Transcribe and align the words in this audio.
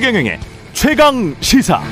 최경영의 0.00 0.40
최강 0.72 1.34
시사. 1.40 1.82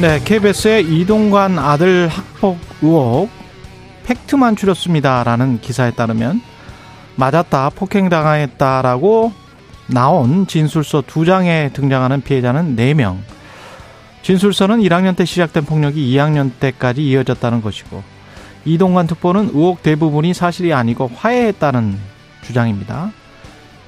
네, 0.00 0.18
KBS의 0.24 0.84
이동관 0.84 1.58
아들 1.58 2.08
학폭 2.08 2.58
의혹 2.80 3.28
팩트만 4.06 4.56
추렸습니다라는 4.56 5.60
기사에 5.60 5.90
따르면 5.90 6.40
맞았다, 7.16 7.72
폭행당했다라고 7.74 9.34
나온 9.88 10.46
진술서 10.46 11.02
두 11.06 11.26
장에 11.26 11.72
등장하는 11.74 12.22
피해자는 12.22 12.74
4명. 12.74 13.18
진술서는 14.22 14.78
1학년 14.78 15.14
때 15.14 15.26
시작된 15.26 15.66
폭력이 15.66 16.10
2학년 16.10 16.52
때까지 16.58 17.06
이어졌다는 17.06 17.60
것이고 17.60 18.02
이동관 18.64 19.06
특보는 19.08 19.50
의혹 19.52 19.82
대부분이 19.82 20.32
사실이 20.32 20.72
아니고 20.72 21.10
화해했다는 21.14 22.13
주장입니다. 22.44 23.12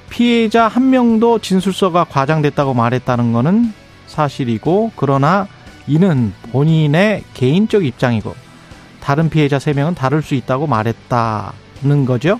피해자 0.09 0.67
한 0.67 0.89
명도 0.89 1.39
진술서가 1.39 2.05
과장됐다고 2.05 2.73
말했다는 2.73 3.33
것은 3.33 3.73
사실이고 4.07 4.91
그러나 4.95 5.47
이는 5.85 6.33
본인의 6.51 7.23
개인적 7.33 7.85
입장이고 7.85 8.35
다른 9.01 9.29
피해자 9.29 9.57
3명은 9.57 9.95
다를 9.95 10.21
수 10.21 10.35
있다고 10.35 10.67
말했다는 10.67 12.05
거죠. 12.05 12.39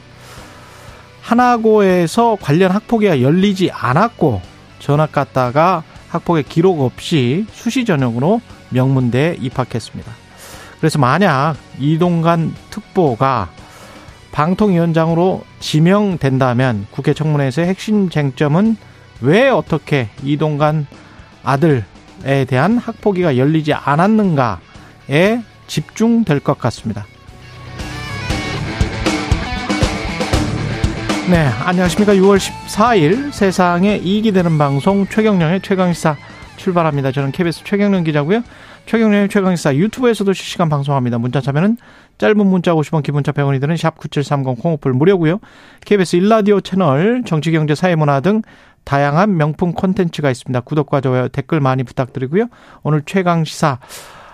하나고에서 1.22 2.38
관련 2.42 2.72
학폭위가 2.72 3.22
열리지 3.22 3.72
않았고 3.72 4.42
전학 4.80 5.12
갔다가 5.12 5.84
학폭의 6.10 6.44
기록 6.44 6.82
없이 6.82 7.46
수시 7.52 7.86
전형으로 7.86 8.42
명문대에 8.70 9.38
입학했습니다. 9.40 10.12
그래서 10.80 11.00
만약 11.00 11.56
이동관 11.80 12.54
특보가 12.70 13.50
방통위원장으로 14.38 15.42
지명된다면 15.60 16.86
국회 16.92 17.16
청문회에서의 17.16 17.68
핵심 17.68 18.08
쟁점은 18.08 18.78
왜 19.22 19.50
어떻게 19.50 20.10
이동관 20.24 20.86
아들에 21.44 21.84
대한 22.48 22.78
학폭위가 22.78 23.36
열리지 23.38 23.74
않았는가에 23.74 25.42
집중될 25.66 26.42
것 26.42 26.60
같습니다. 26.60 27.08
네, 31.32 31.48
안녕하십니까. 31.66 32.14
6월 32.14 32.38
14일 32.38 33.32
세상에 33.32 33.98
이익이 33.98 34.34
되는 34.34 34.60
방송 34.60 35.08
최경령의 35.08 35.62
최강시사 35.62 36.16
출발합니다. 36.58 37.12
저는 37.12 37.32
KBS 37.32 37.64
최경령 37.64 38.04
기자고요. 38.04 38.44
최경령의 38.88 39.28
최강시사 39.28 39.76
유튜브에서도 39.76 40.32
실시간 40.32 40.70
방송합니다. 40.70 41.18
문자 41.18 41.42
참여는 41.42 41.78
짧은 42.18 42.38
문자 42.48 42.74
50원 42.74 43.04
기본차 43.04 43.34
100원이 43.34 43.60
드는 43.60 43.76
샵 43.76 43.98
9730 43.98 44.60
콩오플 44.60 44.94
무료고요. 44.94 45.40
KBS 45.86 46.16
일라디오 46.16 46.62
채널 46.62 47.22
정치 47.26 47.52
경제 47.52 47.76
사회문화 47.76 48.22
등 48.22 48.42
다양한 48.86 49.36
명품 49.36 49.74
콘텐츠가 49.74 50.32
있습니다. 50.32 50.62
구독과 50.62 51.02
좋아요 51.02 51.28
댓글 51.28 51.60
많이 51.60 51.84
부탁드리고요. 51.84 52.48
오늘 52.84 53.04
최강시사 53.06 53.80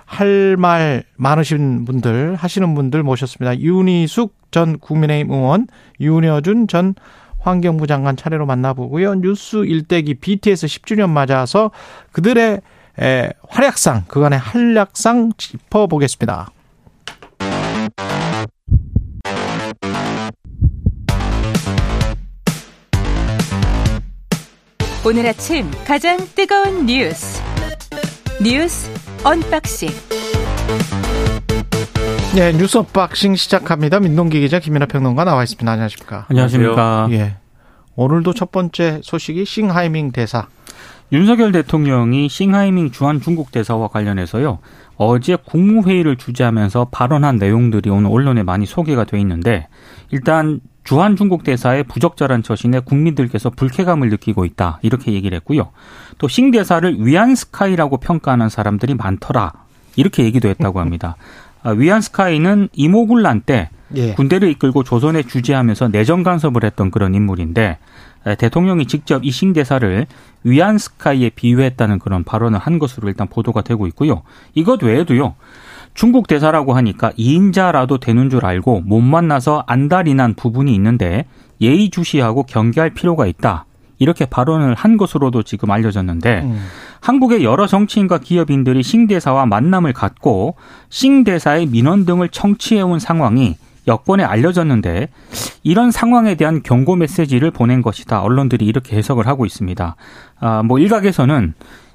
할 0.05 0.55
말 0.57 1.03
많으신 1.15 1.85
분들 1.85 2.35
하시는 2.35 2.75
분들 2.75 3.01
모셨습니다. 3.01 3.59
윤희숙 3.59 4.35
전 4.51 4.77
국민의힘 4.77 5.31
의원, 5.31 5.65
윤여준 5.99 6.67
전 6.67 6.93
환경부 7.39 7.87
장관 7.87 8.15
차례로 8.15 8.45
만나보고요. 8.45 9.15
뉴스 9.15 9.65
일대기 9.65 10.13
BTS 10.15 10.67
10주년 10.67 11.09
맞아서 11.09 11.71
그들의 12.11 12.61
활약상, 12.97 14.05
그간의 14.07 14.39
활약상 14.39 15.33
짚어보겠습니다. 15.37 16.51
오늘 25.05 25.27
아침 25.27 25.69
가장 25.85 26.17
뜨거운 26.33 26.85
뉴스 26.85 27.41
뉴스 28.41 28.89
unboxing 29.25 29.89
네, 32.35 32.53
뉴스 32.53 32.77
unboxing 32.77 33.35
시작합니다. 33.35 33.99
민동기 33.99 34.39
기자 34.39 34.59
김민아 34.59 34.85
평론가 34.85 35.23
나와 35.25 35.43
있습니다. 35.43 35.69
안녕하십니까? 35.69 36.25
안녕하십니까? 36.29 37.07
예. 37.11 37.35
오늘도 37.95 38.33
첫 38.33 38.51
번째 38.51 39.01
소식이 39.03 39.45
싱하이밍 39.45 40.11
대사. 40.13 40.47
윤석열 41.11 41.51
대통령이 41.51 42.27
싱하이밍 42.29 42.91
주한 42.91 43.21
중국 43.21 43.51
대사와 43.51 43.87
관련해서요. 43.89 44.59
어제 44.95 45.35
국무회의를 45.35 46.15
주재하면서 46.17 46.87
발언한 46.91 47.37
내용들이 47.37 47.89
오늘 47.89 48.09
언론에 48.11 48.43
많이 48.43 48.65
소개가 48.65 49.03
돼 49.05 49.19
있는데 49.19 49.67
일단 50.11 50.59
주한 50.83 51.15
중국 51.15 51.43
대사의 51.43 51.83
부적절한 51.85 52.43
처신에 52.43 52.79
국민들께서 52.81 53.49
불쾌감을 53.49 54.09
느끼고 54.09 54.43
있다 54.45 54.79
이렇게 54.81 55.13
얘기를 55.13 55.35
했고요. 55.37 55.69
또 56.17 56.27
싱 56.27 56.51
대사를 56.51 56.97
위안스카이라고 56.99 57.97
평가하는 57.97 58.49
사람들이 58.49 58.95
많더라 58.95 59.53
이렇게 59.95 60.23
얘기도 60.23 60.49
했다고 60.49 60.79
합니다. 60.79 61.15
아, 61.61 61.69
위안스카이는 61.71 62.69
임오군란 62.73 63.41
때 63.41 63.69
예. 63.95 64.13
군대를 64.15 64.49
이끌고 64.49 64.83
조선에 64.83 65.23
주재하면서 65.23 65.89
내정 65.89 66.23
간섭을 66.23 66.63
했던 66.65 66.89
그런 66.91 67.13
인물인데 67.15 67.77
대통령이 68.37 68.85
직접 68.87 69.23
이 69.23 69.31
싱 69.31 69.53
대사를 69.53 70.07
위안 70.43 70.77
스카이에 70.77 71.29
비유했다는 71.29 71.99
그런 71.99 72.23
발언을 72.23 72.59
한 72.59 72.79
것으로 72.79 73.07
일단 73.07 73.27
보도가 73.27 73.61
되고 73.61 73.87
있고요. 73.87 74.23
이것 74.53 74.81
외에도요. 74.83 75.35
중국 75.93 76.27
대사라고 76.27 76.73
하니까 76.73 77.11
2인자라도 77.11 77.99
되는 77.99 78.29
줄 78.29 78.45
알고 78.45 78.81
못 78.81 79.01
만나서 79.01 79.63
안달이 79.67 80.15
난 80.15 80.33
부분이 80.33 80.73
있는데 80.75 81.25
예의주시하고 81.61 82.43
경계할 82.43 82.91
필요가 82.91 83.27
있다. 83.27 83.65
이렇게 83.99 84.25
발언을 84.25 84.73
한 84.73 84.97
것으로도 84.97 85.43
지금 85.43 85.71
알려졌는데 85.71 86.41
음. 86.43 86.65
한국의 86.99 87.43
여러 87.43 87.67
정치인과 87.67 88.17
기업인들이 88.17 88.83
싱 88.83 89.07
대사와 89.07 89.45
만남을 89.45 89.93
갖고 89.93 90.55
싱 90.89 91.23
대사의 91.23 91.67
민원 91.67 92.05
등을 92.05 92.29
청취해온 92.29 92.99
상황이 92.99 93.55
여권에 93.87 94.23
알려졌는데 94.23 95.09
이런 95.63 95.91
상황에 95.91 96.35
대한 96.35 96.63
경고 96.63 96.95
메시지를 96.95 97.51
보낸 97.51 97.81
것이다. 97.81 98.21
언론들이 98.21 98.65
이렇게 98.65 98.95
해석을 98.97 99.27
하고 99.27 99.45
있습니다. 99.45 99.95
아, 100.39 100.63
뭐 100.63 100.79
일각에서는 100.79 101.53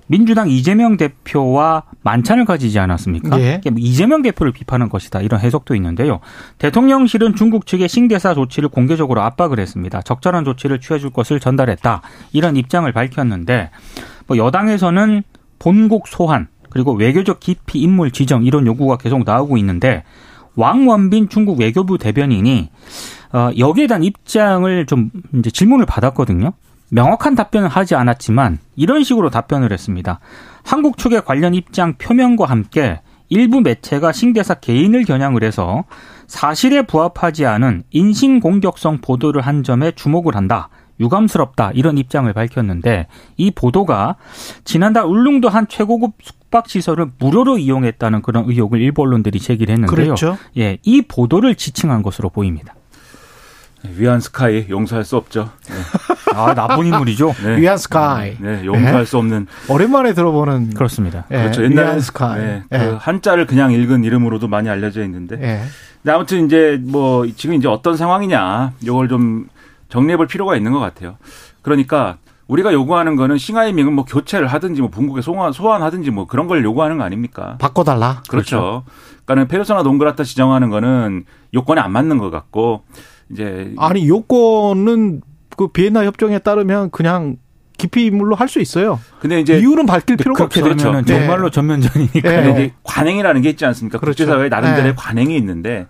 민주당 0.09 0.49
이재명 0.49 0.97
대표와 0.97 1.83
만찬을 2.03 2.47
가지지 2.47 2.79
않았습니까? 2.79 3.39
예. 3.41 3.61
뭐 3.71 3.75
이재명 3.79 4.23
대표를 4.23 4.53
비판한 4.53 4.89
것이다. 4.89 5.21
이런 5.21 5.41
해석도 5.41 5.75
있는데요. 5.75 6.21
대통령실은 6.57 7.35
중국 7.35 7.67
측의 7.67 7.89
싱대사 7.89 8.35
조치를 8.35 8.71
공개적으로 8.71 9.21
압박을 9.21 9.61
했습니다. 9.61 10.01
적절한 10.01 10.45
조치를 10.47 10.81
취해줄 10.81 11.11
것을 11.11 11.41
전달했다. 11.41 12.01
이런 12.33 12.57
입장을 12.57 12.91
밝혔는데 12.91 13.71
뭐 14.27 14.39
여당에서는 14.39 15.23
본국 15.59 16.09
소환 16.09 16.49
그리고 16.71 16.93
외교적 16.93 17.39
기피 17.39 17.81
인물 17.81 18.11
지정 18.11 18.45
이런 18.45 18.67
요구가 18.67 18.97
계속 18.97 19.25
나오고 19.25 19.59
있는데 19.59 20.05
왕원빈 20.59 21.29
중국 21.29 21.61
외교부 21.61 21.99
대변인이 21.99 22.71
어, 23.33 23.51
여기에 23.57 23.87
대한 23.87 24.03
입장을 24.03 24.87
좀 24.87 25.11
이제 25.35 25.51
질문을 25.51 25.87
받았거든요. 25.87 26.53
명확한 26.91 27.35
답변을 27.35 27.69
하지 27.69 27.95
않았지만 27.95 28.59
이런 28.75 29.05
식으로 29.05 29.31
답변을 29.31 29.73
했습니다. 29.73 30.21
한국 30.65 30.99
측의 30.99 31.25
관련 31.25 31.55
입장 31.55 31.95
표명과 31.95 32.47
함께 32.47 33.01
일부 33.29 33.61
매체가 33.61 34.13
신대사 34.13 34.55
개인을 34.55 35.05
겨냥을 35.05 35.45
해서 35.45 35.85
사실에 36.27 36.83
부합하지 36.83 37.47
않은 37.47 37.85
인신공격성 37.91 38.99
보도를 39.01 39.43
한 39.43 39.63
점에 39.63 39.93
주목을 39.93 40.35
한다. 40.35 40.71
유감스럽다. 41.01 41.73
이런 41.75 41.99
입장을 41.99 42.33
밝혔는데 42.33 43.07
이 43.37 43.51
보도가 43.51 44.17
지난달 44.65 45.05
울릉도 45.05 45.49
한 45.49 45.69
최고급 45.69 46.13
숙박 46.23 46.69
시설을 46.69 47.13
무료로 47.19 47.59
이용했다는 47.59 48.23
그런 48.23 48.45
의혹을 48.49 48.81
일부 48.81 49.03
언론들이 49.03 49.39
제기를 49.39 49.73
했는데요. 49.73 49.95
그렇죠. 49.95 50.39
예, 50.57 50.79
이 50.83 51.03
보도를 51.03 51.55
지칭한 51.55 52.03
것으로 52.03 52.31
보입니다. 52.31 52.75
위안 53.97 54.21
스카이 54.21 54.67
용서할 54.69 55.05
수 55.05 55.17
없죠. 55.17 55.51
네. 55.69 55.75
아 56.35 56.53
나쁜 56.55 56.87
인물이죠. 56.87 57.35
네. 57.45 57.61
위안 57.61 57.79
스카이. 57.79 58.37
네, 58.41 58.65
용서할 58.65 59.01
네. 59.01 59.05
수 59.05 59.19
없는. 59.19 59.47
오랜만에 59.69 60.15
들어보는 60.15 60.75
그렇습니다. 60.75 61.27
네. 61.29 61.39
그렇죠. 61.43 61.63
옛날에 61.65 61.87
위안 61.87 62.01
스카이. 62.01 62.41
네, 62.41 62.63
그 62.69 62.77
네. 62.77 62.97
한자를 62.99 63.47
그냥 63.47 63.73
읽은 63.73 64.05
이름으로도 64.05 64.49
많이 64.49 64.69
알려져 64.69 65.05
있는데. 65.05 65.37
네. 65.37 65.63
근데 66.03 66.13
아무튼 66.13 66.47
이제 66.47 66.81
뭐 66.83 67.27
지금 67.37 67.55
이제 67.55 67.69
어떤 67.69 67.97
상황이냐, 67.97 68.73
이걸 68.83 69.09
좀 69.09 69.49
정리해 69.89 70.17
볼 70.17 70.27
필요가 70.27 70.57
있는 70.57 70.73
것 70.73 70.79
같아요. 70.81 71.17
그러니까 71.63 72.19
우리가 72.47 72.73
요구하는 72.73 73.17
거는 73.17 73.37
싱하이밍은 73.37 73.93
뭐 73.93 74.05
교체를 74.05 74.47
하든지 74.47 74.81
뭐 74.81 74.91
bun국에 74.91 75.21
소환, 75.21 75.53
소환하든지 75.53 76.11
뭐 76.11 76.27
그런 76.27 76.47
걸 76.47 76.65
요구하는 76.65 76.97
거 76.99 77.05
아닙니까? 77.05 77.57
바꿔달라. 77.59 78.23
그렇죠. 78.29 78.57
그렇죠. 78.59 78.85
그러니까는 79.27 79.49
페르소나 79.49 79.83
농그라타 79.83 80.25
지정하는 80.25 80.71
거는 80.71 81.25
요건에 81.53 81.81
안 81.81 81.93
맞는 81.93 82.17
것 82.19 82.31
같고 82.31 82.85
이제 83.31 83.75
아니 83.77 84.09
요건은 84.09 85.21
그 85.57 85.69
비엔나 85.69 86.05
협정에 86.05 86.39
따르면 86.39 86.91
그냥 86.91 87.37
기피 87.77 88.07
인물로 88.07 88.35
할 88.35 88.49
수 88.49 88.61
있어요. 88.61 88.99
근데 89.21 89.41
이제 89.41 89.59
이유는 89.59 89.87
밝힐 89.87 90.17
필요가 90.17 90.45
없죠. 90.45 90.63
그렇죠. 90.63 90.91
네. 90.93 91.05
정말로 91.05 91.51
전면전이니까. 91.51 92.29
네. 92.29 92.51
이제 92.51 92.73
관행이라는 92.83 93.43
게 93.43 93.51
있지 93.51 93.65
않습니까? 93.67 93.99
그렇죠. 93.99 94.25
국제사회 94.25 94.49
나름대로의 94.49 94.93
네. 94.93 94.97
관행이 94.97 95.37
있는데 95.37 95.87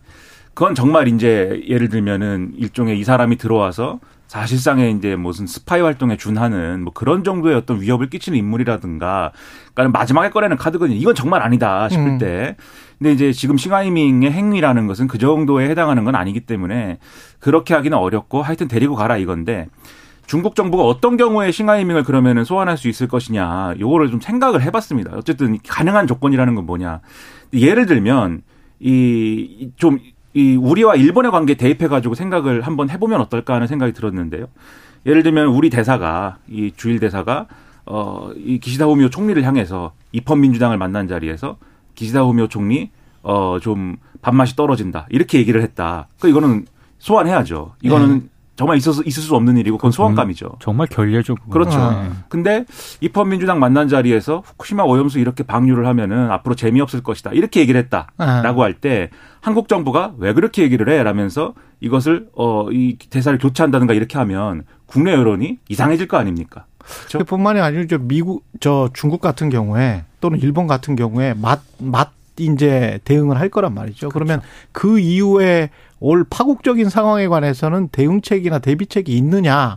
그건 0.59 0.75
정말 0.75 1.07
이제 1.07 1.63
예를 1.69 1.89
들면은 1.89 2.51
일종의 2.57 2.99
이 2.99 3.05
사람이 3.05 3.37
들어와서 3.37 4.01
사실상의 4.27 4.91
이제 4.91 5.15
무슨 5.15 5.47
스파이 5.47 5.81
활동에 5.81 6.17
준하는 6.17 6.83
뭐 6.83 6.93
그런 6.93 7.23
정도의 7.23 7.55
어떤 7.55 7.81
위협을 7.81 8.11
끼치는 8.11 8.37
인물이라든가 8.37 9.31
그러니까 9.73 9.97
마지막에 9.97 10.31
꺼내는 10.31 10.57
카드거든요. 10.57 10.99
이건 10.99 11.15
정말 11.15 11.43
아니다 11.43 11.89
싶을 11.89 12.05
음. 12.05 12.19
때. 12.19 12.57
근데 12.99 13.13
이제 13.13 13.33
지금 13.33 13.57
싱하이밍의 13.57 14.33
행위라는 14.33 14.89
것은 14.89 15.07
그 15.07 15.19
정도에 15.19 15.71
해당하는 15.71 16.03
건 16.03 16.17
아니기 16.17 16.41
때문에 16.41 16.99
그렇게 17.39 17.75
하기는 17.75 17.97
어렵고 17.97 18.43
하여튼 18.43 18.67
데리고 18.67 18.97
가라 18.97 19.17
이건데 19.17 19.69
중국 20.27 20.57
정부가 20.57 20.83
어떤 20.83 21.17
경우에 21.17 21.53
싱하이밍을 21.53 22.03
그러면은 22.03 22.43
소환할 22.43 22.77
수 22.77 22.89
있을 22.89 23.07
것이냐 23.07 23.75
요거를 23.79 24.11
좀 24.11 24.21
생각을 24.21 24.63
해봤습니다. 24.63 25.13
어쨌든 25.15 25.57
가능한 25.65 26.09
조건이라는 26.09 26.57
건 26.57 26.67
뭐냐. 26.67 27.01
예를 27.53 27.87
들면 27.87 28.43
이 28.81 29.71
좀 29.77 29.99
이 30.39 30.55
우리와 30.57 30.95
일본의 30.95 31.33
관계 31.33 31.55
대입해 31.55 31.89
가지고 31.89 32.15
생각을 32.15 32.63
한번 32.63 32.91
해보면 32.91 33.21
어떨까 33.21 33.55
하는 33.55 33.67
생각이 33.67 33.93
들었는데요. 33.93 34.47
예를 35.05 35.25
들면 35.25 35.49
우리 35.49 35.69
대사가 35.69 36.39
이 36.49 36.73
주일 36.77 37.01
대사가 37.01 37.47
어 37.87 38.31
이 38.37 38.59
기시다 38.61 38.85
후미오 38.87 39.09
총리를 39.11 39.43
향해서 39.43 39.93
입헌 40.13 40.41
민주당을 40.41 40.77
만난 40.79 41.09
자리에서 41.09 41.57
기시다 41.97 42.23
후미오 42.23 42.47
총리 42.49 42.91
어 43.23 43.59
좀 43.61 43.97
밥맛이 44.23 44.55
떨어진다 44.55 45.07
이렇게 45.11 45.39
얘기를 45.39 45.61
했다. 45.63 46.07
그 46.21 46.29
이거는 46.29 46.67
소환해야죠. 46.99 47.73
이거는 47.83 48.19
네. 48.21 48.25
정말 48.59 48.77
있어서 48.77 49.05
있을 49.05 49.23
수 49.23 49.37
없는 49.37 49.57
일이고 49.57 49.77
그건 49.77 49.93
소환감이죠. 49.93 50.57
정말 50.59 50.89
결례적. 50.89 51.49
그렇죠. 51.49 51.79
네. 51.79 52.11
근데 52.29 52.65
입헌민주당 53.01 53.61
만난 53.61 53.87
자리에서 53.87 54.43
후쿠시마 54.45 54.83
오염수 54.83 55.21
이렇게 55.21 55.45
방류를 55.45 55.87
하면은 55.87 56.29
앞으로 56.33 56.57
재미없을 56.57 57.05
것이다. 57.05 57.31
이렇게 57.35 57.61
얘기를 57.61 57.81
했다라고 57.81 58.17
네. 58.17 58.63
할때 58.63 59.11
한국 59.41 59.69
정부가 59.69 60.15
왜 60.19 60.33
그렇게 60.33 60.63
얘기를 60.63 60.89
해? 60.89 61.05
라면서 61.05 61.55
이것을 61.79 62.31
어이 62.35 62.99
대사를 62.99 63.39
교체한다든가 63.39 63.95
이렇게 63.95 64.19
하면 64.19 64.65
국내 64.87 65.13
여론이 65.13 65.59
이상해질 65.69 66.09
거 66.09 66.17
아닙니까? 66.17 66.67
그렇죠? 67.07 67.25
뿐만이 67.25 67.61
아니고 67.61 67.87
저 67.87 67.99
미국 67.99 68.45
저 68.59 68.91
중국 68.93 69.21
같은 69.21 69.51
경우에 69.51 70.05
또는 70.21 70.41
일본 70.41 70.67
같은 70.67 70.97
경우에 70.97 71.33
맛맛 71.35 72.11
이제 72.41 72.99
대응을 73.05 73.39
할 73.39 73.51
거란 73.51 73.73
말이죠. 73.75 74.09
그렇죠. 74.09 74.13
그러면 74.13 74.43
그 74.73 74.99
이후에 74.99 75.71
올 76.01 76.25
파국적인 76.29 76.89
상황에 76.89 77.29
관해서는 77.29 77.89
대응책이나 77.89 78.59
대비책이 78.61 79.17
있느냐 79.17 79.75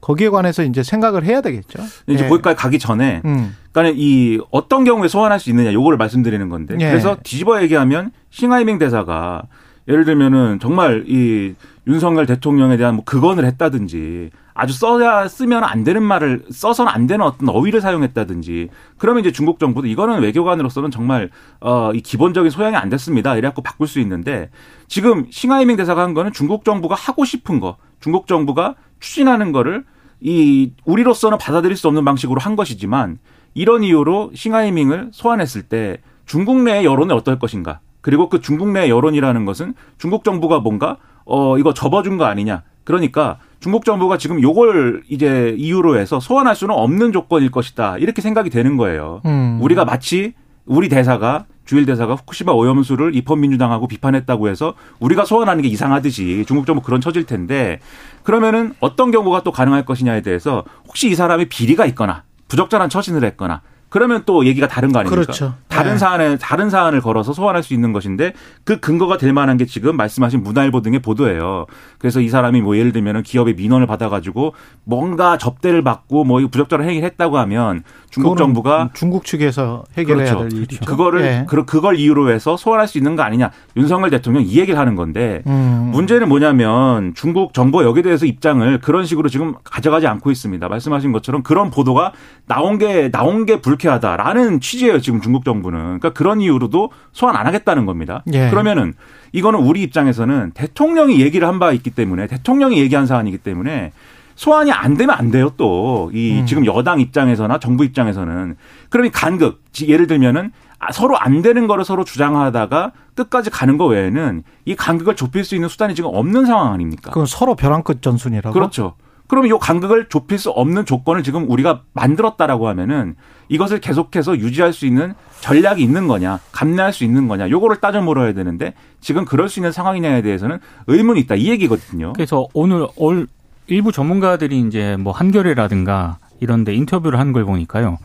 거기에 0.00 0.28
관해서 0.28 0.62
이제 0.62 0.82
생각을 0.82 1.24
해야 1.24 1.40
되겠죠. 1.40 1.82
이제 2.08 2.24
예. 2.24 2.28
거기까지 2.28 2.56
가기 2.56 2.78
전에, 2.78 3.22
음. 3.24 3.56
그러니까 3.72 3.96
이 3.98 4.38
어떤 4.50 4.84
경우에 4.84 5.08
소환할 5.08 5.40
수 5.40 5.48
있느냐 5.48 5.72
요거를 5.72 5.96
말씀드리는 5.96 6.46
건데, 6.50 6.76
예. 6.78 6.90
그래서 6.90 7.16
뒤집어 7.22 7.62
얘기하면 7.62 8.12
싱하이밍 8.28 8.78
대사가 8.78 9.44
예를 9.88 10.04
들면은 10.04 10.58
정말 10.60 11.04
이 11.08 11.54
윤석열 11.86 12.26
대통령에 12.26 12.76
대한 12.76 12.94
뭐 12.94 13.04
극언을 13.04 13.44
했다든지 13.44 14.30
아주 14.54 14.72
써야 14.72 15.28
쓰면 15.28 15.64
안 15.64 15.84
되는 15.84 16.02
말을 16.02 16.44
써서는 16.50 16.90
안 16.90 17.06
되는 17.06 17.24
어떤 17.24 17.48
어휘를 17.48 17.80
사용했다든지 17.80 18.68
그러면 18.98 19.20
이제 19.20 19.32
중국 19.32 19.58
정부도 19.58 19.86
이거는 19.86 20.20
외교관으로서는 20.22 20.90
정말 20.90 21.30
어이 21.60 22.00
기본적인 22.00 22.50
소양이 22.50 22.76
안 22.76 22.88
됐습니다. 22.88 23.36
이래갖고 23.36 23.62
바꿀 23.62 23.88
수 23.88 24.00
있는데 24.00 24.50
지금 24.86 25.26
싱하이밍 25.30 25.76
대사가 25.76 26.02
한 26.02 26.14
거는 26.14 26.32
중국 26.32 26.64
정부가 26.64 26.94
하고 26.94 27.24
싶은 27.24 27.60
거, 27.60 27.76
중국 28.00 28.26
정부가 28.26 28.76
추진하는 29.00 29.52
거를 29.52 29.84
이 30.20 30.72
우리로서는 30.84 31.36
받아들일 31.38 31.76
수 31.76 31.88
없는 31.88 32.04
방식으로 32.04 32.40
한 32.40 32.56
것이지만 32.56 33.18
이런 33.52 33.82
이유로 33.82 34.30
싱하이밍을 34.34 35.10
소환했을 35.12 35.62
때 35.62 35.98
중국 36.26 36.62
내의 36.62 36.84
여론이 36.84 37.12
어떨 37.12 37.38
것인가? 37.38 37.80
그리고 38.04 38.28
그 38.28 38.42
중국 38.42 38.68
내 38.70 38.90
여론이라는 38.90 39.46
것은 39.46 39.72
중국 39.96 40.24
정부가 40.24 40.60
뭔가 40.60 40.98
어 41.24 41.56
이거 41.56 41.72
접어준 41.72 42.18
거 42.18 42.26
아니냐? 42.26 42.62
그러니까 42.84 43.38
중국 43.60 43.86
정부가 43.86 44.18
지금 44.18 44.42
요걸 44.42 45.04
이제 45.08 45.54
이유로 45.56 45.98
해서 45.98 46.20
소환할 46.20 46.54
수는 46.54 46.74
없는 46.74 47.12
조건일 47.12 47.50
것이다. 47.50 47.96
이렇게 47.96 48.20
생각이 48.20 48.50
되는 48.50 48.76
거예요. 48.76 49.22
음. 49.24 49.58
우리가 49.62 49.86
마치 49.86 50.34
우리 50.66 50.90
대사가 50.90 51.46
주일 51.64 51.86
대사가 51.86 52.14
후쿠시마 52.14 52.52
오염수를 52.52 53.14
입헌민주당하고 53.16 53.88
비판했다고 53.88 54.50
해서 54.50 54.74
우리가 55.00 55.24
소환하는 55.24 55.62
게 55.62 55.68
이상하듯이 55.68 56.44
중국 56.46 56.66
정부 56.66 56.82
그런 56.82 57.00
처질 57.00 57.24
텐데 57.24 57.80
그러면은 58.22 58.74
어떤 58.80 59.12
경우가 59.12 59.44
또 59.44 59.50
가능할 59.50 59.86
것이냐에 59.86 60.20
대해서 60.20 60.64
혹시 60.86 61.08
이 61.08 61.14
사람이 61.14 61.48
비리가 61.48 61.86
있거나 61.86 62.24
부적절한 62.48 62.90
처신을 62.90 63.24
했거나 63.24 63.62
그러면 63.94 64.24
또 64.26 64.44
얘기가 64.44 64.66
다른 64.66 64.90
거 64.90 64.98
아닙니까? 64.98 65.22
그렇죠. 65.22 65.54
다른 65.68 65.92
네. 65.92 65.98
사안에 65.98 66.36
다른 66.38 66.68
사안을 66.68 67.00
걸어서 67.00 67.32
소환할 67.32 67.62
수 67.62 67.74
있는 67.74 67.92
것인데 67.92 68.32
그 68.64 68.80
근거가 68.80 69.18
될 69.18 69.32
만한 69.32 69.56
게 69.56 69.66
지금 69.66 69.96
말씀하신 69.96 70.42
문화일보 70.42 70.82
등의 70.82 70.98
보도예요. 70.98 71.66
그래서 72.04 72.20
이 72.20 72.28
사람이 72.28 72.60
뭐 72.60 72.76
예를 72.76 72.92
들면 72.92 73.22
기업의 73.22 73.54
민원을 73.54 73.86
받아가지고 73.86 74.52
뭔가 74.84 75.38
접대를 75.38 75.82
받고 75.82 76.24
뭐 76.24 76.40
부적절한 76.40 76.86
행위를 76.86 77.06
했다고 77.06 77.38
하면 77.38 77.82
중국 78.10 78.36
정부가 78.36 78.90
중국 78.92 79.24
측에서 79.24 79.84
해결해야 79.96 80.34
그렇죠. 80.34 80.48
될 80.48 80.62
일이죠. 80.62 80.84
그거를 80.84 81.22
네. 81.22 81.46
그걸 81.46 81.96
이유로 81.96 82.30
해서 82.30 82.56
소환할 82.56 82.88
수 82.88 82.98
있는 82.98 83.16
거 83.16 83.22
아니냐? 83.22 83.52
윤석열 83.76 84.10
대통령 84.10 84.42
이 84.42 84.58
얘기를 84.58 84.78
하는 84.78 84.96
건데 84.96 85.42
음. 85.46 85.90
문제는 85.92 86.28
뭐냐면 86.28 87.14
중국 87.14 87.54
정부 87.54 87.82
여기에 87.84 88.02
대해서 88.02 88.26
입장을 88.26 88.78
그런 88.80 89.04
식으로 89.04 89.28
지금 89.28 89.54
가져가지 89.62 90.06
않고 90.06 90.30
있습니다. 90.30 90.68
말씀하신 90.68 91.12
것처럼 91.12 91.42
그런 91.42 91.70
보도가 91.70 92.12
나온 92.46 92.78
게 92.78 93.10
나온 93.10 93.46
게 93.46 93.60
불쾌. 93.60 93.84
불쾌하다라는 93.84 94.60
취지예요. 94.60 95.00
지금 95.00 95.20
중국 95.20 95.44
정부는. 95.44 95.78
그러니까 95.78 96.10
그런 96.10 96.40
이유로도 96.40 96.90
소환 97.12 97.36
안 97.36 97.46
하겠다는 97.46 97.86
겁니다. 97.86 98.22
예. 98.32 98.48
그러면은 98.50 98.94
이거는 99.34 99.58
우리 99.60 99.82
입장에서는 99.82 100.52
대통령이 100.54 101.20
얘기를 101.20 101.46
한 101.48 101.58
바 101.58 101.72
있기 101.72 101.90
때문에 101.90 102.26
대통령이 102.28 102.78
얘기한 102.78 103.06
사안이기 103.06 103.38
때문에 103.38 103.92
소환이 104.36 104.72
안 104.72 104.96
되면 104.96 105.14
안 105.14 105.30
돼요. 105.30 105.50
또이 105.56 106.40
음. 106.40 106.46
지금 106.46 106.66
여당 106.66 107.00
입장에서나 107.00 107.58
정부 107.58 107.84
입장에서는 107.84 108.56
그러면 108.90 109.12
간극 109.12 109.62
예를 109.86 110.06
들면은 110.06 110.50
아, 110.78 110.92
서로 110.92 111.16
안 111.18 111.42
되는 111.42 111.66
거를 111.66 111.84
서로 111.84 112.04
주장하다가 112.04 112.92
끝까지 113.14 113.50
가는 113.50 113.76
거 113.78 113.86
외에는 113.86 114.42
이 114.66 114.74
간극을 114.74 115.16
좁힐 115.16 115.44
수 115.44 115.54
있는 115.54 115.68
수단이 115.68 115.94
지금 115.94 116.10
없는 116.12 116.46
상황 116.46 116.72
아닙니까? 116.72 117.10
그건 117.10 117.26
서로 117.26 117.54
벼랑 117.54 117.82
끝 117.82 118.02
전순이라고. 118.02 118.52
그렇죠. 118.52 118.94
그러면 119.26 119.54
이 119.54 119.58
간극을 119.58 120.08
좁힐 120.08 120.38
수 120.38 120.50
없는 120.50 120.84
조건을 120.84 121.22
지금 121.22 121.50
우리가 121.50 121.82
만들었다라고 121.92 122.68
하면은 122.68 123.16
이것을 123.48 123.80
계속해서 123.80 124.38
유지할 124.38 124.72
수 124.72 124.86
있는 124.86 125.14
전략이 125.40 125.82
있는 125.82 126.08
거냐, 126.08 126.40
감내할 126.52 126.92
수 126.92 127.04
있는 127.04 127.28
거냐, 127.28 127.50
요거를 127.50 127.80
따져 127.80 128.00
물어야 128.00 128.32
되는데 128.32 128.74
지금 129.00 129.24
그럴 129.24 129.48
수 129.48 129.60
있는 129.60 129.72
상황이냐에 129.72 130.22
대해서는 130.22 130.58
의문이 130.86 131.20
있다 131.20 131.34
이 131.34 131.48
얘기거든요. 131.48 132.12
그래서 132.14 132.46
오늘 132.54 132.86
올 132.96 133.26
일부 133.66 133.92
전문가들이 133.92 134.60
이제 134.60 134.96
뭐 134.98 135.12
한겨레라든가 135.12 136.18
이런데 136.44 136.72
인터뷰를 136.74 137.18
한 137.18 137.32
걸 137.32 137.44
보니까요. 137.44 137.98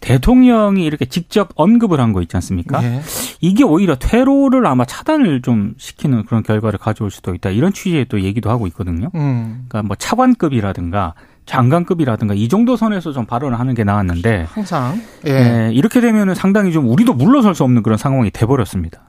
대통령이 0.00 0.84
이렇게 0.84 1.04
직접 1.04 1.50
언급을 1.54 2.00
한 2.00 2.12
거 2.12 2.20
있지 2.22 2.36
않습니까? 2.36 2.82
예. 2.82 3.00
이게 3.40 3.62
오히려 3.62 3.94
퇴로를 3.96 4.66
아마 4.66 4.84
차단을 4.84 5.42
좀 5.42 5.74
시키는 5.78 6.24
그런 6.24 6.42
결과를 6.42 6.78
가져올 6.80 7.10
수도 7.12 7.34
있다. 7.34 7.50
이런 7.50 7.72
취지의 7.72 8.06
또 8.08 8.20
얘기도 8.22 8.50
하고 8.50 8.66
있거든요. 8.68 9.10
음. 9.14 9.66
그러니까 9.68 9.82
뭐 9.86 9.94
차관급이라든가 9.96 11.14
장관급이라든가 11.46 12.34
이 12.34 12.48
정도 12.48 12.76
선에서 12.76 13.12
좀 13.12 13.26
발언을 13.26 13.58
하는 13.60 13.74
게 13.74 13.84
나왔는데 13.84 14.46
항상 14.48 15.00
예. 15.26 15.32
네, 15.32 15.70
이렇게 15.72 16.00
되면은 16.00 16.34
상당히 16.34 16.72
좀 16.72 16.88
우리도 16.88 17.14
물러설 17.14 17.54
수 17.54 17.62
없는 17.64 17.82
그런 17.82 17.96
상황이 17.98 18.30
돼버렸습니다. 18.30 19.00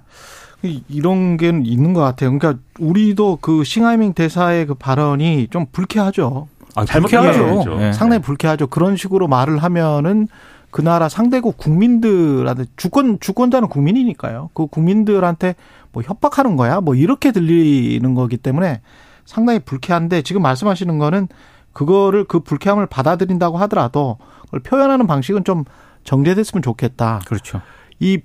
이런 0.87 1.35
게 1.35 1.49
있는 1.49 1.93
것 1.93 1.99
같아요. 2.01 2.31
그러니까 2.37 2.61
우리도 2.79 3.39
그 3.41 3.63
싱하이밍 3.65 4.13
대사의 4.13 4.65
그 4.67 4.75
발언이 4.75 5.49
좀 5.51 5.65
불쾌하죠. 5.71 6.47
아, 6.75 6.85
잘못하죠. 6.85 7.75
네. 7.77 7.93
상당히 7.93 8.21
불쾌하죠. 8.21 8.67
그런 8.67 8.95
식으로 8.95 9.27
말을 9.27 9.57
하면은 9.59 10.27
그 10.71 10.81
나라 10.81 11.07
상대국 11.07 11.57
국민들한테 11.57 12.65
주권 12.77 13.19
주권자는 13.19 13.67
국민이니까요. 13.67 14.49
그 14.53 14.65
국민들한테 14.67 15.55
뭐 15.91 16.01
협박하는 16.01 16.55
거야, 16.55 16.81
뭐 16.81 16.95
이렇게 16.95 17.31
들리는 17.31 18.13
거기 18.15 18.37
때문에 18.37 18.81
상당히 19.25 19.59
불쾌한데 19.59 20.23
지금 20.23 20.41
말씀하시는 20.41 20.97
거는 20.97 21.27
그거를 21.73 22.23
그 22.25 22.39
불쾌함을 22.39 22.87
받아들인다고 22.87 23.57
하더라도 23.59 24.17
그걸 24.45 24.61
표현하는 24.61 25.05
방식은 25.07 25.43
좀 25.43 25.63
정제됐으면 26.03 26.63
좋겠다. 26.63 27.21
그렇죠. 27.27 27.61
이 27.99 28.19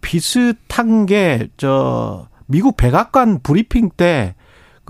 비슷한 0.00 1.06
게 1.06 1.48
저 1.58 2.28
미국 2.46 2.76
백악관 2.76 3.40
브리핑 3.42 3.90
때 3.96 4.34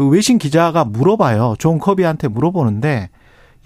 그 0.01 0.09
외신 0.09 0.39
기자가 0.39 0.87
물어봐요. 0.87 1.57
존 1.59 1.79
커비한테 1.79 2.29
물어보는데 2.29 3.11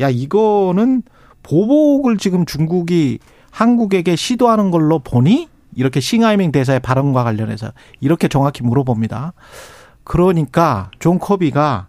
야 0.01 0.11
이거는 0.11 1.05
보복을 1.45 2.19
지금 2.19 2.45
중국이 2.45 3.21
한국에게 3.53 4.17
시도하는 4.17 4.73
걸로 4.73 4.99
보니 4.99 5.49
이렇게 5.77 6.01
싱하이밍 6.01 6.51
대사의 6.51 6.81
발언과 6.81 7.23
관련해서 7.23 7.71
이렇게 8.01 8.27
정확히 8.27 8.65
물어봅니다. 8.65 9.33
그러니까 10.03 10.91
존 10.99 11.21
커비가 11.21 11.87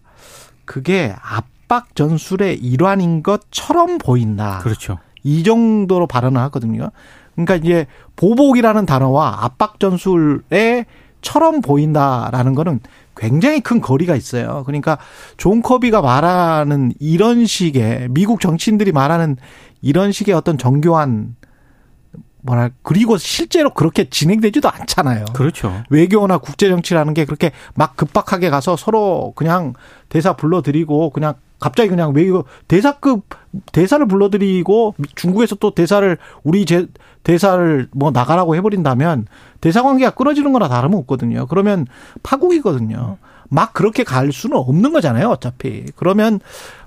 그게 0.66 1.16
압박 1.24 1.96
전술의 1.96 2.60
일환인 2.60 3.24
것처럼 3.24 3.98
보인다. 3.98 4.60
그렇죠. 4.60 5.00
이 5.24 5.42
정도로 5.42 6.06
발언을 6.06 6.40
하거든요. 6.42 6.92
그러니까 7.34 7.56
이제 7.56 7.88
보복이라는 8.16 8.86
단어와 8.86 9.44
압박 9.44 9.80
전술에 9.80 10.86
처럼 11.24 11.62
보인다라는 11.62 12.54
거는 12.54 12.80
굉장히 13.16 13.62
큰 13.62 13.82
거리가 13.82 14.16
있어요. 14.16 14.64
그러니까 14.66 14.98
존 15.38 15.62
커비가 15.62 16.02
말하는 16.02 16.92
이런 17.00 17.46
식의 17.46 18.10
미국 18.12 18.40
정치인들이 18.42 18.92
말하는 18.92 19.38
이런 19.82 20.12
식의 20.12 20.34
어떤 20.34 20.58
정교한 20.58 21.36
뭐랄 22.42 22.72
그리고 22.84 23.18
실제로 23.18 23.72
그렇게 23.72 24.10
진행되지도 24.10 24.70
않잖아요. 24.70 25.26
그렇죠. 25.34 25.84
외교나 25.90 26.38
국제 26.38 26.70
정치라는 26.70 27.14
게 27.14 27.26
그렇게 27.26 27.52
막 27.74 27.96
급박하게 27.96 28.50
가서 28.50 28.76
서로 28.76 29.34
그냥 29.36 29.74
대사 30.10 30.34
불러드리고 30.36 31.10
그냥 31.10 31.34
갑자기 31.60 31.90
그냥 31.90 32.14
외교 32.14 32.46
대사급 32.68 33.24
대사를 33.72 34.06
불러드리고 34.08 34.96
중국에서 35.16 35.56
또 35.56 35.72
대사를 35.72 36.18
우리 36.44 36.66
제 36.66 36.88
대사를 37.24 37.88
뭐 37.92 38.12
나가라고 38.12 38.56
해버린다면 38.56 39.28
대사 39.62 39.82
관계가 39.82 40.12
끊어지는 40.12 40.54
거나 40.54 40.68
다름없거든요. 40.68 41.48
그러면 41.48 41.88
파국이거든요. 42.24 43.18
막 43.50 43.74
그렇게 43.74 44.04
갈 44.04 44.32
수는 44.32 44.58
없는 44.58 44.92
거잖아요. 44.92 45.30
어차피 45.30 45.86
그러면 45.96 46.40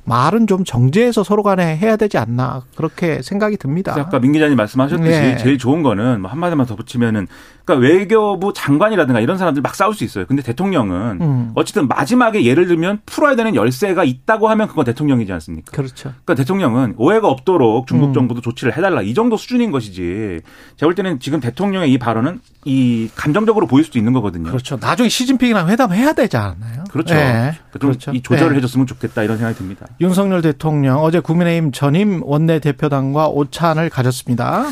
말은 0.08 0.46
좀 0.46 0.64
정제해서 0.64 1.22
서로 1.22 1.42
간에 1.42 1.76
해야 1.76 1.96
되지 1.96 2.18
않나 2.18 2.62
그렇게 2.76 3.22
생각이 3.22 3.56
듭니다. 3.56 3.94
아까 3.96 4.18
민 4.18 4.32
기자님 4.32 4.56
말씀하셨듯이 4.56 5.10
네. 5.10 5.36
제일 5.36 5.58
좋은 5.58 5.82
거는 5.82 6.22
뭐 6.22 6.30
한마디만 6.30 6.66
더 6.66 6.74
붙이면은 6.76 7.26
그러니까 7.64 7.86
외교부 7.86 8.52
장관이라든가 8.54 9.20
이런 9.20 9.36
사람들 9.36 9.60
막 9.60 9.74
싸울 9.74 9.94
수 9.94 10.02
있어요. 10.02 10.24
근데 10.26 10.42
대통령은 10.42 11.18
음. 11.20 11.50
어쨌든 11.54 11.86
마지막에 11.86 12.44
예를 12.44 12.66
들면 12.66 13.00
풀어야 13.04 13.36
되는 13.36 13.54
열쇠가 13.54 14.04
있다고 14.04 14.48
하면 14.48 14.68
그건 14.68 14.86
대통령이지 14.86 15.30
않습니까? 15.34 15.72
그렇죠. 15.72 16.14
그러니까 16.24 16.34
대통령은 16.34 16.94
오해가 16.96 17.28
없도록 17.28 17.86
중국 17.86 18.08
음. 18.08 18.14
정부도 18.14 18.40
조치를 18.40 18.76
해달라 18.76 19.02
이 19.02 19.12
정도 19.12 19.36
수준인 19.36 19.70
것이지. 19.70 20.40
제가 20.76 20.86
볼 20.86 20.94
때는 20.94 21.20
지금 21.20 21.40
대통령의 21.40 21.92
이 21.92 21.98
발언은 21.98 22.40
이 22.64 23.10
감정적으로 23.14 23.66
보일 23.66 23.84
수도 23.84 23.98
있는 23.98 24.14
거거든요. 24.14 24.48
그렇죠. 24.48 24.78
나중에 24.80 25.08
시진핑이랑 25.10 25.68
회담해야 25.68 26.14
되지 26.14 26.38
않나요? 26.38 26.77
그렇죠. 26.88 27.14
네. 27.14 27.52
그렇죠. 27.72 28.12
이 28.12 28.22
조절을 28.22 28.52
네. 28.52 28.56
해줬으면 28.58 28.86
좋겠다 28.86 29.22
이런 29.22 29.36
생각이 29.36 29.56
듭니다. 29.58 29.86
윤석열 30.00 30.42
대통령 30.42 30.98
어제 30.98 31.20
국민의힘 31.20 31.72
전임 31.72 32.22
원내 32.22 32.60
대표단과 32.60 33.28
오찬을 33.28 33.90
가졌습니다. 33.90 34.64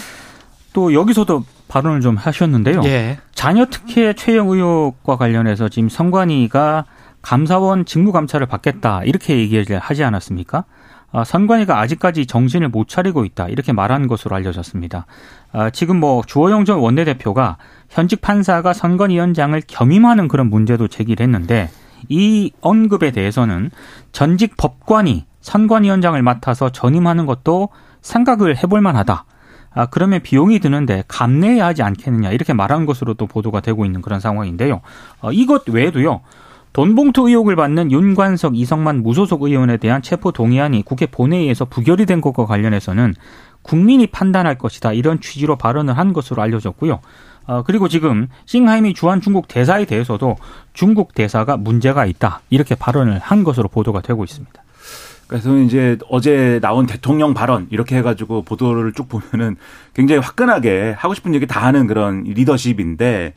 또 0.73 0.93
여기서도 0.93 1.45
발언을 1.69 2.01
좀 2.01 2.17
하셨는데요. 2.17 2.83
예. 2.85 3.19
자녀 3.35 3.67
특혜 3.67 4.13
최영 4.13 4.49
의혹과 4.49 5.17
관련해서 5.17 5.69
지금 5.69 5.89
선관위가 5.89 6.85
감사원 7.23 7.85
직무 7.85 8.13
감찰을 8.13 8.47
받겠다 8.47 9.03
이렇게 9.05 9.39
얘기를 9.39 9.79
하지 9.79 10.05
않았습니까? 10.05 10.65
아, 11.13 11.25
선관위가 11.25 11.81
아직까지 11.81 12.27
정신을 12.27 12.69
못 12.69 12.89
차리고 12.89 13.25
있다 13.25 13.49
이렇게 13.49 13.73
말한 13.73 14.07
것으로 14.07 14.37
알려졌습니다. 14.37 15.07
아, 15.53 15.71
지금 15.71 15.99
뭐 15.99 16.23
주호영 16.27 16.65
전 16.67 16.79
원내대표가 16.79 17.57
현직 17.89 18.21
판사가 18.21 18.73
선관위원장을 18.73 19.61
겸임하는 19.67 20.29
그런 20.29 20.51
문제도 20.51 20.87
제기를 20.87 21.25
했는데 21.25 21.71
이 22.09 22.53
언급에 22.61 23.11
대해서는 23.11 23.71
전직 24.13 24.57
법관이 24.57 25.27
선관위원장을 25.41 26.21
맡아서 26.23 26.71
전임하는 26.71 27.27
것도 27.27 27.69
생각을 28.01 28.57
해볼 28.57 28.81
만하다. 28.81 29.25
아, 29.75 29.87
그러면 29.87 30.21
비용이 30.23 30.59
드는데 30.59 31.05
감내해야 31.07 31.67
하지 31.67 31.83
않겠느냐 31.83 32.31
이렇게 32.31 32.55
말한 32.55 32.87
것으로 32.87 33.15
또 33.15 33.27
보도가 33.27 33.61
되고 33.61 33.85
있는 33.85 34.01
그런 34.01 34.21
상황인데요. 34.21 34.81
어, 35.21 35.33
이것 35.33 35.69
외에도요. 35.69 36.23
돈봉투 36.73 37.29
의혹을 37.29 37.57
받는 37.57 37.91
윤관석, 37.91 38.57
이성만 38.57 39.03
무소속 39.03 39.43
의원에 39.43 39.77
대한 39.77 40.03
체포 40.03 40.33
동의안이 40.33 40.83
국회 40.83 41.07
본회의에서 41.07 41.65
부결이 41.67 42.07
된 42.07 42.21
것과 42.21 42.45
관련해서는 42.47 43.15
국민이 43.63 44.07
판단할 44.07 44.59
것이다 44.59 44.93
이런 44.93 45.21
취지로 45.21 45.57
발언을 45.57 45.97
한 45.97 46.13
것으로 46.13 46.43
알려졌고요. 46.43 47.01
어, 47.47 47.63
그리고 47.65 47.89
지금 47.89 48.29
싱하임이 48.47 48.95
주한 48.95 49.21
중국 49.21 49.49
대사에 49.49 49.85
대해서도 49.85 50.37
중국 50.73 51.15
대사가 51.15 51.57
문제가 51.57 52.07
있다 52.07 52.41
이렇게 52.51 52.75
발언을 52.75 53.19
한 53.19 53.45
것으로 53.45 53.69
보도가 53.69 54.01
되고 54.01 54.25
있습니다. 54.25 54.63
그래서 55.29 55.57
이제 55.59 55.99
어제 56.09 56.61
나온 56.63 56.87
대통령 56.87 57.35
발언 57.35 57.67
이렇게 57.71 57.97
해가지고 57.97 58.43
보도를 58.43 58.93
쭉 58.93 59.09
보면은 59.09 59.57
굉장히 59.95 60.21
화끈하게 60.21 60.95
하고 60.97 61.15
싶은 61.15 61.35
얘기 61.35 61.47
다 61.47 61.65
하는 61.65 61.87
그런 61.87 62.23
리더십인데 62.23 63.35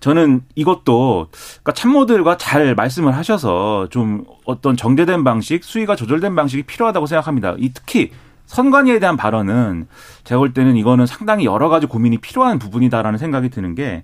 저는 0.00 0.42
이것도 0.54 1.28
그러니까 1.30 1.72
참모들과 1.72 2.36
잘 2.38 2.74
말씀을 2.74 3.14
하셔서 3.14 3.88
좀 3.90 4.24
어떤 4.44 4.76
정제된 4.76 5.24
방식, 5.24 5.62
수위가 5.62 5.94
조절된 5.96 6.34
방식이 6.34 6.62
필요하다고 6.64 7.06
생각합니다. 7.06 7.54
이 7.58 7.70
특히 7.72 8.10
선관위에 8.50 8.98
대한 8.98 9.16
발언은 9.16 9.86
제가 10.24 10.40
볼 10.40 10.52
때는 10.52 10.76
이거는 10.76 11.06
상당히 11.06 11.44
여러 11.44 11.68
가지 11.68 11.86
고민이 11.86 12.18
필요한 12.18 12.58
부분이다라는 12.58 13.16
생각이 13.16 13.48
드는 13.48 13.76
게 13.76 14.02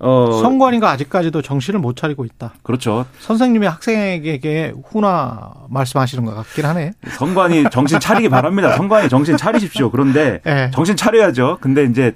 어. 0.00 0.40
선관위가 0.42 0.90
아직까지도 0.90 1.42
정신을 1.42 1.78
못 1.78 1.94
차리고 1.96 2.24
있다. 2.24 2.54
그렇죠. 2.64 3.06
선생님이 3.20 3.68
학생에게 3.68 4.74
훈화 4.84 5.52
말씀하시는 5.68 6.24
것 6.24 6.34
같긴 6.34 6.64
하네. 6.66 6.92
선관위 7.08 7.66
정신 7.70 8.00
차리기 8.00 8.28
바랍니다. 8.28 8.72
선관위 8.76 9.08
정신 9.08 9.36
차리십시오. 9.36 9.92
그런데 9.92 10.40
네. 10.44 10.70
정신 10.74 10.96
차려야죠. 10.96 11.58
근데 11.60 11.84
이제 11.84 12.14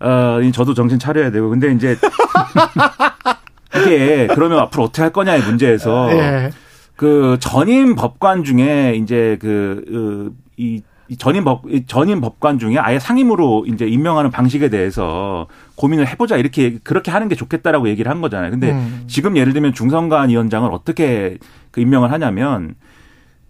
어 0.00 0.40
저도 0.52 0.74
정신 0.74 0.98
차려야 0.98 1.30
되고 1.30 1.50
근데 1.50 1.72
이제 1.72 1.96
이게 3.76 4.26
그러면 4.34 4.58
앞으로 4.58 4.84
어떻게 4.84 5.02
할 5.02 5.12
거냐의 5.12 5.40
문제에서 5.42 6.06
네. 6.08 6.50
그 6.96 7.36
전임 7.38 7.94
법관 7.94 8.42
중에 8.42 8.94
이제 8.96 9.38
그 9.40 10.32
이 10.60 11.16
전임 11.16 11.42
법 11.42 11.64
전임 11.88 12.20
법관 12.20 12.58
중에 12.60 12.78
아예 12.78 13.00
상임으로 13.00 13.64
이제 13.66 13.86
임명하는 13.86 14.30
방식에 14.30 14.68
대해서 14.68 15.48
고민을 15.74 16.06
해보자 16.06 16.36
이렇게 16.36 16.78
그렇게 16.84 17.10
하는 17.10 17.28
게 17.28 17.34
좋겠다라고 17.34 17.88
얘기를 17.88 18.10
한 18.10 18.20
거잖아요. 18.20 18.50
근데 18.50 18.70
음. 18.70 19.04
지금 19.08 19.36
예를 19.36 19.52
들면 19.52 19.72
중선관 19.74 20.28
위원장을 20.28 20.70
어떻게 20.70 21.38
그 21.72 21.80
임명을 21.80 22.12
하냐면 22.12 22.76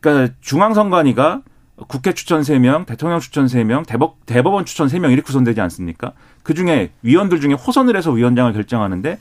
그러니까 0.00 0.34
중앙선관위가 0.40 1.42
국회 1.88 2.12
추천 2.12 2.42
3명, 2.42 2.86
대통령 2.86 3.20
추천 3.20 3.46
3명, 3.46 3.86
대법, 3.86 4.24
대법원 4.26 4.64
추천 4.64 4.86
3명 4.88 5.12
이렇게 5.12 5.22
구성되지 5.22 5.60
않습니까? 5.60 6.12
그 6.42 6.54
중에 6.54 6.90
위원들 7.02 7.40
중에 7.40 7.54
호선을 7.54 7.96
해서 7.96 8.10
위원장을 8.10 8.52
결정하는데 8.52 9.18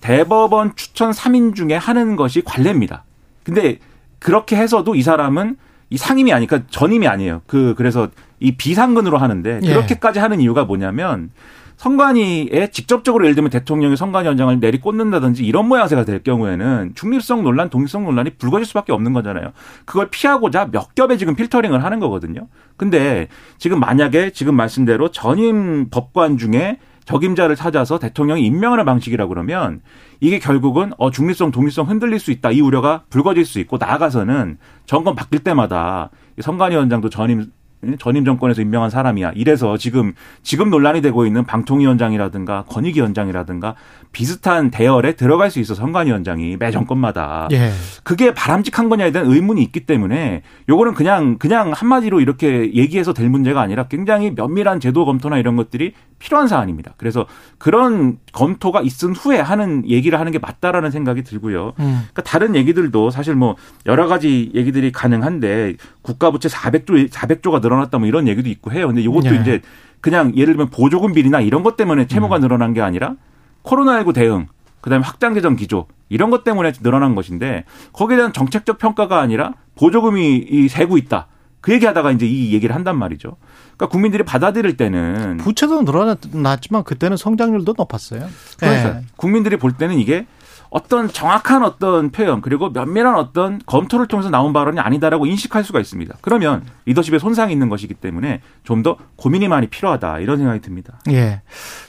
대법원 0.00 0.76
추천 0.76 1.12
3인 1.12 1.54
중에 1.54 1.76
하는 1.76 2.16
것이 2.16 2.42
관례입니다. 2.42 3.04
근데 3.42 3.78
그렇게 4.18 4.56
해서도 4.56 4.94
이 4.94 5.02
사람은 5.02 5.56
이 5.90 5.96
상임이 5.96 6.32
아니까 6.32 6.60
전임이 6.68 7.06
아니에요. 7.06 7.42
그 7.46 7.74
그래서 7.76 8.08
이 8.40 8.56
비상근으로 8.56 9.18
하는데 9.18 9.60
예. 9.62 9.68
그렇게까지 9.68 10.18
하는 10.18 10.40
이유가 10.40 10.64
뭐냐면 10.64 11.30
선관위에 11.76 12.68
직접적으로 12.72 13.24
예를 13.24 13.34
들면 13.34 13.50
대통령이 13.50 13.96
선관위 13.96 14.28
원장을 14.28 14.60
내리꽂는다든지 14.60 15.44
이런 15.44 15.66
모양새가 15.68 16.04
될 16.04 16.22
경우에는 16.22 16.92
중립성 16.94 17.42
논란, 17.42 17.68
독립성 17.68 18.04
논란이 18.04 18.30
불거질 18.38 18.64
수밖에 18.66 18.92
없는 18.92 19.12
거잖아요. 19.12 19.52
그걸 19.84 20.08
피하고자 20.10 20.68
몇 20.70 20.94
겹의 20.94 21.18
지금 21.18 21.34
필터링을 21.34 21.82
하는 21.82 22.00
거거든요. 22.00 22.46
근데 22.76 23.28
지금 23.58 23.80
만약에 23.80 24.30
지금 24.30 24.54
말씀대로 24.54 25.10
전임 25.10 25.88
법관 25.90 26.38
중에 26.38 26.78
적임자를 27.04 27.56
찾아서 27.56 27.98
대통령이 27.98 28.44
임명하는 28.46 28.84
방식이라 28.84 29.26
그러면 29.26 29.80
이게 30.20 30.38
결국은 30.38 30.92
어 30.98 31.10
중립성 31.10 31.50
독립성 31.50 31.88
흔들릴 31.88 32.18
수 32.18 32.30
있다 32.30 32.50
이 32.50 32.60
우려가 32.60 33.04
불거질 33.10 33.44
수 33.44 33.58
있고 33.60 33.76
나아가서는 33.78 34.58
정권 34.86 35.14
바뀔 35.14 35.40
때마다 35.40 36.10
선관위 36.40 36.76
원장도 36.76 37.10
전임 37.10 37.50
전임 37.98 38.24
정권에서 38.24 38.62
임명한 38.62 38.90
사람이야. 38.90 39.32
이래서 39.34 39.76
지금 39.76 40.14
지금 40.42 40.70
논란이 40.70 41.02
되고 41.02 41.26
있는 41.26 41.44
방통위원장이라든가 41.44 42.64
권익위원장이라든가 42.68 43.74
비슷한 44.14 44.70
대열에 44.70 45.16
들어갈 45.16 45.50
수 45.50 45.60
있어 45.60 45.74
선관위원장이 45.74 46.56
매 46.56 46.70
정권마다 46.70 47.48
예. 47.52 47.70
그게 48.04 48.32
바람직한 48.32 48.88
거냐에 48.88 49.10
대한 49.10 49.28
의문이 49.28 49.60
있기 49.64 49.80
때문에 49.84 50.42
요거는 50.68 50.94
그냥 50.94 51.36
그냥 51.36 51.72
한마디로 51.72 52.20
이렇게 52.20 52.72
얘기해서 52.72 53.12
될 53.12 53.28
문제가 53.28 53.60
아니라 53.60 53.88
굉장히 53.88 54.30
면밀한 54.30 54.80
제도 54.80 55.04
검토나 55.04 55.36
이런 55.36 55.56
것들이 55.56 55.92
필요한 56.18 56.46
사안입니다. 56.46 56.94
그래서 56.96 57.26
그런 57.58 58.18
검토가 58.32 58.80
있은 58.80 59.12
후에 59.14 59.40
하는 59.40 59.82
얘기를 59.90 60.18
하는 60.18 60.32
게 60.32 60.38
맞다라는 60.38 60.90
생각이 60.90 61.24
들고요. 61.24 61.74
음. 61.80 62.06
그러니까 62.12 62.22
다른 62.22 62.54
얘기들도 62.54 63.10
사실 63.10 63.34
뭐 63.34 63.56
여러 63.84 64.06
가지 64.06 64.52
얘기들이 64.54 64.92
가능한데 64.92 65.74
국가 66.02 66.30
부채 66.30 66.48
400조 66.48 67.10
400조가 67.10 67.60
늘어났다 67.60 67.98
뭐 67.98 68.06
이런 68.06 68.28
얘기도 68.28 68.48
있고 68.48 68.70
해요. 68.70 68.86
근데 68.86 69.02
이것도 69.02 69.30
네. 69.30 69.40
이제 69.40 69.60
그냥 70.00 70.32
예를 70.36 70.54
들면 70.54 70.70
보조금 70.70 71.12
비리나 71.12 71.40
이런 71.40 71.64
것 71.64 71.76
때문에 71.76 72.06
채무가 72.06 72.36
음. 72.36 72.42
늘어난 72.42 72.74
게 72.74 72.80
아니라 72.80 73.16
코로나19 73.64 74.14
대응, 74.14 74.46
그다음에 74.80 75.04
확장 75.04 75.34
재정 75.34 75.56
기조 75.56 75.86
이런 76.08 76.30
것 76.30 76.44
때문에 76.44 76.72
늘어난 76.82 77.14
것인데 77.14 77.64
거기에 77.92 78.16
대한 78.16 78.32
정책적 78.32 78.78
평가가 78.78 79.20
아니라 79.20 79.54
보조금이 79.74 80.46
이 80.48 80.68
세고 80.68 80.96
있다. 80.98 81.26
그 81.60 81.72
얘기하다가 81.72 82.12
이제 82.12 82.26
이 82.26 82.52
얘기를 82.52 82.74
한단 82.74 82.98
말이죠. 82.98 83.36
그러니까 83.74 83.88
국민들이 83.88 84.22
받아들일 84.22 84.76
때는 84.76 85.38
부채도 85.38 85.82
늘어났지만 85.82 86.84
그때는 86.84 87.16
성장률도 87.16 87.74
높았어요. 87.78 88.28
그래서 88.58 88.92
네. 88.92 89.00
국민들이 89.16 89.56
볼 89.56 89.72
때는 89.72 89.98
이게 89.98 90.26
어떤 90.74 91.06
정확한 91.08 91.62
어떤 91.62 92.10
표현 92.10 92.40
그리고 92.40 92.68
면밀한 92.68 93.14
어떤 93.14 93.60
검토를 93.64 94.08
통해서 94.08 94.28
나온 94.28 94.52
발언이 94.52 94.80
아니다라고 94.80 95.24
인식할 95.24 95.62
수가 95.62 95.78
있습니다. 95.78 96.16
그러면 96.20 96.64
리더십에 96.84 97.20
손상이 97.20 97.52
있는 97.52 97.68
것이기 97.68 97.94
때문에 97.94 98.40
좀 98.64 98.84
더 98.84 98.98
고민이 99.16 99.48
많이 99.48 99.68
필요하다 99.68 100.18
이런 100.18 100.36
생각이 100.36 100.60
듭니다. 100.60 100.98
예. 101.10 101.40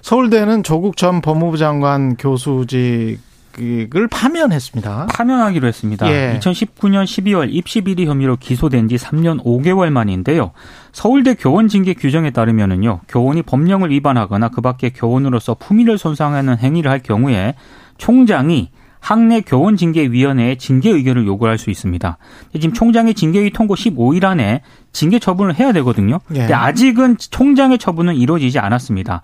서울대는 0.02 0.64
조국 0.64 0.96
전 0.96 1.20
법무부 1.20 1.58
장관 1.58 2.16
교수직 2.16 3.20
을 3.58 4.08
파면했습니다. 4.10 5.08
파면하기로 5.14 5.68
했습니다. 5.68 6.12
예. 6.12 6.38
2019년 6.40 7.06
12월 7.06 7.48
입시 7.50 7.82
비리 7.82 8.06
혐의로 8.06 8.36
기소된 8.36 8.90
지 8.90 8.98
3년 8.98 9.44
5개월 9.44 9.90
만인데요. 9.90 10.52
서울대 10.92 11.36
교원 11.36 11.70
징계 11.70 11.94
규정에 11.94 12.32
따르면은요. 12.32 13.02
교원이 13.08 13.44
법령을 13.44 13.92
위반하거나 13.92 14.50
그밖에 14.50 14.90
교원으로서 14.90 15.56
품위를 15.56 15.98
손상하는 15.98 16.58
행위를 16.58 16.92
할 16.92 17.00
경우에 17.00 17.56
총장이 17.98 18.70
학내 19.06 19.42
교원 19.42 19.78
징계위원회에 19.78 20.56
징계 20.56 20.90
의견을 20.90 21.28
요구할 21.28 21.60
수 21.60 21.70
있습니다. 21.70 22.18
지금 22.54 22.74
총장의 22.74 23.14
징계위 23.14 23.52
통고 23.52 23.76
15일 23.76 24.24
안에 24.24 24.62
징계 24.94 25.20
처분을 25.20 25.60
해야 25.60 25.72
되거든요. 25.74 26.20
예. 26.32 26.40
근데 26.40 26.54
아직은 26.56 27.18
총장의 27.20 27.78
처분은 27.78 28.16
이루어지지 28.16 28.58
않았습니다. 28.58 29.22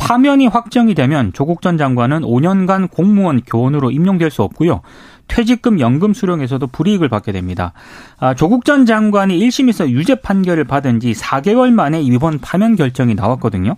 파면이 0.00 0.46
확정이 0.46 0.94
되면 0.94 1.32
조국 1.32 1.60
전 1.62 1.76
장관은 1.76 2.22
5년간 2.22 2.90
공무원 2.90 3.42
교원으로 3.42 3.90
임용될 3.90 4.30
수 4.30 4.42
없고요. 4.42 4.80
퇴직금 5.28 5.78
연금 5.78 6.12
수령에서도 6.12 6.66
불이익을 6.66 7.08
받게 7.08 7.30
됩니다. 7.30 7.72
아, 8.18 8.34
조국 8.34 8.64
전 8.64 8.84
장관이 8.84 9.38
1심에서 9.38 9.88
유죄 9.90 10.16
판결을 10.16 10.64
받은 10.64 10.98
지 10.98 11.12
4개월 11.12 11.70
만에 11.72 12.02
이번 12.02 12.40
파면 12.40 12.74
결정이 12.74 13.14
나왔거든요. 13.14 13.76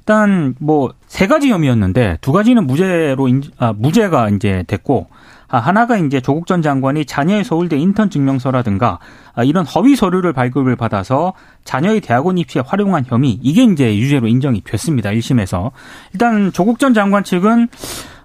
일단 0.00 0.54
뭐 0.58 0.90
세 1.10 1.26
가지 1.26 1.50
혐의였는데 1.50 2.18
두 2.20 2.30
가지는 2.30 2.68
무죄로 2.68 3.28
아, 3.58 3.74
무죄가 3.76 4.30
이제 4.30 4.64
됐고 4.68 5.08
아, 5.10 5.16
하나가 5.58 5.96
이제 5.96 6.20
조국 6.20 6.46
전 6.46 6.62
장관이 6.62 7.04
자녀의 7.04 7.44
서울대 7.44 7.76
인턴 7.76 8.10
증명서라든가 8.10 8.98
아, 9.34 9.44
이런 9.44 9.66
허위 9.66 9.96
서류를 9.96 10.32
발급을 10.32 10.76
받아서 10.76 11.34
자녀의 11.64 12.00
대학원 12.00 12.38
입시에 12.38 12.62
활용한 12.64 13.04
혐의 13.06 13.38
이게 13.42 13.64
이제 13.64 13.96
유죄로 13.96 14.28
인정이 14.28 14.62
됐습니다. 14.62 15.10
1심에서. 15.10 15.70
일단 16.12 16.52
조국 16.52 16.78
전 16.78 16.94
장관 16.94 17.24
측은 17.24 17.68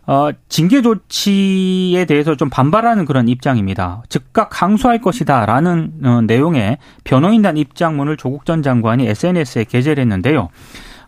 어, 0.08 0.30
징계 0.50 0.84
조치에 0.84 2.06
대해서 2.06 2.36
좀 2.36 2.50
반발하는 2.50 3.06
그런 3.06 3.28
입장입니다. 3.28 4.04
즉각 4.08 4.62
항소할 4.62 5.02
것이다 5.02 5.48
라는 5.48 5.94
어, 6.04 6.22
내용의 6.22 6.78
변호인단 7.04 7.58
입장문을 7.58 8.18
조국 8.18 8.46
전 8.46 8.62
장관이 8.62 9.08
SNS에 9.08 9.64
게재를 9.64 10.02
했는데요. 10.02 10.50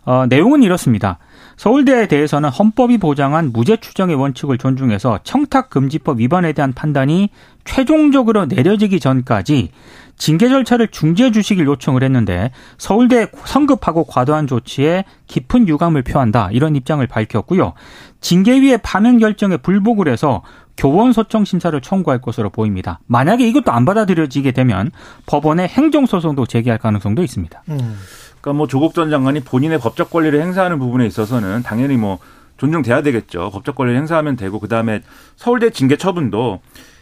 어, 0.04 0.26
내용은 0.28 0.62
이렇습니다. 0.62 1.18
서울대에 1.58 2.06
대해서는 2.06 2.48
헌법이 2.48 2.98
보장한 2.98 3.52
무죄 3.52 3.76
추정의 3.76 4.14
원칙을 4.14 4.58
존중해서 4.58 5.18
청탁 5.24 5.70
금지법 5.70 6.20
위반에 6.20 6.52
대한 6.52 6.72
판단이 6.72 7.30
최종적으로 7.64 8.46
내려지기 8.46 9.00
전까지 9.00 9.72
징계 10.16 10.48
절차를 10.48 10.88
중지해 10.88 11.32
주시길 11.32 11.66
요청을 11.66 12.02
했는데 12.04 12.52
서울대 12.78 13.26
성급하고 13.44 14.04
과도한 14.04 14.46
조치에 14.46 15.04
깊은 15.26 15.68
유감을 15.68 16.02
표한다 16.02 16.48
이런 16.52 16.76
입장을 16.76 17.04
밝혔고요. 17.06 17.74
징계위의 18.20 18.78
파면 18.78 19.18
결정에 19.18 19.56
불복을 19.56 20.08
해서 20.08 20.42
교원 20.76 21.12
소청 21.12 21.44
심사를 21.44 21.78
청구할 21.80 22.20
것으로 22.20 22.50
보입니다. 22.50 23.00
만약에 23.06 23.46
이것도 23.48 23.72
안 23.72 23.84
받아들여지게 23.84 24.52
되면 24.52 24.92
법원에 25.26 25.66
행정 25.66 26.06
소송도 26.06 26.46
제기할 26.46 26.78
가능성도 26.78 27.24
있습니다. 27.24 27.64
음. 27.70 27.98
그러니까 28.40 28.58
뭐 28.58 28.66
조국 28.66 28.94
전 28.94 29.10
장관이 29.10 29.40
본인의 29.40 29.78
법적 29.78 30.10
권리를 30.10 30.40
행사하는 30.40 30.78
부분에 30.78 31.06
있어서는 31.06 31.62
당연히 31.62 31.96
뭐 31.96 32.18
존중돼야 32.58 33.02
되겠죠. 33.02 33.50
법적 33.52 33.74
권리를 33.74 33.98
행사하면 33.98 34.36
되고 34.36 34.58
그다음에 34.58 35.02
서울대 35.36 35.70
징계 35.70 35.96
처분도 35.96 36.60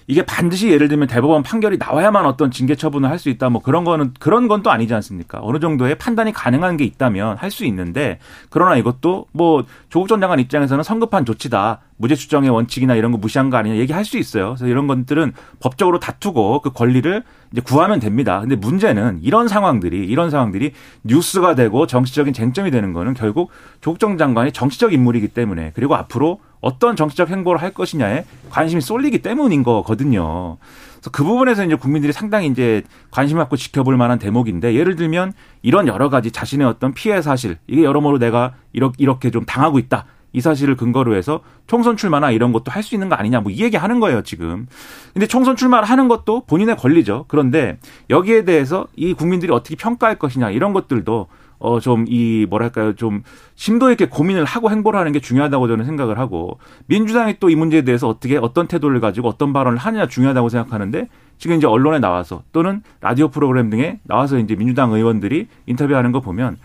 이게 0.09 0.23
반드시 0.25 0.69
예를 0.71 0.87
들면 0.87 1.09
대법원 1.09 1.43
판결이 1.43 1.79
나와야만 1.79 2.27
어떤 2.27 2.53
징계 2.53 2.77
처분을 2.77 3.11
할 3.11 3.19
수 3.19 3.29
있다 3.29 3.49
뭐 3.49 3.61
그런 3.61 3.83
거는 3.83 4.15
그런 4.21 4.47
건 4.47 4.63
또 4.63 4.71
아니지 4.71 4.95
않습니까? 4.95 5.41
어느 5.43 5.59
정도의 5.59 5.97
판단이 5.99 6.33
가능한 6.33 6.77
게 6.77 6.85
있다면 6.85 7.39
할 7.39 7.51
수 7.51 7.65
있는데 7.65 8.21
그러나 8.51 8.77
이것도 8.77 9.27
뭐 9.33 9.65
조국 9.89 10.07
전 10.09 10.21
장관 10.21 10.39
입장에서는 10.39 10.85
성급한 10.85 11.25
조치다. 11.25 11.81
무죄 11.97 12.15
추정의 12.15 12.51
원칙이나 12.51 12.95
이런 12.95 13.11
거 13.11 13.19
무시한 13.19 13.51
거 13.51 13.57
아니냐 13.57 13.77
얘기할 13.77 14.05
수 14.05 14.17
있어요. 14.19 14.51
그래서 14.51 14.67
이런 14.69 14.87
것들은 14.87 15.33
법적으로 15.59 15.99
다투고 15.99 16.61
그 16.61 16.71
권리를 16.71 17.25
이제 17.57 17.63
구하면 17.63 18.01
됩니다. 18.01 18.41
근데 18.41 18.55
문제는 18.55 19.21
이런 19.23 19.49
상황들이 19.49 20.05
이런 20.05 20.29
상황들이 20.29 20.73
뉴스가 21.05 21.55
되고 21.55 21.87
정치적인 21.87 22.35
쟁점이 22.35 22.71
되는 22.71 22.93
거는 22.93 23.15
결국 23.15 23.51
조국 23.81 23.99
전 23.99 24.19
장관이 24.19 24.53
정치적 24.53 24.93
인물이기 24.93 25.29
때문에 25.29 25.73
그리고 25.75 25.95
앞으로 25.95 26.41
어떤 26.61 26.97
정치적 26.97 27.31
행보를 27.31 27.63
할 27.63 27.71
것이냐에 27.71 28.27
관심이 28.51 28.83
쏠리기 28.83 29.23
때문인 29.23 29.63
거거든요. 29.63 30.59
그래서 30.97 31.11
그 31.11 31.25
부분에서 31.25 31.65
이제 31.65 31.77
국민들이 31.77 32.13
상당히 32.13 32.49
이제 32.49 32.83
관심 33.11 33.39
갖고 33.39 33.57
지켜볼 33.57 33.97
만한 33.97 34.19
대목인데 34.19 34.75
예를 34.75 34.95
들면 34.95 35.33
이런 35.63 35.89
여러 35.89 36.11
가지 36.11 36.31
자신의 36.31 36.67
어떤 36.67 36.93
피해 36.93 37.23
사실 37.23 37.57
이게 37.67 37.85
여러모로 37.85 38.19
내가 38.19 38.53
이렇게 38.75 39.31
좀 39.31 39.47
당하고 39.47 39.79
있다. 39.79 40.05
이 40.37 40.41
사실을 40.43 40.77
근거로 40.77 41.17
해서 41.17 41.41
총선 41.67 41.97
출마나 41.97 42.31
이런 42.31 42.53
것도 42.53 42.71
할 42.71 42.83
수 42.83 42.95
있는 42.95 43.09
거 43.09 43.15
아니냐 43.17 43.41
뭐 43.41 43.51
이 43.51 43.63
얘기 43.63 43.77
하는 43.79 44.01
거예요 44.01 44.23
지금. 44.23 44.67
근데 45.15 45.27
총선 45.27 45.57
출마를 45.57 45.89
하는 45.89 46.09
것도 46.09 46.43
본인의 46.47 46.77
권리죠. 46.77 47.25
그런데 47.27 47.79
여기에 48.11 48.45
대해서 48.45 48.87
이 48.97 49.15
국민들이 49.15 49.51
어떻게 49.51 49.77
평가할 49.77 50.19
것이냐 50.19 50.51
이런 50.51 50.75
것들도 50.75 51.27
어, 51.59 51.81
좀, 51.81 52.05
이, 52.07 52.47
뭐랄까요, 52.51 52.93
좀, 52.97 53.23
심도 53.55 53.91
있게 53.91 54.09
고민을 54.11 54.45
하고 54.45 54.71
행보를 54.71 55.01
하는 55.01 55.13
게 55.13 55.21
중요하다고 55.21 55.69
저는 55.69 55.87
생각을 55.87 56.19
하고, 56.19 56.59
민주당이 56.85 57.39
또 57.41 57.49
이 57.49 57.55
문제에 57.57 57.81
대해서 57.81 58.09
어떻게, 58.09 58.37
어떤 58.37 58.69
태도를 58.69 59.01
가지고 59.01 59.29
어떤 59.29 59.55
발언을 59.55 59.79
하느냐 59.79 60.07
중요하다고 60.07 60.51
생각하는데, 60.51 61.09
지금 61.39 61.57
이제 61.57 61.67
언론에 61.67 61.99
나와서, 61.99 62.43
또는 62.53 62.83
라디오 63.01 63.29
프로그램 63.29 63.71
등에 63.71 64.01
나와서 64.05 64.39
이제 64.39 64.55
민주당 64.55 64.93
의원들이 64.93 65.49
인터뷰하는 65.65 66.13
거 66.13 66.21
보면, 66.21 66.59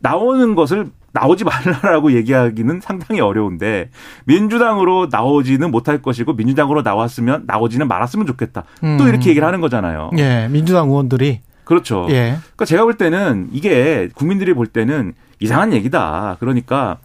나오는 0.00 0.56
것을 0.56 0.90
나오지 1.16 1.44
말라라고 1.44 2.12
얘기하기는 2.12 2.80
상당히 2.82 3.20
어려운데 3.20 3.90
민주당으로 4.24 5.08
나오지는 5.10 5.70
못할 5.70 6.02
것이고 6.02 6.34
민주당으로 6.34 6.82
나왔으면 6.82 7.44
나오지는 7.46 7.88
말았으면 7.88 8.26
좋겠다. 8.26 8.64
음. 8.84 8.96
또 8.98 9.08
이렇게 9.08 9.30
얘기를 9.30 9.46
하는 9.46 9.60
거잖아요. 9.60 10.10
예, 10.18 10.48
민주당 10.50 10.88
의원들이 10.88 11.40
그렇죠. 11.64 12.06
예. 12.10 12.36
그러니까 12.38 12.64
제가 12.64 12.84
볼 12.84 12.94
때는 12.94 13.48
이게 13.52 14.08
국민들이 14.14 14.54
볼 14.54 14.66
때는 14.66 15.14
이상한 15.40 15.72
얘기다. 15.72 16.36
그러니까 16.38 16.98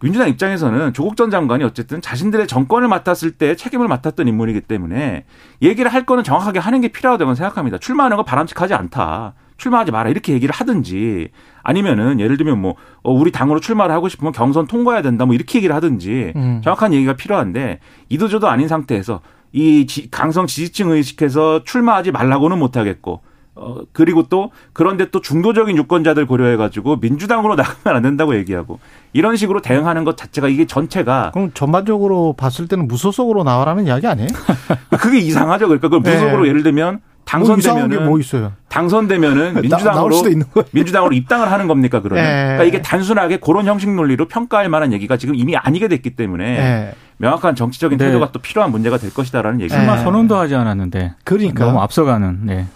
민주당 0.00 0.28
입장에서는 0.28 0.92
조국 0.92 1.16
전 1.16 1.30
장관이 1.30 1.64
어쨌든 1.64 2.00
자신들의 2.00 2.46
정권을 2.46 2.86
맡았을 2.88 3.32
때 3.32 3.56
책임을 3.56 3.88
맡았던 3.88 4.28
인물이기 4.28 4.60
때문에 4.62 5.24
얘기를 5.62 5.92
할 5.92 6.04
거는 6.04 6.22
정확하게 6.22 6.58
하는 6.58 6.80
게 6.80 6.88
필요하다고 6.88 7.34
생각합니다. 7.34 7.78
출마하는 7.78 8.16
거 8.16 8.22
바람직하지 8.22 8.74
않다. 8.74 9.34
출마하지 9.56 9.90
마라 9.90 10.10
이렇게 10.10 10.32
얘기를 10.32 10.54
하든지 10.54 11.28
아니면은 11.62 12.20
예를 12.20 12.36
들면 12.36 12.60
뭐 12.60 12.74
어, 13.02 13.12
우리 13.12 13.32
당으로 13.32 13.60
출마를 13.60 13.94
하고 13.94 14.08
싶으면 14.08 14.32
경선 14.32 14.66
통과해야 14.66 15.02
된다 15.02 15.26
뭐 15.26 15.34
이렇게 15.34 15.58
얘기를 15.58 15.74
하든지 15.74 16.32
음. 16.36 16.60
정확한 16.62 16.92
얘기가 16.92 17.14
필요한데 17.14 17.80
이도저도 18.08 18.48
아닌 18.48 18.68
상태에서 18.68 19.20
이 19.52 19.86
강성 20.10 20.46
지지층 20.46 20.90
의식해서 20.90 21.64
출마하지 21.64 22.12
말라고는 22.12 22.58
못하겠고 22.58 23.22
어, 23.56 23.78
그리고 23.92 24.24
또 24.28 24.50
그런데 24.74 25.10
또 25.10 25.22
중도적인 25.22 25.76
유권자들 25.78 26.26
고려해가지고 26.26 26.96
민주당으로 26.96 27.54
나가면 27.56 27.96
안 27.96 28.02
된다고 28.02 28.36
얘기하고 28.36 28.78
이런 29.14 29.36
식으로 29.36 29.62
대응하는 29.62 30.04
것 30.04 30.16
자체가 30.16 30.48
이게 30.48 30.66
전체가 30.66 31.30
그럼 31.32 31.50
전반적으로 31.54 32.34
봤을 32.34 32.68
때는 32.68 32.86
무소속으로 32.86 33.44
나와라는 33.44 33.86
이야기 33.86 34.06
아니에요? 34.06 34.28
그게 35.00 35.18
이상하죠. 35.18 35.68
그러니까 35.68 35.88
그 35.88 35.96
무소속으로 35.96 36.42
네. 36.42 36.50
예를 36.50 36.62
들면 36.62 37.00
당선되면은 37.26 37.96
뭐, 37.98 38.06
뭐 38.06 38.18
있어요? 38.20 38.52
당선되면은 38.68 39.60
민주당으로 39.60 40.22
민주당으로 40.70 41.12
입당을 41.12 41.50
하는 41.50 41.66
겁니까 41.66 42.00
그러면? 42.00 42.24
네. 42.24 42.42
그러니까 42.44 42.64
이게 42.64 42.80
단순하게 42.80 43.38
그런 43.38 43.66
형식 43.66 43.90
논리로 43.90 44.28
평가할 44.28 44.68
만한 44.68 44.92
얘기가 44.92 45.16
지금 45.16 45.34
이미 45.34 45.56
아니게 45.56 45.88
됐기 45.88 46.14
때문에 46.14 46.44
네. 46.44 46.94
명확한 47.18 47.56
정치적인 47.56 47.98
네. 47.98 48.06
태도가 48.06 48.30
또 48.30 48.38
필요한 48.38 48.70
문제가 48.70 48.96
될 48.96 49.12
것이다라는 49.12 49.60
얘기입니다. 49.60 49.92
출마 49.92 50.02
선언도 50.02 50.36
하지 50.36 50.54
않았는데. 50.54 51.14
그러니까 51.24 51.64
너무 51.64 51.80
앞서가는. 51.80 52.40
네. 52.44 52.66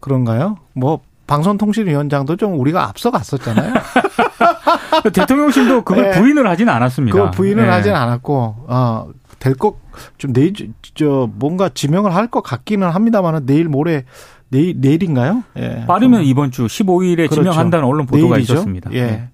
그런가요? 0.00 0.56
뭐 0.72 1.00
방송통신위원장도 1.26 2.36
좀 2.36 2.58
우리가 2.58 2.88
앞서갔었잖아요. 2.88 3.74
대통령실도 5.12 5.82
그걸 5.82 6.10
네. 6.10 6.18
부인을 6.18 6.48
하지는 6.48 6.72
않았습니다. 6.72 7.16
그 7.16 7.30
부인을 7.32 7.64
네. 7.64 7.70
하지는 7.70 7.96
않았고 7.96 8.56
어, 8.68 9.08
될 9.38 9.54
것 9.54 9.76
좀 10.18 10.32
내일 10.32 10.52
저 10.94 11.28
뭔가 11.34 11.68
지명을 11.68 12.14
할 12.14 12.28
것 12.28 12.42
같기는 12.42 12.88
합니다만은 12.88 13.46
내일 13.46 13.68
모레 13.68 14.04
내일 14.50 14.74
내일인가요? 14.80 15.42
예. 15.58 15.84
빠르면 15.86 16.22
이번 16.24 16.50
주 16.50 16.66
15일에 16.66 17.16
그렇죠. 17.28 17.36
지명한다는 17.36 17.84
언론 17.86 18.06
보도가 18.06 18.36
내일이죠? 18.36 18.54
있었습니다. 18.54 18.90
예. 18.92 19.02
네. 19.02 19.28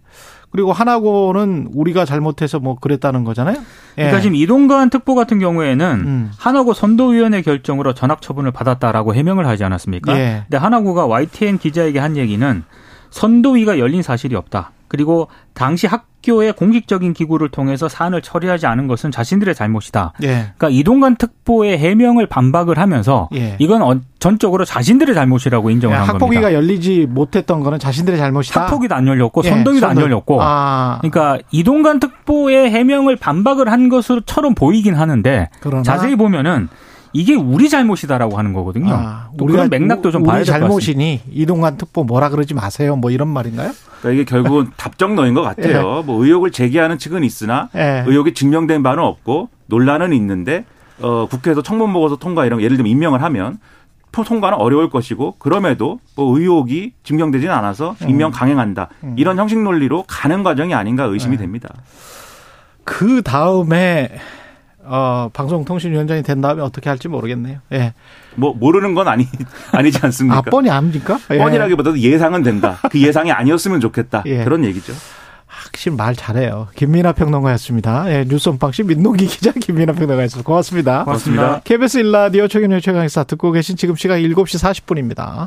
그리고 0.51 0.73
하나고는 0.73 1.71
우리가 1.75 2.05
잘못해서 2.05 2.61
뭐 2.61 2.77
그랬다는 2.77 3.25
거잖아요. 3.25 3.57
예. 3.57 3.62
그러니까 4.03 4.21
지금 4.21 4.37
이동관 4.37 4.88
특보 4.90 5.14
같은 5.17 5.38
경우에는 5.40 5.87
음. 6.07 6.31
하나고 6.38 6.75
선도위원회 6.75 7.43
결정으로 7.43 7.93
전학 7.95 8.23
처분을 8.23 8.53
받았다라고 8.53 9.14
해명을 9.17 9.47
하지 9.49 9.64
않았습니까? 9.64 10.17
예. 10.19 10.43
근데 10.49 10.57
하나고가 10.59 11.07
YTN 11.07 11.59
기자에게 11.59 11.99
한 11.99 12.17
얘기는 12.17 12.62
선도위가 13.11 13.79
열린 13.81 14.03
사실이 14.03 14.37
없다. 14.37 14.71
그리고 14.88 15.29
당시 15.55 15.87
학 15.88 16.07
국교의 16.24 16.54
공식적인 16.54 17.12
기구를 17.12 17.50
통해서 17.50 17.88
사안을 17.88 18.22
처리하지 18.22 18.66
않은 18.66 18.87
것은 18.87 19.10
자신들의 19.10 19.54
잘못이다. 19.54 20.12
예. 20.22 20.28
그러니까 20.56 20.68
이동관 20.70 21.16
특보의 21.16 21.78
해명을 21.78 22.26
반박을 22.26 22.78
하면서 22.78 23.28
예. 23.34 23.56
이건 23.58 23.82
어, 23.82 24.00
전적으로 24.18 24.64
자신들의 24.64 25.14
잘못이라고 25.14 25.70
인정을 25.70 25.94
예, 25.94 25.98
한 25.98 26.08
학폭위가 26.08 26.18
겁니다. 26.18 26.46
학폭위가 26.46 26.54
열리지 26.54 27.06
못했던 27.08 27.60
거는 27.60 27.78
자신들의 27.78 28.18
잘못이다. 28.18 28.62
학폭위도 28.62 28.94
안 28.94 29.06
열렸고 29.06 29.42
예, 29.44 29.50
선동위도 29.50 29.87
안 29.87 30.00
열렸고. 30.00 30.38
아. 30.40 30.98
그러니까 31.02 31.38
이동관 31.50 32.00
특보의 32.00 32.70
해명을 32.70 33.16
반박을 33.16 33.70
한 33.70 33.88
것처럼 33.88 34.54
보이긴 34.54 34.94
하는데 34.94 35.50
그러나. 35.60 35.82
자세히 35.82 36.16
보면은 36.16 36.68
이게 37.14 37.35
우리 37.35 37.68
잘못이다라고 37.68 38.37
하는 38.37 38.53
거거든요. 38.53 38.92
아, 38.92 39.29
우리가 39.40 39.68
맥락도 39.68 40.11
좀 40.11 40.24
봐야 40.24 40.38
될 40.42 40.46
것 40.46 40.53
같습니다. 40.53 40.68
잘못이니 40.68 41.20
이동관 41.31 41.77
특보 41.79 42.05
뭐라 42.05 42.29
그러지 42.29 42.55
마세요. 42.55 42.96
뭐 42.96 43.11
이런 43.11 43.29
말인가요? 43.29 43.70
그러니까 44.00 44.11
이게 44.11 44.24
결국은 44.24 44.70
답정너인 44.77 45.33
것 45.33 45.42
같아요. 45.42 45.98
예. 46.00 46.03
뭐 46.05 46.24
의혹을 46.24 46.50
제기하는 46.50 46.98
측은 46.98 47.22
있으나 47.24 47.70
예. 47.77 48.03
의혹이 48.07 48.35
증명된 48.35 48.83
바는 48.83 49.03
없고 49.03 49.48
논란은 49.66 50.12
있는데 50.12 50.64
어, 51.00 51.27
국회에서 51.31 51.62
청문 51.62 51.92
보고서 51.92 52.16
통과 52.16 52.44
이런 52.46 52.61
예를 52.61 52.77
들면 52.77 52.90
임명을 52.90 53.22
하면 53.22 53.59
통과는 54.11 54.59
어려울 54.59 54.90
것이고 54.90 55.37
그럼에도 55.38 55.98
뭐 56.16 56.37
의혹이 56.38 56.92
증명되지는 57.03 57.53
않아서 57.55 57.96
음. 58.03 58.11
임명 58.11 58.31
강행한다 58.31 58.88
음. 59.03 59.14
이런 59.16 59.38
형식 59.38 59.61
논리로 59.61 60.05
가는 60.07 60.42
과정이 60.44 60.72
아닌가 60.74 61.05
의심이 61.05 61.37
네. 61.37 61.42
됩니다. 61.42 61.68
그 62.85 63.22
다음에 63.22 64.11
어, 64.87 65.29
방송통신위원장이 65.33 66.23
된 66.23 66.40
다음에 66.40 66.62
어떻게 66.62 66.88
할지 66.88 67.09
모르겠네요. 67.09 67.59
예. 67.73 67.94
뭐 68.35 68.55
모르는 68.55 68.94
건 68.94 69.09
아니 69.09 69.27
아니지 69.73 69.99
않습니까? 70.03 70.38
아, 70.38 70.42
뻔히 70.42 70.70
압니까? 70.70 71.18
예. 71.31 71.38
뻔이라기보다도 71.38 71.99
예상은 71.99 72.42
된다. 72.42 72.79
그 72.90 73.01
예상이 73.01 73.33
아니었으면 73.33 73.81
좋겠다. 73.81 74.23
예. 74.27 74.44
그런 74.44 74.64
얘기죠. 74.64 74.92
확실히 75.47 75.97
말 75.97 76.14
잘해요. 76.16 76.68
김민아 76.75 77.12
평론가였습니다. 77.12 78.12
예, 78.12 78.25
뉴스 78.25 78.49
언박시 78.49 78.83
민노기 78.83 79.27
기자 79.27 79.53
김민아 79.53 79.92
평론가였습니다. 79.92 80.47
고맙습니다. 80.47 81.05
고맙습니다. 81.05 81.61
KBS 81.64 81.99
일라디오 81.99 82.49
최경영 82.49 82.81
최강의사 82.81 83.25
듣고 83.25 83.53
계신 83.53 83.77
지금 83.77 83.94
시각 83.94 84.16
7시 84.16 84.61
40분입니다. 84.85 85.47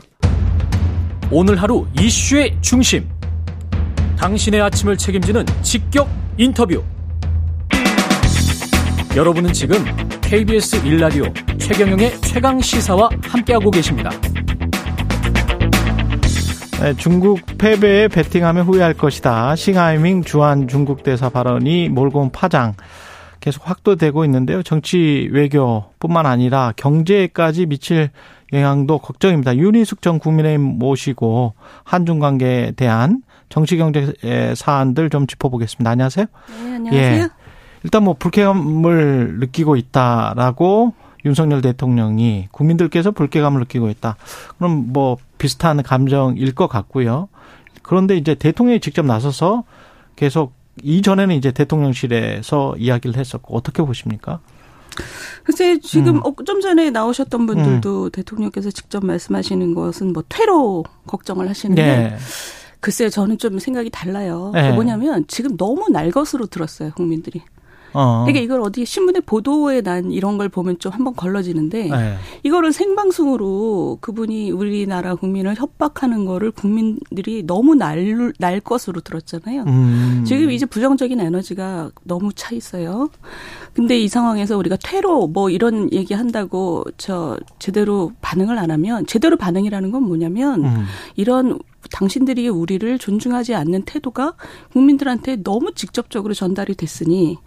오늘 1.29 1.61
하루 1.61 1.85
이슈의 1.99 2.57
중심. 2.61 3.07
당신의 4.17 4.61
아침을 4.61 4.97
책임지는 4.97 5.45
직격 5.61 6.09
인터뷰. 6.37 6.83
여러분은 9.15 9.53
지금 9.53 9.77
KBS 10.21 10.85
일라디오 10.85 11.25
최경영의 11.57 12.21
최강 12.21 12.59
시사와 12.61 13.09
함께하고 13.23 13.71
계십니다. 13.71 14.11
네, 16.81 16.93
중국 16.95 17.39
패배에 17.57 18.07
베팅하면 18.07 18.65
후회할 18.65 18.93
것이다. 18.93 19.55
싱하이밍 19.55 20.23
주한 20.23 20.67
중국 20.67 21.01
대사 21.01 21.29
발언이 21.29 21.89
몰고 21.89 22.19
온 22.19 22.31
파장 22.31 22.75
계속 23.39 23.67
확도되고 23.67 24.23
있는데요. 24.25 24.61
정치 24.61 25.27
외교뿐만 25.31 26.25
아니라 26.27 26.73
경제까지 26.75 27.65
미칠 27.65 28.11
영향도 28.53 28.99
걱정입니다. 28.99 29.57
윤희숙 29.57 30.01
전 30.03 30.19
국민의힘 30.19 30.61
모시고 30.61 31.53
한중 31.83 32.19
관계에 32.19 32.71
대한 32.75 33.23
정치 33.49 33.77
경제 33.77 34.13
사안들 34.55 35.09
좀 35.09 35.25
짚어보겠습니다. 35.25 35.89
안녕하세요. 35.89 36.25
네, 36.63 36.75
안녕하세요. 36.75 37.23
예. 37.23 37.27
일단 37.87 38.03
뭐 38.03 38.15
불쾌감을 38.19 39.37
느끼고 39.39 39.77
있다라고 39.77 40.93
윤석열 41.23 41.61
대통령이 41.61 42.49
국민들께서 42.51 43.11
불쾌감을 43.11 43.61
느끼고 43.61 43.89
있다. 43.89 44.17
그럼 44.57 44.91
뭐 44.91 45.15
비슷한 45.37 45.81
감정일 45.81 46.53
것 46.53 46.67
같고요. 46.67 47.29
그런데 47.83 48.17
이제 48.17 48.35
대통령이 48.35 48.81
직접 48.81 49.05
나서서 49.05 49.63
계속 50.17 50.51
이전에는 50.83 51.33
이제 51.33 51.53
대통령실에서 51.53 52.75
이야기를 52.77 53.15
했었고 53.15 53.55
어떻게 53.55 53.81
보십니까? 53.81 54.41
글쎄 55.45 55.79
지금 55.79 56.17
음. 56.17 56.21
어, 56.25 56.33
좀 56.45 56.59
전에 56.59 56.89
나오셨던 56.89 57.45
분들도 57.45 58.03
음. 58.03 58.11
대통령께서 58.11 58.69
직접 58.69 59.05
말씀하시는 59.05 59.73
것은 59.73 60.11
뭐 60.11 60.23
퇴로 60.27 60.83
걱정을 61.05 61.49
하시는데 61.49 61.81
네. 61.81 62.17
글쎄 62.81 63.09
저는 63.09 63.37
좀 63.37 63.59
생각이 63.59 63.89
달라요. 63.91 64.51
네. 64.53 64.73
뭐냐면 64.73 65.23
지금 65.29 65.55
너무 65.55 65.87
날 65.89 66.11
것으로 66.11 66.47
들었어요 66.47 66.91
국민들이. 66.91 67.41
어. 67.97 68.25
그러니까 68.25 68.43
이걸 68.43 68.61
어디 68.61 68.85
신문에 68.85 69.21
보도에 69.21 69.81
난 69.81 70.11
이런 70.11 70.37
걸 70.37 70.49
보면 70.49 70.77
좀 70.77 70.91
한번 70.91 71.15
걸러지는데 71.15 71.89
네. 71.89 72.17
이거를 72.43 72.71
생방송으로 72.71 73.97
그분이 74.01 74.51
우리나라 74.51 75.15
국민을 75.15 75.55
협박하는 75.55 76.25
거를 76.25 76.51
국민들이 76.51 77.43
너무 77.43 77.73
날, 77.73 78.33
날 78.37 78.59
것으로 78.59 79.01
들었잖아요. 79.01 79.63
음. 79.63 80.23
지금 80.27 80.51
이제 80.51 80.67
부정적인 80.67 81.19
에너지가 81.19 81.89
너무 82.03 82.31
차 82.33 82.53
있어요. 82.53 83.09
근데 83.73 83.99
이 83.99 84.07
상황에서 84.07 84.57
우리가 84.57 84.77
퇴로 84.83 85.27
뭐 85.27 85.49
이런 85.49 85.91
얘기 85.91 86.13
한다고 86.13 86.83
저 86.97 87.37
제대로 87.57 88.11
반응을 88.21 88.59
안 88.59 88.69
하면 88.69 89.07
제대로 89.07 89.37
반응이라는 89.37 89.91
건 89.91 90.03
뭐냐면 90.03 90.65
음. 90.65 90.85
이런 91.15 91.57
당신들이 91.91 92.47
우리를 92.49 92.97
존중하지 92.99 93.55
않는 93.55 93.83
태도가 93.83 94.33
국민들한테 94.71 95.37
너무 95.37 95.73
직접적으로 95.73 96.33
전달이 96.33 96.75
됐으니 96.75 97.37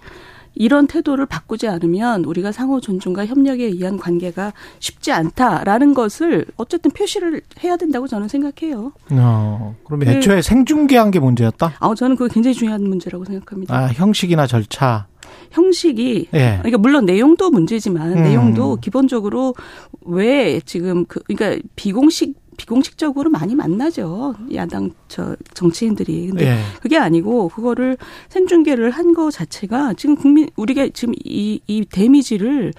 이런 0.54 0.86
태도를 0.86 1.26
바꾸지 1.26 1.68
않으면 1.68 2.24
우리가 2.24 2.52
상호 2.52 2.80
존중과 2.80 3.26
협력에 3.26 3.64
의한 3.64 3.96
관계가 3.96 4.52
쉽지 4.78 5.12
않다라는 5.12 5.94
것을 5.94 6.46
어쨌든 6.56 6.90
표시를 6.90 7.40
해야 7.62 7.76
된다고 7.76 8.06
저는 8.06 8.28
생각해요. 8.28 8.92
어, 9.10 9.76
그럼 9.84 10.02
애초에 10.02 10.36
네. 10.36 10.42
생중계한 10.42 11.10
게 11.10 11.20
문제였다? 11.20 11.74
아, 11.78 11.94
저는 11.94 12.16
그게 12.16 12.32
굉장히 12.32 12.54
중요한 12.54 12.82
문제라고 12.82 13.24
생각합니다. 13.24 13.74
아, 13.76 13.86
형식이나 13.88 14.46
절차. 14.46 15.06
형식이 15.52 16.28
예. 16.34 16.58
그러니까 16.58 16.78
물론 16.78 17.06
내용도 17.06 17.50
문제지만 17.50 18.18
음. 18.18 18.22
내용도 18.22 18.76
기본적으로 18.76 19.54
왜 20.02 20.60
지금 20.60 21.04
그 21.06 21.20
그러니까 21.20 21.60
비공식 21.76 22.34
비공식적으로 22.61 23.31
많이 23.31 23.55
만나죠. 23.55 24.35
야당 24.55 24.90
저 25.09 25.35
정치인들이. 25.55 26.27
근데 26.29 26.46
예. 26.46 26.59
그게 26.83 26.99
아니고 26.99 27.49
그거를 27.49 27.96
생중계를 28.29 28.90
한 28.90 29.14
거 29.14 29.31
자체가 29.31 29.94
지금 29.94 30.14
국민 30.14 30.49
우리가 30.57 30.88
지금 30.92 31.14
이 31.25 31.61
이 31.66 31.85
데미지를 31.90 32.73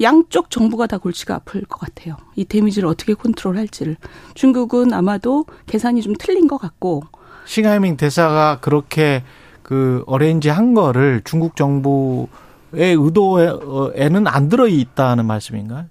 양쪽 0.00 0.50
정부가 0.50 0.86
다 0.88 0.98
골치가 0.98 1.36
아플 1.36 1.62
것 1.64 1.78
같아요. 1.80 2.16
이 2.36 2.44
데미지를 2.44 2.88
어떻게 2.88 3.14
컨트롤할지를. 3.14 3.96
중국은 4.34 4.92
아마도 4.92 5.46
계산이 5.66 6.02
좀 6.02 6.14
틀린 6.18 6.46
것 6.48 6.58
같고. 6.58 7.02
싱하이밍 7.46 7.96
대사가 7.96 8.58
그렇게 8.60 9.22
그 9.62 10.02
어레인지 10.06 10.48
한 10.50 10.74
거를 10.74 11.22
중국 11.24 11.54
정부의 11.56 12.28
의도에는 12.72 14.26
안 14.26 14.48
들어 14.48 14.66
있다는 14.68 15.26
말씀인가요? 15.26 15.86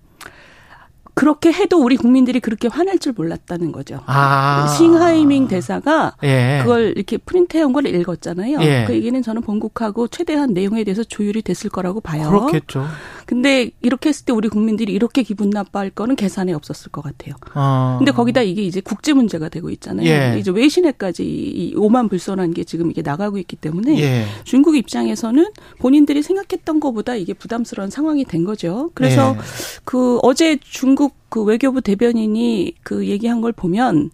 그렇게 1.17 1.51
해도 1.51 1.82
우리 1.82 1.97
국민들이 1.97 2.39
그렇게 2.39 2.67
화낼 2.67 2.99
줄 2.99 3.13
몰랐다는 3.13 3.71
거죠. 3.71 4.01
아. 4.06 4.67
싱하이밍 4.77 5.47
대사가 5.47 6.13
예. 6.21 6.60
그걸 6.62 6.93
이렇게 6.95 7.17
프린트해온 7.17 7.73
걸 7.73 7.88
읽었잖아요. 7.88 8.60
예. 8.62 8.84
그 8.86 8.93
얘기는 8.93 9.19
저는 9.23 9.41
본국하고 9.41 10.10
최대한 10.10 10.53
내용에 10.53 10.84
대해서 10.84 11.03
조율이 11.03 11.41
됐을 11.41 11.71
거라고 11.71 12.01
봐요. 12.01 12.30
그렇겠죠. 12.30 12.86
근데 13.25 13.71
이렇게 13.82 14.10
했을 14.10 14.25
때 14.25 14.32
우리 14.32 14.47
국민들이 14.47 14.93
이렇게 14.93 15.23
기분 15.23 15.49
나빠할 15.49 15.89
거는 15.89 16.15
계산에 16.15 16.53
없었을 16.53 16.91
것 16.91 17.01
같아요. 17.01 17.34
아. 17.56 17.95
근데 17.97 18.12
거기다 18.12 18.43
이게 18.43 18.62
이제 18.62 18.80
국제 18.80 19.13
문제가 19.13 19.49
되고 19.49 19.71
있잖아요. 19.71 20.08
예. 20.08 20.38
이제 20.39 20.51
외신에까지 20.51 21.23
이 21.23 21.73
오만 21.77 22.10
불선한 22.10 22.53
게 22.53 22.63
지금 22.63 22.91
이게 22.91 23.01
나가고 23.01 23.39
있기 23.39 23.56
때문에 23.56 23.99
예. 23.99 24.25
중국 24.43 24.75
입장에서는 24.75 25.47
본인들이 25.80 26.21
생각했던 26.21 26.80
것보다 26.80 27.15
이게 27.15 27.34
부담스러운 27.34 27.89
상황이 27.89 28.23
된 28.23 28.43
거죠. 28.43 28.91
그래서 28.93 29.34
예. 29.36 29.41
그 29.84 30.19
어제 30.21 30.58
중국 30.62 31.07
그 31.30 31.43
외교부 31.43 31.82
대변인이 31.82 32.76
그 32.84 33.08
얘기한 33.08 33.41
걸 33.41 33.52
보면 33.52 34.12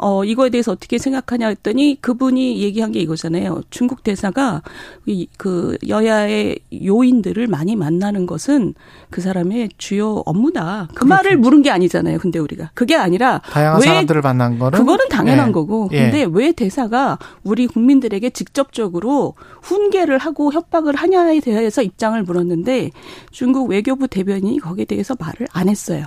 어, 0.00 0.24
이거에 0.24 0.48
대해서 0.50 0.72
어떻게 0.72 0.98
생각하냐 0.98 1.48
했더니 1.48 1.98
그분이 2.00 2.60
얘기한 2.62 2.92
게 2.92 3.00
이거잖아요. 3.00 3.62
중국 3.70 4.02
대사가 4.02 4.62
이, 5.06 5.28
그 5.36 5.76
여야의 5.86 6.58
요인들을 6.84 7.46
많이 7.46 7.76
만나는 7.76 8.26
것은 8.26 8.74
그 9.10 9.20
사람의 9.20 9.70
주요 9.76 10.22
업무다. 10.24 10.88
그 10.88 11.04
그렇죠. 11.04 11.08
말을 11.08 11.36
물은 11.36 11.62
게 11.62 11.70
아니잖아요. 11.70 12.18
근데 12.18 12.38
우리가. 12.38 12.70
그게 12.74 12.96
아니라. 12.96 13.40
다양한 13.50 13.82
왜 13.82 13.86
사람들을 13.86 14.22
만난 14.22 14.58
거는. 14.58 14.78
그거는 14.78 15.08
당연한 15.10 15.48
예. 15.48 15.52
거고. 15.52 15.88
예. 15.92 16.04
근데 16.04 16.20
예. 16.20 16.28
왜 16.30 16.52
대사가 16.52 17.18
우리 17.42 17.66
국민들에게 17.66 18.30
직접적으로 18.30 19.34
훈계를 19.62 20.18
하고 20.18 20.52
협박을 20.52 20.94
하냐에 20.96 21.40
대해서 21.40 21.82
입장을 21.82 22.20
물었는데 22.22 22.90
중국 23.30 23.68
외교부 23.68 24.08
대변인이 24.08 24.58
거기에 24.58 24.86
대해서 24.86 25.14
말을 25.18 25.46
안 25.52 25.68
했어요. 25.68 26.04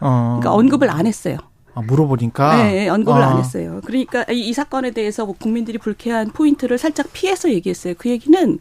어. 0.00 0.38
그러니까 0.40 0.54
언급을 0.54 0.90
안 0.90 1.06
했어요. 1.06 1.36
아, 1.74 1.82
물어보니까 1.82 2.62
네, 2.62 2.72
네 2.72 2.88
언급을 2.88 3.20
아. 3.20 3.30
안 3.30 3.38
했어요. 3.38 3.80
그러니까 3.84 4.24
이, 4.30 4.48
이 4.48 4.52
사건에 4.52 4.92
대해서 4.92 5.26
뭐 5.26 5.34
국민들이 5.38 5.78
불쾌한 5.78 6.30
포인트를 6.30 6.78
살짝 6.78 7.12
피해서 7.12 7.50
얘기했어요. 7.50 7.94
그 7.98 8.08
얘기는 8.08 8.58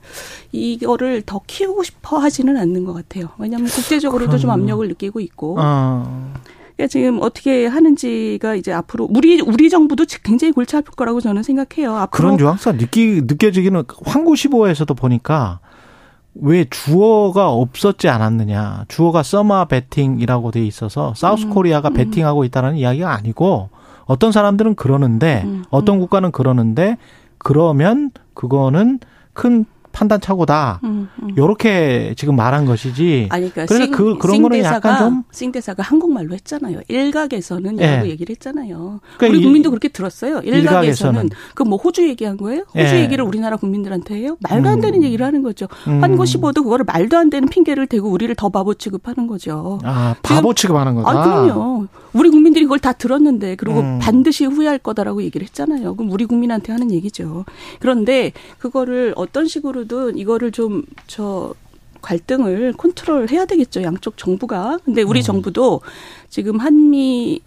이거를 0.51 1.21
더 1.25 1.41
키우고 1.45 1.83
싶어 1.83 2.17
하지는 2.17 2.57
않는 2.57 2.85
것 2.85 2.93
같아요. 2.93 3.29
왜냐하면 3.37 3.69
국제적으로도 3.69 4.31
그럼. 4.31 4.41
좀 4.41 4.49
압력을 4.49 4.87
느끼고 4.87 5.19
있고. 5.19 5.55
아. 5.59 6.33
그러니까 6.75 6.87
지금 6.87 7.19
어떻게 7.21 7.67
하는지가 7.67 8.55
이제 8.55 8.73
앞으로 8.73 9.07
우리 9.11 9.39
우리 9.41 9.69
정부도 9.69 10.05
굉장히 10.23 10.51
골치 10.51 10.75
아플 10.75 10.93
거라고 10.95 11.21
저는 11.21 11.43
생각해요. 11.43 11.95
앞으로 11.95 12.09
그런 12.09 12.37
뉘앙스가 12.37 12.77
느끼 12.77 13.21
느껴지기는 13.23 13.83
황구 14.05 14.33
15에서도 14.33 14.97
보니까 14.97 15.59
왜 16.35 16.65
주어가 16.65 17.49
없었지 17.51 18.09
않았느냐. 18.09 18.85
주어가 18.87 19.23
서마 19.23 19.65
베팅이라고 19.65 20.51
돼 20.51 20.65
있어서 20.65 21.13
사우스 21.15 21.45
음, 21.45 21.49
코리아가 21.51 21.89
음. 21.89 21.93
베팅하고 21.93 22.43
있다는 22.45 22.75
이야기가 22.77 23.11
아니고 23.13 23.69
어떤 24.05 24.31
사람들은 24.31 24.75
그러는데 24.75 25.43
음, 25.45 25.63
어떤 25.69 25.97
음. 25.97 25.99
국가는 26.01 26.31
그러는데 26.31 26.97
그러면 27.37 28.11
그거는 28.33 28.99
큰 29.33 29.65
판단 29.93 30.19
착오다. 30.19 30.81
음, 30.83 31.07
음. 31.21 31.29
요렇게 31.37 32.15
지금 32.17 32.35
말한 32.35 32.65
것이지. 32.65 33.29
아니, 33.31 33.49
그러니까 33.51 33.65
그래서 33.73 33.85
싱, 33.85 33.91
그 33.93 34.17
그런 34.17 34.41
거는 34.41 34.63
약간 34.63 34.97
좀 34.97 35.23
싱 35.31 35.51
대사가 35.51 35.81
한국말로 35.83 36.33
했잖아요. 36.33 36.81
일각에서는 36.87 37.79
예. 37.79 37.95
라고 37.95 38.07
얘기를 38.09 38.33
했잖아요. 38.35 38.99
그러니까 39.17 39.27
우리 39.37 39.43
국민도 39.43 39.69
그렇게 39.69 39.87
들었어요. 39.87 40.39
일각에서는 40.41 41.29
그 41.55 41.63
뭐 41.63 41.77
호주 41.77 42.07
얘기한 42.09 42.35
거예요? 42.37 42.65
호주 42.75 42.95
예. 42.95 43.01
얘기를 43.01 43.23
우리나라 43.23 43.55
국민들한테 43.55 44.15
해요? 44.15 44.35
말도 44.41 44.67
안 44.69 44.81
되는 44.81 44.99
음. 44.99 45.03
얘기를 45.03 45.25
하는 45.25 45.41
거죠. 45.43 45.67
음. 45.87 46.01
환고 46.03 46.23
15도 46.25 46.63
그거를 46.63 46.83
말도 46.85 47.17
안 47.17 47.29
되는 47.29 47.47
핑계를 47.47 47.87
대고 47.87 48.09
우리를 48.09 48.33
더 48.35 48.49
바보 48.49 48.73
취급하는 48.73 49.27
거죠. 49.27 49.79
아, 49.83 50.15
바보 50.23 50.53
취급하는 50.53 50.95
거다. 50.95 51.09
아, 51.09 51.23
그럼요. 51.23 51.87
우리 52.13 52.29
국민들이 52.29 52.65
그걸 52.65 52.79
다 52.79 52.93
들었는데 52.93 53.55
그리고 53.55 53.79
음. 53.79 53.99
반드시 54.01 54.45
후회할 54.45 54.79
거다라고 54.79 55.23
얘기를 55.23 55.45
했잖아요. 55.45 55.95
그럼 55.95 56.11
우리 56.11 56.25
국민한테 56.25 56.71
하는 56.71 56.91
얘기죠. 56.91 57.45
그런데 57.79 58.31
그거를 58.59 59.13
어떤 59.15 59.47
식으로 59.47 59.83
정부든 59.83 60.17
이거를 60.17 60.51
좀저 60.51 61.53
갈등을 62.01 62.73
컨트롤 62.73 63.29
해야 63.29 63.45
되겠죠. 63.45 63.83
양쪽 63.83 64.17
정부가. 64.17 64.79
근데 64.83 65.03
우리 65.03 65.19
음. 65.19 65.23
정부도 65.23 65.81
지금 66.29 66.57
한미 66.57 67.41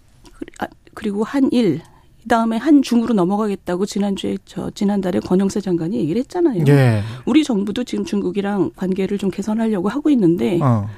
아, 0.61 0.67
그리고 0.95 1.25
한일 1.25 1.81
그다음에 2.23 2.57
한중으로 2.57 3.15
넘어가겠다고 3.15 3.87
지난주에 3.87 4.39
저 4.45 4.71
지난달에 4.71 5.21
권영세 5.21 5.61
장관이 5.61 5.97
얘기를 5.99 6.21
했잖아요. 6.21 6.65
예. 6.69 7.03
우리 7.25 7.45
정부도 7.45 7.85
지금 7.85 8.05
중국이랑 8.05 8.71
관계를 8.75 9.19
좀 9.19 9.31
개선하려고 9.31 9.89
하고 9.89 10.11
있는데 10.11 10.59
어. 10.63 10.89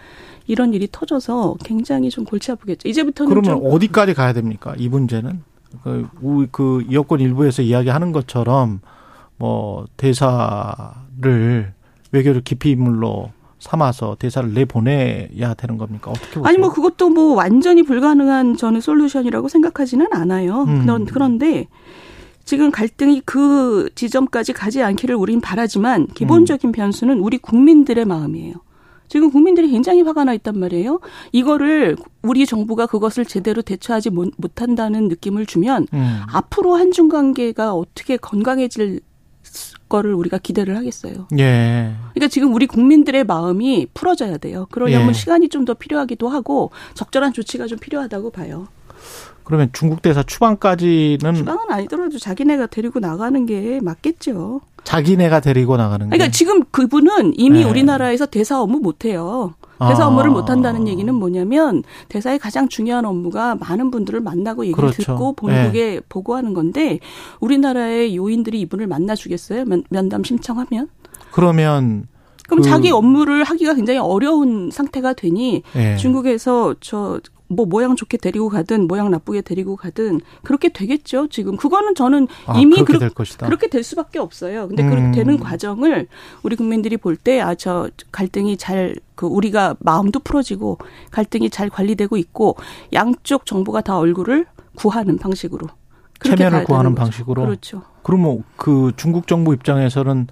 이런 0.49 0.73
일이 0.75 0.89
터져서 0.91 1.57
굉장히 1.63 2.11
좀 2.11 2.25
골치 2.25 2.51
아프겠죠. 2.51 2.89
이제부터는 2.89 3.29
그러면 3.33 3.65
어디까지 3.65 4.15
가야 4.15 4.33
됩니까? 4.33 4.75
이 4.77 4.89
문제는 4.89 5.43
그, 5.85 6.09
그 6.51 6.85
여권 6.91 7.21
일부에서 7.21 7.63
이야기하는 7.63 8.13
것처럼 8.13 8.81
뭐 9.37 9.87
대사를 9.97 11.73
외교를 12.11 12.41
기피 12.43 12.71
인물로 12.71 13.31
삼아서 13.61 14.17
대사를 14.19 14.55
내보내야 14.55 15.55
되는 15.55 15.77
겁니까? 15.79 16.11
어떻게 16.11 16.35
보세요? 16.35 16.45
아니 16.47 16.59
뭐 16.59 16.73
그것도 16.73 17.11
뭐 17.11 17.35
완전히 17.35 17.83
불가능한 17.83 18.57
저는 18.57 18.81
솔루션이라고 18.81 19.49
생각하지는 19.49 20.07
않아요. 20.13 20.63
음. 20.63 20.81
그런 20.81 21.05
그런데 21.05 21.67
지금 22.45 22.71
갈등이 22.71 23.21
그 23.27 23.91
지점까지 23.95 24.55
가지 24.55 24.83
않기를 24.83 25.15
우린 25.15 25.43
바라지만 25.43 26.07
기본적인 26.15 26.73
변수는 26.73 27.19
우리 27.19 27.37
국민들의 27.37 28.07
마음이에요. 28.07 28.55
지금 29.09 29.31
국민들이 29.31 29.71
굉장히 29.71 30.03
화가 30.03 30.25
나 30.25 30.35
있단 30.35 30.59
말이에요. 30.59 31.01
이거를 31.33 31.97
우리 32.23 32.47
정부가 32.47 32.87
그것을 32.87 33.25
제대로 33.25 33.63
대처하지 33.63 34.11
못한다는 34.11 35.09
느낌을 35.09 35.47
주면 35.47 35.87
음. 35.93 36.21
앞으로 36.33 36.75
한중 36.77 37.09
관계가 37.09 37.75
어떻게 37.75 38.17
건강해질 38.17 39.01
거를 39.89 40.13
우리가 40.13 40.37
기대를 40.39 40.77
하겠어요. 40.77 41.27
예. 41.39 41.93
그러니까 42.13 42.29
지금 42.29 42.53
우리 42.55 42.67
국민들의 42.67 43.25
마음이 43.25 43.87
풀어져야 43.95 44.37
돼요. 44.37 44.67
그러려면 44.71 45.09
예. 45.09 45.13
시간이 45.15 45.49
좀 45.49 45.65
더 45.65 45.75
필요하기도 45.75 46.29
하고 46.29 46.71
적절한 46.95 47.33
조치가 47.33 47.67
좀 47.67 47.79
필요하다고 47.79 48.31
봐요. 48.31 48.69
그러면 49.49 49.71
중국 49.73 50.03
대사 50.03 50.23
추방까지는 50.23 51.35
추방은 51.37 51.71
아니더라도 51.71 52.19
자기네가 52.19 52.67
데리고 52.67 53.01
나가는 53.01 53.47
게 53.47 53.81
맞겠죠. 53.83 54.61
자기네가 54.85 55.41
데리고 55.41 55.79
나가는 55.79 56.05
게. 56.05 56.11
그러니까 56.15 56.31
지금 56.31 56.65
그분은 56.71 57.33
이미 57.35 57.61
네. 57.61 57.71
우리나라에서 57.71 58.27
대사 58.27 58.61
업무 58.61 58.79
못 58.79 59.07
해요. 59.07 59.55
대사 59.89 60.05
아. 60.05 60.09
업무를 60.09 60.31
못 60.31 60.51
한다는 60.51 60.87
얘기는 60.87 61.15
뭐냐면 61.15 61.83
대사의 62.11 62.39
가장 62.39 62.69
중요한 62.69 63.07
업무가 63.07 63.55
많은 63.55 63.91
분들을 63.91 64.21
만나고 64.21 64.67
얘기를 64.67 64.91
그렇죠. 64.91 65.03
듣고 65.03 65.33
본국에 65.33 65.95
네. 65.95 66.01
보고하는 66.11 66.53
건데 66.53 67.01
우리나라의 67.41 68.17
요인들이 68.17 68.61
이분을 68.61 68.87
만나 68.87 69.15
주겠어요? 69.15 69.65
면, 69.65 69.83
면담 69.89 70.25
신청하면? 70.25 70.89
그러면 71.31 72.07
그럼 72.47 72.63
그 72.63 72.69
자기 72.69 72.91
업무를 72.91 73.45
하기가 73.45 73.73
굉장히 73.73 73.99
어려운 73.99 74.71
상태가 74.71 75.15
되니 75.15 75.63
네. 75.73 75.97
중국에서 75.97 76.75
저 76.81 77.19
뭐 77.49 77.67
모양 77.67 77.97
좋게 77.97 78.19
데리고 78.19 78.49
가든 78.49 78.87
모양 78.87 79.11
나쁘게 79.11 79.41
데리고 79.41 79.77
가든 79.77 80.21
그렇게 80.45 80.69
되겠죠. 80.69 81.29
지금 81.29 81.57
그거는 81.57 81.95
저는 81.95 82.29
아, 82.47 82.59
이미 82.59 82.77
그렇게, 82.77 83.09
그렇, 83.09 83.25
될 83.25 83.47
그렇게 83.47 83.69
될 83.69 83.83
수밖에 83.83 84.19
없어요. 84.19 84.69
근데 84.69 84.83
음. 84.83 84.91
그렇게 84.91 85.11
되는 85.13 85.39
과정을 85.39 86.07
우리 86.43 86.57
국민들이 86.57 86.97
볼 86.97 87.17
때 87.17 87.41
아 87.41 87.55
저 87.55 87.89
갈등이 88.13 88.57
잘 88.57 88.97
그 89.15 89.27
우리가 89.27 89.75
마음도 89.81 90.21
풀어지고 90.21 90.79
갈등이 91.11 91.51
잘 91.51 91.69
관리되고 91.71 92.17
있고 92.19 92.55
양쪽 92.93 93.47
정부가 93.47 93.81
다 93.81 93.99
얼굴을 93.99 94.47
구하는 94.77 95.19
방식으로 95.19 95.67
체면을 96.23 96.63
구하는 96.63 96.95
방식으로 96.95 97.43
그렇죠. 97.45 97.83
그러면 98.05 98.45
그 98.57 98.93
중국 98.97 99.27
정부 99.27 99.53
입장에서는 99.55 100.29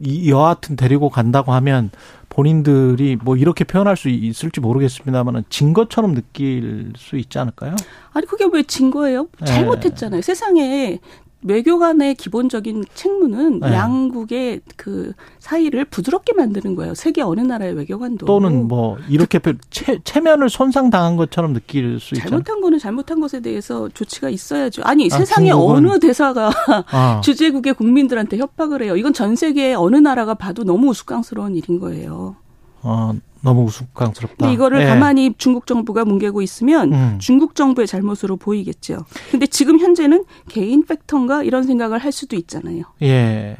이 0.00 0.30
여하튼 0.30 0.76
데리고 0.76 1.08
간다고 1.08 1.52
하면 1.52 1.90
본인들이 2.34 3.18
뭐 3.22 3.36
이렇게 3.36 3.62
표현할 3.64 3.96
수 3.96 4.08
있을지 4.08 4.60
모르겠습니다만은 4.60 5.44
진 5.50 5.74
것처럼 5.74 6.14
느낄 6.14 6.92
수 6.96 7.16
있지 7.16 7.38
않을까요? 7.38 7.76
아니 8.14 8.26
그게 8.26 8.46
왜 8.50 8.62
진 8.62 8.90
거예요? 8.90 9.28
네. 9.40 9.46
잘못했잖아요. 9.46 10.20
네. 10.20 10.22
세상에 10.22 10.98
외교관의 11.42 12.14
기본적인 12.14 12.84
책무는 12.94 13.60
네. 13.60 13.72
양국의 13.72 14.60
그 14.76 15.12
사이를 15.38 15.84
부드럽게 15.84 16.32
만드는 16.34 16.74
거예요. 16.76 16.94
세계 16.94 17.22
어느 17.22 17.40
나라의 17.40 17.74
외교관도 17.74 18.26
또는 18.26 18.68
뭐 18.68 18.96
이렇게 19.08 19.38
그, 19.38 19.56
체, 19.70 19.98
체면을 20.04 20.48
손상당한 20.48 21.16
것처럼 21.16 21.52
느낄 21.52 21.98
수 22.00 22.14
있죠. 22.14 22.28
잘못한 22.28 22.60
거는 22.60 22.78
잘못한 22.78 23.20
것에 23.20 23.40
대해서 23.40 23.88
조치가 23.88 24.28
있어야죠. 24.28 24.82
아니 24.84 25.08
아, 25.10 25.18
세상에 25.18 25.50
중국은. 25.50 25.76
어느 25.76 25.98
대사가 25.98 26.52
아. 26.90 27.20
주재국의 27.24 27.74
국민들한테 27.74 28.38
협박을 28.38 28.82
해요. 28.82 28.96
이건 28.96 29.12
전 29.12 29.36
세계 29.36 29.74
어느 29.74 29.96
나라가 29.96 30.34
봐도 30.34 30.64
너무 30.64 30.88
우스꽝스러운 30.88 31.56
일인 31.56 31.78
거예요. 31.78 32.36
어, 32.82 33.12
너무 33.42 33.64
우스꽝스럽다. 33.64 34.50
이거를 34.50 34.82
예. 34.82 34.86
가만히 34.86 35.34
중국 35.36 35.66
정부가 35.66 36.04
뭉개고 36.04 36.42
있으면 36.42 36.92
음. 36.92 37.18
중국 37.20 37.54
정부의 37.54 37.86
잘못으로 37.86 38.36
보이겠죠. 38.36 39.04
근데 39.30 39.46
지금 39.46 39.78
현재는 39.78 40.24
개인 40.48 40.84
팩터인가 40.84 41.42
이런 41.42 41.64
생각을 41.64 41.98
할 41.98 42.12
수도 42.12 42.36
있잖아요. 42.36 42.84
예. 43.02 43.56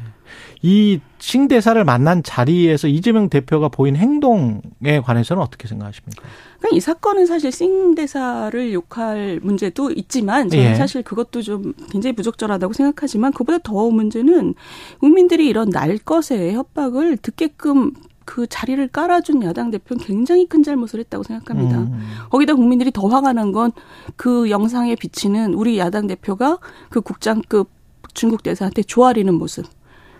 이 0.61 1.01
싱대사를 1.19 1.83
만난 1.83 2.23
자리에서 2.23 2.87
이재명 2.87 3.29
대표가 3.29 3.67
보인 3.67 3.97
행동에 3.97 5.01
관해서는 5.03 5.43
어떻게 5.43 5.67
생각하십니까? 5.67 6.23
그러니까 6.59 6.77
이 6.77 6.79
사건은 6.79 7.25
사실 7.25 7.51
싱대사를 7.51 8.73
욕할 8.73 9.41
문제도 9.43 9.91
있지만 9.91 10.49
저는 10.49 10.63
예. 10.63 10.75
사실 10.75 11.03
그것도 11.03 11.41
좀 11.41 11.73
굉장히 11.91 12.15
부적절하다고 12.15 12.71
생각하지만 12.71 13.33
그보다 13.33 13.57
더 13.57 13.89
문제는 13.89 14.55
국민들이 15.01 15.47
이런 15.47 15.69
날 15.69 15.97
것의 15.97 16.53
협박을 16.53 17.17
듣게끔 17.17 17.91
그 18.25 18.47
자리를 18.47 18.87
깔아준 18.89 19.43
야당 19.43 19.71
대표는 19.71 20.03
굉장히 20.03 20.47
큰 20.47 20.63
잘못을 20.63 20.99
했다고 20.99 21.23
생각합니다. 21.23 21.79
음. 21.79 21.99
거기다 22.29 22.55
국민들이 22.55 22.91
더 22.91 23.07
화가 23.07 23.33
난 23.33 23.51
건 23.51 23.71
그 24.15 24.49
영상에 24.49 24.95
비치는 24.95 25.53
우리 25.53 25.77
야당 25.77 26.07
대표가 26.07 26.59
그 26.89 27.01
국장급 27.01 27.69
중국 28.13 28.43
대사한테 28.43 28.83
조아리는 28.83 29.33
모습. 29.33 29.65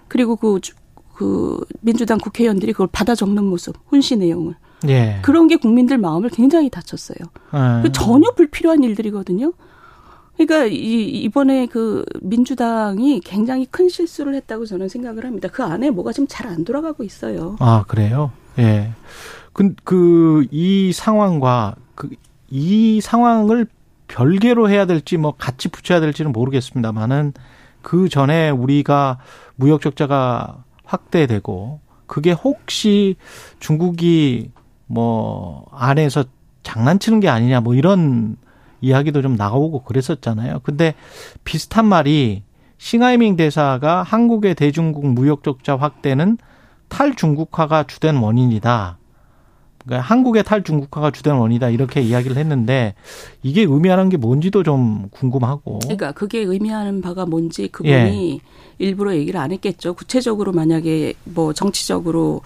그리고 0.07 0.35
그, 0.35 0.59
그 1.15 1.59
민주당 1.81 2.17
국회의원들이 2.17 2.73
그걸 2.73 2.87
받아 2.91 3.15
적는 3.15 3.43
모습, 3.43 3.75
훈시 3.87 4.15
내용을. 4.17 4.55
예. 4.87 5.19
그런 5.21 5.47
게 5.47 5.55
국민들 5.55 5.97
마음을 5.97 6.29
굉장히 6.29 6.69
다쳤어요. 6.69 7.17
예. 7.85 7.91
전혀 7.91 8.31
불필요한 8.31 8.83
일들이거든요. 8.83 9.53
그러니까 10.37 10.65
이 10.65 11.03
이번에 11.23 11.67
그 11.67 12.03
민주당이 12.21 13.21
굉장히 13.21 13.65
큰 13.65 13.87
실수를 13.89 14.33
했다고 14.35 14.65
저는 14.65 14.89
생각을 14.89 15.25
합니다. 15.25 15.47
그 15.51 15.63
안에 15.63 15.89
뭐가 15.91 16.11
지금 16.11 16.27
잘 16.27 16.47
안 16.47 16.63
돌아가고 16.65 17.03
있어요. 17.03 17.55
아 17.59 17.85
그래요? 17.87 18.31
예. 18.59 18.91
그그이 19.53 20.91
상황과 20.93 21.75
그 21.95 22.09
이 22.55 23.01
상황을 23.01 23.65
별개로 24.07 24.69
해야 24.69 24.85
될지 24.85 25.17
뭐 25.17 25.33
같이 25.35 25.69
붙여야 25.69 25.99
될지는 25.99 26.31
모르겠습니다만은 26.31 27.33
그 27.81 28.09
전에 28.09 28.51
우리가 28.51 29.17
무역 29.55 29.81
적자가 29.81 30.63
확대되고 30.85 31.79
그게 32.05 32.31
혹시 32.31 33.15
중국이 33.59 34.51
뭐 34.85 35.65
안에서 35.71 36.25
장난치는 36.61 37.21
게 37.21 37.29
아니냐 37.29 37.61
뭐 37.61 37.73
이런 37.73 38.37
이야기도 38.83 39.21
좀 39.21 39.35
나오고 39.35 39.83
그랬었잖아요. 39.83 40.59
근데 40.63 40.93
비슷한 41.45 41.85
말이 41.85 42.43
싱하이밍 42.77 43.37
대사가 43.37 44.03
한국의 44.03 44.55
대중국 44.55 45.07
무역 45.07 45.43
적자 45.43 45.77
확대는 45.77 46.37
탈중국화가 46.89 47.83
주된 47.87 48.17
원인이다. 48.17 48.97
그러니까 49.79 50.07
한국의 50.07 50.43
탈중국화가 50.43 51.11
주된 51.11 51.35
원이다 51.35 51.69
이렇게 51.69 52.01
이야기를 52.01 52.37
했는데 52.37 52.93
이게 53.41 53.61
의미하는 53.61 54.09
게 54.09 54.17
뭔지도 54.17 54.63
좀 54.63 55.07
궁금하고. 55.11 55.79
그러니까 55.79 56.11
그게 56.11 56.39
의미하는 56.39 57.01
바가 57.01 57.25
뭔지 57.25 57.69
그분이 57.69 58.33
예. 58.33 58.39
일부러 58.79 59.15
얘기를 59.15 59.39
안 59.39 59.51
했겠죠. 59.51 59.93
구체적으로 59.93 60.51
만약에 60.51 61.13
뭐 61.23 61.53
정치적으로 61.53 62.41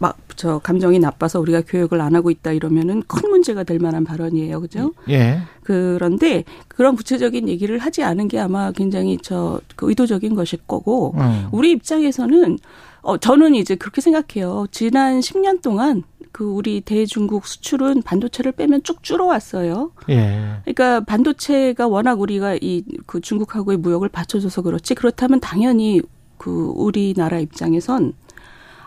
막 0.00 0.16
저 0.40 0.58
감정이 0.58 0.98
나빠서 0.98 1.38
우리가 1.38 1.60
교육을 1.60 2.00
안 2.00 2.14
하고 2.16 2.30
있다 2.30 2.52
이러면은 2.52 3.02
큰 3.06 3.28
문제가 3.28 3.62
될 3.62 3.78
만한 3.78 4.04
발언이에요. 4.04 4.62
그죠? 4.62 4.94
예. 5.10 5.40
그런데 5.62 6.44
그런 6.66 6.96
구체적인 6.96 7.46
얘기를 7.46 7.78
하지 7.78 8.02
않은 8.02 8.26
게 8.26 8.38
아마 8.38 8.72
굉장히 8.72 9.18
저그 9.18 9.90
의도적인 9.90 10.34
것일 10.34 10.60
거고 10.66 11.12
음. 11.18 11.48
우리 11.52 11.72
입장에서는 11.72 12.58
어 13.02 13.18
저는 13.18 13.54
이제 13.54 13.74
그렇게 13.74 14.00
생각해요. 14.00 14.66
지난 14.70 15.20
10년 15.20 15.60
동안 15.60 16.04
그 16.32 16.44
우리 16.44 16.80
대중국 16.80 17.46
수출은 17.46 18.00
반도체를 18.00 18.52
빼면 18.52 18.82
쭉 18.82 19.02
줄어왔어요. 19.02 19.92
예. 20.08 20.60
그러니까 20.64 21.00
반도체가 21.04 21.86
워낙 21.86 22.18
우리가 22.18 22.56
이 22.62 22.82
그 23.06 23.20
중국하고의 23.20 23.76
무역을 23.76 24.08
받쳐줘서 24.08 24.62
그렇지 24.62 24.94
그렇다면 24.94 25.40
당연히 25.40 26.00
그 26.38 26.72
우리나라 26.74 27.38
입장에선 27.40 28.14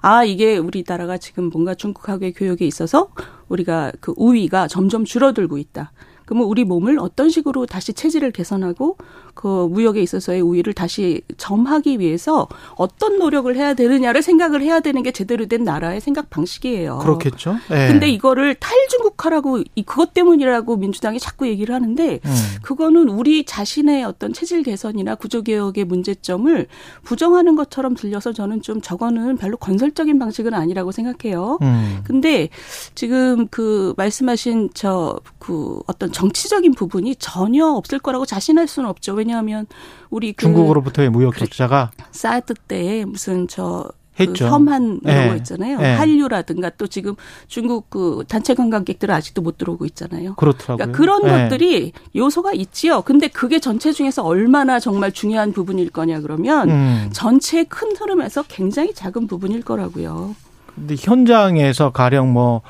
아 0.06 0.26
이게 0.26 0.58
우리나라가 0.58 1.18
지금 1.18 1.46
뭔가 1.46 1.76
중국하고의 1.76 2.34
교역에 2.34 2.68
있어서 2.68 3.08
우리가 3.48 3.94
그 4.02 4.14
우위가 4.18 4.68
점점 4.68 5.06
줄어들고 5.06 5.58
있다. 5.58 5.94
그러면 6.34 6.48
우리 6.50 6.64
몸을 6.64 6.98
어떤 6.98 7.30
식으로 7.30 7.68
다시 7.68 7.94
체질을 7.94 8.32
개선하고 8.32 8.98
그 9.36 9.68
무역에 9.70 10.02
있어서의 10.02 10.42
우위를 10.42 10.74
다시 10.74 11.22
점하기 11.38 12.00
위해서 12.00 12.48
어떤 12.76 13.20
노력을 13.20 13.56
해야 13.56 13.76
되느냐를 13.76 14.24
생각을 14.24 14.64
해야 14.64 14.80
되는 14.80 15.04
게 15.04 15.12
제대로 15.12 15.46
된 15.46 15.64
나라의 15.64 16.02
생각 16.02 16.32
방식이에요. 16.32 17.00
그렇겠죠. 17.00 17.58
네. 17.70 17.88
근데 17.88 18.10
이거를 18.10 18.56
탈중국화라고 18.56 19.62
이 19.76 19.84
그것 19.84 20.14
때문이라고 20.16 20.76
민주당이 20.78 21.20
자꾸 21.20 21.48
얘기를 21.48 21.74
하는데 21.74 22.20
음. 22.26 22.36
그거는 22.64 23.10
우리 23.10 23.46
자신의 23.46 24.04
어떤 24.04 24.34
체질 24.34 24.64
개선이나 24.64 25.16
구조 25.16 25.44
개혁의 25.44 25.86
문제점을 25.86 26.66
부정하는 27.04 27.56
것처럼 27.56 27.94
들려서 27.94 28.34
저는 28.34 28.64
좀 28.64 28.82
저거는 28.82 29.38
별로 29.38 29.58
건설적인 29.58 30.18
방식은 30.18 30.56
아니라고 30.56 30.92
생각해요. 30.92 31.60
음. 31.62 32.02
근데 32.04 32.50
지금 32.96 33.48
그 33.50 33.94
말씀하신 33.98 34.72
저 34.74 35.20
그 35.44 35.82
어떤 35.88 36.10
정 36.14 36.23
치적인 36.32 36.74
부분이 36.74 37.16
전혀 37.18 37.66
없을 37.66 38.00
거라고 38.00 38.26
자신할 38.26 38.68
수는 38.68 38.90
없죠. 38.90 39.14
왜냐하면 39.14 39.66
우리 40.10 40.34
그 40.34 40.44
중국으로부터의 40.46 41.10
무역 41.10 41.38
적자가 41.38 41.92
사드 42.12 42.54
때에 42.68 43.06
무슨 43.06 43.48
저 43.48 43.90
했죠. 44.20 44.46
그 44.46 44.50
섬한 44.50 45.00
이런 45.04 45.18
네. 45.18 45.30
거 45.30 45.36
있잖아요. 45.38 45.80
네. 45.80 45.96
한류라든가 45.96 46.70
또 46.78 46.88
지금 46.88 47.16
중국 47.48 47.90
그 47.90 48.24
단체 48.28 48.54
관광객들 48.54 49.10
은 49.10 49.16
아직도 49.16 49.42
못 49.42 49.58
들어오고 49.58 49.86
있잖아요. 49.88 50.36
그렇더라고요. 50.36 50.78
그러니까 50.78 50.98
그런 50.98 51.24
네. 51.24 51.50
것들이 51.50 51.94
요소가 52.16 52.54
있지요. 52.54 53.02
근데 53.02 53.28
그게 53.28 53.60
전체 53.60 53.92
중에서 53.92 54.24
얼마나 54.24 54.80
정말 54.80 55.12
중요한 55.12 55.52
부분일 55.52 55.90
거냐 55.90 56.22
그러면 56.22 56.70
음. 56.70 57.10
전체의 57.12 57.66
큰 57.66 57.96
흐름에서 57.96 58.44
굉장히 58.48 58.94
작은 58.94 59.28
부분일 59.28 59.64
거라고요. 59.64 60.36
근데 60.76 60.96
현장에서 60.98 61.92
가령 61.92 62.34
뭐 62.34 62.62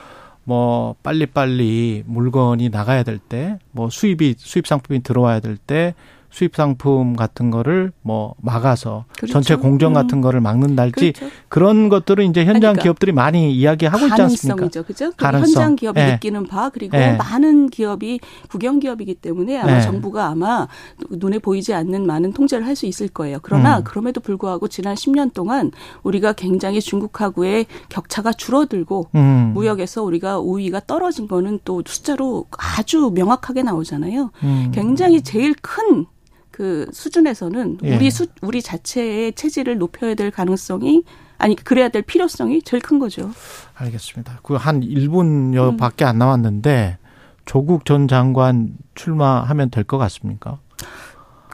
뭐 0.45 0.95
빨리빨리 1.03 2.03
물건이 2.05 2.69
나가야 2.69 3.03
될 3.03 3.17
때, 3.19 3.57
뭐 3.71 3.89
수입이 3.89 4.35
수입 4.37 4.67
상품이 4.67 5.03
들어와야 5.03 5.39
될 5.39 5.57
때 5.57 5.95
수입 6.33 6.55
상품 6.55 7.15
같은 7.15 7.51
거를 7.51 7.91
뭐 8.01 8.33
막아서 8.41 9.05
그렇죠. 9.17 9.33
전체 9.33 9.55
공정 9.55 9.91
음. 9.91 9.93
같은 9.93 10.19
거를 10.19 10.41
막는달지 10.41 11.13
그렇죠. 11.13 11.33
그런 11.47 11.89
것들을 11.89 12.23
이제 12.25 12.41
현장 12.43 12.59
그러니까 12.73 12.81
기업들이 12.81 13.11
많이 13.11 13.53
이야기하고 13.53 14.07
있지 14.07 14.21
않습니까? 14.21 14.55
가능성이죠. 14.55 14.83
그죠? 14.83 15.11
가능성. 15.15 15.47
현장 15.47 15.75
기업이 15.75 15.99
네. 16.01 16.13
느끼는 16.13 16.47
바 16.47 16.69
그리고 16.69 16.97
네. 16.97 17.15
많은 17.15 17.69
기업이 17.69 18.19
국영 18.49 18.79
기업이기 18.79 19.13
때문에 19.15 19.59
아마 19.59 19.75
네. 19.75 19.81
정부가 19.81 20.27
아마 20.27 20.67
눈에 21.11 21.37
보이지 21.39 21.73
않는 21.73 22.05
많은 22.05 22.33
통제를 22.33 22.65
할 22.67 22.73
수 22.73 22.87
있을 22.87 23.07
거예요. 23.07 23.37
그러나 23.43 23.77
음. 23.77 23.83
그럼에도 23.83 24.19
불구하고 24.19 24.67
지난 24.67 24.95
10년 24.95 25.31
동안 25.31 25.69
우리가 26.01 26.33
굉장히 26.33 26.81
중국하고의 26.81 27.67
격차가 27.89 28.33
줄어들고 28.33 29.09
음. 29.13 29.51
무역에서 29.53 30.01
우리가 30.01 30.39
우위가 30.39 30.81
떨어진 30.87 31.27
거는 31.27 31.59
또 31.63 31.83
숫자로 31.85 32.47
아주 32.57 33.11
명확하게 33.13 33.61
나오잖아요. 33.61 34.31
음. 34.41 34.71
굉장히 34.73 35.21
제일 35.21 35.53
큰 35.61 36.07
그 36.53 36.85
수준에서는 36.93 37.79
예. 37.83 37.95
우리 37.95 38.11
수, 38.11 38.27
우리 38.43 38.61
자체의 38.61 39.33
체질을 39.33 39.79
높여야 39.79 40.13
될 40.13 40.29
가능성이 40.29 41.03
아니 41.39 41.55
그래야 41.55 41.89
될 41.89 42.03
필요성이 42.03 42.61
제일 42.61 42.81
큰 42.81 42.99
거죠. 42.99 43.31
알겠습니다. 43.73 44.39
그 44.43 44.55
한 44.55 44.81
1분여밖에 44.81 46.03
음. 46.03 46.07
안 46.07 46.17
남았는데 46.19 46.99
조국 47.45 47.85
전 47.85 48.07
장관 48.07 48.75
출마하면 48.93 49.71
될 49.71 49.83
것 49.83 49.97
같습니까? 49.97 50.59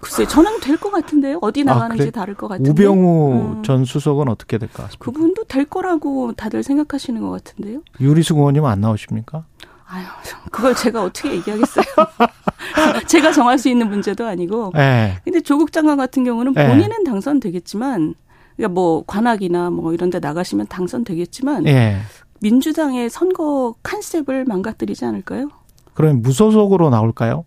글쎄, 0.02 0.26
저는 0.28 0.60
될 0.62 0.78
것 0.78 0.92
같은데요. 0.92 1.40
어디 1.42 1.62
아, 1.62 1.66
나가는지 1.74 2.04
아, 2.04 2.06
그래? 2.06 2.12
다를 2.12 2.34
것 2.36 2.48
같은데. 2.50 2.70
우병우 2.70 3.32
음. 3.58 3.64
전 3.64 3.86
수석은 3.86 4.28
어떻게 4.30 4.58
될 4.58 4.68
것 4.70 4.84
같습니까? 4.84 5.06
그분도 5.06 5.46
될 5.46 5.64
거라고 5.66 6.34
다들 6.34 6.62
생각하시는 6.64 7.20
것 7.22 7.30
같은데요. 7.32 7.82
유리수 8.02 8.34
의원님은 8.36 8.70
안 8.70 8.82
나오십니까? 8.82 9.46
아유, 9.92 10.06
그걸 10.52 10.76
제가 10.76 11.04
어떻게 11.04 11.32
얘기하겠어요. 11.34 11.86
제가 13.08 13.32
정할 13.32 13.58
수 13.58 13.70
있는 13.70 13.90
문제도 13.90 14.26
아니고. 14.26 14.72
네. 14.76 15.18
근데 15.24 15.42
조국 15.42 15.72
장관 15.72 15.98
같은 15.98 16.24
경우는 16.24 16.54
네. 16.54 16.68
본인은 16.68 17.04
당선되겠지만, 17.04 18.14
그러니까 18.56 18.74
뭐 18.74 19.04
관악이나 19.08 19.72
뭐 19.72 19.92
이런 19.94 20.12
데 20.12 20.20
나가시면 20.20 20.68
당선되겠지만, 20.68 21.64
네. 21.64 21.98
민주당의 22.42 23.10
선거 23.10 23.74
컨셉을 23.82 24.46
망가뜨리지 24.46 25.06
않을까요? 25.06 25.50
그럼 25.96 26.22
무소속으로 26.22 26.92
나올까요? 26.92 27.46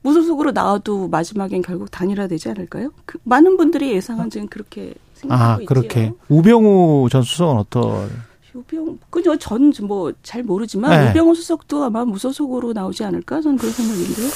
무소속으로 0.00 0.52
나와도 0.52 1.08
마지막엔 1.08 1.62
결국 1.62 1.90
단일화되지 1.90 2.48
않을까요? 2.50 2.90
그 3.04 3.18
많은 3.24 3.56
분들이 3.58 3.92
예상한 3.92 4.30
지금 4.30 4.48
그렇게 4.48 4.94
생각하고 5.14 5.62
아, 5.62 5.66
그렇게. 5.66 6.04
있지요. 6.04 6.16
우병우 6.28 7.08
전 7.10 7.22
수석은 7.22 7.56
어떤 7.58 8.08
우병 8.56 8.98
그죠 9.10 9.36
전 9.36 9.72
뭐 9.82 10.12
잘 10.22 10.42
모르지만 10.42 10.90
네. 11.04 11.10
우병우 11.10 11.34
수석도 11.34 11.84
아마 11.84 12.04
무소속으로 12.04 12.72
나오지 12.72 13.04
않을까 13.04 13.40
저는 13.40 13.58
그런 13.58 13.72
생각인데요. 13.72 14.28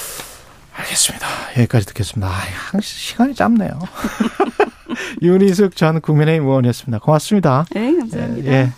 알겠습니다. 0.72 1.26
여기까지 1.58 1.86
듣겠습니다. 1.86 2.28
아, 2.30 2.80
시간이 2.80 3.34
짧네요. 3.34 3.70
윤희숙 5.22 5.76
전 5.76 6.00
국민의힘 6.00 6.46
의원이었습니다. 6.46 6.98
고맙습니다. 7.00 7.64
네, 7.72 7.96
감사합니다. 7.96 8.50
예. 8.50 8.54
예. 8.54 8.72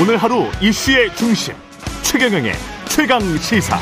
오늘 0.00 0.16
하루 0.16 0.44
이슈의 0.62 1.14
중심 1.14 1.54
최경영의 2.02 2.52
최강 2.88 3.20
시사. 3.38 3.78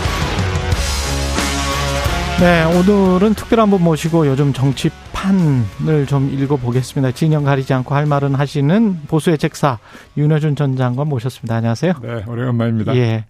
네, 2.40 2.64
오늘은 2.64 3.34
특별 3.34 3.60
한 3.60 3.70
분 3.70 3.82
모시고 3.82 4.26
요즘 4.26 4.52
정치판을 4.52 6.06
좀 6.06 6.30
읽어보겠습니다. 6.32 7.12
진영 7.12 7.44
가리지 7.44 7.72
않고 7.74 7.94
할 7.94 8.06
말은 8.06 8.34
하시는 8.34 9.00
보수의 9.08 9.38
책사 9.38 9.78
윤여준 10.16 10.56
전 10.56 10.76
장관 10.76 11.08
모셨습니다. 11.08 11.56
안녕하세요. 11.56 11.94
네, 12.02 12.24
오래간만입니다. 12.26 12.94
예. 12.96 13.24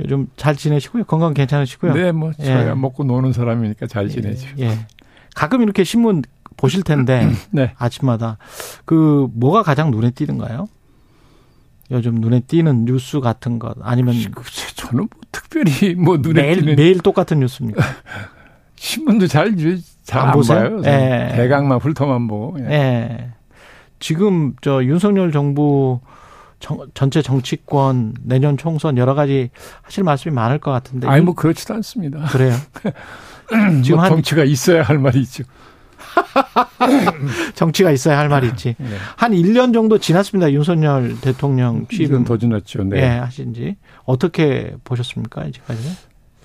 요즘 0.00 0.26
잘 0.36 0.56
지내시고요. 0.56 1.04
건강 1.04 1.34
괜찮으시고요. 1.34 1.94
네, 1.94 2.12
뭐 2.12 2.32
저야 2.32 2.70
예. 2.70 2.74
먹고 2.74 3.04
노는 3.04 3.32
사람이니까 3.32 3.86
잘 3.86 4.08
지내죠. 4.08 4.48
예. 4.58 4.64
예. 4.64 4.86
가끔 5.36 5.62
이렇게 5.62 5.84
신문 5.84 6.22
보실 6.56 6.82
텐데 6.82 7.30
네. 7.50 7.72
아침마다 7.78 8.38
그 8.84 9.28
뭐가 9.34 9.62
가장 9.62 9.90
눈에 9.90 10.10
띄는가요? 10.10 10.66
요즘 11.90 12.14
눈에 12.16 12.40
띄는 12.40 12.86
뉴스 12.86 13.20
같은 13.20 13.58
것 13.58 13.76
아니면 13.82 14.14
저는 14.74 14.96
뭐 14.96 15.08
특별히 15.30 15.94
뭐 15.94 16.16
눈에 16.16 16.42
매일, 16.42 16.60
띄는 16.60 16.76
매일 16.76 17.00
똑같은 17.00 17.40
뉴스입니까? 17.40 17.82
신문도 18.76 19.26
잘 19.26 19.54
잘안 20.04 20.32
보세요? 20.32 20.80
예. 20.84 21.32
대강만 21.34 21.78
훑어만 21.78 22.26
보고. 22.28 22.58
예. 22.60 22.70
예. 22.70 23.30
지금 23.98 24.54
저 24.60 24.84
윤석열 24.84 25.32
정부 25.32 26.00
정, 26.60 26.78
전체 26.94 27.22
정치권 27.22 28.14
내년 28.22 28.56
총선 28.56 28.96
여러 28.98 29.14
가지 29.14 29.50
하실 29.82 30.04
말씀이 30.04 30.34
많을 30.34 30.58
것 30.58 30.70
같은데. 30.70 31.06
아니 31.06 31.22
뭐 31.22 31.34
그렇지도 31.34 31.74
않습니다. 31.74 32.24
그래요. 32.26 32.54
지금 33.82 33.98
뭐 33.98 34.08
정치가 34.08 34.44
있어야 34.44 34.82
할 34.82 34.98
말이 34.98 35.20
있죠. 35.20 35.44
정치가 37.54 37.90
있어야 37.90 38.18
할 38.18 38.28
말이 38.28 38.48
있지. 38.48 38.74
네. 38.78 38.88
한 39.16 39.32
1년 39.32 39.72
정도 39.72 39.98
지났습니다. 39.98 40.52
윤석열 40.52 41.20
대통령 41.20 41.86
취임. 41.88 42.24
더 42.24 42.36
지났죠. 42.36 42.84
네. 42.84 42.98
예, 42.98 43.06
하신지. 43.18 43.76
어떻게 44.04 44.74
보셨습니까? 44.84 45.44
이제까지? 45.44 45.80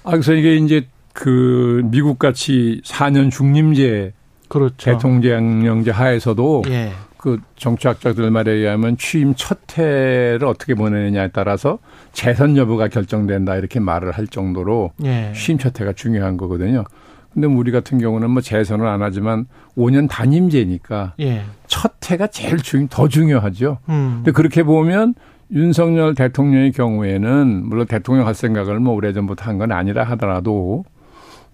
아, 0.03 0.11
그래서 0.11 0.33
이게 0.33 0.55
이제 0.55 0.87
그 1.13 1.81
미국 1.85 2.19
같이 2.19 2.81
4년 2.85 3.31
중림제 3.31 4.13
그렇죠. 4.47 4.91
대통령제 4.91 5.91
하에서도 5.91 6.63
예. 6.69 6.91
그 7.17 7.37
정치학자들 7.57 8.31
말에 8.31 8.53
의하면 8.53 8.95
취임 8.97 9.35
첫 9.35 9.59
해를 9.77 10.45
어떻게 10.45 10.73
보내느냐에 10.73 11.29
따라서 11.33 11.79
재선 12.13 12.55
여부가 12.55 12.87
결정된다 12.87 13.57
이렇게 13.57 13.81
말을 13.81 14.13
할 14.13 14.27
정도로 14.27 14.93
예. 15.03 15.33
취임 15.35 15.57
첫 15.57 15.79
해가 15.79 15.91
중요한 15.93 16.37
거거든요. 16.37 16.85
근데 17.33 17.47
우리 17.47 17.71
같은 17.71 17.99
경우는 17.99 18.29
뭐 18.31 18.41
재선을 18.41 18.87
안 18.87 19.01
하지만 19.01 19.45
5년 19.77 20.09
단임제니까 20.09 21.13
예. 21.19 21.43
첫 21.67 21.93
해가 22.09 22.27
제일 22.27 22.57
중, 22.57 22.87
더 22.87 23.07
중요하죠. 23.07 23.77
음. 23.89 24.13
근데 24.17 24.31
그렇게 24.31 24.63
보면 24.63 25.13
윤석열 25.51 26.15
대통령의 26.15 26.71
경우에는 26.71 27.65
물론 27.67 27.85
대통령 27.87 28.25
할 28.27 28.33
생각을 28.35 28.79
뭐 28.79 28.93
오래전부터 28.95 29.45
한 29.45 29.57
건 29.57 29.71
아니라 29.71 30.03
하더라도 30.05 30.85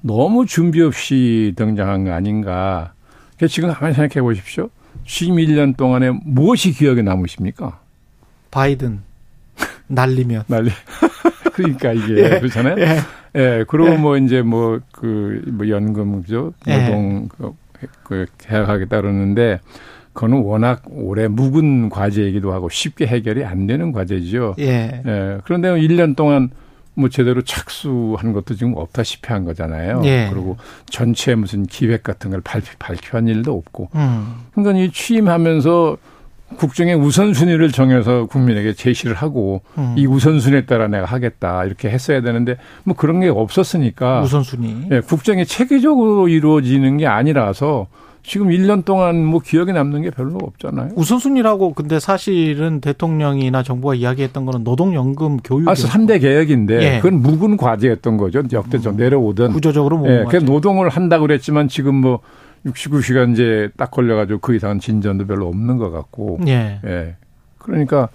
너무 0.01 0.45
준비 0.45 0.81
없이 0.81 1.53
등장한 1.55 2.05
거 2.05 2.11
아닌가. 2.13 2.93
그러니까 3.37 3.47
지금 3.53 3.69
한번 3.69 3.93
생각해 3.93 4.21
보십시오. 4.21 4.69
11년 5.05 5.75
동안에 5.75 6.11
무엇이 6.23 6.71
기억에 6.71 7.01
남으십니까? 7.01 7.79
바이든 8.51 9.01
날리면 9.87 10.43
날리. 10.47 10.71
그러니까 11.53 11.91
이게 11.93 12.15
예. 12.35 12.39
그렇잖아요. 12.39 12.75
예. 12.79 12.97
예. 13.35 13.65
그리고 13.67 13.93
예. 13.93 13.97
뭐 13.97 14.17
이제 14.17 14.41
뭐 14.41 14.79
그뭐 14.91 15.57
그 15.57 15.69
연금 15.69 16.21
그죠 16.21 16.53
예. 16.67 16.77
노동 16.77 17.27
그, 17.27 17.53
그 18.03 18.25
계약하겠다 18.37 19.01
그러는데 19.01 19.59
그거는 20.13 20.43
워낙 20.43 20.81
오래 20.89 21.27
묵은 21.27 21.89
과제이기도 21.89 22.53
하고 22.53 22.69
쉽게 22.69 23.05
해결이 23.05 23.43
안 23.43 23.67
되는 23.67 23.91
과제죠. 23.91 24.55
예. 24.59 25.01
예. 25.05 25.37
그런데 25.43 25.69
1년 25.69 26.15
동안 26.15 26.49
뭐 26.95 27.09
제대로 27.09 27.41
착수한 27.41 28.31
것도 28.31 28.55
지금 28.55 28.73
없다시피 28.75 29.31
한 29.31 29.43
거잖아요. 29.43 30.01
예. 30.05 30.29
그리고 30.31 30.55
전체 30.89 31.35
무슨 31.35 31.65
기획 31.65 32.03
같은 32.03 32.31
걸 32.31 32.39
발표, 32.41 32.67
발표한 32.79 33.27
일도 33.27 33.53
없고. 33.53 33.89
음. 33.95 34.35
그러니까 34.53 34.79
이 34.81 34.89
취임하면서 34.91 35.97
국정의 36.55 36.95
우선순위를 36.95 37.71
정해서 37.71 38.25
국민에게 38.25 38.73
제시를 38.73 39.15
하고 39.15 39.61
음. 39.77 39.95
이 39.97 40.05
우선순위에 40.05 40.65
따라 40.65 40.87
내가 40.87 41.05
하겠다 41.05 41.65
이렇게 41.65 41.89
했어야 41.89 42.21
되는데 42.21 42.57
뭐 42.83 42.95
그런 42.95 43.19
게 43.19 43.29
없었으니까 43.29 44.21
우선순위. 44.21 44.87
예, 44.91 44.99
국정이 45.01 45.45
체계적으로 45.45 46.27
이루어지는 46.27 46.97
게 46.97 47.07
아니라서 47.07 47.87
지금 48.23 48.47
1년 48.49 48.83
동안 48.85 49.23
뭐 49.23 49.39
기억에 49.39 49.71
남는 49.71 50.01
게 50.01 50.09
별로 50.09 50.39
없잖아요. 50.41 50.93
우선순위라고 50.95 51.73
근데 51.73 51.99
사실은 51.99 52.81
대통령이나 52.81 53.61
정부가 53.61 53.93
이야기했던 53.93 54.45
거는 54.45 54.63
노동연금 54.63 55.37
교육. 55.43 55.69
아, 55.69 55.73
3대 55.73 56.19
개혁인데 56.19 56.95
예. 56.95 56.99
그건 57.01 57.21
묵은 57.21 57.57
과제였던 57.57 58.17
거죠. 58.17 58.41
역대 58.51 58.79
좀 58.79 58.95
음. 58.95 58.97
내려오던. 58.97 59.53
구조적으로 59.53 59.97
묵은 59.97 60.11
예, 60.11 60.23
과제. 60.23 60.39
노동을 60.39 60.89
한다고 60.89 61.21
그랬지만 61.27 61.67
지금 61.67 61.95
뭐 61.95 62.19
69시간제 62.65 63.71
딱 63.77 63.91
걸려가지고 63.91 64.39
그 64.39 64.55
이상은 64.55 64.79
진전도 64.79 65.27
별로 65.27 65.47
없는 65.47 65.77
것 65.77 65.91
같고. 65.91 66.39
예. 66.47 66.79
예. 66.85 67.15
그러니까 67.57 68.09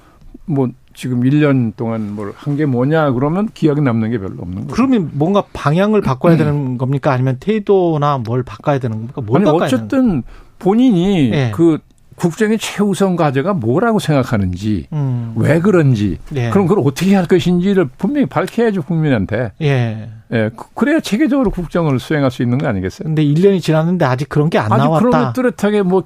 뭐 0.47 0.69
지금 0.95 1.21
1년 1.21 1.73
동안 1.77 2.15
뭘 2.15 2.33
한 2.37 2.57
게 2.57 2.67
뭐냐 2.67 3.13
그러면 3.13 3.49
기억에 3.55 3.81
남는 3.81 4.11
게 4.11 4.19
별로 4.19 4.43
없는 4.43 4.63
거죠. 4.63 4.75
그러면 4.75 5.11
뭔가 5.15 5.45
방향을 5.53 6.01
바꿔야 6.01 6.37
되는 6.37 6.79
겁니까? 6.79 7.13
아니면 7.13 7.37
태도나 7.39 8.19
뭘 8.19 8.43
바꿔야 8.43 8.79
되는 8.79 8.97
겁니까? 8.97 9.21
뭘 9.21 9.41
아니 9.47 9.51
어쨌든 9.51 10.23
본인이 10.59 11.31
예. 11.33 11.53
그 11.55 11.79
국정의 12.21 12.59
최우선 12.59 13.17
과제가 13.17 13.55
뭐라고 13.55 13.99
생각하는지 13.99 14.87
음. 14.93 15.33
왜 15.37 15.59
그런지 15.61 16.19
예. 16.35 16.51
그럼 16.51 16.67
그걸 16.67 16.85
어떻게 16.87 17.15
할 17.15 17.27
것인지를 17.27 17.87
분명히 17.97 18.27
밝혀야죠 18.27 18.83
국민한테. 18.83 19.53
예. 19.63 20.11
예. 20.33 20.51
그, 20.55 20.65
그래야 20.75 21.01
체계적으로 21.01 21.51
국정을 21.51 21.99
수행할 21.99 22.31
수 22.31 22.43
있는 22.43 22.59
거 22.59 22.69
아니겠어요? 22.69 23.07
근데 23.07 23.25
1년이 23.25 23.63
지났는데 23.63 24.05
아직 24.05 24.29
그런 24.29 24.51
게 24.51 24.59
안 24.59 24.69
나왔다. 24.69 24.97
아직 24.97 25.05
그런 25.05 25.27
게 25.27 25.33
뚜렷하게 25.35 25.83
뭐 25.83 26.05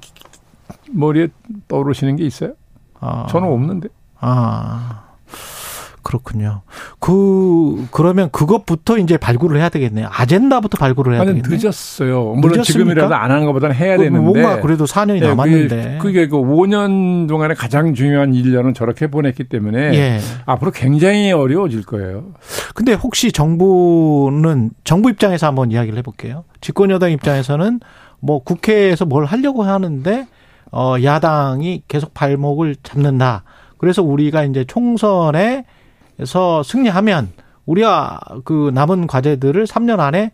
머리에 0.91 1.27
떠오르시는 1.67 2.15
게 2.15 2.25
있어요? 2.25 2.53
아. 2.99 3.27
저는 3.29 3.47
없는데. 3.49 3.89
아. 4.19 5.03
그렇군요. 6.05 6.61
그 6.99 7.87
그러면 7.89 8.29
그것부터 8.29 8.99
이제 8.99 9.17
발굴을 9.17 9.57
해야 9.57 9.69
되겠네요. 9.69 10.07
아젠다부터 10.11 10.77
발굴을 10.77 11.15
해야 11.15 11.25
되겠네요. 11.25 11.43
늦었어요. 11.49 12.35
물론 12.35 12.57
늦었습니까? 12.57 12.63
지금이라도 12.63 13.15
안 13.15 13.31
하는 13.31 13.47
것보다는 13.47 13.75
해야 13.75 13.97
그 13.97 14.03
되는데 14.03 14.23
뭔가 14.23 14.61
그래도 14.61 14.85
4년이 14.85 15.21
네, 15.21 15.27
남았는데 15.29 15.97
그게, 15.97 15.97
그게 15.97 16.27
그 16.27 16.37
5년 16.37 17.27
동안에 17.27 17.55
가장 17.55 17.95
중요한 17.95 18.33
1년은 18.33 18.75
저렇게 18.75 19.07
보냈기 19.07 19.45
때문에 19.45 19.95
예. 19.95 20.19
앞으로 20.45 20.69
굉장히 20.69 21.31
어려워질 21.31 21.81
거예요. 21.85 22.33
근데 22.75 22.93
혹시 22.93 23.31
정부는 23.31 24.69
정부 24.83 25.09
입장에서 25.09 25.47
한번 25.47 25.71
이야기를 25.71 25.97
해볼게요. 25.97 26.43
집권 26.61 26.91
여당 26.91 27.11
입장에서는 27.13 27.79
뭐 28.19 28.43
국회에서 28.43 29.05
뭘 29.05 29.25
하려고 29.25 29.63
하는데 29.63 30.27
어 30.71 30.97
야당이 31.01 31.81
계속 31.87 32.13
발목을 32.13 32.75
잡는다. 32.83 33.43
그래서 33.79 34.03
우리가 34.03 34.43
이제 34.43 34.65
총선에 34.65 35.65
서 36.23 36.63
승리하면 36.63 37.29
우리가 37.65 38.19
그 38.43 38.71
남은 38.73 39.07
과제들을 39.07 39.65
3년 39.65 39.99
안에 39.99 40.31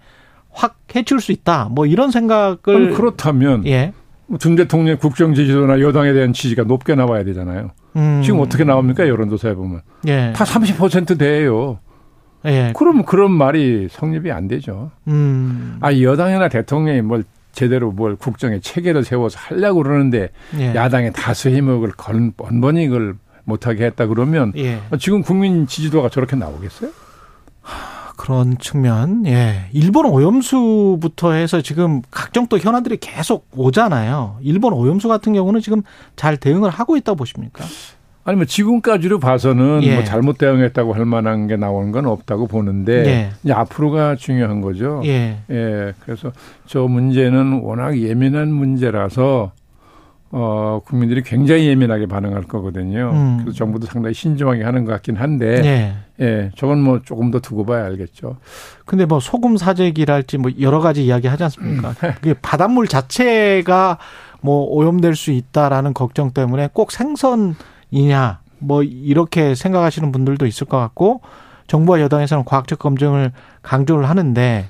확 0.51 0.77
해칠 0.95 1.19
수 1.19 1.31
있다. 1.31 1.69
뭐 1.71 1.85
이런 1.85 2.11
생각을 2.11 2.93
그렇다면 2.93 3.65
예. 3.65 3.93
준 4.39 4.55
대통령 4.55 4.97
국정 4.97 5.33
지지도나 5.33 5.81
여당에 5.81 6.13
대한 6.13 6.33
지지가 6.33 6.63
높게 6.63 6.95
나와야 6.95 7.23
되잖아요. 7.23 7.71
음. 7.95 8.21
지금 8.23 8.39
어떻게 8.39 8.63
나옵니까 8.63 9.07
여론조사에 9.07 9.55
보면 9.55 9.81
예. 10.07 10.33
다30% 10.35 11.17
돼요. 11.17 11.79
예. 12.45 12.73
그럼 12.75 13.03
그런 13.03 13.31
말이 13.31 13.87
성립이 13.89 14.31
안 14.31 14.47
되죠. 14.47 14.91
음. 15.07 15.77
아 15.81 15.93
여당이나 15.93 16.49
대통령이 16.49 17.01
뭘 17.01 17.23
제대로 17.51 17.91
뭘 17.91 18.15
국정의 18.15 18.61
체계를 18.61 19.03
세워서 19.03 19.37
하려고 19.39 19.83
그러는데 19.83 20.29
예. 20.57 20.73
야당의 20.73 21.13
다수 21.13 21.49
힘을 21.49 21.91
건 21.91 22.33
번번이 22.35 22.87
그걸 22.87 23.15
못하게 23.51 23.85
했다 23.85 24.07
그러면 24.07 24.53
예. 24.55 24.79
지금 24.99 25.21
국민 25.21 25.67
지지도가 25.67 26.09
저렇게 26.09 26.35
나오겠어요? 26.35 26.91
그런 28.17 28.57
측면, 28.59 29.25
예. 29.25 29.65
일본 29.73 30.05
오염수부터 30.05 31.31
해서 31.31 31.61
지금 31.61 32.01
각종 32.11 32.45
또 32.47 32.59
현안들이 32.59 32.97
계속 32.97 33.47
오잖아요. 33.55 34.37
일본 34.41 34.73
오염수 34.73 35.07
같은 35.07 35.33
경우는 35.33 35.59
지금 35.59 35.81
잘 36.15 36.37
대응을 36.37 36.69
하고 36.69 36.95
있다고 36.97 37.15
보십니까? 37.15 37.65
아니, 38.23 38.37
뭐 38.37 38.45
지금까지로 38.45 39.19
봐서는 39.19 39.79
예. 39.81 39.95
뭐 39.95 40.03
잘못 40.03 40.37
대응했다고 40.37 40.93
할 40.93 41.05
만한 41.05 41.47
게 41.47 41.57
나오는 41.57 41.91
건 41.91 42.05
없다고 42.05 42.45
보는데 42.45 43.05
예. 43.07 43.29
이제 43.43 43.53
앞으로가 43.53 44.15
중요한 44.17 44.61
거죠. 44.61 45.01
예. 45.05 45.39
예. 45.49 45.93
그래서 46.01 46.31
저 46.67 46.81
문제는 46.81 47.61
워낙 47.63 47.97
예민한 47.97 48.53
문제라서 48.53 49.51
어, 50.33 50.81
국민들이 50.85 51.23
굉장히 51.23 51.67
예민하게 51.67 52.05
반응할 52.05 52.43
거거든요. 52.43 53.11
음. 53.13 53.37
그래서 53.41 53.57
정부도 53.57 53.85
상당히 53.85 54.13
신중하게 54.13 54.63
하는 54.63 54.85
것 54.85 54.93
같긴 54.93 55.17
한데, 55.17 55.61
네. 55.61 55.95
예, 56.21 56.51
저건 56.55 56.81
뭐 56.81 57.01
조금 57.03 57.31
더 57.31 57.39
두고 57.39 57.65
봐야 57.65 57.85
알겠죠. 57.85 58.37
근데 58.85 59.05
뭐 59.05 59.19
소금 59.19 59.57
사재기랄지 59.57 60.37
뭐 60.37 60.51
여러 60.61 60.79
가지 60.79 61.05
이야기 61.05 61.27
하지 61.27 61.43
않습니까? 61.43 61.89
음. 61.89 61.93
그게 62.15 62.33
바닷물 62.41 62.87
자체가 62.87 63.97
뭐 64.41 64.63
오염될 64.65 65.15
수 65.15 65.31
있다라는 65.31 65.93
걱정 65.93 66.31
때문에 66.31 66.69
꼭 66.71 66.91
생선이냐, 66.93 68.39
뭐 68.59 68.83
이렇게 68.83 69.53
생각하시는 69.53 70.11
분들도 70.13 70.45
있을 70.45 70.65
것 70.65 70.77
같고, 70.77 71.21
정부와 71.67 71.99
여당에서는 72.01 72.45
과학적 72.45 72.79
검증을 72.79 73.33
강조를 73.63 74.09
하는데, 74.09 74.69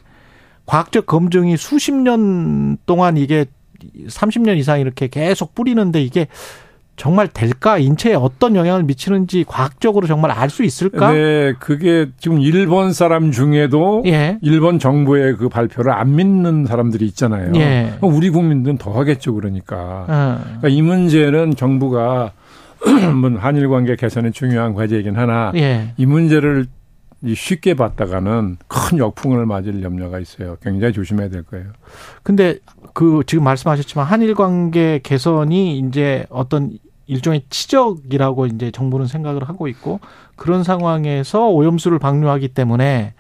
과학적 0.66 1.06
검증이 1.06 1.58
수십 1.58 1.94
년 1.94 2.78
동안 2.86 3.18
이게 3.18 3.46
30년 4.08 4.58
이상 4.58 4.80
이렇게 4.80 5.08
계속 5.08 5.56
뿌리는데 5.56 6.02
이게 6.02 6.28
정말 6.98 7.28
될까? 7.28 7.80
인체에 7.80 8.14
어떤 8.14 8.56
영향을 8.56 8.84
미치는지 8.84 9.44
과학적으로 9.48 10.06
정말 10.06 10.30
알 10.32 10.50
수 10.52 10.64
있을까? 10.64 11.12
네, 11.12 11.54
그게 11.60 12.08
지금 12.20 12.40
일본 12.40 12.94
사람 12.94 13.32
중에도 13.32 14.04
예. 14.06 14.38
일본 14.42 14.78
정부의 14.78 15.38
그 15.38 15.50
발표를 15.50 15.92
안 15.94 16.16
믿는 16.16 16.66
사람들이 16.66 17.06
있잖아요. 17.08 17.54
예. 17.56 17.94
우리 18.02 18.30
국민들은 18.30 18.78
더 18.78 18.92
하겠죠, 18.92 19.34
그러니까. 19.34 20.06
어. 20.08 20.44
그러니까 20.44 20.68
이 20.68 20.82
문제는 20.82 21.56
정부가 21.56 22.34
한일 23.40 23.70
관계 23.70 23.96
개선이 23.96 24.32
중요한 24.32 24.74
과제이긴 24.74 25.16
하나 25.16 25.52
예. 25.56 25.94
이 25.98 26.06
문제를 26.06 26.68
쉽게 27.36 27.76
봤다가는 27.76 28.58
큰 28.68 28.98
역풍을 28.98 29.46
맞을 29.46 29.84
염려가 29.84 30.20
있어요. 30.20 30.58
굉장히 30.62 30.92
조심해야 30.94 31.30
될 31.30 31.44
거예요. 31.44 31.68
근데 32.24 32.58
그 32.94 33.24
지금 33.26 33.44
말씀하셨지만 33.44 34.06
한일 34.06 34.36
관계 34.36 35.00
개선이 35.02 35.80
이제 35.80 36.26
어떤 36.30 36.78
일종의 37.08 37.44
치적이라고 37.50 38.46
이제 38.48 38.72
정부는 38.72 39.08
생각을 39.08 39.48
하고 39.48 39.68
있고 39.68 40.00
그런 40.36 40.64
상황에서 40.64 41.50
오염수를 41.50 42.00
방류하기 42.00 42.50
때문에 42.50 43.14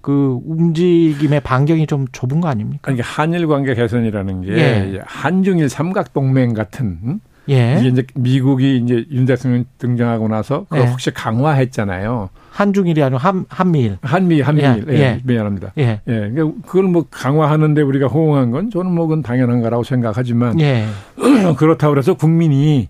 그 0.00 0.38
움직임의 0.44 1.40
반경이 1.40 1.86
좀 1.86 2.06
좁은 2.12 2.40
거 2.40 2.48
아닙니까? 2.48 2.80
그러니까 2.82 3.06
한일 3.06 3.46
관계 3.46 3.74
개선이라는 3.74 4.42
게 4.42 4.52
예. 4.52 5.00
한중일 5.04 5.68
삼각 5.68 6.12
동맹 6.12 6.52
같은 6.52 7.20
예. 7.48 7.76
이게 7.78 7.88
이제 7.88 8.06
미국이 8.14 8.78
이제 8.78 9.04
윤 9.10 9.26
대통령 9.26 9.64
등장하고 9.78 10.28
나서 10.28 10.64
그걸 10.64 10.80
예. 10.80 10.86
혹시 10.86 11.10
강화했잖아요. 11.12 12.30
한중일이 12.50 13.02
아니고 13.02 13.18
한 13.18 13.44
한미일. 13.48 13.98
한미 14.02 14.40
한미일. 14.40 14.86
예. 14.88 14.94
예. 14.94 15.20
미안합니다. 15.24 15.72
예. 15.78 16.00
예. 16.06 16.30
그러니까 16.30 16.52
그걸 16.66 16.84
뭐 16.84 17.04
강화하는데 17.10 17.82
우리가 17.82 18.06
호응한 18.06 18.50
건 18.50 18.70
저는 18.70 18.92
뭐 18.92 19.06
그건 19.06 19.22
당연한 19.22 19.60
거라고 19.60 19.82
생각하지만 19.82 20.60
예. 20.60 20.86
그렇다고 21.58 21.98
해서 21.98 22.14
국민이 22.14 22.88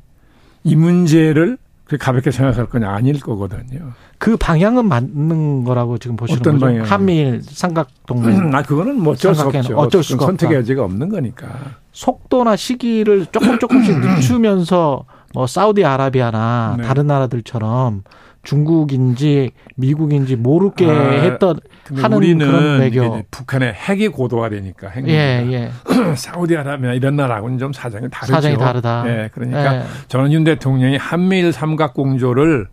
이 0.65 0.77
문제를 0.77 1.59
가볍게 2.01 2.31
생각할 2.31 2.67
건 2.67 2.85
아닐 2.85 3.21
거거든요. 3.21 3.93
그 4.19 4.37
방향은 4.37 4.89
맞는 4.89 5.65
거라고 5.65 5.99
지금 5.99 6.17
보시는 6.17 6.41
어떤 6.41 6.55
거죠? 6.55 6.67
방향? 6.67 6.85
한미일 6.85 7.43
삼각동맹. 7.43 8.53
아 8.57 8.63
그거는 8.63 9.01
뭐 9.01 9.13
어쩔 9.13 9.35
수 9.35 9.43
없죠. 9.43 9.77
어쩔 9.77 10.03
수가 10.03 10.27
선택의 10.27 10.59
여지가 10.59 10.83
없는 10.85 11.11
거니까. 11.11 11.47
속도나 11.93 12.57
시기를 12.57 13.27
조금 13.27 13.59
조금씩 13.59 13.99
늦추면서 14.01 15.05
뭐 15.35 15.47
사우디아라비아나 15.47 16.77
네. 16.79 16.85
다른 16.85 17.07
나라들처럼 17.07 18.03
중국인지 18.45 19.51
미국인지 19.77 20.37
모르게 20.37 20.87
아, 20.89 20.93
했던 20.93 21.59
하는 21.95 22.17
우리는 22.17 22.47
그런 22.47 22.81
외교. 22.81 23.23
북한의 23.31 23.73
핵이 23.75 24.09
고도화되니까 24.09 24.89
핵 24.89 25.09
예, 25.09 25.47
예. 25.51 25.71
사우디아라비아 26.17 26.93
이런 26.95 27.17
나라하고는 27.17 27.59
좀 27.59 27.73
사정이 27.73 28.09
다르죠. 28.11 28.33
사정이 28.33 28.57
다르다. 28.57 29.05
예, 29.07 29.31
그러니까 29.33 29.77
예. 29.77 29.83
저는 30.09 30.33
윤 30.33 30.45
대통령이 30.45 30.97
한미일 30.97 31.53
삼각 31.53 31.95
공조를 31.95 32.67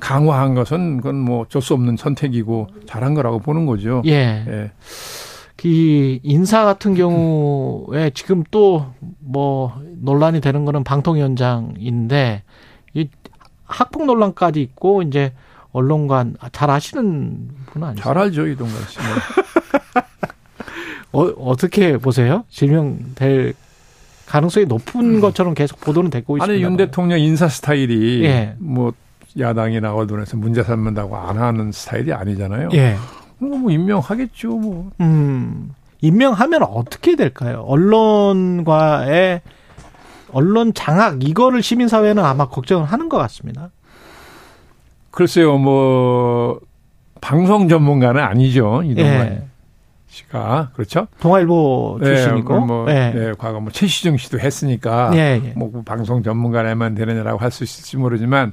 강화한 0.00 0.54
것은 0.54 0.98
그건 0.98 1.16
뭐 1.16 1.42
어쩔 1.42 1.60
수 1.62 1.74
없는 1.74 1.96
선택이고 1.96 2.68
잘한 2.86 3.14
거라고 3.14 3.38
보는 3.40 3.66
거죠. 3.66 4.02
예. 4.06 4.44
예. 4.46 4.70
이 5.64 6.20
인사 6.22 6.64
같은 6.64 6.94
경우에 6.94 8.10
지금 8.14 8.44
또 8.50 8.92
뭐 9.30 9.74
논란이 10.00 10.40
되는 10.40 10.64
거는 10.64 10.84
방통위원장인데 10.84 12.42
이 12.94 13.08
학폭 13.64 14.06
논란까지 14.06 14.62
있고 14.62 15.02
이제 15.02 15.32
언론관 15.72 16.36
잘 16.52 16.70
아시는 16.70 17.48
분 17.66 17.84
아니세요? 17.84 18.02
잘 18.02 18.18
알죠 18.18 18.46
이동관 18.46 18.76
씨. 18.88 18.98
어, 21.12 21.22
어떻게 21.38 21.98
보세요? 21.98 22.44
질명될 22.50 23.54
가능성이 24.26 24.66
높은 24.66 25.16
음. 25.16 25.20
것처럼 25.20 25.54
계속 25.54 25.80
보도는 25.80 26.10
되고 26.10 26.36
있습니다. 26.36 26.52
아니 26.52 26.62
윤 26.62 26.76
대통령 26.76 27.18
인사 27.18 27.48
스타일이 27.48 28.24
예. 28.24 28.54
뭐 28.58 28.92
야당이나 29.38 29.94
언론에서 29.94 30.36
문제 30.36 30.62
삼는다고 30.62 31.16
안 31.16 31.38
하는 31.38 31.72
스타일이 31.72 32.12
아니잖아요. 32.12 32.68
예. 32.74 32.96
뭐, 33.38 33.58
뭐 33.58 33.70
임명하겠죠. 33.70 34.48
뭐. 34.48 34.90
음. 35.00 35.74
임명하면 36.00 36.62
어떻게 36.62 37.16
될까요? 37.16 37.64
언론과의 37.66 39.40
언론 40.30 40.74
장악 40.74 41.24
이거를 41.24 41.62
시민사회는 41.62 42.24
아마 42.24 42.48
걱정을 42.48 42.86
하는 42.86 43.08
것 43.08 43.16
같습니다. 43.18 43.70
글쎄요, 45.18 45.58
뭐 45.58 46.60
방송 47.20 47.68
전문가는 47.68 48.22
아니죠 48.22 48.82
이동관 48.84 49.26
예. 49.26 49.42
씨가 50.06 50.70
그렇죠? 50.74 51.08
동아일보 51.18 51.98
출신이고, 52.00 52.54
네, 52.54 52.64
뭐, 52.64 52.86
예. 52.88 53.10
네, 53.12 53.32
과거 53.36 53.58
뭐 53.58 53.72
최시중 53.72 54.16
씨도 54.16 54.38
했으니까 54.38 55.10
예, 55.14 55.40
예. 55.44 55.52
뭐 55.56 55.82
방송 55.84 56.22
전문가라면 56.22 56.94
되느냐라고 56.94 57.38
할 57.38 57.50
수 57.50 57.64
있을지 57.64 57.96
모르지만 57.96 58.52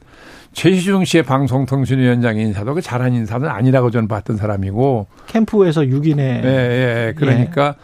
최시중 0.53 1.05
씨의 1.05 1.21
방송통신위원장 1.21 2.39
인사도 2.39 2.73
그 2.73 2.81
잘한 2.81 3.13
인사는 3.13 3.47
아니라고 3.47 3.91
저는 3.91 4.07
봤던 4.07 4.37
사람이고 4.37 5.05
캠프에서 5.27 5.81
6인의 5.81 6.19
예, 6.19 6.45
예, 6.45 7.13
그러니까. 7.15 7.75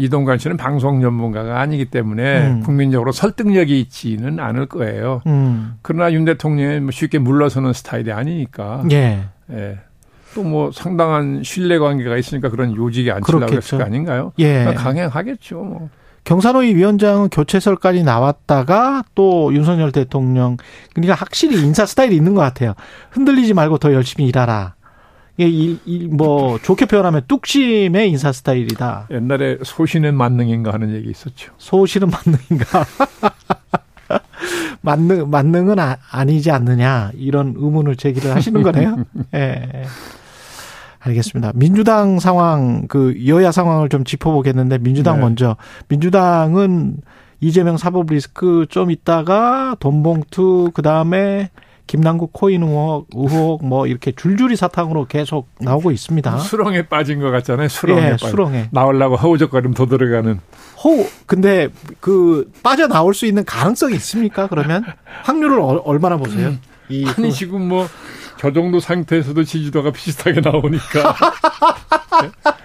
이동관 0.00 0.38
씨는 0.38 0.56
방송 0.56 1.00
전문가가 1.00 1.60
아니기 1.60 1.84
때문에 1.86 2.46
음. 2.46 2.60
국민적으로 2.60 3.12
설득력이 3.12 3.80
있지는 3.80 4.40
않을 4.40 4.66
거예요. 4.66 5.22
음. 5.26 5.74
그러나 5.82 6.12
윤 6.12 6.24
대통령이 6.24 6.80
뭐 6.80 6.90
쉽게 6.90 7.18
물러서는 7.18 7.72
스타일이 7.72 8.12
아니니까. 8.12 8.84
예. 8.90 9.24
예. 9.52 9.78
또 10.34 10.42
뭐 10.42 10.70
상당한 10.72 11.42
신뢰 11.42 11.78
관계가 11.78 12.16
있으니까 12.16 12.50
그런 12.50 12.74
요직이 12.76 13.10
앉히려고 13.10 13.52
했을 13.52 13.78
거 13.78 13.84
아닌가요? 13.84 14.32
예. 14.38 14.72
강행하겠죠. 14.76 15.56
뭐. 15.56 15.88
경산호위 16.24 16.74
위원장은 16.74 17.30
교체설까지 17.30 18.02
나왔다가 18.02 19.02
또 19.14 19.52
윤석열 19.54 19.90
대통령 19.90 20.56
그러니까 20.94 21.14
확실히 21.14 21.60
인사 21.60 21.86
스타일이 21.86 22.14
있는 22.14 22.34
것 22.34 22.42
같아요. 22.42 22.74
흔들리지 23.10 23.54
말고 23.54 23.78
더 23.78 23.92
열심히 23.92 24.28
일하라. 24.28 24.74
이, 25.48 25.78
이, 25.84 26.06
뭐, 26.06 26.58
좋게 26.58 26.86
표현하면 26.86 27.22
뚝심의 27.28 28.10
인사 28.10 28.32
스타일이다. 28.32 29.08
옛날에 29.10 29.58
소신은 29.62 30.14
만능인가 30.14 30.72
하는 30.72 30.94
얘기 30.94 31.10
있었죠. 31.10 31.52
소신은 31.58 32.10
만능인가? 32.10 32.84
만능, 34.82 35.30
만능은 35.30 35.78
아, 35.78 36.24
니지 36.24 36.50
않느냐. 36.50 37.12
이런 37.14 37.54
의문을 37.56 37.96
제기를 37.96 38.34
하시는 38.34 38.62
거네요. 38.62 39.04
예. 39.34 39.38
네. 39.38 39.84
알겠습니다. 40.98 41.52
민주당 41.54 42.18
상황, 42.18 42.86
그, 42.88 43.14
여야 43.26 43.52
상황을 43.52 43.88
좀 43.88 44.04
짚어보겠는데, 44.04 44.78
민주당 44.78 45.16
네. 45.16 45.22
먼저. 45.22 45.56
민주당은 45.88 46.98
이재명 47.40 47.78
사법 47.78 48.10
리스크 48.10 48.66
좀 48.68 48.90
있다가 48.90 49.76
돈봉투, 49.80 50.72
그 50.74 50.82
다음에 50.82 51.50
김남국 51.90 52.32
코인 52.32 52.62
의혹, 52.62 53.08
의혹 53.16 53.66
뭐 53.66 53.88
이렇게 53.88 54.12
줄줄이 54.12 54.54
사탕으로 54.54 55.06
계속 55.08 55.48
나오고 55.58 55.90
있습니다. 55.90 56.38
수렁에 56.38 56.86
빠진 56.86 57.18
것 57.18 57.32
같잖아요. 57.32 57.66
수렁에. 57.66 58.12
예, 58.12 58.16
수렁에. 58.16 58.68
나오려고 58.70 59.16
허우적거리면 59.16 59.74
더 59.74 59.86
들어가는. 59.86 60.38
호 60.84 61.06
근데 61.26 61.68
그 61.98 62.48
빠져 62.62 62.86
나올 62.86 63.12
수 63.12 63.26
있는 63.26 63.44
가능성이 63.44 63.96
있습니까? 63.96 64.46
그러면 64.46 64.84
확률을 65.24 65.58
얼마나 65.84 66.16
보세요? 66.16 66.54
이 66.88 67.04
아니 67.06 67.14
그... 67.14 67.30
지금 67.32 67.66
뭐 67.68 67.88
저 68.40 68.50
정도 68.54 68.80
상태에서도 68.80 69.44
지지도가 69.44 69.90
비슷하게 69.92 70.40
나오니까. 70.40 71.14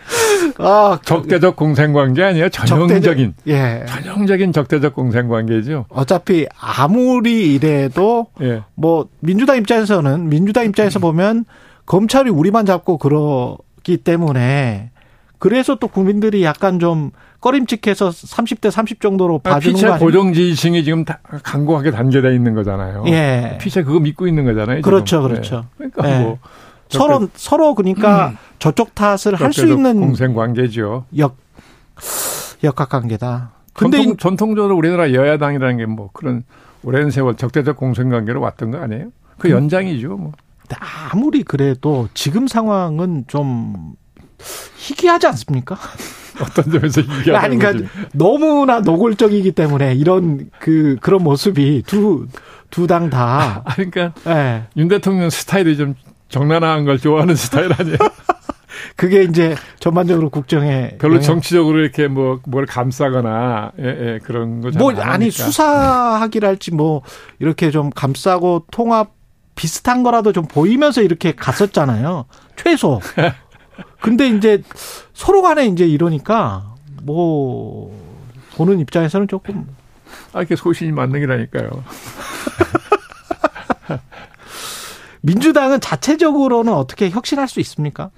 아, 0.57 0.99
적대적 1.03 1.55
공생관계 1.55 2.23
아니에요? 2.23 2.49
전형적인. 2.49 3.01
적대적, 3.01 3.47
예. 3.47 3.85
전형적인 3.87 4.53
적대적 4.53 4.93
공생관계죠. 4.93 5.85
어차피 5.89 6.47
아무리 6.59 7.53
이래도 7.53 8.27
예. 8.41 8.63
뭐 8.75 9.07
민주당 9.19 9.57
입장에서는 9.57 10.29
민주당 10.29 10.65
입장에서 10.65 10.99
보면 10.99 11.45
검찰이 11.85 12.29
우리만 12.29 12.65
잡고 12.65 12.97
그러기 12.97 13.97
때문에 13.97 14.91
그래서 15.37 15.75
또 15.75 15.87
국민들이 15.87 16.43
약간 16.43 16.79
좀 16.79 17.11
꺼림칙해서 17.41 18.09
30대 18.09 18.71
30 18.71 19.01
정도로 19.01 19.41
아, 19.43 19.49
봐주는 19.51 19.75
피체 19.75 19.89
고정 19.99 20.33
지지층이 20.33 20.83
지금 20.83 21.05
다 21.05 21.19
강고하게 21.43 21.91
단계돼 21.91 22.33
있는 22.33 22.55
거잖아요. 22.55 23.03
예. 23.07 23.57
피체 23.61 23.83
그거 23.83 23.99
믿고 23.99 24.27
있는 24.27 24.45
거잖아요. 24.45 24.81
그렇죠, 24.81 25.17
지금. 25.17 25.27
그렇죠. 25.27 25.65
네. 25.77 25.89
그러니까 25.91 26.09
예. 26.09 26.23
뭐 26.23 26.39
서로 26.89 27.27
서로 27.35 27.75
그러니까 27.75 28.29
음. 28.29 28.37
저쪽 28.59 28.95
탓을 28.95 29.35
할 29.35 29.51
수 29.53 29.65
있는 29.67 29.99
공생 29.99 30.33
관계죠. 30.33 31.05
역 31.17 31.37
역학 32.63 32.89
관계다. 32.89 33.51
근데 33.73 33.97
전통, 33.97 34.17
전통적으로 34.17 34.75
우리나라 34.77 35.11
여야당이라는 35.13 35.77
게 35.77 35.85
뭐 35.85 36.09
그런 36.13 36.43
오랜 36.83 37.09
세월 37.11 37.35
적대적 37.35 37.77
공생 37.77 38.09
관계로 38.09 38.39
왔던 38.41 38.71
거 38.71 38.77
아니에요? 38.79 39.09
그 39.37 39.47
음. 39.49 39.53
연장이죠, 39.53 40.09
뭐. 40.17 40.31
아무리 41.11 41.43
그래도 41.43 42.07
지금 42.13 42.47
상황은 42.47 43.25
좀 43.27 43.93
희귀하지 44.77 45.27
않습니까? 45.27 45.77
어떤 46.41 46.71
점에서 46.71 47.01
희귀하다 47.01 47.39
아니, 47.45 47.57
그러니까 47.57 47.89
너무나 48.13 48.79
노골적이기 48.81 49.51
때문에 49.53 49.93
이런 49.95 50.49
그 50.59 50.97
그런 51.01 51.23
모습이 51.23 51.83
두 51.85 52.27
두 52.71 52.87
당 52.87 53.09
다. 53.09 53.61
아, 53.65 53.75
그러니까 53.75 54.11
네. 54.25 54.63
윤 54.75 54.87
대통령 54.89 55.29
스타일이 55.29 55.77
좀 55.77 55.95
정난한 56.29 56.85
걸 56.85 56.97
좋아하는 56.99 57.35
스타일 57.35 57.71
아니에요? 57.73 57.97
그게 58.97 59.23
이제 59.23 59.55
전반적으로 59.79 60.29
국정에 60.29 60.91
별로 60.99 61.19
정치적으로 61.19 61.79
이렇게 61.79 62.07
뭐 62.07 62.39
뭘 62.45 62.65
감싸거나 62.65 63.71
예, 63.79 63.83
예, 63.83 64.19
그런 64.23 64.61
거뭐 64.61 64.93
아니 65.01 65.31
수사하기랄지 65.31 66.71
뭐 66.73 67.01
이렇게 67.39 67.71
좀 67.71 67.89
감싸고 67.89 68.65
통합 68.71 69.13
비슷한 69.55 70.03
거라도 70.03 70.31
좀 70.33 70.45
보이면서 70.45 71.01
이렇게 71.01 71.33
갔었잖아요. 71.33 72.25
최소. 72.55 72.99
근데 74.01 74.27
이제 74.29 74.61
서로 75.13 75.41
간에 75.41 75.65
이제 75.67 75.85
이러니까 75.85 76.75
뭐 77.03 77.91
보는 78.55 78.79
입장에서는 78.79 79.27
조금 79.27 79.67
아 80.33 80.39
이렇게 80.39 80.55
소신이 80.55 80.91
만능이라니까요. 80.91 81.69
민주당은 85.25 85.81
자체적으로는 85.81 86.71
어떻게 86.73 87.09
혁신할 87.09 87.47
수 87.47 87.59
있습니까? 87.59 88.11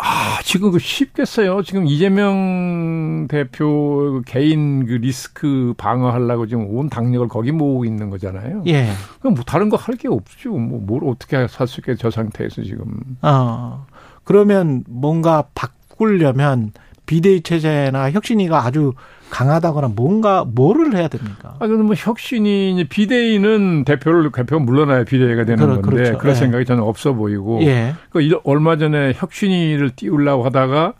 아, 0.00 0.38
지금 0.44 0.70
그 0.70 0.78
쉽겠어요. 0.78 1.62
지금 1.62 1.84
이재명 1.86 3.26
대표 3.28 3.66
그 3.66 4.22
개인 4.26 4.86
그 4.86 4.92
리스크 4.92 5.74
방어하려고 5.76 6.46
지금 6.46 6.66
온 6.68 6.88
당력을 6.88 7.26
거기 7.26 7.50
모으고 7.50 7.84
있는 7.84 8.08
거잖아요. 8.08 8.62
예. 8.68 8.90
그럼 9.18 9.34
뭐 9.34 9.42
다른 9.44 9.68
거 9.70 9.76
할 9.76 9.96
게 9.96 10.06
없죠. 10.06 10.50
뭐 10.52 10.78
뭘 10.80 11.02
어떻게 11.04 11.36
할 11.36 11.48
수 11.66 11.80
있게 11.80 11.96
저 11.96 12.10
상태에서 12.10 12.62
지금. 12.62 13.00
어. 13.22 13.86
그러면 14.22 14.84
뭔가 14.86 15.44
바꾸려면 15.54 16.72
비대위 17.06 17.40
체제나 17.42 18.12
혁신위가 18.12 18.64
아주 18.64 18.92
강하다거나 19.30 19.88
뭔가 19.88 20.44
뭐를 20.44 20.96
해야 20.96 21.08
됩니까? 21.08 21.56
아, 21.58 21.66
그럼 21.66 21.86
뭐 21.86 21.94
혁신이 21.96 22.86
비대위는 22.88 23.84
대표를 23.84 24.30
대표가 24.32 24.62
물러나야 24.64 25.04
비대위가 25.04 25.44
되는 25.44 25.64
그러, 25.64 25.80
건데 25.80 25.96
그렇죠. 25.96 26.18
그런 26.18 26.34
예. 26.34 26.38
생각이 26.38 26.64
저는 26.64 26.82
없어 26.82 27.12
보이고. 27.12 27.62
예. 27.62 27.94
그 28.10 28.20
얼마 28.44 28.76
전에 28.76 29.12
혁신위를 29.14 29.90
띄우려고 29.96 30.44
하다가 30.44 30.94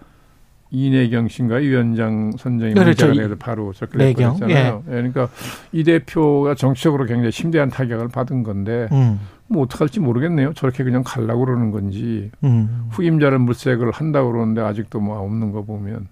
이내경 0.70 1.28
씨인가 1.28 1.56
위원장 1.56 2.32
선정이 2.36 2.74
그렇죠. 2.74 3.06
문제가 3.06 3.28
돼서 3.28 3.38
바로 3.38 3.72
접근했잖아요. 3.72 4.48
예. 4.50 4.54
예. 4.54 4.90
그러니까 4.90 5.28
이 5.72 5.82
대표가 5.82 6.54
정치적으로 6.54 7.06
굉장히 7.06 7.32
심대한 7.32 7.70
타격을 7.70 8.08
받은 8.08 8.42
건데 8.42 8.88
음. 8.92 9.18
뭐 9.46 9.62
어떡할지 9.62 10.00
모르겠네요. 10.00 10.52
저렇게 10.52 10.84
그냥 10.84 11.02
갈라고 11.04 11.46
그러는 11.46 11.70
건지 11.70 12.30
음. 12.44 12.88
후임자를 12.90 13.38
물색을 13.38 13.90
한다고 13.92 14.32
그러는데 14.32 14.60
아직도 14.60 15.00
뭐 15.00 15.18
없는 15.20 15.52
거 15.52 15.62
보면 15.62 16.06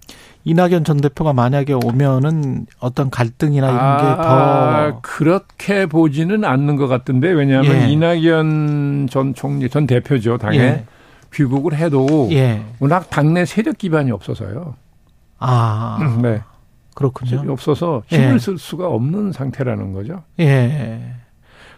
이낙연 0.47 0.85
전 0.85 0.95
대표가 0.95 1.33
만약에 1.33 1.73
오면은 1.73 2.67
어떤 2.79 3.09
갈등이나 3.09 3.67
이런 3.67 3.79
아, 3.81 3.97
게더 3.97 4.99
그렇게 5.01 5.85
보지는 5.87 6.45
않는 6.45 6.77
것 6.77 6.87
같은데 6.87 7.29
왜냐하면 7.31 7.81
예. 7.81 7.89
이낙연 7.89 9.07
전 9.11 9.33
총리 9.33 9.69
전 9.69 9.85
대표죠 9.85 10.37
당에 10.37 10.57
예. 10.57 10.85
귀국을 11.33 11.75
해도 11.75 12.29
예. 12.31 12.63
워낙 12.79 13.09
당내 13.09 13.43
세력 13.43 13.77
기반이 13.77 14.11
없어서요. 14.11 14.75
아, 15.39 16.17
네. 16.21 16.39
그렇군요. 16.95 17.43
없어서 17.51 18.03
힘을 18.07 18.35
예. 18.35 18.39
쓸 18.39 18.57
수가 18.57 18.87
없는 18.87 19.33
상태라는 19.33 19.91
거죠. 19.91 20.23
예. 20.39 21.13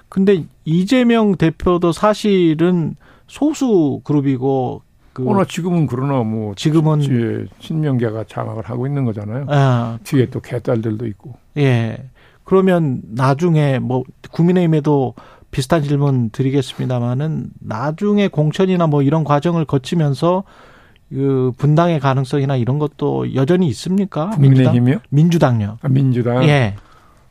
근데 0.09 0.43
이재명 0.63 1.37
대표도 1.37 1.91
사실은 1.91 2.95
소수 3.25 4.01
그룹이고 4.03 4.83
그 5.19 5.29
어, 5.29 5.35
나 5.35 5.43
지금은 5.45 5.85
그러나 5.87 6.23
뭐 6.23 6.53
지금은 6.55 7.03
예, 7.03 7.45
친명계가 7.59 8.25
장악을 8.27 8.63
하고 8.63 8.87
있는 8.87 9.03
거잖아요. 9.05 9.45
아, 9.49 9.99
뒤에 10.03 10.29
또 10.29 10.39
개딸들도 10.39 11.05
있고. 11.07 11.33
예. 11.57 11.97
그러면 12.45 13.01
나중에 13.03 13.79
뭐 13.79 14.03
국민의힘에도 14.31 15.13
비슷한 15.51 15.83
질문 15.83 16.29
드리겠습니다만은 16.29 17.49
나중에 17.59 18.27
공천이나 18.27 18.87
뭐 18.87 19.01
이런 19.01 19.23
과정을 19.23 19.65
거치면서 19.65 20.43
그 21.09 21.51
분당의 21.57 21.99
가능성이나 21.99 22.55
이런 22.55 22.79
것도 22.79 23.35
여전히 23.35 23.67
있습니까? 23.67 24.29
국민의힘이요? 24.29 24.99
민주당. 25.09 25.61
요 25.61 25.77
아, 25.81 25.89
민주당. 25.89 26.43
예. 26.45 26.75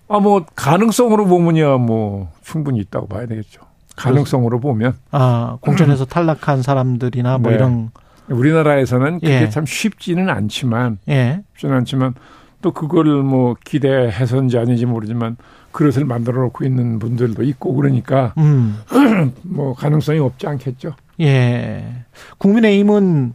아, 0.09 0.18
뭐 0.18 0.45
가능성으로 0.55 1.26
보면야 1.26 1.76
뭐 1.76 2.30
충분히 2.43 2.80
있다고 2.80 3.07
봐야 3.07 3.26
되겠죠. 3.26 3.68
가능성으로 3.99 4.61
보면. 4.61 4.94
아, 5.11 5.59
공천에서 5.61 6.05
탈락한 6.05 6.62
사람들이나 6.62 7.38
뭐 7.38 7.51
네. 7.51 7.57
이런. 7.57 7.90
우리나라에서는 8.28 9.20
그게 9.20 9.42
예. 9.42 9.49
참 9.49 9.66
쉽지는 9.66 10.28
않지만. 10.28 10.99
예. 11.09 11.42
쉽지는 11.55 11.76
않지만 11.78 12.14
또 12.61 12.72
그거를 12.72 13.22
뭐 13.22 13.57
기대해서인지 13.64 14.59
아닌지 14.59 14.84
모르지만 14.86 15.36
그릇을 15.72 16.05
만들어 16.05 16.42
놓고 16.42 16.64
있는 16.64 16.99
분들도 16.99 17.42
있고 17.44 17.74
그러니까 17.74 18.34
음. 18.38 18.78
뭐 19.42 19.74
가능성이 19.74 20.18
없지 20.18 20.46
않겠죠. 20.46 20.94
예. 21.20 22.05
국민의힘은 22.38 23.34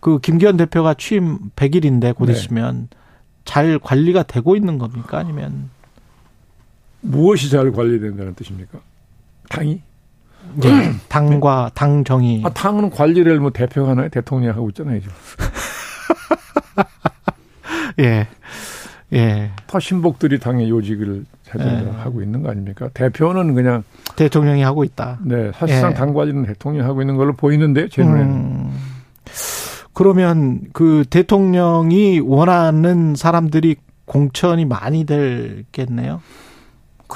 그 0.00 0.18
김기현 0.18 0.56
대표가 0.56 0.94
취임 0.94 1.38
100일인데 1.56 2.14
곧 2.14 2.26
네. 2.26 2.32
있으면 2.32 2.88
잘 3.44 3.78
관리가 3.78 4.24
되고 4.24 4.56
있는 4.56 4.78
겁니까? 4.78 5.18
아니면 5.18 5.70
무엇이 7.00 7.50
잘 7.50 7.70
관리된다는 7.72 8.34
뜻입니까? 8.34 8.80
당이? 9.48 9.80
네. 10.56 10.92
당과 11.08 11.70
당 11.74 12.04
정의. 12.04 12.42
아, 12.44 12.50
당은 12.50 12.90
관리를 12.90 13.40
뭐 13.40 13.50
대표가 13.50 13.90
하나요? 13.90 14.08
대통령이 14.08 14.52
하고 14.52 14.68
있잖아요, 14.70 15.00
지금. 15.00 15.14
예. 18.00 18.26
예. 19.12 19.50
더 19.66 19.78
신복들이 19.78 20.38
당의 20.38 20.70
요직을 20.70 21.24
예. 21.58 21.90
하고 22.02 22.22
있는 22.22 22.42
거 22.42 22.50
아닙니까? 22.50 22.88
대표는 22.94 23.54
그냥 23.54 23.84
대통령이 24.16 24.62
하고 24.62 24.84
있다. 24.84 25.18
네, 25.22 25.52
사실상 25.54 25.92
예. 25.92 25.94
당 25.94 26.14
관리는 26.14 26.46
대통령이 26.46 26.84
하고 26.84 27.00
있는 27.00 27.16
걸로 27.16 27.34
보이는데 27.34 27.88
제 27.88 28.02
눈에는. 28.02 28.26
음. 28.26 28.74
그러면 29.92 30.62
그 30.72 31.04
대통령이 31.08 32.20
원하는 32.20 33.14
사람들이 33.14 33.76
공천이 34.06 34.64
많이 34.64 35.04
될겠네요. 35.04 36.20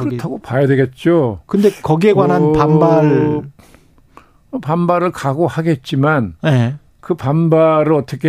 그렇다고 0.05 0.39
봐야 0.39 0.67
되겠죠. 0.67 1.41
근데 1.47 1.71
거기에 1.71 2.13
관한 2.13 2.43
어, 2.43 2.53
반발 2.53 3.43
반발을 4.63 5.13
각오하겠지만 5.13 6.37
네. 6.43 6.77
그 7.01 7.15
반발을 7.15 7.93
어떻게 7.93 8.29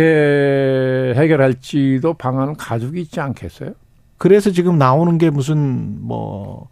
해결할지도 1.16 2.14
방안은 2.14 2.56
가지고 2.56 2.96
있지 2.96 3.20
않겠어요? 3.20 3.72
그래서 4.18 4.50
지금 4.50 4.78
나오는 4.78 5.18
게 5.18 5.30
무슨 5.30 5.98
뭐 6.00 6.68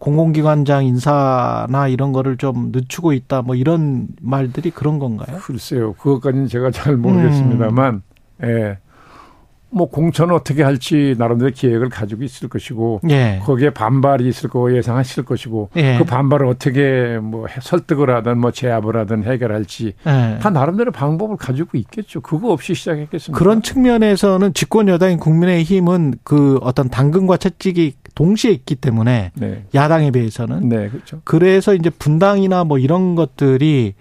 공공기관장 0.00 0.84
인사나 0.84 1.88
이런 1.88 2.12
거를 2.12 2.36
좀 2.36 2.70
늦추고 2.72 3.12
있다 3.12 3.42
뭐 3.42 3.54
이런 3.54 4.08
말들이 4.20 4.70
그런 4.70 4.98
건가요? 4.98 5.38
글쎄요. 5.38 5.94
그것까지는 5.94 6.46
제가 6.46 6.70
잘 6.70 6.96
모르겠습니다만 6.96 8.02
음. 8.42 8.48
예. 8.48 8.78
뭐 9.70 9.88
공천을 9.88 10.34
어떻게 10.34 10.62
할지 10.62 11.14
나름대로 11.18 11.50
계획을 11.54 11.90
가지고 11.90 12.22
있을 12.24 12.48
것이고 12.48 13.00
예. 13.10 13.40
거기에 13.44 13.70
반발이 13.70 14.26
있을 14.26 14.48
거 14.48 14.74
예상하실 14.74 15.24
것이고 15.24 15.70
예. 15.76 15.98
그 15.98 16.04
반발을 16.04 16.46
어떻게 16.46 17.18
뭐 17.20 17.46
설득을 17.60 18.10
하든 18.16 18.38
뭐 18.38 18.50
제압을 18.50 18.96
하든 18.96 19.24
해결할지 19.24 19.94
예. 20.06 20.38
다 20.40 20.50
나름대로 20.50 20.90
방법을 20.90 21.36
가지고 21.36 21.76
있겠죠. 21.76 22.20
그거 22.20 22.50
없이 22.50 22.74
시작했겠습니까? 22.74 23.38
그런 23.38 23.62
측면에서는 23.62 24.54
집권 24.54 24.88
여당인 24.88 25.18
국민의힘은 25.18 26.14
그 26.22 26.58
어떤 26.62 26.88
당근과 26.88 27.36
채찍이 27.36 27.94
동시에 28.14 28.50
있기 28.50 28.74
때문에 28.74 29.32
네. 29.34 29.64
야당에 29.74 30.10
비해서는 30.10 30.68
네, 30.68 30.88
그렇죠. 30.88 31.20
그래서 31.24 31.74
이제 31.74 31.90
분당이나 31.90 32.64
뭐 32.64 32.78
이런 32.78 33.14
것들이 33.14 33.94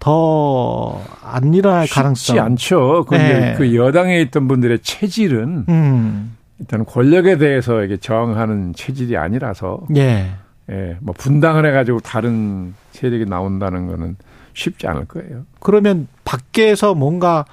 더안 0.00 1.54
일어날 1.54 1.86
가능성. 1.86 2.14
쉽지 2.14 2.40
않죠. 2.40 3.04
근데 3.08 3.40
네. 3.40 3.54
그 3.56 3.74
여당에 3.76 4.20
있던 4.22 4.48
분들의 4.48 4.80
체질은 4.80 5.66
음. 5.68 6.36
일단 6.58 6.84
권력에 6.84 7.38
대해서 7.38 7.82
이게 7.82 7.96
저항하는 7.96 8.74
체질이 8.74 9.16
아니라서 9.16 9.80
예. 9.96 10.30
예, 10.70 10.96
뭐 11.00 11.14
분당을 11.16 11.66
해가지고 11.66 12.00
다른 12.00 12.74
세력이 12.92 13.26
나온다는 13.26 13.86
거는 13.86 14.16
쉽지 14.54 14.86
않을 14.86 15.06
거예요. 15.06 15.44
그러면 15.58 16.06
밖에서 16.24 16.94
뭔가 16.94 17.44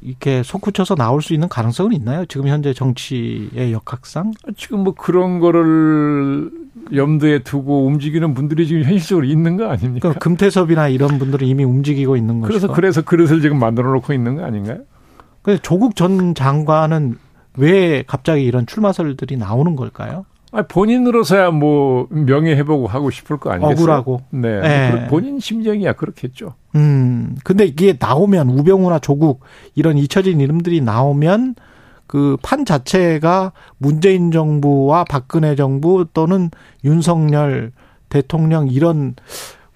이렇게 0.00 0.42
솟구쳐서 0.42 0.96
나올 0.96 1.22
수 1.22 1.32
있는 1.32 1.48
가능성은 1.48 1.92
있나요? 1.92 2.24
지금 2.26 2.48
현재 2.48 2.72
정치의 2.72 3.72
역학상? 3.72 4.32
지금 4.56 4.80
뭐 4.80 4.94
그런 4.94 5.38
거를 5.38 6.50
염두에 6.92 7.40
두고 7.40 7.86
움직이는 7.86 8.34
분들이 8.34 8.66
지금 8.66 8.82
현실적으로 8.82 9.26
있는 9.26 9.56
거 9.56 9.68
아닙니까? 9.68 10.08
그럼 10.08 10.18
금태섭이나 10.18 10.88
이런 10.88 11.18
분들은 11.18 11.46
이미 11.46 11.64
움직이고 11.64 12.16
있는 12.16 12.40
거죠. 12.40 12.48
그래서 12.48 12.68
그래서 12.72 13.02
그릇을 13.02 13.40
지금 13.40 13.58
만들어 13.58 13.92
놓고 13.92 14.12
있는 14.12 14.36
거 14.36 14.44
아닌가요? 14.44 14.78
근데 15.42 15.60
조국 15.62 15.94
전 15.94 16.34
장관은 16.34 17.16
왜 17.56 18.02
갑자기 18.06 18.44
이런 18.44 18.66
출마설들이 18.66 19.36
나오는 19.36 19.76
걸까요? 19.76 20.24
아 20.52 20.62
본인으로서야 20.62 21.50
뭐 21.50 22.06
명예 22.10 22.54
회복 22.54 22.92
하고 22.92 23.10
싶을 23.10 23.38
거 23.38 23.50
아니겠어요? 23.50 23.74
억울하고. 23.74 24.20
네. 24.30 24.60
네. 24.60 25.06
본인 25.08 25.40
심정이야 25.40 25.94
그렇겠죠. 25.94 26.54
음. 26.76 27.36
근데 27.42 27.64
이게 27.64 27.96
나오면 27.98 28.50
우병우나 28.50 29.00
조국 29.00 29.40
이런 29.74 29.98
잊혀진 29.98 30.40
이름들이 30.40 30.80
나오면 30.80 31.56
그 32.06 32.36
판 32.42 32.64
자체가 32.64 33.52
문재인 33.78 34.30
정부와 34.30 35.04
박근혜 35.04 35.54
정부 35.56 36.06
또는 36.12 36.50
윤석열 36.84 37.72
대통령 38.08 38.68
이런 38.68 39.14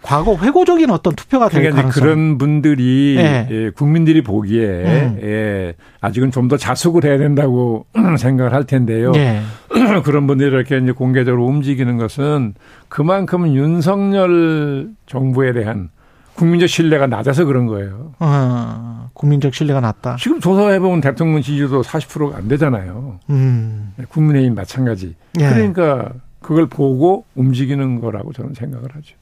과거 0.01 0.37
회고적인 0.37 0.91
어떤 0.91 1.15
투표가 1.17 1.49
될 1.49 1.61
그러니까 1.63 1.83
가능성. 1.83 2.03
그런 2.03 2.39
분들이 2.39 3.17
네. 3.19 3.49
예, 3.51 3.71
국민들이 3.71 4.23
보기에 4.23 4.65
음. 4.67 5.19
예, 5.23 5.75
아직은 6.01 6.31
좀 6.31 6.49
더 6.49 6.57
자숙을 6.57 7.05
해야 7.05 7.19
된다고 7.19 7.85
생각을 8.17 8.53
할 8.53 8.65
텐데요. 8.65 9.11
네. 9.13 9.43
그런 10.05 10.27
분들이 10.29 10.51
이렇게 10.51 10.79
이제 10.79 10.93
공개적으로 10.93 11.45
움직이는 11.47 11.97
것은 11.99 12.55
그만큼 12.89 13.49
윤석열 13.55 14.89
정부에 15.07 15.53
대한 15.53 15.91
국민적 16.37 16.69
신뢰가 16.69 17.09
낮아서 17.09 17.45
그런 17.45 17.67
거예요. 17.67 18.13
아, 18.21 19.08
국민적 19.19 19.53
신뢰가 19.53 19.81
낮다. 19.81 20.17
지금 20.19 20.41
조사해보면 20.41 21.01
대통령 21.01 21.43
지지도 21.43 21.83
40%가 21.83 22.39
안 22.39 22.49
되잖아요. 22.49 23.19
음. 23.31 23.93
네, 23.97 24.05
국민의힘 24.09 24.55
마찬가지. 24.55 25.17
예. 25.41 25.49
그러니까 25.49 26.13
그걸 26.41 26.67
보고 26.67 27.25
움직이는 27.35 28.01
거라고 28.01 28.33
저는 28.33 28.55
생각을 28.55 28.95
하죠. 28.95 29.17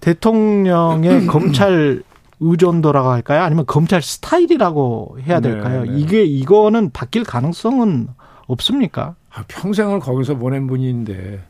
대통령의 0.00 1.26
검찰 1.28 2.02
의존도라고 2.40 3.10
할까요? 3.10 3.42
아니면 3.42 3.64
검찰 3.66 4.02
스타일이라고 4.02 5.18
해야 5.22 5.40
네, 5.40 5.50
될까요? 5.50 5.84
네, 5.84 5.90
네. 5.90 5.98
이게 5.98 6.24
이거는 6.24 6.90
바뀔 6.90 7.22
가능성은 7.22 8.08
없습니까? 8.48 9.14
아, 9.32 9.44
평생을 9.46 10.00
거기서 10.00 10.36
보낸 10.36 10.66
분인데 10.66 11.40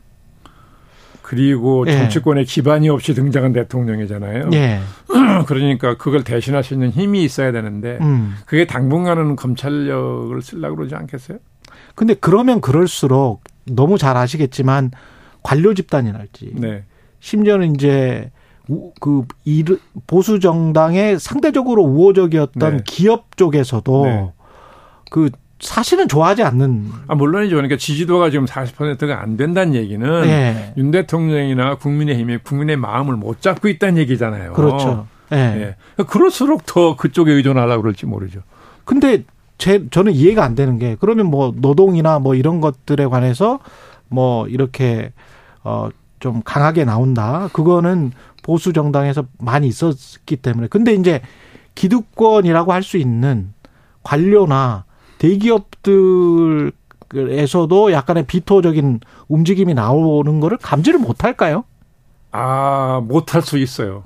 그리고 1.29 1.85
예. 1.85 1.91
정치권에 1.91 2.43
기반이 2.43 2.89
없이 2.89 3.13
등장한 3.13 3.53
대통령이잖아요. 3.53 4.49
예. 4.53 4.79
그러니까 5.45 5.95
그걸 5.95 6.23
대신할 6.23 6.63
수 6.63 6.73
있는 6.73 6.89
힘이 6.89 7.23
있어야 7.23 7.51
되는데 7.51 7.99
음. 8.01 8.33
그게 8.47 8.65
당분간은 8.65 9.35
검찰력을 9.35 10.41
쓰려고 10.41 10.77
그러지 10.77 10.95
않겠어요? 10.95 11.37
근데 11.93 12.15
그러면 12.15 12.61
그럴수록 12.61 13.43
너무 13.65 13.99
잘 13.99 14.17
아시겠지만 14.17 14.89
관료 15.43 15.75
집단이랄지 15.75 16.53
네. 16.55 16.85
심지어는 17.19 17.75
이제 17.75 18.31
그 18.99 19.23
보수 20.07 20.39
정당의 20.39 21.19
상대적으로 21.19 21.83
우호적이었던 21.83 22.77
네. 22.77 22.83
기업 22.87 23.37
쪽에서도 23.37 24.05
네. 24.05 24.33
그 25.11 25.29
사실은 25.59 26.07
좋아하지 26.07 26.43
않는. 26.43 26.91
아, 27.07 27.15
물론이죠. 27.15 27.55
그러니까 27.55 27.77
지지도가 27.77 28.29
지금 28.29 28.45
40%가 28.45 29.21
안 29.21 29.35
된다는 29.37 29.75
얘기는 29.75 30.21
네. 30.21 30.73
윤 30.77 30.91
대통령이나 30.91 31.75
국민의힘이 31.75 32.37
국민의 32.39 32.77
마음을 32.77 33.15
못 33.15 33.41
잡고 33.41 33.67
있다는 33.67 33.97
얘기잖아요. 33.97 34.53
그렇죠. 34.53 35.07
네. 35.29 35.75
네. 35.97 36.03
그럴수록 36.05 36.65
더 36.65 36.95
그쪽에 36.95 37.31
의존하려고 37.33 37.81
그럴지 37.83 38.05
모르죠. 38.05 38.41
근데 38.85 39.23
제, 39.57 39.87
저는 39.89 40.13
이해가 40.13 40.43
안 40.43 40.55
되는 40.55 40.77
게 40.79 40.95
그러면 40.99 41.25
뭐 41.27 41.53
노동이나 41.55 42.19
뭐 42.19 42.35
이런 42.35 42.61
것들에 42.61 43.05
관해서 43.07 43.59
뭐 44.07 44.47
이렇게 44.47 45.11
어, 45.63 45.89
좀 46.19 46.41
강하게 46.43 46.85
나온다. 46.85 47.49
그거는 47.51 48.11
보수 48.43 48.71
정당에서 48.71 49.25
많이 49.37 49.67
있었기 49.67 50.37
때문에. 50.37 50.67
근데 50.67 50.93
이제 50.93 51.21
기득권이라고 51.75 52.71
할 52.73 52.81
수 52.83 52.97
있는 52.97 53.53
관료나 54.03 54.85
대기업들에서도 55.19 56.71
약간의 57.91 58.25
비토적인 58.25 58.99
움직임이 59.27 59.73
나오는 59.75 60.39
거를 60.39 60.57
감지를 60.57 60.99
못 60.99 61.23
할까요? 61.23 61.63
아, 62.31 63.01
못할 63.05 63.41
수 63.41 63.57
있어요. 63.57 64.03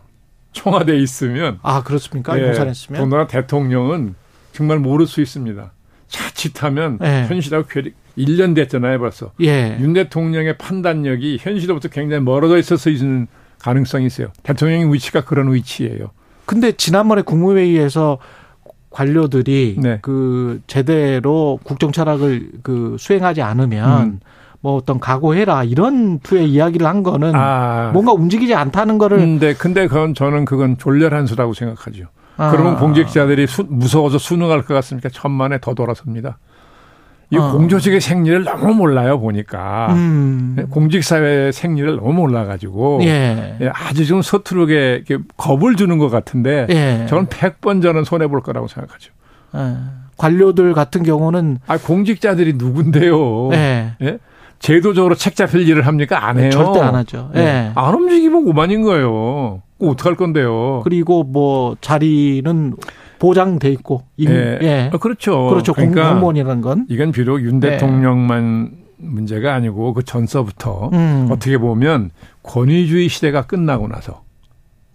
청와대에 0.52 0.98
있으면. 0.98 1.60
아, 1.62 1.84
그렇습니까? 1.84 2.38
예, 2.40 2.48
용산했으면. 2.48 3.02
더구나 3.02 3.28
대통령은 3.28 4.16
정말 4.52 4.80
모를 4.80 5.08
수 5.08 5.22
있습니다. 5.22 5.72
자칫하면 6.08 7.00
예. 7.02 7.26
현실하고 7.28 7.68
괴리, 7.68 7.94
1년 8.18 8.56
됐잖아요, 8.56 9.00
벌써. 9.00 9.32
예. 9.42 9.78
윤 9.80 9.94
대통령의 9.94 10.58
판단력이 10.58 11.40
현실로부터 11.42 11.90
굉장히 11.90 12.24
멀어져 12.24 12.58
있어서 12.58 12.90
있는 12.90 13.28
가능성이 13.60 14.06
있어요. 14.06 14.28
대통령의 14.44 14.94
위치가 14.94 15.24
그런 15.24 15.52
위치예요. 15.52 16.12
근데 16.46 16.72
지난번에 16.74 17.22
국무회의에서 17.24 18.20
관료들이 18.94 19.78
네. 19.80 20.00
그 20.02 20.62
제대로 20.68 21.60
국정 21.64 21.92
철학을 21.92 22.52
그 22.62 22.96
수행하지 23.00 23.42
않으면 23.42 24.02
음. 24.02 24.20
뭐 24.62 24.76
어떤 24.76 25.00
각오해라 25.00 25.66
이런 25.66 26.20
투의 26.20 26.50
이야기를 26.50 26.88
한 26.88 27.04
거는 27.04 27.34
아. 27.36 27.90
뭔가 27.92 28.14
움직이지 28.14 28.54
않다는 28.54 28.98
거를 28.98 29.18
근데 29.18 29.54
근데 29.54 29.88
그건 29.88 30.14
저는 30.14 30.46
그건 30.46 30.78
졸렬한 30.78 31.26
수라고 31.26 31.54
생각하죠. 31.54 32.06
아. 32.38 32.52
그러면 32.52 32.78
공직자들이 32.78 33.46
수, 33.48 33.66
무서워서 33.68 34.18
수능할 34.18 34.64
것 34.64 34.74
같습니까? 34.76 35.10
천만에 35.10 35.60
더 35.60 35.74
돌아섭니다. 35.74 36.38
이 37.34 37.38
어. 37.38 37.52
공조직의 37.52 38.00
생리를 38.00 38.44
너무 38.44 38.76
몰라요 38.76 39.20
보니까 39.20 39.88
음. 39.94 40.56
예, 40.60 40.64
공직 40.64 41.04
사회의 41.04 41.52
생리를 41.52 41.96
너무 41.96 42.14
몰라가지고 42.14 43.00
예. 43.04 43.58
예, 43.60 43.70
아주 43.74 44.06
좀 44.06 44.22
서투르게 44.22 45.04
겁을 45.36 45.76
주는 45.76 45.98
것 45.98 46.10
같은데 46.10 46.68
예. 46.70 47.08
저는 47.10 47.26
100번 47.28 47.82
저는 47.82 48.04
손해 48.04 48.28
볼 48.28 48.42
거라고 48.42 48.68
생각하죠. 48.68 49.12
예. 49.56 49.76
관료들 50.18 50.74
같은 50.74 51.02
경우는 51.02 51.58
아 51.66 51.78
공직자들이 51.80 52.54
누군데요? 52.58 53.52
예. 53.54 53.94
예? 54.04 54.20
제도적으로 54.60 55.16
책 55.16 55.36
잡힐 55.36 55.68
일을 55.68 55.88
합니까? 55.88 56.28
안 56.28 56.38
해요. 56.38 56.52
절대 56.52 56.80
안 56.82 56.94
하죠. 56.94 57.32
예. 57.36 57.72
안 57.74 57.96
움직이면 57.96 58.48
오만인 58.48 58.84
거예요. 58.84 59.64
어떡할 59.82 60.16
건데요? 60.16 60.82
그리고 60.84 61.24
뭐 61.24 61.76
자리는 61.82 62.76
보장돼 63.24 63.70
있고 63.70 64.04
임, 64.18 64.30
예. 64.30 64.60
예. 64.62 64.90
어, 64.92 64.98
그렇죠. 64.98 65.48
그렇죠. 65.48 65.74
그러니까 65.74 66.12
공무원이라는 66.12 66.62
건 66.62 66.86
이건 66.90 67.14
비록 67.14 67.42
윤 67.42 67.64
예. 67.64 67.70
대통령만 67.72 68.72
예. 68.74 68.84
문제가 68.98 69.54
아니고 69.56 69.94
그 69.94 70.04
전서부터 70.04 70.90
음. 70.92 71.30
어떻게 71.32 71.58
보면 71.58 72.12
권위주의 72.44 73.08
시대가 73.08 73.44
끝나고 73.44 73.88
나서 73.88 74.24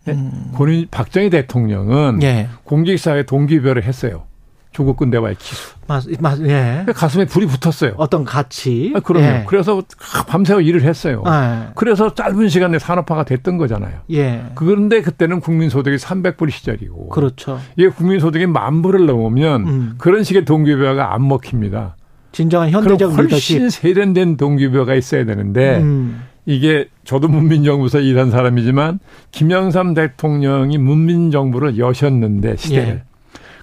예? 0.09 0.13
음. 0.13 0.53
권위 0.55 0.87
박정희 0.91 1.31
대통령은 1.31 2.23
예. 2.23 2.49
공직사회 2.65 3.23
동기별을 3.23 3.85
했어요. 3.85 4.25
중국 4.73 4.97
군대와의 4.97 5.37
기수. 5.39 5.75
맞, 5.87 6.05
맞, 6.21 6.39
예. 6.43 6.85
가슴에 6.95 7.25
불이 7.25 7.47
붙었어요. 7.47 7.95
어떤 7.97 8.25
가치. 8.25 8.93
아, 8.95 9.01
그럼요. 9.01 9.27
예. 9.27 9.45
그래서 9.47 9.83
밤새워 10.29 10.61
일을 10.61 10.83
했어요. 10.83 11.23
예. 11.27 11.71
그래서 11.75 12.15
짧은 12.15 12.49
시간에 12.49 12.79
산업화가 12.79 13.25
됐던 13.25 13.57
거잖아요. 13.57 14.01
예. 14.13 14.45
그런데 14.55 15.01
그때는 15.01 15.41
국민소득이 15.41 15.97
300불 15.97 16.51
시절이고. 16.51 17.09
그렇죠. 17.09 17.59
이게 17.77 17.89
국민소득이 17.89 18.47
만 18.47 18.83
불을 18.83 19.07
넘으면 19.07 19.67
음. 19.67 19.95
그런 19.99 20.23
식의 20.23 20.45
동기부여가 20.45 21.15
안 21.15 21.27
먹힙니다. 21.27 21.97
진정한 22.33 22.71
현대적 22.71 23.13
훨씬 23.17 23.25
리더십. 23.65 23.71
세련된 23.71 24.37
동기부여가 24.37 24.95
있어야 24.95 25.25
되는데 25.25 25.79
음. 25.79 26.23
이게 26.45 26.89
저도 27.05 27.29
문민정부에서 27.29 28.01
일한 28.01 28.31
사람이지만 28.31 29.01
김영삼 29.33 29.95
대통령이 29.95 30.79
문민정부를 30.79 31.79
여셨는데 31.79 32.57
시대를. 32.57 33.03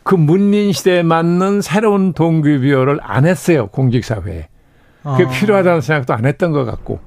예. 0.06 0.10
그 0.10 0.16
문민 0.16 0.72
시대에 0.72 1.03
맞는 1.03 1.62
새로운 1.62 2.14
동기 2.14 2.60
부여를 2.60 2.99
안 3.01 3.26
했어요 3.26 3.68
공직 3.68 4.06
사회에. 4.06 4.47
그게 5.03 5.26
아. 5.26 5.30
필요하다는 5.30 5.82
생각도 5.82 6.14
안 6.14 6.26
했던 6.26 6.51
것 6.51 6.66
같고 6.66 6.99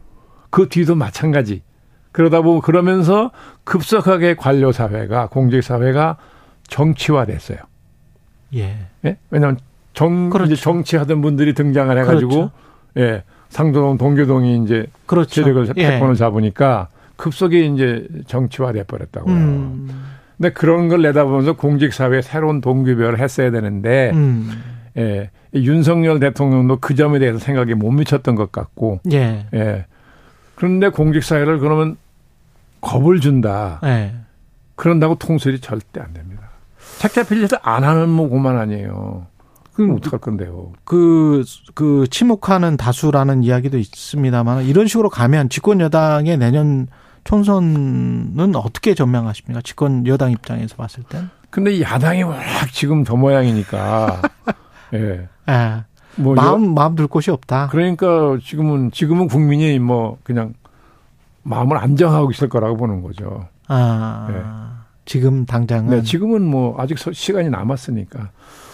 그 0.51 0.68
뒤도 0.68 0.94
마찬가지. 0.94 1.62
그러다 2.12 2.42
보면 2.42 2.62
그러면서 2.62 3.30
급속하게 3.64 4.34
관료 4.34 4.72
사회가 4.72 5.28
공직 5.28 5.62
사회가 5.62 6.16
정치화됐어요. 6.68 7.59
예. 8.55 8.86
예? 9.05 9.16
왜냐하면 9.30 9.59
정 9.94 10.30
그렇죠. 10.30 10.53
이제 10.53 10.62
정치하던 10.62 11.20
분들이 11.22 11.55
등장을 11.55 11.96
해가지고 11.99 12.30
그렇죠. 12.30 12.51
예 12.96 13.22
상도동 13.49 13.99
동교동이 13.99 14.62
이제 14.64 14.86
그렇죠. 15.07 15.42
세력을 15.42 15.72
예. 15.76 15.90
패권을 15.90 16.14
잡으니까 16.14 16.88
급속히 17.16 17.72
이제 17.72 18.07
정치화돼 18.26 18.84
버렸다고요. 18.84 19.34
음. 19.34 19.88
근데 20.39 20.53
그런 20.53 20.89
걸 20.89 21.03
내다보면서 21.03 21.55
공직사회에 21.55 22.22
새로운 22.22 22.61
동기부여를 22.61 23.18
했어야 23.18 23.51
되는데, 23.51 24.12
음. 24.14 24.51
예, 24.97 25.30
윤석열 25.53 26.20
대통령도 26.20 26.78
그 26.78 26.95
점에 26.95 27.18
대해서 27.18 27.39
생각이 27.39 27.74
못 27.74 27.91
미쳤던 27.91 28.36
것 28.36 28.53
같고, 28.53 29.01
예. 29.12 29.47
예. 29.53 29.86
그런데 30.55 30.89
공직사회를 30.89 31.59
그러면 31.59 31.97
겁을 32.80 33.20
준다. 33.20 33.80
예. 33.84 34.14
그런다고 34.76 35.16
통솔이 35.16 35.59
절대 35.61 36.01
안 36.01 36.12
됩니다. 36.12 36.49
책자 36.99 37.24
필리를 37.24 37.59
안 37.62 37.82
하는 37.82 38.09
뭐 38.09 38.28
그만 38.28 38.59
아니에요. 38.59 39.26
그럼 39.72 39.97
어떡할 39.97 40.20
건데요? 40.20 40.72
그, 40.84 41.45
그, 41.74 42.07
침묵하는 42.11 42.76
다수라는 42.76 43.43
이야기도 43.43 43.78
있습니다만, 43.78 44.64
이런 44.64 44.86
식으로 44.86 45.09
가면 45.09 45.49
집권 45.49 45.80
여당의 45.80 46.36
내년 46.36 46.89
총선은 47.28 48.56
어떻게 48.56 48.94
전망하십니까? 48.94 49.60
집권 49.60 50.06
여당 50.06 50.30
입장에서 50.30 50.76
봤을 50.76 51.02
땐? 51.02 51.28
근데 51.50 51.78
야당이 51.78 52.22
워낙 52.22 52.72
지금 52.72 53.04
저 53.04 53.16
모양이니까. 53.16 54.22
예. 54.94 55.28
예. 55.50 55.84
뭐 56.16 56.34
마음 56.34 56.72
마음 56.72 56.94
둘 56.94 57.06
곳이 57.06 57.30
없다. 57.30 57.68
그러니까 57.68 58.38
지금은 58.42 58.92
지금은 58.92 59.28
국민이 59.28 59.78
뭐 59.78 60.16
그냥 60.22 60.54
마음을 61.42 61.76
안정하고 61.76 62.30
있을 62.30 62.48
거라고 62.48 62.78
보는 62.78 63.02
거죠. 63.02 63.46
아. 63.66 64.28
예. 64.30 64.88
지금 65.04 65.44
당장은 65.44 65.90
네, 65.90 66.02
지금은 66.02 66.42
뭐 66.46 66.80
아직 66.80 66.96
시간이 66.98 67.50
남았으니까. 67.50 68.30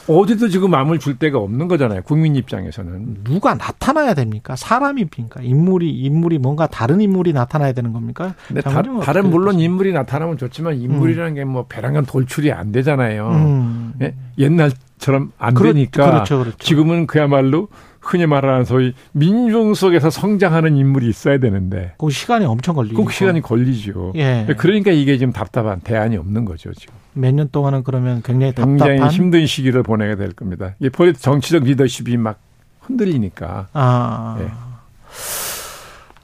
어디도 0.08 0.48
지금 0.48 0.70
마음을 0.70 0.98
줄 0.98 1.18
데가 1.18 1.38
없는 1.38 1.68
거잖아요. 1.68 2.02
국민 2.02 2.36
입장에서는. 2.36 3.24
누가 3.24 3.54
나타나야 3.54 4.14
됩니까? 4.14 4.56
사람입니까? 4.56 5.42
인물이, 5.42 5.90
인물이 5.90 6.38
뭔가 6.38 6.66
다른 6.66 7.00
인물이 7.00 7.32
나타나야 7.32 7.72
되는 7.72 7.92
겁니까? 7.92 8.34
근데 8.46 8.60
다, 8.60 8.82
른 8.82 9.30
물론 9.30 9.58
인물이 9.58 9.92
나타나면 9.92 10.36
좋지만 10.38 10.76
인물이라는 10.76 11.32
음. 11.32 11.34
게뭐 11.34 11.66
배랑간 11.68 12.04
돌출이 12.04 12.52
안 12.52 12.72
되잖아요. 12.72 13.28
음. 13.30 13.92
예? 14.02 14.14
옛날처럼 14.38 15.32
안 15.38 15.54
그렇, 15.54 15.72
되니까. 15.72 16.10
그렇죠, 16.10 16.38
그렇죠. 16.38 16.56
지금은 16.58 17.06
그야말로 17.06 17.68
흔히 18.04 18.26
말하는 18.26 18.64
소위 18.64 18.94
민중 19.12 19.74
속에서 19.74 20.10
성장하는 20.10 20.76
인물이 20.76 21.08
있어야 21.08 21.38
되는데. 21.38 21.94
그 21.98 22.10
시간이 22.10 22.44
엄청 22.44 22.76
걸리죠. 22.76 23.02
그 23.02 23.12
시간이 23.12 23.40
걸리죠. 23.40 24.12
예. 24.16 24.46
그러니까 24.58 24.90
이게 24.90 25.16
지금 25.18 25.32
답답한 25.32 25.80
대안이 25.80 26.16
없는 26.16 26.44
거죠, 26.44 26.72
지금. 26.74 26.94
몇 27.14 27.32
년 27.34 27.48
동안은 27.50 27.82
그러면 27.84 28.22
굉장히 28.22 28.52
답답한. 28.52 28.76
굉장히 28.76 29.10
힘든 29.14 29.46
시기를 29.46 29.82
보내게 29.82 30.16
될 30.16 30.32
겁니다. 30.32 30.74
이 30.80 30.90
정치적 31.18 31.64
리더십이 31.64 32.16
막 32.16 32.38
흔들리니까. 32.80 33.68
아. 33.72 34.36
예. 34.40 34.46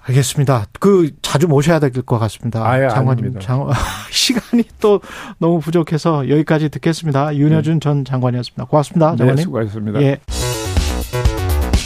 알겠습니다. 0.02 0.66
그 0.80 1.10
자주 1.22 1.46
모셔야 1.46 1.78
될 1.78 1.90
것 1.92 2.18
같습니다. 2.18 2.66
아, 2.68 2.82
예, 2.82 2.88
장관님. 2.88 3.38
장 3.38 3.68
시간이 4.10 4.64
또 4.80 5.00
너무 5.38 5.60
부족해서 5.60 6.28
여기까지 6.28 6.68
듣겠습니다. 6.70 7.36
윤여준 7.36 7.74
네. 7.74 7.80
전 7.80 8.04
장관이었습니다. 8.04 8.64
고맙습니다. 8.64 9.12
네, 9.12 9.16
장관님. 9.18 9.36
네, 9.36 9.42
수고하셨습니다. 9.42 10.02
예. 10.02 10.18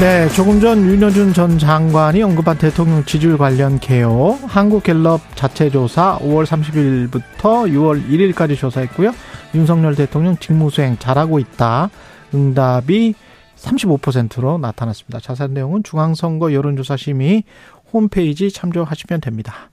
네, 0.00 0.28
조금 0.34 0.60
전 0.60 0.84
윤여준 0.84 1.32
전 1.32 1.58
장관이 1.58 2.22
언급한 2.22 2.58
대통령 2.58 3.02
지지율 3.04 3.38
관련 3.38 3.80
개요. 3.80 4.38
한국갤럽 4.46 5.20
자체 5.34 5.70
조사 5.70 6.18
5월 6.20 6.44
30일부터 6.44 7.66
6월 7.72 8.06
1일까지 8.06 8.58
조사했고요. 8.58 9.12
윤석열 9.54 9.94
대통령 9.94 10.36
직무수행 10.36 10.98
잘하고 10.98 11.38
있다. 11.38 11.88
응답이 12.34 13.14
35%로 13.56 14.58
나타났습니다. 14.58 15.18
자세한 15.18 15.54
내용은 15.54 15.82
중앙선거 15.82 16.52
여론조사심의 16.52 17.44
홈페이지 17.92 18.50
참조하시면 18.50 19.22
됩니다. 19.22 19.70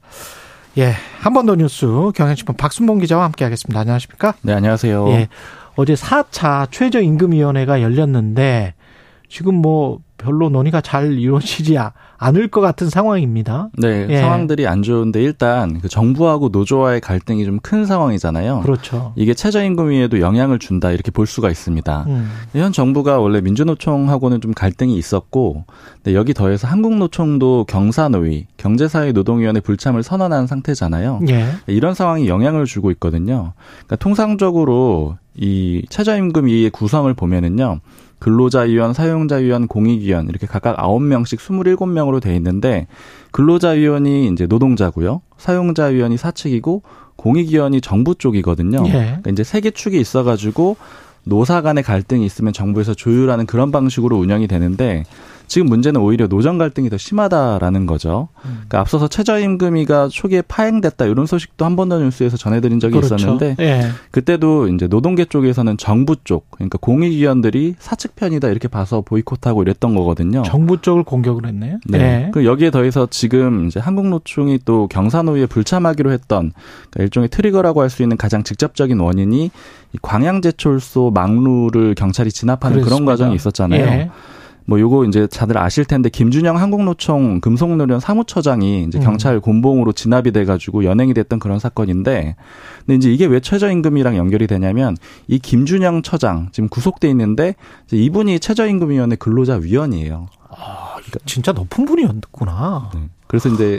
예, 0.78 0.94
한 1.20 1.34
번 1.34 1.46
더 1.46 1.56
뉴스 1.56 1.86
경향신문 2.16 2.56
박순봉 2.56 3.00
기자와 3.00 3.26
함께하겠습니다. 3.26 3.78
안녕하십니까? 3.82 4.36
네, 4.42 4.54
안녕하세요. 4.54 5.10
예, 5.10 5.28
어제 5.76 5.96
4차 5.96 6.72
최저임금위원회가 6.72 7.82
열렸는데 7.82 8.74
지금 9.28 9.56
뭐 9.56 10.00
별로 10.24 10.50
논의가 10.50 10.82
잘 10.82 11.18
이루어지지 11.18 11.78
않을 12.18 12.48
것 12.50 12.62
같은 12.62 12.90
상황입니다. 12.90 13.70
네, 13.78 14.08
예. 14.10 14.18
상황들이 14.22 14.68
안 14.68 14.82
좋은데 14.84 15.22
일단 15.22 15.80
그 15.82 15.90
정부하고 15.90 16.50
노조와의 16.50 17.02
갈등이 17.02 17.46
좀 17.46 17.60
큰 17.64 17.86
상황이잖아요. 17.86 18.60
그렇죠. 18.62 19.14
이게 19.16 19.34
최저임금 19.34 19.90
위에도 19.90 20.20
영향을 20.20 20.60
준다 20.60 20.92
이렇게 20.92 21.12
볼 21.12 21.26
수가 21.26 21.50
있습니다. 21.50 22.06
음. 22.08 22.30
현 22.54 22.72
정부가 22.74 23.20
원래 23.20 23.42
민주노총하고는 23.42 24.42
좀 24.42 24.54
갈등이 24.54 24.98
있었고, 24.98 25.64
네, 26.04 26.14
여기 26.14 26.34
더해서 26.34 26.68
한국노총도 26.68 27.66
경사노위, 27.70 28.48
경제사회노동위원회 28.58 29.62
불참을 29.62 30.04
선언한 30.04 30.48
상태잖아요. 30.48 31.22
예. 31.30 31.46
이런 31.68 31.94
상황이 31.94 32.28
영향을 32.28 32.66
주고 32.66 32.92
있거든요. 32.92 33.54
그러니까 33.86 33.96
통상적으로 33.96 35.18
이 35.36 35.84
최저임금 35.90 36.46
위의 36.46 36.70
구성을 36.70 37.12
보면은요. 37.14 37.80
근로자위원, 38.24 38.94
사용자위원, 38.94 39.68
공익위원 39.68 40.30
이렇게 40.30 40.48
각각 40.48 40.78
9명씩 40.78 41.40
27명으로 41.40 42.22
돼 42.22 42.34
있는데 42.38 42.88
근로자위원이 43.32 44.30
이제 44.30 44.46
노동자고요. 44.48 45.22
사용자위원이 45.38 46.16
사측이고 46.16 46.84
공익위원이 47.18 47.82
정부 47.82 48.16
쪽이거든요. 48.16 48.84
예. 48.88 48.92
그러니까 48.92 49.30
이제 49.30 49.44
세 49.44 49.60
개 49.60 49.72
축이 49.72 50.00
있어 50.00 50.24
가지고 50.24 50.78
노사 51.26 51.62
간의 51.62 51.84
갈등이 51.84 52.26
있으면 52.26 52.54
정부에서 52.54 52.94
조율하는 52.94 53.46
그런 53.46 53.72
방식으로 53.74 54.18
운영이 54.18 54.48
되는데 54.48 55.04
지금 55.48 55.68
문제는 55.68 56.02
오히려 56.02 56.28
노정 56.28 56.58
갈등이 56.58 56.90
더 56.90 56.98
심하다라는 56.98 57.86
거죠. 57.86 58.30
음. 58.46 58.50
그러니까 58.54 58.80
앞서서 58.80 59.08
최저임금이가 59.08 60.08
초기에 60.10 60.42
파행됐다 60.42 61.06
이런 61.06 61.26
소식도 61.26 61.66
한 61.66 61.76
번 61.76 61.90
더 61.90 62.00
뉴스에서 62.00 62.38
전해드린 62.38 62.80
적이 62.80 62.96
그렇죠. 62.96 63.16
있었는데 63.16 63.56
예. 63.60 63.90
그때도 64.12 64.68
이제 64.70 64.88
노동계 64.88 65.26
쪽에서는 65.26 65.78
정부 65.78 66.16
쪽 66.24 66.50
그러니까 66.52 66.78
공익위원들이 66.82 67.76
사측 67.80 68.16
편이다 68.16 68.48
이렇게 68.50 68.68
봐서 68.68 69.02
보이콧하고 69.02 69.62
이랬던 69.64 69.94
거거든요. 69.96 70.44
정부 70.44 70.80
쪽을 70.82 71.04
공격을 71.04 71.46
했네요. 71.48 71.78
네. 71.88 72.00
예. 72.00 72.32
그 72.32 72.46
여기에 72.46 72.72
더해서 72.72 73.08
지금 73.10 73.68
이제 73.68 73.80
한국노총이 73.80 74.60
또 74.66 74.88
경사노위에 74.88 75.46
불참하기로 75.48 76.12
했던 76.12 76.54
그러니까 76.90 77.04
일종의 77.04 77.30
트리거라고 77.30 77.82
할 77.82 77.90
수 77.90 78.02
있는 78.02 78.18
가장 78.18 78.44
직접적인 78.44 79.00
원인이 79.00 79.52
광양제철소 80.02 81.12
망루를 81.14 81.96
경찰이 81.96 82.32
진압하는 82.32 82.78
그랬습니다. 82.78 82.96
그런 82.96 83.06
과정이 83.06 83.36
있었잖아요. 83.36 83.82
예. 83.86 84.10
뭐 84.66 84.80
요거 84.80 85.06
이제 85.06 85.28
다들 85.28 85.58
아실 85.58 85.86
텐데 85.86 86.10
김준영 86.10 86.58
한국노총 86.58 87.42
금속노련 87.42 88.00
사무처장이 88.00 88.86
이제 88.86 89.00
음. 89.00 89.04
경찰 89.04 89.40
곤봉으로 89.40 89.92
진압이 89.92 90.32
돼 90.32 90.46
가지고 90.46 90.86
연행이 90.86 91.14
됐던 91.14 91.40
그런 91.40 91.60
사건인데 91.60 92.36
근데 92.80 92.96
이제 92.96 93.12
이게 93.12 93.26
왜 93.26 93.40
최저임금이랑 93.40 94.16
연결이 94.16 94.48
되냐면 94.48 94.96
이 95.28 95.40
김준영 95.40 96.02
처장 96.02 96.50
지금 96.52 96.70
구속돼 96.70 97.10
있는데 97.10 97.56
이분이 97.92 98.40
최저임금위원회 98.40 99.16
근로자 99.18 99.56
위원이에요. 99.56 100.28
아, 100.50 100.96
진짜 101.26 101.52
높은 101.52 101.86
분이었구나. 101.86 102.92
네. 102.94 103.02
그래서 103.28 103.50
이제 103.50 103.78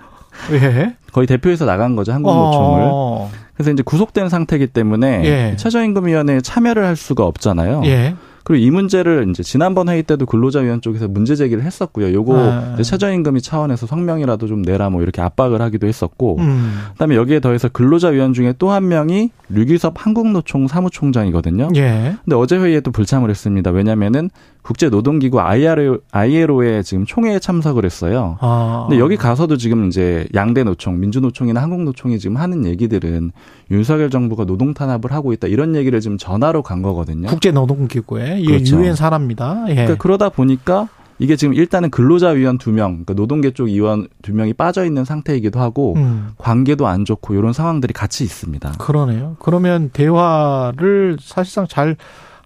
예? 0.52 0.96
거의 1.12 1.26
대표에서 1.26 1.64
나간 1.64 1.96
거죠 1.96 2.12
한국노총을. 2.12 2.82
어. 2.92 3.30
그래서 3.54 3.70
이제 3.70 3.82
구속된 3.82 4.28
상태이기 4.28 4.66
때문에 4.68 5.24
예. 5.24 5.56
최저임금위원회에 5.56 6.42
참여를 6.42 6.84
할 6.84 6.94
수가 6.94 7.24
없잖아요. 7.24 7.82
예. 7.86 8.14
그리고 8.46 8.64
이 8.64 8.70
문제를 8.70 9.26
이제 9.28 9.42
지난번 9.42 9.88
회의 9.88 10.04
때도 10.04 10.24
근로자위원 10.24 10.80
쪽에서 10.80 11.08
문제 11.08 11.34
제기를 11.34 11.64
했었고요. 11.64 12.12
요거 12.12 12.38
아. 12.38 12.76
최저임금이 12.80 13.42
차원에서 13.42 13.88
성명이라도 13.88 14.46
좀 14.46 14.62
내라 14.62 14.88
뭐 14.88 15.02
이렇게 15.02 15.20
압박을 15.20 15.60
하기도 15.60 15.88
했었고, 15.88 16.36
음. 16.38 16.78
그다음에 16.92 17.16
여기에 17.16 17.40
더해서 17.40 17.68
근로자위원 17.68 18.34
중에 18.34 18.54
또 18.56 18.70
한 18.70 18.86
명이 18.86 19.30
류기섭 19.48 19.94
한국노총 19.96 20.68
사무총장이거든요. 20.68 21.70
예. 21.74 22.16
근데 22.24 22.36
어제 22.36 22.56
회의에 22.56 22.78
또 22.80 22.92
불참을 22.92 23.30
했습니다. 23.30 23.72
왜냐면은 23.72 24.30
국제노동기구 24.66 25.40
ILO, 25.40 25.98
ILO에 26.10 26.82
지금 26.82 27.06
총회에 27.06 27.38
참석을 27.38 27.84
했어요. 27.84 28.36
아. 28.40 28.86
근데 28.88 29.00
여기 29.00 29.16
가서도 29.16 29.56
지금 29.56 29.86
이제 29.86 30.26
양대 30.34 30.64
노총, 30.64 30.98
민주노총이나 30.98 31.62
한국노총이 31.62 32.18
지금 32.18 32.36
하는 32.36 32.66
얘기들은 32.66 33.30
윤석열 33.70 34.10
정부가 34.10 34.44
노동 34.44 34.74
탄압을 34.74 35.12
하고 35.12 35.32
있다 35.32 35.46
이런 35.46 35.76
얘기를 35.76 36.00
지금 36.00 36.18
전화로 36.18 36.62
간 36.62 36.82
거거든요. 36.82 37.28
국제노동기구에 37.28 38.42
그렇죠. 38.42 38.76
유엔 38.76 38.96
사람입니다. 38.96 39.66
예. 39.68 39.74
그러니까 39.74 39.94
그러다 39.98 40.30
보니까 40.30 40.88
이게 41.18 41.36
지금 41.36 41.54
일단은 41.54 41.90
근로자 41.90 42.30
위원 42.30 42.58
두 42.58 42.72
명, 42.72 43.04
그러니까 43.04 43.14
노동계 43.14 43.52
쪽 43.52 43.68
위원 43.68 44.08
두 44.20 44.34
명이 44.34 44.52
빠져 44.52 44.84
있는 44.84 45.04
상태이기도 45.04 45.60
하고 45.60 45.94
음. 45.96 46.30
관계도 46.38 46.86
안 46.86 47.04
좋고 47.04 47.34
이런 47.34 47.52
상황들이 47.52 47.92
같이 47.94 48.24
있습니다. 48.24 48.72
그러네요. 48.78 49.36
그러면 49.38 49.90
대화를 49.92 51.18
사실상 51.20 51.66
잘 51.68 51.96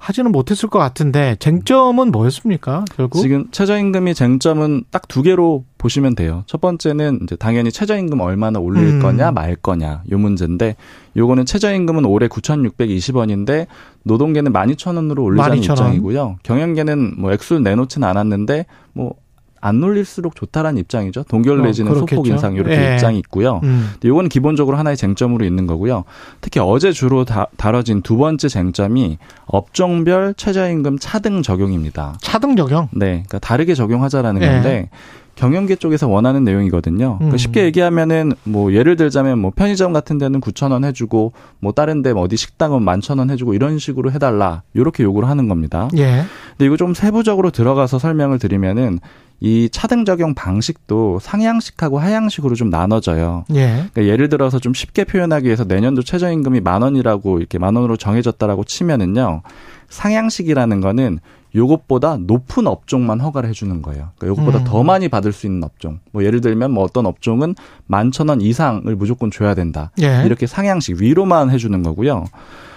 하지는 0.00 0.32
못했을 0.32 0.68
것 0.70 0.78
같은데 0.78 1.36
쟁점은 1.38 2.10
뭐였습니까? 2.10 2.86
결국 2.96 3.20
지금 3.20 3.46
최저임금이 3.50 4.14
쟁점은 4.14 4.84
딱 4.90 5.02
두 5.08 5.22
개로 5.22 5.64
보시면 5.76 6.14
돼요. 6.14 6.44
첫 6.46 6.60
번째는 6.60 7.20
이제 7.24 7.34
당연히 7.36 7.70
최저임금 7.72 8.20
얼마나 8.20 8.58
올릴 8.60 8.82
음. 8.94 9.02
거냐 9.02 9.32
말 9.32 9.56
거냐 9.56 10.02
요 10.10 10.18
문제인데 10.18 10.76
요거는 11.16 11.46
최저임금은 11.46 12.04
올해 12.04 12.28
9,620원인데 12.28 13.66
노동계는 14.04 14.52
12,000원으로 14.52 15.24
올리자는 15.24 15.56
12,000원. 15.58 15.70
입장이고요. 15.72 16.36
경영계는 16.44 17.14
뭐 17.18 17.32
액수를 17.32 17.62
내놓지는 17.62 18.06
않았는데 18.08 18.66
뭐 18.92 19.14
안 19.60 19.80
놀릴수록 19.80 20.34
좋다라는 20.36 20.78
입장이죠. 20.80 21.24
동결 21.24 21.60
어, 21.60 21.62
내지는 21.62 21.92
어, 21.92 21.94
소폭 21.96 22.26
인상 22.26 22.54
이렇게 22.54 22.72
예. 22.72 22.94
입장이 22.94 23.18
있고요. 23.18 23.60
음. 23.62 23.90
이건 24.02 24.28
기본적으로 24.28 24.76
하나의 24.76 24.96
쟁점으로 24.96 25.44
있는 25.44 25.66
거고요. 25.66 26.04
특히 26.40 26.60
어제 26.60 26.92
주로 26.92 27.24
다, 27.24 27.46
다뤄진 27.56 28.02
두 28.02 28.16
번째 28.16 28.48
쟁점이 28.48 29.18
업종별 29.46 30.34
최저임금 30.36 30.98
차등 30.98 31.42
적용입니다. 31.42 32.16
차등 32.20 32.56
적용? 32.56 32.88
네, 32.92 33.06
그러니까 33.28 33.38
다르게 33.40 33.74
적용하자라는 33.74 34.42
예. 34.42 34.46
건데 34.46 34.90
경영계 35.36 35.76
쪽에서 35.76 36.06
원하는 36.06 36.44
내용이거든요. 36.44 37.16
그러니까 37.16 37.34
음. 37.34 37.38
쉽게 37.38 37.64
얘기하면은 37.64 38.32
뭐 38.44 38.74
예를 38.74 38.96
들자면 38.96 39.38
뭐 39.38 39.50
편의점 39.54 39.92
같은 39.94 40.18
데는 40.18 40.40
9천 40.40 40.72
원 40.72 40.84
해주고 40.84 41.32
뭐 41.60 41.72
다른 41.72 42.02
데 42.02 42.12
뭐 42.12 42.22
어디 42.24 42.36
식당은 42.36 42.82
만천 42.82 43.18
원 43.18 43.30
해주고 43.30 43.54
이런 43.54 43.78
식으로 43.78 44.10
해달라 44.12 44.62
이렇게 44.74 45.02
요구를 45.02 45.28
하는 45.30 45.48
겁니다. 45.48 45.88
예. 45.96 46.24
근데 46.50 46.66
이거 46.66 46.76
좀 46.76 46.92
세부적으로 46.92 47.50
들어가서 47.50 47.98
설명을 47.98 48.38
드리면은 48.38 48.98
이 49.40 49.68
차등 49.72 50.04
적용 50.04 50.34
방식도 50.34 51.18
상향식하고 51.20 51.98
하향식으로 51.98 52.54
좀 52.54 52.68
나눠져요. 52.68 53.44
예. 53.54 53.68
그러니까 53.92 54.04
예를 54.04 54.28
들어서 54.28 54.58
좀 54.58 54.74
쉽게 54.74 55.04
표현하기 55.04 55.46
위해서 55.46 55.64
내년도 55.64 56.02
최저임금이 56.02 56.60
만 56.60 56.82
원이라고 56.82 57.38
이렇게 57.38 57.58
만 57.58 57.74
원으로 57.74 57.96
정해졌다라고 57.96 58.64
치면은요. 58.64 59.42
상향식이라는 59.88 60.80
거는 60.80 61.18
요것보다 61.54 62.18
높은 62.20 62.66
업종만 62.68 63.18
허가를 63.20 63.48
해주는 63.48 63.82
거예요. 63.82 64.10
그러니까 64.18 64.26
요것보다 64.28 64.58
음. 64.58 64.64
더 64.64 64.84
많이 64.84 65.08
받을 65.08 65.32
수 65.32 65.46
있는 65.46 65.64
업종. 65.64 65.98
뭐 66.12 66.22
예를 66.24 66.40
들면 66.40 66.70
뭐 66.70 66.84
어떤 66.84 67.06
업종은 67.06 67.54
만 67.86 68.12
천 68.12 68.28
원 68.28 68.40
이상을 68.40 68.94
무조건 68.94 69.30
줘야 69.30 69.54
된다. 69.54 69.90
예. 70.00 70.22
이렇게 70.26 70.46
상향식 70.46 71.00
위로만 71.00 71.50
해주는 71.50 71.82
거고요. 71.82 72.24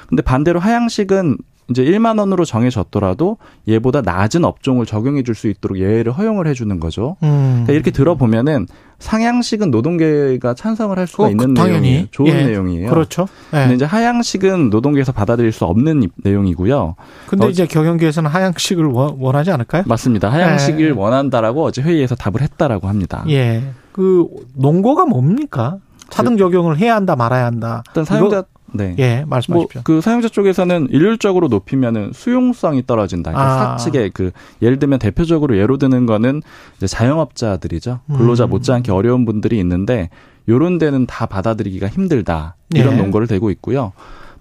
근데 0.07 0.21
반대로 0.23 0.59
하향식은 0.59 1.37
이제 1.69 1.83
1만 1.83 2.19
원으로 2.19 2.45
정해졌더라도 2.45 3.37
얘보다 3.67 4.01
낮은 4.01 4.43
업종을 4.45 4.85
적용해 4.85 5.23
줄 5.23 5.33
수 5.33 5.47
있도록 5.47 5.79
예외를 5.79 6.11
허용을 6.11 6.45
해주는 6.47 6.79
거죠. 6.79 7.15
음. 7.23 7.49
그러니까 7.63 7.73
이렇게 7.73 7.91
들어보면은 7.91 8.67
상향식은 8.99 9.71
노동계가 9.71 10.53
찬성을 10.53 10.97
할 10.97 11.07
수가 11.07 11.25
어, 11.25 11.29
있는 11.29 11.53
당연히. 11.53 11.91
내용이 11.91 12.07
좋은 12.11 12.27
예. 12.29 12.45
내용이에요. 12.45 12.89
그렇죠. 12.89 13.27
예. 13.53 13.57
근데 13.59 13.75
이제 13.75 13.85
하향식은 13.85 14.69
노동계에서 14.69 15.11
받아들일 15.11 15.51
수 15.51 15.65
없는 15.65 16.07
내용이고요. 16.23 16.95
근데 17.27 17.45
어, 17.47 17.49
이제 17.49 17.65
경영계에서는 17.65 18.29
하향식을 18.29 18.85
원하지 18.85 19.51
않을까요? 19.51 19.83
맞습니다. 19.87 20.29
하향식을 20.29 20.81
예. 20.87 20.89
원한다라고 20.91 21.63
어제 21.65 21.81
회의에서 21.81 22.15
답을 22.15 22.41
했다라고 22.41 22.87
합니다. 22.87 23.25
예. 23.29 23.63
그 23.91 24.27
논거가 24.55 25.05
뭡니까? 25.05 25.77
차등 26.09 26.37
적용을 26.37 26.77
해야 26.77 26.95
한다 26.95 27.15
말아야 27.15 27.45
한다. 27.45 27.83
일단 27.87 28.05
사용자 28.05 28.43
네. 28.73 28.95
예, 28.99 29.23
말씀하십시오. 29.27 29.53
뭐 29.55 29.83
그 29.83 30.01
사용자 30.01 30.29
쪽에서는 30.29 30.87
일률적으로 30.91 31.47
높이면은 31.47 32.11
수용성이 32.13 32.85
떨어진다. 32.85 33.31
그러니까 33.31 33.73
아. 33.73 33.77
사측에 33.77 34.09
그 34.13 34.31
예를 34.61 34.79
들면 34.79 34.99
대표적으로 34.99 35.57
예로 35.57 35.77
드는 35.77 36.05
거는 36.05 36.41
이제 36.77 36.87
자영업자들이죠. 36.87 38.01
근로자 38.07 38.45
음. 38.45 38.49
못지않게 38.49 38.91
어려운 38.91 39.25
분들이 39.25 39.59
있는데 39.59 40.09
요런 40.49 40.77
데는 40.77 41.05
다 41.05 41.25
받아들이기가 41.25 41.87
힘들다. 41.87 42.55
이런 42.73 42.93
예. 42.93 42.97
논거를 42.97 43.27
대고 43.27 43.49
있고요. 43.51 43.93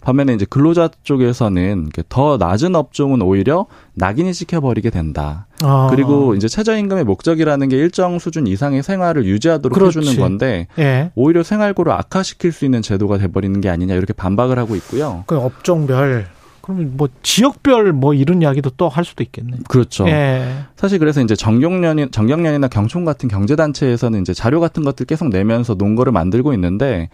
반면에 0.02 0.34
이제 0.34 0.44
근로자 0.48 0.90
쪽에서는 1.02 1.90
더 2.08 2.36
낮은 2.36 2.74
업종은 2.74 3.22
오히려 3.22 3.66
낙인이 3.94 4.32
찍혀버리게 4.34 4.90
된다. 4.90 5.46
아. 5.62 5.86
그리고 5.90 6.34
이제 6.34 6.48
최저임금의 6.48 7.04
목적이라는 7.04 7.68
게 7.68 7.76
일정 7.76 8.18
수준 8.18 8.46
이상의 8.46 8.82
생활을 8.82 9.24
유지하도록 9.24 9.76
그렇지. 9.76 9.98
해주는 10.00 10.18
건데 10.20 10.66
예. 10.78 11.12
오히려 11.14 11.42
생활고를 11.42 11.92
악화시킬 11.92 12.52
수 12.52 12.64
있는 12.64 12.82
제도가 12.82 13.18
돼버리는 13.18 13.60
게 13.60 13.68
아니냐 13.68 13.94
이렇게 13.94 14.12
반박을 14.12 14.58
하고 14.58 14.74
있고요. 14.76 15.24
그 15.26 15.36
업종별 15.38 16.26
그러면 16.62 16.92
뭐 16.96 17.08
지역별 17.22 17.92
뭐 17.92 18.14
이런 18.14 18.40
이야기도 18.40 18.70
또 18.70 18.88
할 18.92 19.04
수도 19.04 19.22
있겠네. 19.22 19.56
그렇죠. 19.68 20.06
예. 20.08 20.64
사실 20.76 20.98
그래서 20.98 21.22
이제 21.22 21.34
정경련이 21.34 22.10
정경련이나 22.10 22.68
경총 22.68 23.04
같은 23.04 23.28
경제 23.28 23.56
단체에서는 23.56 24.20
이제 24.20 24.34
자료 24.34 24.60
같은 24.60 24.84
것들 24.84 25.06
계속 25.06 25.28
내면서 25.28 25.74
논거를 25.74 26.12
만들고 26.12 26.52
있는데 26.54 27.08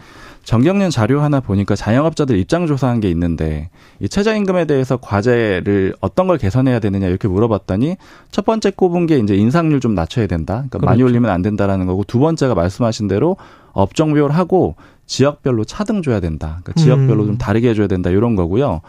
정경련 0.45 0.91
자료 0.91 1.21
하나 1.21 1.41
보니까 1.41 1.77
자영업자들 1.77 2.37
입장 2.39 2.67
조사한 2.67 3.01
게 3.01 3.09
있는데 3.11 3.71
이 4.01 4.09
최저임금에 4.09 4.65
대해서 4.65 4.97
과제를 4.97 5.95
어떤 6.01 6.27
걸 6.27 6.39
개선해야 6.39 6.81
되느냐 6.81 7.07
이렇게 7.07 7.29
물어봤더니 7.29 7.97
첫 8.31 8.45
번째 8.45 8.71
꼽은 8.71 9.07
게 9.07 9.19
이제 9.19 9.35
인상률 9.37 9.81
좀 9.81 9.95
낮춰야 9.95 10.27
된다. 10.27 10.55
그러니까 10.55 10.79
그렇죠. 10.79 10.87
많이 10.87 11.03
올리면 11.03 11.31
안 11.31 11.43
된다라는 11.43 11.87
거고 11.87 12.05
두 12.05 12.19
번째가 12.19 12.55
말씀하신 12.55 13.09
대로 13.09 13.37
업종별 13.73 14.33
하고 14.33 14.75
지역별로 15.07 15.65
차등 15.65 16.03
줘야 16.03 16.21
된다. 16.21 16.61
그러니까 16.63 16.73
지역별로 16.75 17.23
음. 17.23 17.27
좀 17.27 17.39
다르게 17.39 17.71
해줘야 17.71 17.87
된다 17.87 18.11
이런 18.11 18.35
거고요. 18.35 18.81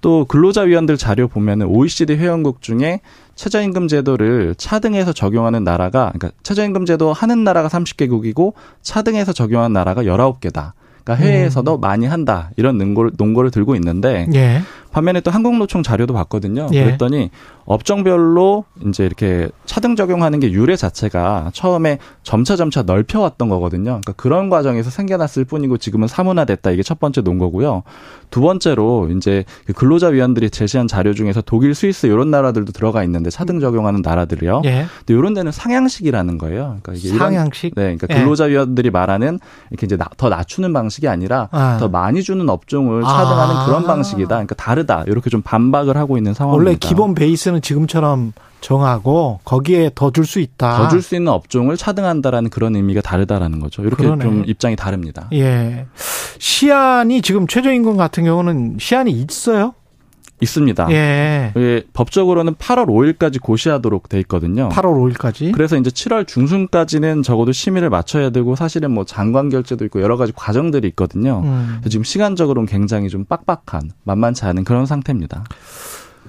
또 0.00 0.24
근로자 0.24 0.62
위원들 0.62 0.96
자료 0.96 1.28
보면은 1.28 1.66
OECD 1.66 2.14
회원국 2.14 2.62
중에 2.62 3.00
최저임금 3.34 3.88
제도를 3.88 4.54
차등해서 4.56 5.12
적용하는 5.12 5.64
나라가 5.64 6.12
그러니까 6.14 6.30
최저임금 6.42 6.86
제도 6.86 7.12
하는 7.12 7.44
나라가 7.44 7.68
30개국이고 7.68 8.52
차등해서 8.82 9.32
적용하는 9.32 9.72
나라가 9.72 10.02
19개다. 10.02 10.72
그러니까 11.04 11.14
해외에서도 11.24 11.76
음. 11.76 11.80
많이 11.80 12.06
한다 12.06 12.50
이런 12.56 12.76
논거를, 12.76 13.12
논거를 13.16 13.50
들고 13.50 13.74
있는데 13.76 14.26
예. 14.34 14.62
반면에 14.98 15.20
또 15.20 15.30
한국노총 15.30 15.84
자료도 15.84 16.12
봤거든요. 16.14 16.68
예. 16.72 16.84
그랬더니 16.84 17.30
업종별로 17.66 18.64
이제 18.86 19.04
이렇게 19.04 19.48
차등 19.64 19.94
적용하는 19.94 20.40
게 20.40 20.50
유래 20.50 20.74
자체가 20.74 21.50
처음에 21.52 21.98
점차 22.22 22.56
점차 22.56 22.82
넓혀왔던 22.82 23.48
거거든요. 23.48 23.84
그러니까 23.84 24.12
그런 24.14 24.48
과정에서 24.48 24.90
생겨났을 24.90 25.44
뿐이고 25.44 25.76
지금은 25.76 26.08
사문화됐다. 26.08 26.70
이게 26.70 26.82
첫 26.82 26.98
번째 26.98 27.20
논거고요. 27.20 27.82
두 28.30 28.40
번째로 28.40 29.08
이제 29.16 29.44
그 29.66 29.72
근로자 29.72 30.08
위원들이 30.08 30.50
제시한 30.50 30.88
자료 30.88 31.14
중에서 31.14 31.42
독일, 31.42 31.74
스위스 31.74 32.06
이런 32.06 32.30
나라들도 32.30 32.72
들어가 32.72 33.04
있는데 33.04 33.30
차등 33.30 33.60
적용하는 33.60 34.02
나라들이요. 34.02 34.62
예. 34.64 34.86
근데 34.98 35.14
이런 35.14 35.34
데는 35.34 35.52
상향식이라는 35.52 36.38
거예요. 36.38 36.78
그러니까 36.82 36.94
이게 36.94 37.16
상향식. 37.16 37.74
이런, 37.76 37.90
네, 37.90 37.96
그러니까 37.96 38.06
예. 38.10 38.20
근로자 38.20 38.44
위원들이 38.46 38.90
말하는 38.90 39.38
이렇게 39.70 39.86
이제 39.86 39.96
나, 39.96 40.06
더 40.16 40.28
낮추는 40.28 40.72
방식이 40.72 41.06
아니라 41.06 41.48
아. 41.52 41.76
더 41.78 41.88
많이 41.88 42.22
주는 42.22 42.48
업종을 42.48 43.02
차등하는 43.02 43.54
아. 43.54 43.66
그런 43.66 43.84
방식이다. 43.84 44.28
그러니까 44.28 44.54
다르 44.54 44.86
다. 44.88 45.04
이렇게 45.06 45.30
좀 45.30 45.42
반박을 45.42 45.96
하고 45.96 46.16
있는 46.16 46.34
상황입니다. 46.34 46.68
원래 46.70 46.76
기본 46.80 47.14
베이스는 47.14 47.60
지금처럼 47.62 48.32
정하고 48.60 49.38
거기에 49.44 49.90
더 49.94 50.10
줄 50.10 50.24
수 50.26 50.40
있다. 50.40 50.78
더 50.78 50.88
줄 50.88 51.00
수 51.02 51.14
있는 51.14 51.30
업종을 51.30 51.76
차등한다라는 51.76 52.50
그런 52.50 52.74
의미가 52.74 53.02
다르다라는 53.02 53.60
거죠. 53.60 53.82
이렇게 53.82 54.02
그러네. 54.02 54.24
좀 54.24 54.42
입장이 54.46 54.74
다릅니다. 54.74 55.28
예. 55.34 55.86
시한이 56.38 57.22
지금 57.22 57.46
최저임금 57.46 57.96
같은 57.96 58.24
경우는 58.24 58.78
시한이 58.80 59.12
있어요? 59.12 59.74
있습니다. 60.40 60.88
예. 60.90 61.52
예. 61.56 61.82
법적으로는 61.92 62.54
8월 62.54 62.86
5일까지 62.86 63.40
고시하도록 63.40 64.08
돼 64.08 64.20
있거든요. 64.20 64.68
8월 64.70 65.14
5일까지. 65.14 65.52
그래서 65.52 65.76
이제 65.76 65.90
7월 65.90 66.26
중순까지는 66.26 67.22
적어도 67.22 67.52
심의를 67.52 67.90
맞춰야 67.90 68.30
되고 68.30 68.54
사실은 68.56 68.92
뭐 68.92 69.04
장관 69.04 69.48
결제도 69.48 69.84
있고 69.84 70.02
여러 70.02 70.16
가지 70.16 70.32
과정들이 70.34 70.88
있거든요. 70.88 71.42
음. 71.44 71.80
지금 71.88 72.04
시간적으로는 72.04 72.66
굉장히 72.66 73.08
좀 73.08 73.24
빡빡한 73.24 73.90
만만치 74.04 74.44
않은 74.44 74.64
그런 74.64 74.86
상태입니다. 74.86 75.44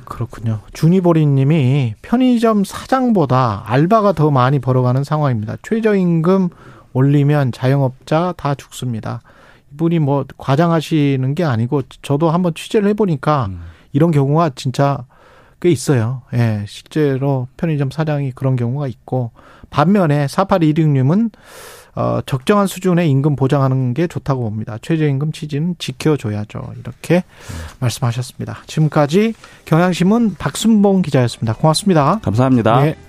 그렇군요. 0.05 0.59
주니보리 0.73 1.25
님이 1.25 1.93
편의점 2.01 2.63
사장보다 2.63 3.63
알바가 3.67 4.13
더 4.13 4.31
많이 4.31 4.59
벌어가는 4.59 5.03
상황입니다. 5.03 5.57
최저임금 5.61 6.49
올리면 6.93 7.51
자영업자 7.51 8.33
다 8.35 8.55
죽습니다. 8.55 9.21
이분이 9.73 9.99
뭐 9.99 10.25
과장하시는 10.37 11.35
게 11.35 11.43
아니고 11.43 11.83
저도 12.01 12.31
한번 12.31 12.53
취재를 12.53 12.89
해보니까 12.89 13.47
음. 13.49 13.61
이런 13.91 14.11
경우가 14.11 14.51
진짜 14.55 15.05
꽤 15.61 15.69
있어요. 15.69 16.21
예, 16.33 16.63
실제로 16.67 17.47
편의점 17.57 17.91
사장이 17.91 18.31
그런 18.31 18.55
경우가 18.55 18.87
있고 18.87 19.31
반면에 19.69 20.25
4826님은 20.27 21.31
어, 21.95 22.21
적정한 22.25 22.67
수준의 22.67 23.09
임금 23.09 23.35
보장하는 23.35 23.93
게 23.93 24.07
좋다고 24.07 24.43
봅니다. 24.43 24.77
최저임금 24.81 25.31
취지는 25.31 25.75
지켜줘야죠. 25.79 26.73
이렇게 26.79 27.15
음. 27.15 27.55
말씀하셨습니다. 27.79 28.59
지금까지 28.67 29.33
경향신문 29.65 30.35
박순봉 30.35 31.01
기자였습니다. 31.01 31.53
고맙습니다. 31.55 32.19
감사합니다. 32.21 32.83
네. 32.83 33.08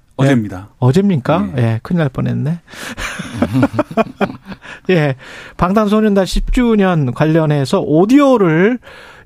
어제입니다. 0.17 0.57
네. 0.57 0.63
어제입니까? 0.79 1.49
예, 1.57 1.61
네. 1.61 1.79
큰일 1.83 1.99
날 1.99 2.09
뻔했네. 2.09 2.59
예, 4.91 5.15
방탄소년단 5.57 6.25
10주년 6.25 7.13
관련해서 7.13 7.81
오디오를 7.81 8.79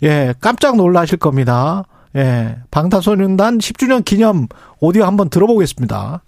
예, 0.03 0.33
깜짝 0.39 0.77
놀라실 0.77 1.17
겁니다. 1.17 1.83
예, 2.15 2.57
방탄소년단 2.71 3.57
10주년 3.57 4.05
기념 4.05 4.47
오디오 4.79 5.05
한번 5.05 5.29
들어보겠습니다. 5.29 6.21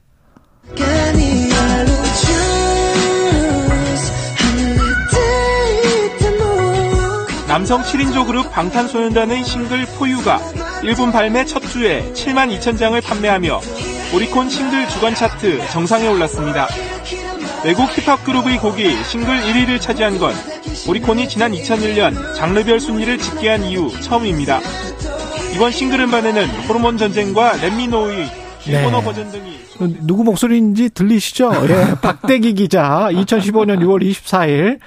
남성 7.48 7.82
7인조 7.82 8.28
그룹 8.28 8.52
방탄소년단의 8.52 9.44
싱글 9.46 9.86
포유가 9.98 10.40
일본 10.84 11.12
발매 11.12 11.46
첫 11.46 11.62
주에 11.62 12.04
7만 12.12 12.56
2천 12.60 12.78
장을 12.78 13.00
판매하며 13.00 13.62
오리콘 14.14 14.50
싱글 14.50 14.88
주간 14.88 15.14
차트 15.14 15.68
정상에 15.72 16.08
올랐습니다. 16.08 16.68
외국 17.66 17.90
힙합 17.92 18.24
그룹의 18.24 18.58
곡이 18.60 19.04
싱글 19.04 19.40
1위를 19.42 19.82
차지한 19.82 20.18
건 20.18 20.34
오리콘이 20.88 21.28
지난 21.28 21.52
2001년 21.52 22.36
장르별 22.36 22.80
순위를 22.80 23.18
집계한 23.18 23.64
이후 23.64 23.90
처음입니다. 24.02 24.60
이번 25.56 25.72
싱글 25.72 26.02
음반에는 26.02 26.48
호르몬 26.68 26.98
전쟁과 26.98 27.58
렛미노의 27.58 28.28
일본어 28.68 29.00
네. 29.00 29.04
버전 29.04 29.32
등이 29.32 29.58
누구 30.06 30.24
목소리인지 30.24 30.90
들리시죠? 30.92 31.52
예, 31.70 31.96
박대기 32.02 32.54
기자 32.54 33.10
2015년 33.12 33.80
6월 33.80 34.02
24일 34.10 34.80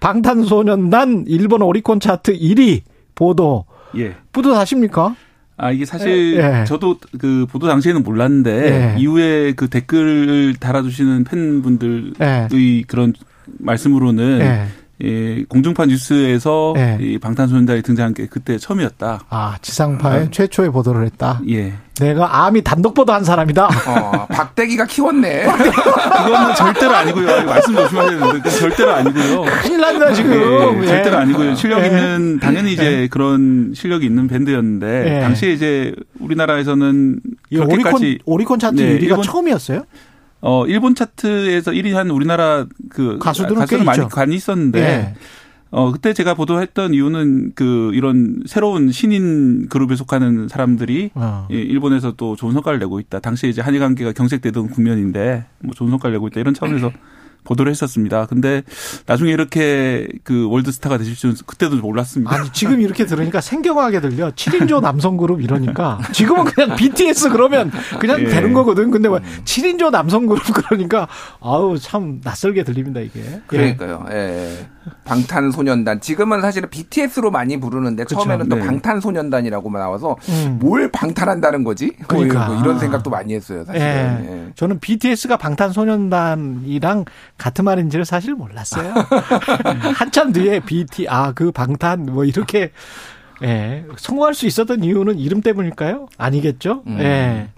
방탄소년단 0.00 1.24
일본 1.28 1.62
오리콘 1.62 2.00
차트 2.00 2.38
1위 2.38 2.82
보도. 3.14 3.64
예. 3.96 4.14
뿌듯하십니까? 4.32 5.14
아 5.58 5.72
이게 5.72 5.84
사실 5.84 6.36
예. 6.36 6.64
저도 6.66 6.98
그 7.18 7.46
보도 7.50 7.66
당시에는 7.66 8.02
몰랐는데 8.02 8.94
예. 8.96 9.00
이후에 9.00 9.52
그 9.52 9.68
댓글을 9.68 10.56
달아주시는 10.60 11.24
팬분들의 11.24 12.12
예. 12.20 12.82
그런 12.86 13.14
말씀으로는 13.58 14.66
예. 15.04 15.06
예, 15.08 15.44
공중파 15.48 15.86
뉴스에서 15.86 16.72
네. 16.74 16.98
이 17.00 17.18
방탄소년단이 17.18 17.82
등장한 17.82 18.14
게 18.14 18.26
그때 18.26 18.58
처음이었다. 18.58 19.20
아, 19.28 19.56
지상파에 19.60 20.22
아. 20.24 20.30
최초의 20.30 20.70
보도를 20.72 21.04
했다? 21.04 21.40
예. 21.48 21.74
내가 22.00 22.44
암이 22.44 22.62
단독 22.62 22.94
보도한 22.94 23.24
사람이다. 23.24 23.64
어, 23.88 24.26
박대기가 24.26 24.84
키웠네. 24.86 25.44
그거는 25.44 26.54
절대로 26.54 26.94
아니고요. 26.94 27.44
말씀 27.44 27.74
조심하셔야 27.74 28.18
되는데, 28.18 28.50
절대로 28.50 28.92
아니고요. 28.92 29.44
큰일 29.62 29.80
난다, 29.80 30.12
지금. 30.12 30.32
예, 30.32 30.82
예. 30.82 30.86
절대로 30.86 31.16
아니고요. 31.18 31.54
실력 31.54 31.80
예. 31.82 31.86
있는, 31.86 32.38
당연히 32.40 32.72
이제 32.72 33.02
예. 33.02 33.08
그런 33.08 33.72
실력이 33.74 34.04
있는 34.04 34.28
밴드였는데, 34.28 35.16
예. 35.16 35.20
당시에 35.20 35.52
이제 35.52 35.94
우리나라에서는. 36.20 37.20
오리콘, 37.58 38.18
오리콘 38.24 38.58
차트 38.58 38.76
네, 38.76 38.98
1위가 38.98 39.22
처음이었어요? 39.22 39.84
어 40.48 40.64
일본 40.68 40.94
차트에서 40.94 41.72
1위 41.72 41.92
한 41.94 42.08
우리나라 42.08 42.66
그 42.88 43.18
가수들은 43.18 43.56
가수는 43.56 43.84
많이 43.84 44.34
있었는데 44.36 44.80
네. 44.80 45.14
어 45.70 45.90
그때 45.90 46.12
제가 46.12 46.34
보도했던 46.34 46.94
이유는 46.94 47.52
그 47.56 47.90
이런 47.94 48.44
새로운 48.46 48.92
신인 48.92 49.68
그룹에 49.68 49.96
속하는 49.96 50.46
사람들이 50.46 51.10
어. 51.14 51.48
예, 51.50 51.56
일본에서 51.56 52.12
또 52.12 52.36
좋은 52.36 52.52
성과를 52.52 52.78
내고 52.78 53.00
있다. 53.00 53.18
당시에 53.18 53.50
이제 53.50 53.60
한일 53.60 53.80
관계가 53.80 54.12
경색되던 54.12 54.68
국면인데 54.70 55.46
뭐 55.58 55.74
좋은 55.74 55.90
성과를 55.90 56.14
내고 56.14 56.28
있다 56.28 56.38
이런 56.38 56.54
차원에서 56.54 56.92
보도를 57.46 57.70
했었습니다. 57.70 58.26
근데 58.26 58.62
나중에 59.06 59.30
이렇게 59.30 60.06
그 60.24 60.48
월드스타가 60.48 60.98
되실 60.98 61.14
줄은 61.14 61.36
그때도 61.46 61.76
몰랐습니다. 61.76 62.34
아니, 62.34 62.52
지금 62.52 62.80
이렇게 62.80 63.06
들으니까 63.06 63.40
생경하게 63.40 64.00
들려. 64.00 64.30
7인조 64.32 64.80
남성 64.82 65.16
그룹 65.16 65.40
이러니까. 65.40 65.98
지금은 66.12 66.44
그냥 66.44 66.76
BTS 66.76 67.30
그러면 67.30 67.70
그냥 67.98 68.20
예. 68.20 68.26
되는 68.26 68.52
거거든. 68.52 68.90
근데 68.90 69.08
왜 69.08 69.18
7인조 69.44 69.90
남성 69.90 70.26
그룹 70.26 70.42
그러니까 70.52 71.08
아우, 71.40 71.78
참 71.78 72.20
낯설게 72.22 72.64
들립니다, 72.64 73.00
이게. 73.00 73.40
그러니까요. 73.46 74.06
예. 74.10 74.68
예. 74.86 74.90
방탄소년단. 75.04 76.00
지금은 76.00 76.40
사실은 76.40 76.70
BTS로 76.70 77.30
많이 77.30 77.58
부르는데 77.58 78.04
그쵸. 78.04 78.16
처음에는 78.16 78.48
또 78.48 78.56
네. 78.56 78.66
방탄소년단이라고만 78.66 79.80
나와서 79.80 80.16
음. 80.28 80.58
뭘 80.60 80.90
방탄한다는 80.90 81.64
거지? 81.64 81.92
뭐 81.98 82.06
그러니까. 82.08 82.48
뭐 82.48 82.60
이런 82.60 82.78
생각도 82.78 83.10
많이 83.10 83.34
했어요, 83.34 83.64
사실은. 83.64 83.86
예. 83.86 84.30
예. 84.30 84.52
저는 84.54 84.80
BTS가 84.80 85.36
방탄소년단이랑 85.36 87.04
같은 87.38 87.64
말인지를 87.64 88.04
사실 88.04 88.34
몰랐어요. 88.34 88.94
한참 89.96 90.32
뒤에 90.32 90.60
BT, 90.60 91.06
아, 91.08 91.32
그 91.32 91.50
방탄, 91.52 92.06
뭐 92.06 92.24
이렇게, 92.24 92.70
예. 93.42 93.84
성공할 93.96 94.34
수 94.34 94.46
있었던 94.46 94.82
이유는 94.82 95.18
이름 95.18 95.40
때문일까요? 95.42 96.06
아니겠죠? 96.16 96.82
음. 96.86 96.98
예. 97.00 97.48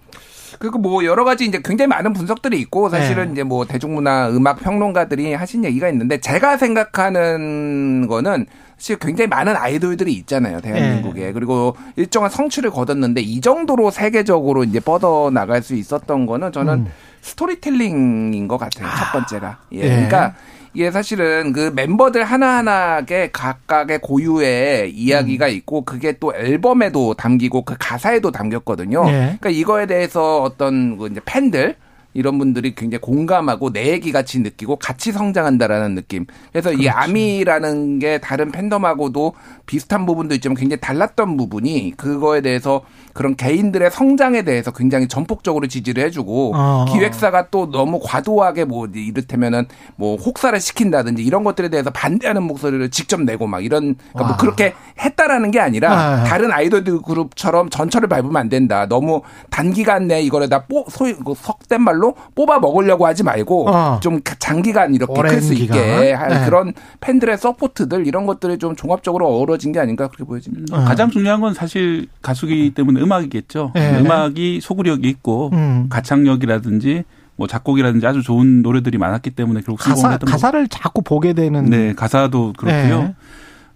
그리고 0.59 0.79
뭐 0.79 1.05
여러 1.05 1.25
가지 1.25 1.45
이제 1.45 1.61
굉장히 1.65 1.89
많은 1.89 2.13
분석들이 2.13 2.59
있고 2.61 2.89
사실은 2.89 3.27
네. 3.27 3.33
이제 3.33 3.43
뭐 3.43 3.65
대중문화 3.65 4.31
음악 4.31 4.61
평론가들이 4.61 5.35
하신 5.35 5.65
얘기가 5.65 5.89
있는데 5.89 6.19
제가 6.19 6.57
생각하는 6.57 8.07
거는 8.09 8.47
사실 8.77 8.97
굉장히 8.97 9.29
많은 9.29 9.57
아이돌들이 9.57 10.13
있잖아요 10.15 10.61
대한민국에 10.61 11.27
네. 11.27 11.33
그리고 11.33 11.77
일정한 11.97 12.31
성취를 12.31 12.71
거뒀는데 12.71 13.21
이 13.21 13.41
정도로 13.41 13.91
세계적으로 13.91 14.65
이제 14.65 14.81
뻗어 14.81 15.31
나갈 15.33 15.63
수 15.63 15.75
있었던 15.75 16.27
거는 16.27 16.53
저는 16.53 16.75
음. 16.75 16.87
스토리텔링인 17.23 18.49
것 18.49 18.59
같아요 18.59 18.89
첫 18.97 19.13
번째가 19.13 19.59
예 19.73 19.81
네. 19.81 19.89
그러니까 19.89 20.35
이게 20.75 20.91
사실은 20.91 21.53
그 21.53 21.73
멤버들 21.75 22.25
하나하나게 22.25 23.31
각각의 23.33 24.01
고유의 24.01 24.93
이야기가 24.93 25.47
음. 25.47 25.53
있고 25.53 25.85
그게 25.85 26.13
또 26.19 26.35
앨범에도 26.35 27.15
담기고 27.15 27.63
그 27.63 27.77
가사에도 27.79 28.31
담겼거든요. 28.31 29.05
네. 29.05 29.37
그러니까 29.41 29.51
이거에 29.51 29.87
대해서 29.87 30.43
어떤 30.43 30.99
그 30.99 31.09
이제 31.09 31.21
팬들 31.25 31.77
이런 32.15 32.39
분들이 32.39 32.75
굉장히 32.75 33.01
공감하고 33.01 33.73
내 33.73 33.89
얘기 33.93 34.13
같이 34.13 34.41
느끼고 34.41 34.77
같이 34.77 35.13
성장한다라는 35.13 35.95
느낌. 35.95 36.27
그래서 36.53 36.71
그렇지. 36.71 36.85
이 36.85 36.89
아미라는 36.89 37.99
게 37.99 38.19
다른 38.19 38.51
팬덤하고도 38.51 39.35
비슷한 39.67 40.07
부분도 40.07 40.35
있지만 40.37 40.57
굉장히 40.57 40.81
달랐던 40.81 41.37
부분이 41.37 41.95
그거에 41.97 42.41
대해서 42.41 42.83
그런 43.19 43.35
개인들의 43.35 43.91
성장에 43.91 44.43
대해서 44.43 44.71
굉장히 44.71 45.09
전폭적으로 45.09 45.67
지지를 45.67 46.05
해주고 46.05 46.53
어. 46.55 46.85
기획사가 46.89 47.49
또 47.51 47.69
너무 47.69 47.99
과도하게 48.01 48.65
뭐 48.65 48.87
이를테면은 48.87 49.67
뭐 49.97 50.15
혹사를 50.15 50.59
시킨다든지 50.61 51.25
이런 51.25 51.43
것들에 51.43 51.69
대해서 51.69 51.91
반대하는 51.91 52.45
목소리를 52.45 52.89
직접 52.91 53.21
내고 53.21 53.49
막 53.49 53.65
이런 53.65 53.97
그러니까 54.13 54.29
뭐 54.29 54.37
그렇게 54.37 54.75
했다라는 55.01 55.51
게 55.51 55.59
아니라 55.59 55.93
아. 55.93 56.25
다른 56.25 56.53
아이돌 56.53 56.85
그룹처럼 56.85 57.71
전철을 57.71 58.09
밟으면 58.09 58.37
안 58.37 58.49
된다. 58.49 58.87
너무 58.87 59.23
단기간 59.51 60.07
내에 60.07 60.23
이거를 60.23 60.49
다 60.49 60.65
뽀, 60.67 60.85
소위 60.89 61.15
그 61.15 61.35
속된 61.37 61.83
말로 61.83 62.15
뽑아 62.37 62.61
먹으려고 62.61 63.05
하지 63.05 63.25
말고 63.25 63.69
어. 63.69 63.99
좀 64.01 64.21
장기간 64.39 64.95
이렇게 64.95 65.21
클 65.21 65.43
수 65.43 65.55
있게 65.55 66.13
할 66.13 66.29
네. 66.29 66.45
그런 66.45 66.73
팬들의 67.01 67.37
support들 67.37 68.07
이런 68.07 68.27
것들이 68.27 68.59
좀 68.59 68.77
종합적으로 68.77 69.27
어우러진 69.27 69.73
게 69.73 69.81
아닌가 69.81 70.07
그렇게 70.07 70.23
보여집니다. 70.23 70.77
어. 70.77 70.85
가장 70.85 71.11
중요한 71.11 71.41
건 71.41 71.53
사실 71.53 72.07
가수기 72.23 72.75
때문에 72.75 73.08
음악이겠죠. 73.09 73.73
네. 73.75 74.01
음악이 74.01 74.61
소구력이 74.61 75.09
있고 75.09 75.51
음. 75.53 75.87
가창력이라든지 75.89 77.05
뭐 77.37 77.47
작곡이라든지 77.47 78.07
아주 78.07 78.23
좋은 78.23 78.63
노래들이 78.63 78.99
많았기 78.99 79.31
때문에 79.31 79.61
결국 79.61 79.77
가사, 79.79 80.19
가사를 80.19 80.69
자꾸 80.69 81.03
보게 81.03 81.33
되는 81.33 81.65
네 81.67 81.95
가사도 81.95 82.53
그렇고요. 82.57 83.03
네. 83.03 83.15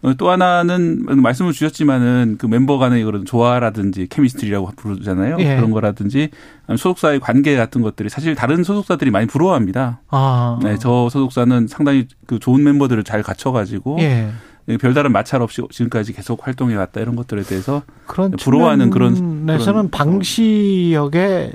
어, 0.03 0.15
또 0.15 0.31
하나는 0.31 1.05
말씀을 1.07 1.53
주셨지만은 1.53 2.37
그 2.39 2.47
멤버 2.47 2.77
간의 2.77 3.05
그런 3.05 3.25
조화라든지 3.25 4.09
chemistry라고 4.11 4.73
부르잖아요. 4.77 5.37
예. 5.39 5.57
그런 5.57 5.71
거라든지 5.71 6.31
소속사의 6.69 7.21
관계 7.21 7.57
같은 7.57 7.83
것들이 7.83 8.09
사실 8.09 8.35
다른 8.35 8.65
소속사들이 8.65 9.13
많이 9.13 9.27
부러워합니다. 9.29 10.01
아. 10.11 10.59
네, 10.61 10.77
저 10.79 11.09
소속사는 11.09 11.69
상당히 11.69 12.09
그 12.27 12.41
좋은 12.41 12.65
멤버들을 12.65 13.05
잘 13.05 13.23
갖춰가지고 13.23 13.99
예. 14.01 14.31
예, 14.69 14.77
별다른 14.77 15.13
마찰 15.13 15.43
없이 15.43 15.63
지금까지 15.71 16.13
계속 16.13 16.47
활동해 16.47 16.77
왔다 16.77 17.01
이런 17.01 17.17
것들에 17.17 17.43
대해서 17.43 17.83
그런 18.07 18.31
부러워하는 18.33 18.91
그런 18.91 19.47
내서는 19.47 19.91
방시역의 19.91 21.53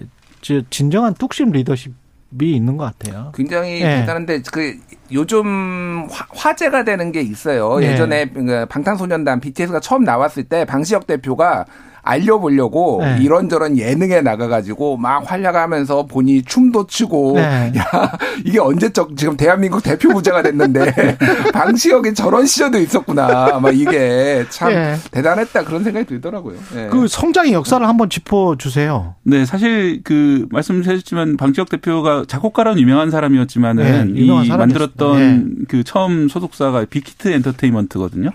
진정한 0.70 1.14
뚝심 1.14 1.52
리더십이 1.52 1.96
있는 2.42 2.78
것 2.78 2.86
같아요. 2.86 3.32
굉장히 3.34 3.82
네. 3.82 4.02
대단한데 4.02 4.42
그 4.52 4.78
요즘 5.12 6.08
화, 6.10 6.56
제가 6.56 6.84
되는 6.84 7.12
게 7.12 7.22
있어요. 7.22 7.80
네. 7.80 7.94
예전에 7.94 8.26
그 8.30 8.66
방탄소년단 8.68 9.40
BTS가 9.40 9.80
처음 9.80 10.04
나왔을 10.04 10.44
때 10.44 10.66
방시혁 10.66 11.08
대표가 11.08 11.66
알려보려고 12.08 13.00
네. 13.02 13.18
이런저런 13.22 13.78
예능에 13.78 14.22
나가가지고 14.22 14.98
막 14.98 15.30
활약하면서 15.30 16.06
본인이 16.06 16.42
춤도 16.44 16.88
추고 16.88 17.34
네. 17.36 17.74
야 17.78 18.18
이게 18.46 18.60
언제적 18.60 19.18
지금 19.18 19.36
대한민국 19.36 19.84
대표 19.84 20.10
부자가 20.10 20.42
됐는데 20.42 21.18
방시혁이 21.54 22.14
저런 22.14 22.46
시절도 22.46 22.80
있었구나 22.80 23.60
막 23.60 23.76
이게 23.76 24.46
참 24.50 24.74
네. 24.74 24.96
대단했다 25.12 25.64
그런 25.66 25.84
생각이 25.84 26.06
들더라고요. 26.06 26.58
네. 26.74 26.88
그 26.90 27.08
성장의 27.08 27.54
역사를 27.54 27.86
한번 27.86 28.10
짚어주세요. 28.10 29.16
네 29.24 29.46
사실 29.46 30.02
그 30.04 30.48
말씀하셨지만 30.52 31.38
방시혁 31.38 31.70
대표가 31.70 32.24
작곡가로는 32.28 32.82
유명한 32.82 33.12
사람이었지만은 33.12 34.14
네, 34.14 34.22
유명한 34.22 34.46
이 34.46 34.50
만들었던 34.50 35.18
네. 35.18 35.66
그 35.68 35.84
처음 35.84 36.30
소속사가 36.30 36.86
빅히트 36.90 37.30
엔터테인먼트거든요. 37.30 38.32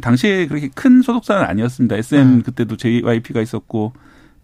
당시에 0.00 0.46
그렇게 0.46 0.68
큰 0.74 1.02
소속사는 1.02 1.42
아니었습니다. 1.42 1.96
SM 1.96 2.20
음. 2.20 2.42
그때도 2.42 2.76
제 2.76 3.00
YP가 3.06 3.40
있었고 3.40 3.92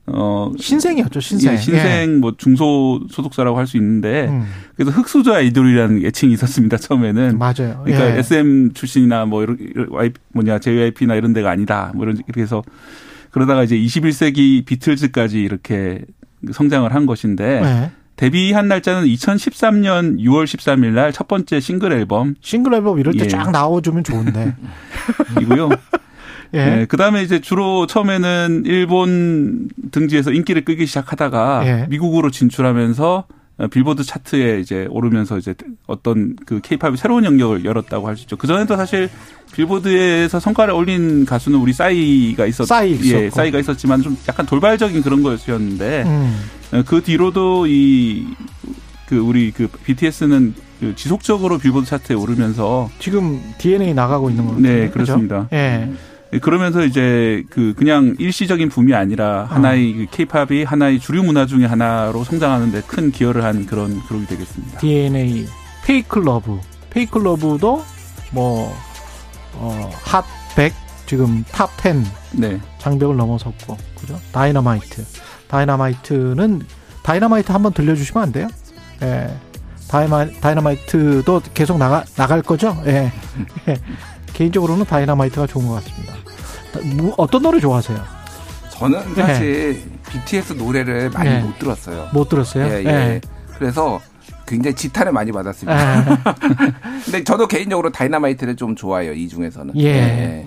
어 0.07 0.51
신생이었죠 0.59 1.21
신생 1.21 1.53
예, 1.53 1.57
신생 1.57 1.83
예. 2.01 2.07
뭐 2.19 2.35
중소 2.37 3.03
소속사라고 3.09 3.57
할 3.57 3.67
수 3.69 3.77
있는데 3.77 4.27
음. 4.29 4.45
그래서 4.75 4.91
흑수저 4.91 5.33
아이돌이라는 5.35 6.05
애칭이 6.05 6.33
있었습니다 6.33 6.77
처음에는 6.77 7.39
맞아요 7.39 7.83
그러니까 7.85 8.17
예. 8.17 8.19
SM 8.19 8.73
출신이나 8.75 9.27
뭐 9.27 9.45
이런 9.45 9.57
YP 9.91 10.21
뭐냐 10.33 10.59
JYP나 10.59 11.15
이런 11.15 11.33
데가 11.33 11.51
아니다 11.51 11.93
뭐 11.95 12.05
이런 12.05 12.17
이렇게 12.17 12.43
해서 12.43 12.63
그러다가 13.31 13.63
이제 13.63 13.77
21세기 13.77 14.65
비틀즈까지 14.65 15.41
이렇게 15.41 16.01
성장을 16.53 16.93
한 16.93 17.07
것인데 17.07 17.61
네. 17.61 17.93
데뷔한 18.17 18.67
날짜는 18.69 19.07
2013년 19.07 20.19
6월 20.19 20.45
13일 20.45 20.91
날 20.93 21.13
첫 21.13 21.29
번째 21.29 21.61
싱글 21.61 21.93
앨범 21.93 22.35
싱글 22.41 22.75
앨범 22.75 22.99
이럴 22.99 23.15
때쫙 23.15 23.47
예. 23.47 23.51
나와주면 23.53 24.03
좋은데 24.05 24.55
이고요. 25.41 25.71
예. 26.55 26.65
네, 26.65 26.87
그다음에 26.87 27.23
이제 27.23 27.41
주로 27.41 27.87
처음에는 27.87 28.65
일본 28.67 29.69
등지에서 29.91 30.33
인기를 30.33 30.65
끌기 30.65 30.87
시작하다가 30.87 31.63
예. 31.67 31.87
미국으로 31.89 32.31
진출하면서 32.31 33.25
빌보드 33.71 34.03
차트에 34.03 34.61
이제 34.61 34.87
오르면서 34.91 35.39
이제 35.39 35.55
어떤 35.87 36.37
그 36.47 36.61
케이팝의 36.61 36.97
새로운 36.97 37.25
영역을 37.25 37.65
열었다고 37.65 38.09
할 38.09 38.17
수 38.17 38.23
있죠. 38.23 38.37
그전에도 38.37 38.77
사실 38.77 39.09
빌보드에서 39.55 40.41
성과를 40.41 40.75
올린 40.75 41.25
가수는 41.27 41.59
우리 41.59 41.73
싸이가 41.73 42.47
있었 42.47 42.65
싸이 42.67 42.99
예, 43.05 43.31
싸이가 43.31 43.59
있었지만 43.59 44.03
좀 44.03 44.17
약간 44.29 44.47
돌발적인 44.47 45.03
그런 45.03 45.23
거였는데 45.23 46.03
음. 46.07 46.83
그 46.87 47.03
뒤로도 47.03 47.67
이 47.69 48.27
그 49.13 49.19
우리 49.19 49.51
그 49.51 49.69
BTS는 49.69 50.55
그 50.81 50.95
지속적으로 50.97 51.59
빌보드 51.59 51.87
차트에 51.87 52.17
오르면서 52.17 52.89
지금 52.99 53.43
DNA 53.59 53.93
나가고 53.93 54.31
있는 54.31 54.47
거죠. 54.47 54.59
네, 54.61 54.89
그렇습니다. 54.89 55.49
예. 55.53 55.91
예, 56.33 56.39
그러면서 56.39 56.85
이제 56.85 57.45
그 57.51 57.75
그냥 57.77 58.15
일시적인 58.19 58.69
붐이 58.71 58.95
아니라 58.95 59.45
하나의 59.45 59.93
그 59.95 60.07
케이팝이 60.11 60.65
하나의 60.65 60.99
주류 60.99 61.23
문화 61.23 61.47
중의 61.47 61.69
하나로 61.69 62.25
성장하는데 62.25 62.83
큰 62.87 63.11
기여를 63.11 63.45
한 63.45 63.67
그런 63.67 64.03
그룹이 64.07 64.27
되겠습니다. 64.27 64.79
DNA, 64.79 65.47
Fake 65.85 66.19
Love, 66.19 66.59
Fake 66.91 67.19
Love도 67.19 67.85
뭐 68.33 68.75
어, 69.55 69.91
핫100 70.05 70.73
지금 71.07 71.45
Top10 71.45 72.05
네. 72.33 72.61
장벽을 72.79 73.17
넘어섰고 73.17 73.77
그죠? 74.01 74.19
다이너마이트, 74.33 75.05
다이너마이트는 75.49 76.63
다이너마이트 77.03 77.53
한번 77.53 77.73
들려주시면 77.73 78.23
안 78.23 78.33
돼요? 78.33 78.49
예. 79.03 79.29
다이마, 79.89 80.27
다이너마이트도 80.41 81.43
계속 81.53 81.77
나가 81.77 82.05
나갈 82.17 82.41
거죠? 82.41 82.83
예. 82.87 83.13
예. 84.33 84.39
개인적으로는 84.39 84.85
다이너마이트가 84.85 85.47
좋은 85.47 85.69
것 85.69 85.75
같습니다. 85.75 86.15
뭐, 86.97 87.15
어떤 87.19 87.43
노래 87.43 87.61
좋아하세요? 87.61 87.99
저는 88.71 89.15
사실 89.15 89.75
네. 89.75 90.11
BTS 90.11 90.55
노래를 90.55 91.11
많이 91.11 91.31
네. 91.31 91.41
못 91.41 91.59
들었어요. 91.59 92.09
못 92.13 92.29
들었어요? 92.29 92.65
예, 92.65 92.79
예. 92.79 92.83
네. 92.83 93.21
그래서 93.57 94.01
굉장히 94.47 94.75
지탄을 94.75 95.13
많이 95.13 95.31
받았습니다. 95.31 96.05
네. 96.05 96.17
근데 97.05 97.25
저도 97.25 97.47
개인적으로 97.47 97.91
다이너마이트를 97.93 98.57
좀 98.57 98.75
좋아해요. 98.75 99.13
이 99.13 99.29
중에서는. 99.29 99.75
예. 99.77 99.93
네. 99.93 100.47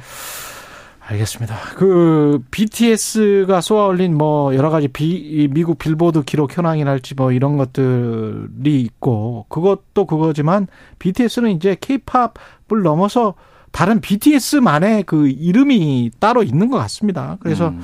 알겠습니다. 1.08 1.56
그 1.76 2.40
BTS가 2.50 3.62
쏘아올린 3.62 4.18
뭐 4.18 4.56
여러 4.56 4.70
가지 4.72 4.88
비, 4.88 5.48
미국 5.52 5.78
빌보드 5.78 6.24
기록 6.24 6.58
현황이랄지 6.58 7.14
뭐 7.14 7.32
이런 7.32 7.58
것들이 7.58 8.82
있고 8.82 9.46
그것도 9.50 10.08
그거지만 10.08 10.68
BTS는 10.98 11.52
이제 11.52 11.78
K-팝을 11.80 12.82
넘어서 12.84 13.36
다른 13.76 14.00
BTS만의 14.00 15.04
그 15.04 15.28
이름이 15.28 16.12
따로 16.18 16.44
있는 16.44 16.70
것 16.70 16.78
같습니다. 16.78 17.36
그래서 17.42 17.68
음. 17.68 17.82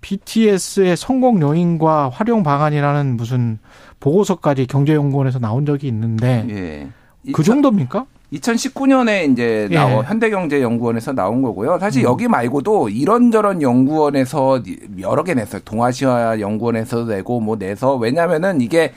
BTS의 0.00 0.96
성공 0.96 1.42
요인과 1.42 2.10
활용 2.10 2.44
방안이라는 2.44 3.16
무슨 3.16 3.58
보고서까지 3.98 4.68
경제연구원에서 4.68 5.40
나온 5.40 5.66
적이 5.66 5.88
있는데 5.88 6.46
예. 7.26 7.32
그 7.32 7.42
정도입니까? 7.42 8.06
2019년에 8.32 9.32
이제 9.32 9.66
예. 9.72 9.74
나온 9.74 10.04
현대경제연구원에서 10.04 11.14
나온 11.14 11.42
거고요. 11.42 11.80
사실 11.80 12.04
음. 12.04 12.10
여기 12.10 12.28
말고도 12.28 12.90
이런저런 12.90 13.60
연구원에서 13.60 14.62
여러 15.00 15.24
개 15.24 15.34
냈어요. 15.34 15.62
동아시아 15.64 16.38
연구원에서도 16.38 17.06
내고 17.06 17.40
뭐 17.40 17.56
내서 17.56 17.96
왜냐면은 17.96 18.60
이게 18.60 18.92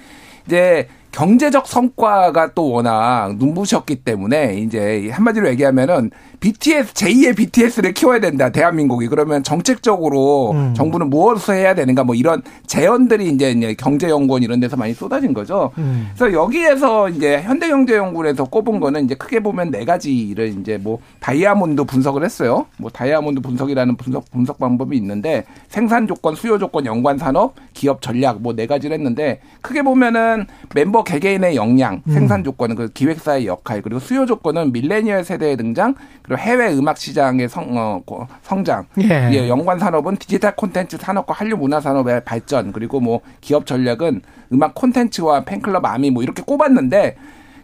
이제 0.45 0.87
경제적 1.17 1.65
성과가 1.65 2.53
또 2.53 2.69
워낙 2.69 3.37
눈부셨기 3.39 4.03
때문에 4.03 4.57
이제 4.57 5.09
한마디로 5.11 5.49
얘기하면은 5.49 6.11
BTS 6.39 6.93
제2의 6.93 7.35
BTS를 7.35 7.93
키워야 7.95 8.19
된다 8.19 8.51
대한민국이 8.51 9.07
그러면 9.07 9.41
정책적으로 9.41 10.51
음. 10.51 10.75
정부는 10.75 11.09
무엇을 11.09 11.55
해야 11.55 11.73
되는가 11.73 12.03
뭐 12.03 12.13
이런 12.13 12.43
제언들이 12.67 13.29
이제 13.29 13.73
경제연구원 13.79 14.43
이런 14.43 14.59
데서 14.59 14.77
많이 14.77 14.93
쏟아진 14.93 15.33
거죠. 15.33 15.71
음. 15.79 16.11
그래서 16.15 16.31
여기에서 16.37 17.09
이제 17.09 17.41
현대경제연구원에서 17.41 18.43
꼽은 18.43 18.79
거는 18.79 19.05
이제 19.05 19.15
크게 19.15 19.39
보면 19.39 19.71
네 19.71 19.85
가지를 19.85 20.49
이제 20.59 20.77
뭐 20.77 20.99
다이아몬드 21.19 21.85
분석을 21.85 22.23
했어요. 22.23 22.67
뭐 22.77 22.91
다이아몬드 22.91 23.41
분석이라는 23.41 23.97
분석 23.97 24.29
분석 24.29 24.59
방법이 24.59 24.95
있는데 24.97 25.45
생산 25.67 26.05
조건, 26.05 26.35
수요 26.35 26.59
조건, 26.59 26.85
연관 26.85 27.17
산업, 27.17 27.55
기업 27.73 28.03
전략 28.03 28.39
뭐 28.43 28.53
네 28.53 28.67
가지를 28.67 28.95
했는데 28.95 29.39
크게 29.61 29.81
보면은 29.81 30.45
멤버 30.75 31.06
개개인의 31.07 31.55
역량, 31.55 32.01
음. 32.05 32.11
생산 32.11 32.43
조건은 32.43 32.75
그 32.75 32.89
기획사의 32.89 33.47
역할, 33.47 33.81
그리고 33.81 33.99
수요 33.99 34.25
조건은 34.25 34.73
밀레니얼 34.73 35.23
세대의 35.23 35.55
등장, 35.55 35.95
그리고 36.21 36.41
해외 36.41 36.73
음악 36.73 36.97
시장의 36.97 37.47
성, 37.47 37.77
어, 37.77 38.27
성장, 38.43 38.85
예. 39.01 39.29
예, 39.31 39.47
연관 39.47 39.79
산업은 39.79 40.17
디지털 40.17 40.55
콘텐츠 40.57 40.97
산업과 40.97 41.33
한류 41.33 41.55
문화 41.55 41.79
산업의 41.79 42.25
발전, 42.25 42.73
그리고 42.73 42.99
뭐 42.99 43.21
기업 43.39 43.65
전략은 43.65 44.21
음악 44.51 44.75
콘텐츠와 44.75 45.45
팬클럽 45.45 45.85
아미 45.85 46.11
뭐 46.11 46.23
이렇게 46.23 46.43
꼽았는데 46.43 47.15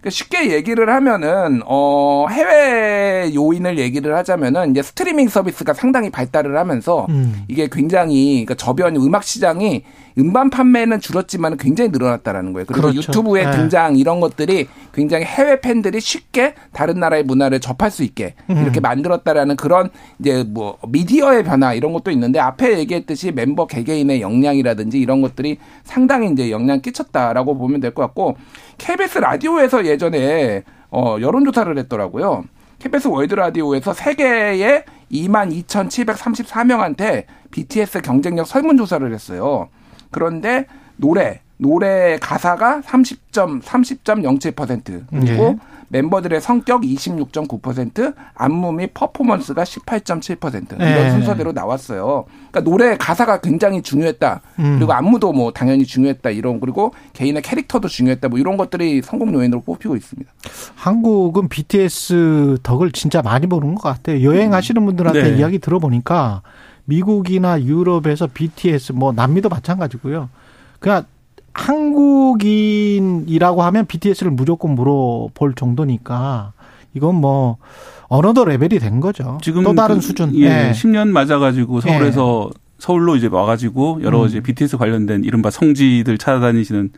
그러니까 0.03 0.10
쉽게 0.10 0.52
얘기를 0.52 0.90
하면은 0.90 1.61
어 1.65 2.28
해외 2.30 3.34
요인을 3.34 3.80
얘기를 3.80 4.15
하자면은 4.18 4.72
이제 4.72 4.82
스트리밍 4.82 5.30
서비스가 5.30 5.74
상당히 5.74 6.10
발달을 6.10 6.57
하면서 6.57 7.07
음. 7.10 7.44
이게 7.48 7.70
굉장히 7.72 8.44
그러니까 8.45 8.56
저변 8.56 8.98
음악 8.98 9.24
시장이 9.24 9.84
음반 10.18 10.49
판매는 10.49 10.99
줄었지만 10.99 11.57
굉장히 11.57 11.90
늘어났다라는 11.91 12.53
거예요. 12.53 12.65
그리고 12.68 12.90
그렇죠. 12.90 12.99
유튜브의 12.99 13.45
네. 13.45 13.52
등장 13.52 13.95
이런 13.95 14.19
것들이 14.19 14.68
굉장히 14.94 15.26
해외 15.26 15.60
팬들이 15.61 15.99
쉽게 15.99 16.53
다른 16.72 16.99
나라의 16.99 17.23
문화를 17.23 17.60
접할 17.60 17.90
수 17.90 18.03
있게 18.03 18.35
음. 18.49 18.57
이렇게 18.61 18.80
만들었다라는 18.80 19.56
그런 19.56 19.90
이제 20.19 20.44
뭐 20.48 20.77
미디어의 20.88 21.44
변화 21.44 21.73
이런 21.73 21.94
것도 21.94 22.11
있는데 22.11 22.40
앞에 22.40 22.77
얘기했듯이 22.80 23.31
멤버 23.31 23.65
개개인의 23.68 24.22
역량이라든지 24.22 24.99
이런 24.99 25.22
것들이 25.22 25.57
상당히 25.84 26.31
이제 26.31 26.52
영향 26.52 26.81
끼쳤다라고 26.81 27.57
보면 27.57 27.80
될 27.80 27.94
것 27.94 28.02
같고 28.03 28.35
KBS 28.77 29.19
라디오에서 29.19 29.85
예전에 29.85 30.64
어 30.91 31.18
여론조사를 31.22 31.77
했더라고요. 31.77 32.44
KBS 32.80 33.07
월드 33.07 33.35
라디오에서 33.35 33.94
세계의 33.94 34.84
22,734명한테 35.11 37.26
BTS 37.52 38.02
경쟁력 38.02 38.48
설문조사를 38.48 39.14
했어요. 39.14 39.69
그런데 40.14 40.68
노래 40.95 41.41
노래 41.57 42.18
가사가 42.19 42.81
30점 42.81 43.61
30.07% 43.61 45.06
그리고 45.10 45.44
네. 45.44 45.57
멤버들의 45.94 46.41
성격 46.41 46.81
26.9%, 46.81 48.15
안무 48.34 48.72
및 48.73 48.91
퍼포먼스가 48.95 49.64
18.7% 49.64 50.76
이런 50.76 50.80
네. 50.80 51.11
순서대로 51.11 51.52
나왔어요. 51.52 52.26
그러니까 52.52 52.61
노래 52.61 52.98
가사가 52.98 53.41
굉장히 53.41 53.84
중요했다. 53.84 54.41
음. 54.57 54.76
그리고 54.77 54.91
안무도 54.91 55.31
뭐 55.34 55.52
당연히 55.52 55.85
중요했다. 55.85 56.31
이런 56.31 56.60
그리고 56.60 56.95
개인의 57.14 57.44
캐릭터도 57.44 57.88
중요했다. 57.88 58.27
뭐 58.30 58.40
이런 58.40 58.57
것들이 58.57 59.03
성공 59.03 59.34
요인으로 59.35 59.61
뽑히고 59.61 59.95
있습니다. 59.95 60.31
한국은 60.73 61.48
BTS 61.48 62.57
덕을 62.64 62.91
진짜 62.91 63.22
많이 63.22 63.45
보는 63.45 63.76
것 63.76 63.84
같아요. 63.84 64.23
여행하시는 64.23 64.84
분들한테 64.84 65.23
네. 65.23 65.38
이야기 65.38 65.60
들어보니까 65.60 66.41
미국이나 66.85 67.61
유럽에서 67.61 68.27
BTS 68.34 68.93
뭐 68.93 69.11
남미도 69.11 69.49
마찬가지고요. 69.49 70.30
그냥 70.80 71.03
한국인이라고 71.53 73.64
하면 73.64 73.85
BTS를 73.85 74.31
무조건 74.31 74.76
물어볼 74.76 75.55
정도니까 75.55 76.53
이건 76.93 77.15
뭐 77.15 77.57
어느덧 78.07 78.45
레벨이 78.45 78.80
된 78.80 78.99
거죠. 78.99 79.38
지금 79.41 79.64
또 79.64 79.73
다른 79.73 79.95
그, 79.95 80.01
수준. 80.01 80.35
예, 80.35 80.49
네. 80.49 80.72
10년 80.72 81.10
맞아가지고 81.10 81.81
서울에서 81.81 82.49
네. 82.53 82.60
서울로 82.80 83.15
이제 83.15 83.27
와가지고 83.27 84.01
여러 84.03 84.23
음. 84.23 84.27
이제 84.27 84.41
BTS 84.41 84.77
관련된 84.77 85.23
이른바 85.23 85.49
성지들 85.49 86.18
찾아다니시는 86.18 86.91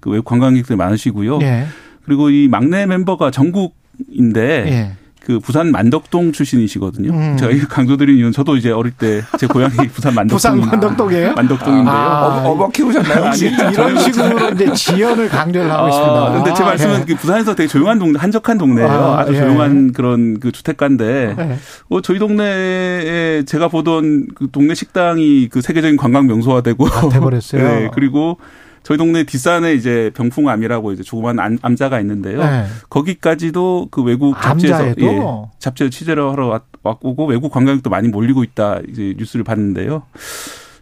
그 0.00 0.10
외국 0.10 0.26
관광객들 0.26 0.76
많으시고요. 0.76 1.38
네. 1.38 1.66
그리고 2.04 2.30
이 2.30 2.48
막내 2.48 2.86
멤버가 2.86 3.30
전국인데 3.30 4.96
그 5.20 5.38
부산 5.38 5.70
만덕동 5.70 6.32
출신이시거든요. 6.32 7.12
음. 7.12 7.36
제가 7.36 7.68
강조드린 7.68 8.16
이유는 8.16 8.32
저도 8.32 8.56
이제 8.56 8.70
어릴 8.70 8.92
때 8.92 9.22
제 9.38 9.46
고향이 9.46 9.74
부산 9.92 10.14
만덕동. 10.14 10.36
부산 10.36 10.60
만덕동이에요? 10.60 11.34
만덕동인데요. 11.34 11.94
아, 11.94 12.42
어, 12.44 12.50
어 12.52 12.68
키우셨나요? 12.70 13.24
아니, 13.24 13.40
이런 13.40 13.98
식으로 13.98 14.50
이제 14.50 14.72
지연을 14.72 15.28
강조를 15.28 15.70
하고 15.70 15.84
아, 15.84 15.88
있습니다. 15.88 16.32
근데 16.32 16.54
제 16.54 16.62
아, 16.62 16.66
말씀은 16.66 17.04
예. 17.08 17.14
부산에서 17.14 17.54
되게 17.54 17.66
조용한 17.68 17.98
동네, 17.98 18.18
한적한 18.18 18.58
동네예요. 18.58 18.90
아, 18.90 19.24
주 19.24 19.34
예. 19.34 19.38
조용한 19.38 19.92
그런 19.92 20.40
그 20.40 20.52
주택가인데, 20.52 21.36
예. 21.38 21.58
어, 21.88 22.00
저희 22.00 22.18
동네에 22.18 23.44
제가 23.46 23.68
보던 23.68 24.28
그 24.34 24.48
동네 24.50 24.74
식당이 24.74 25.48
그 25.48 25.60
세계적인 25.60 25.96
관광 25.96 26.26
명소화되고. 26.26 26.86
아, 26.86 27.08
돼버렸어요. 27.08 27.62
네, 27.64 27.90
그리고 27.94 28.38
저희 28.82 28.98
동네 28.98 29.24
뒷산에 29.24 29.74
이제 29.74 30.10
병풍암이라고 30.14 30.92
이제 30.92 31.02
조그만 31.02 31.38
암, 31.38 31.76
자가 31.76 32.00
있는데요. 32.00 32.40
네. 32.40 32.64
거기까지도 32.88 33.88
그 33.90 34.02
외국 34.02 34.40
잡지에서 34.40 34.88
예, 34.98 35.22
잡지에 35.58 35.90
취재를 35.90 36.30
하러 36.30 36.60
왔고 36.82 37.26
외국 37.26 37.52
관광객도 37.52 37.90
많이 37.90 38.08
몰리고 38.08 38.42
있다 38.42 38.80
이제 38.88 39.14
뉴스를 39.16 39.44
봤는데요. 39.44 40.02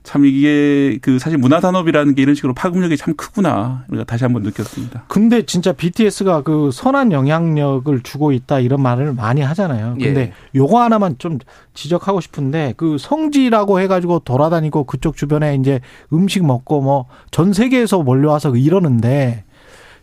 참 0.08 0.24
이게 0.24 0.98
그 1.02 1.18
사실 1.18 1.36
문화 1.36 1.60
산업이라는 1.60 2.14
게 2.14 2.22
이런 2.22 2.34
식으로 2.34 2.54
파급력이 2.54 2.96
참 2.96 3.12
크구나 3.14 3.84
우리가 3.88 4.04
다시 4.04 4.24
한번 4.24 4.42
느꼈습니다. 4.42 5.04
근데 5.06 5.44
진짜 5.44 5.74
BTS가 5.74 6.40
그 6.40 6.70
선한 6.72 7.12
영향력을 7.12 8.00
주고 8.02 8.32
있다 8.32 8.60
이런 8.60 8.80
말을 8.80 9.12
많이 9.12 9.42
하잖아요. 9.42 9.96
근데 10.00 10.20
예. 10.20 10.32
요거 10.54 10.80
하나만 10.80 11.16
좀 11.18 11.38
지적하고 11.74 12.22
싶은데 12.22 12.72
그 12.78 12.96
성지라고 12.98 13.80
해가지고 13.80 14.20
돌아다니고 14.20 14.84
그쪽 14.84 15.14
주변에 15.14 15.56
이제 15.56 15.80
음식 16.10 16.42
먹고 16.42 16.80
뭐 16.80 17.04
전 17.30 17.52
세계에서 17.52 18.02
몰려와서 18.02 18.56
이러는데 18.56 19.44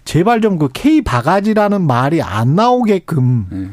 제발 0.03 0.39
좀 0.39 0.59
그 0.59 0.69
K 0.71 1.01
바가지라는 1.01 1.81
말이 1.81 2.21
안 2.21 2.53
나오게끔 2.53 3.47
예. 3.53 3.69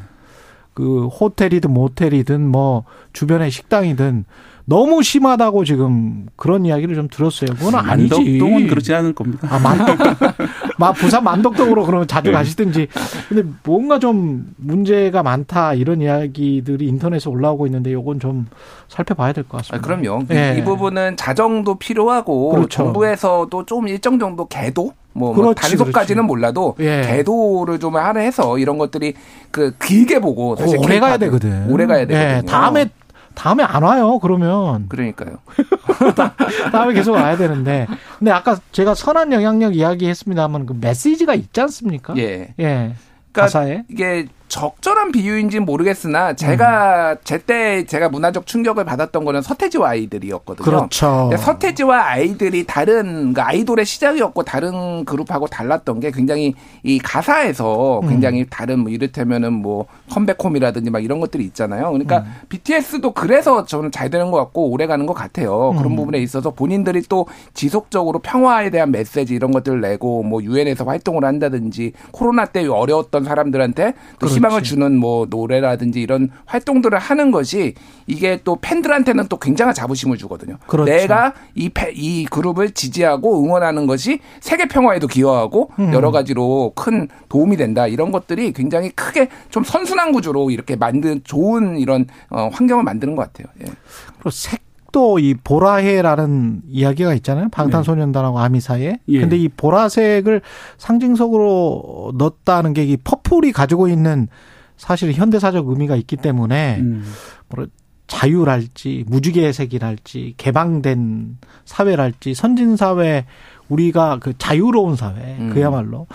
그 0.72 1.09
호텔이든 1.09 1.70
모텔이든 1.70 2.40
뭐 2.40 2.84
주변의 3.12 3.50
식당이든 3.50 4.24
너무 4.64 5.02
심하다고 5.02 5.64
지금 5.64 6.26
그런 6.36 6.64
이야기를 6.64 6.94
좀 6.94 7.09
들었어요. 7.09 7.51
그건 7.59 7.74
아니지. 7.74 8.14
만덕동은 8.14 8.68
그렇지 8.68 8.94
않을 8.94 9.12
겁니다. 9.12 9.48
아, 9.51 9.59
만덕, 9.59 9.98
막 10.78 10.93
부산 10.93 11.24
만덕동으로 11.24 11.84
그러면 11.84 12.06
자주 12.06 12.30
네. 12.30 12.36
가시든지. 12.36 12.89
근데 13.28 13.43
뭔가 13.64 13.98
좀 13.98 14.55
문제가 14.56 15.22
많다 15.22 15.74
이런 15.74 16.01
이야기들이 16.01 16.86
인터넷에 16.86 17.28
올라오고 17.28 17.66
있는데 17.66 17.90
이건 17.90 18.20
좀 18.20 18.47
살펴봐야 18.89 19.32
될 19.32 19.44
것 19.44 19.59
같습니다. 19.59 19.76
아, 19.76 19.80
그럼요. 19.97 20.24
네. 20.28 20.56
이 20.59 20.64
부분은 20.64 21.16
자정도 21.16 21.74
필요하고 21.76 22.51
그렇죠. 22.51 22.68
정부에서도 22.68 23.66
좀 23.66 23.89
일정 23.89 24.18
정도 24.18 24.47
개도 24.47 24.93
뭐, 25.14 25.34
뭐 25.34 25.52
단속까지는 25.52 26.24
몰라도 26.24 26.74
예. 26.80 27.02
궤도를 27.05 27.78
좀 27.78 27.97
하해서 27.97 28.56
이런 28.59 28.78
것들이 28.78 29.12
그 29.51 29.74
길게 29.82 30.20
보고 30.20 30.56
사실 30.56 30.78
오래 30.78 30.98
가야 31.01 31.18
되거든. 31.18 31.70
오래 31.70 31.84
가야 31.84 32.06
되거든요. 32.06 32.36
예. 32.39 32.43
다음에 32.47 32.89
다음에 33.34 33.62
안 33.62 33.82
와요. 33.82 34.18
그러면 34.18 34.88
그러니까요. 34.88 35.38
다음에 36.72 36.94
계속 36.94 37.12
와야 37.12 37.36
되는데. 37.36 37.86
근데 38.18 38.30
아까 38.30 38.59
제가 38.72 38.94
선한 38.94 39.32
영향력 39.32 39.76
이야기했습니다만 39.76 40.66
그 40.66 40.74
메시지가 40.80 41.34
있지 41.34 41.60
않습니까? 41.60 42.14
예. 42.16 42.54
예. 42.59 42.94
그러니까 43.32 43.42
가사에 43.42 43.84
이게 43.88 44.26
적절한 44.52 45.12
비유인지는 45.12 45.64
모르겠으나 45.64 46.34
제가 46.34 47.12
음. 47.12 47.16
제때 47.24 47.86
제가 47.86 48.10
문화적 48.10 48.46
충격을 48.46 48.84
받았던 48.84 49.24
거는 49.24 49.40
서태지와 49.40 49.88
아이들이었거든요. 49.92 50.62
그렇죠. 50.62 51.30
서태지와 51.38 52.08
아이들이 52.08 52.66
다른 52.66 53.32
그러니까 53.32 53.48
아이돌의 53.48 53.86
시작이었고 53.86 54.42
다른 54.42 55.06
그룹하고 55.06 55.46
달랐던 55.46 56.00
게 56.00 56.10
굉장히 56.10 56.54
이 56.82 56.98
가사에서 56.98 58.00
음. 58.00 58.08
굉장히 58.10 58.40
음. 58.42 58.46
다른 58.50 58.80
뭐 58.80 58.92
이를테면은 58.92 59.54
뭐 59.54 59.86
컴백홈이라든지 60.10 60.90
막 60.90 61.02
이런 61.02 61.18
것들이 61.18 61.44
있잖아요. 61.44 61.90
그러니까 61.90 62.18
음. 62.18 62.34
BTS도 62.50 63.12
그래서 63.12 63.64
저는 63.64 63.90
잘 63.90 64.10
되는 64.10 64.30
것 64.30 64.36
같고 64.36 64.68
오래 64.68 64.86
가는 64.86 65.06
것 65.06 65.14
같아요. 65.14 65.72
그런 65.78 65.92
음. 65.92 65.96
부분에 65.96 66.18
있어서 66.18 66.50
본인들이 66.50 67.04
또 67.08 67.26
지속적으로 67.54 68.18
평화에 68.18 68.68
대한 68.68 68.90
메시지 68.90 69.32
이런 69.32 69.50
것들을 69.50 69.80
내고 69.80 70.22
뭐 70.22 70.42
유엔에서 70.42 70.84
활동을 70.84 71.24
한다든지 71.24 71.94
코로나 72.10 72.44
때 72.44 72.66
어려웠던 72.66 73.24
사람들한테 73.24 73.94
또 74.18 74.26
그렇지. 74.26 74.41
희망을 74.43 74.62
주는 74.62 74.97
뭐 74.98 75.27
노래라든지 75.28 76.01
이런 76.01 76.31
활동들을 76.47 76.98
하는 76.98 77.31
것이 77.31 77.74
이게 78.06 78.40
또 78.44 78.59
팬들한테는 78.60 79.28
또 79.28 79.39
굉장한 79.39 79.74
자부심을 79.74 80.19
주거든요. 80.19 80.59
그렇죠. 80.66 80.90
내가 80.90 81.35
이, 81.55 81.70
이 81.94 82.27
그룹을 82.27 82.73
지지하고 82.73 83.44
응원하는 83.44 83.86
것이 83.86 84.19
세계 84.40 84.66
평화에도 84.66 85.06
기여하고 85.06 85.70
음. 85.78 85.93
여러 85.93 86.10
가지로 86.10 86.73
큰 86.74 87.09
도움이 87.28 87.56
된다. 87.56 87.86
이런 87.86 88.10
것들이 88.10 88.52
굉장히 88.52 88.90
크게 88.90 89.28
좀 89.51 89.62
선순환 89.64 90.12
구조로 90.12 90.51
이렇게 90.51 90.77
만든 90.77 91.20
좋은 91.24 91.78
이런 91.78 92.06
어, 92.31 92.48
환경을 92.52 92.85
만드는 92.85 93.14
것 93.14 93.32
같아요. 93.32 93.47
예. 93.60 93.73
그리고 94.14 94.31
색 94.31 94.72
도 94.93 95.19
이 95.19 95.35
보라해라는 95.43 96.62
이야기가 96.69 97.14
있잖아요. 97.14 97.48
방탄소년단하고 97.51 98.39
네. 98.39 98.44
아미 98.44 98.60
사이에. 98.60 98.98
예. 99.09 99.20
근데 99.20 99.36
이 99.36 99.48
보라색을 99.48 100.43
상징적으로 100.78 102.12
넣었다는 102.16 102.74
게 102.74 102.82
이 102.85 102.97
퍼플이 102.97 103.52
가지고 103.52 103.89
있는 103.89 104.28
사실 104.77 105.12
현대사적 105.12 105.69
의미가 105.69 105.97
있기 105.97 106.16
때문에 106.16 106.78
음. 106.81 107.05
뭐 107.48 107.66
자유랄지 108.09 109.05
무지개색이랄지 109.06 110.35
개방된 110.36 111.39
사회랄지 111.64 112.35
선진 112.35 112.77
사회 112.77 113.24
우리가 113.69 114.19
그 114.20 114.36
자유로운 114.36 114.97
사회 114.97 115.36
음. 115.39 115.51
그야말로 115.55 116.06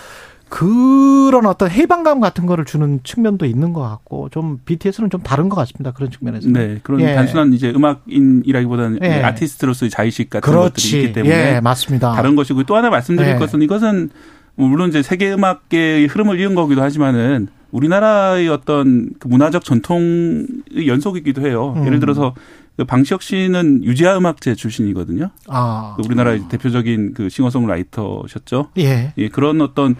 그런 0.49 1.45
어떤 1.45 1.69
해방감 1.69 2.19
같은 2.19 2.45
거를 2.45 2.64
주는 2.65 3.02
측면도 3.03 3.45
있는 3.45 3.74
것 3.74 3.82
같고 3.82 4.30
좀 4.30 4.60
BTS는 4.65 5.10
좀 5.10 5.22
다른 5.22 5.49
것 5.49 5.56
같습니다. 5.57 5.91
그런 5.91 6.10
측면에서. 6.10 6.49
네, 6.49 6.80
그런 6.84 7.02
예. 7.02 7.15
단순한 7.15 7.53
이제 7.53 7.69
음악인이라기보다는 7.69 8.99
예. 9.03 9.24
아티스트로서의 9.24 9.90
자의식 9.90 10.30
같은 10.30 10.49
그렇지. 10.49 10.69
것들이 10.69 11.02
있기 11.02 11.14
때문에 11.14 11.56
예, 11.56 11.60
맞습니다. 11.60 12.14
다른 12.14 12.36
것이고 12.36 12.64
또 12.64 12.76
하나 12.76 12.90
말씀드릴 12.90 13.32
예. 13.32 13.36
것은 13.36 13.61
이것은 13.61 14.10
물론 14.56 14.90
이제 14.90 15.03
세계 15.03 15.32
음악계의 15.34 16.07
흐름을 16.07 16.40
이은 16.40 16.56
거기도 16.56 16.82
하지만은 16.82 17.48
우리나라의 17.72 18.48
어떤 18.49 19.10
그 19.19 19.28
문화적 19.28 19.64
전통의 19.64 20.88
연속이기도 20.88 21.45
해요. 21.45 21.74
음. 21.78 21.86
예를 21.86 21.99
들어서 21.99 22.34
그 22.78 22.86
방시혁 22.86 23.22
씨는 23.22 23.84
유지아 23.84 24.18
음악제 24.18 24.56
출신이거든요. 24.56 25.30
아. 25.48 25.95
그 25.98 26.03
우리나라의 26.06 26.44
아. 26.45 26.48
대표적인 26.48 27.14
그 27.14 27.30
싱어송라이터셨죠. 27.30 28.69
예. 28.78 29.14
예. 29.18 29.30
그런 29.30 29.61
어떤 29.61 29.95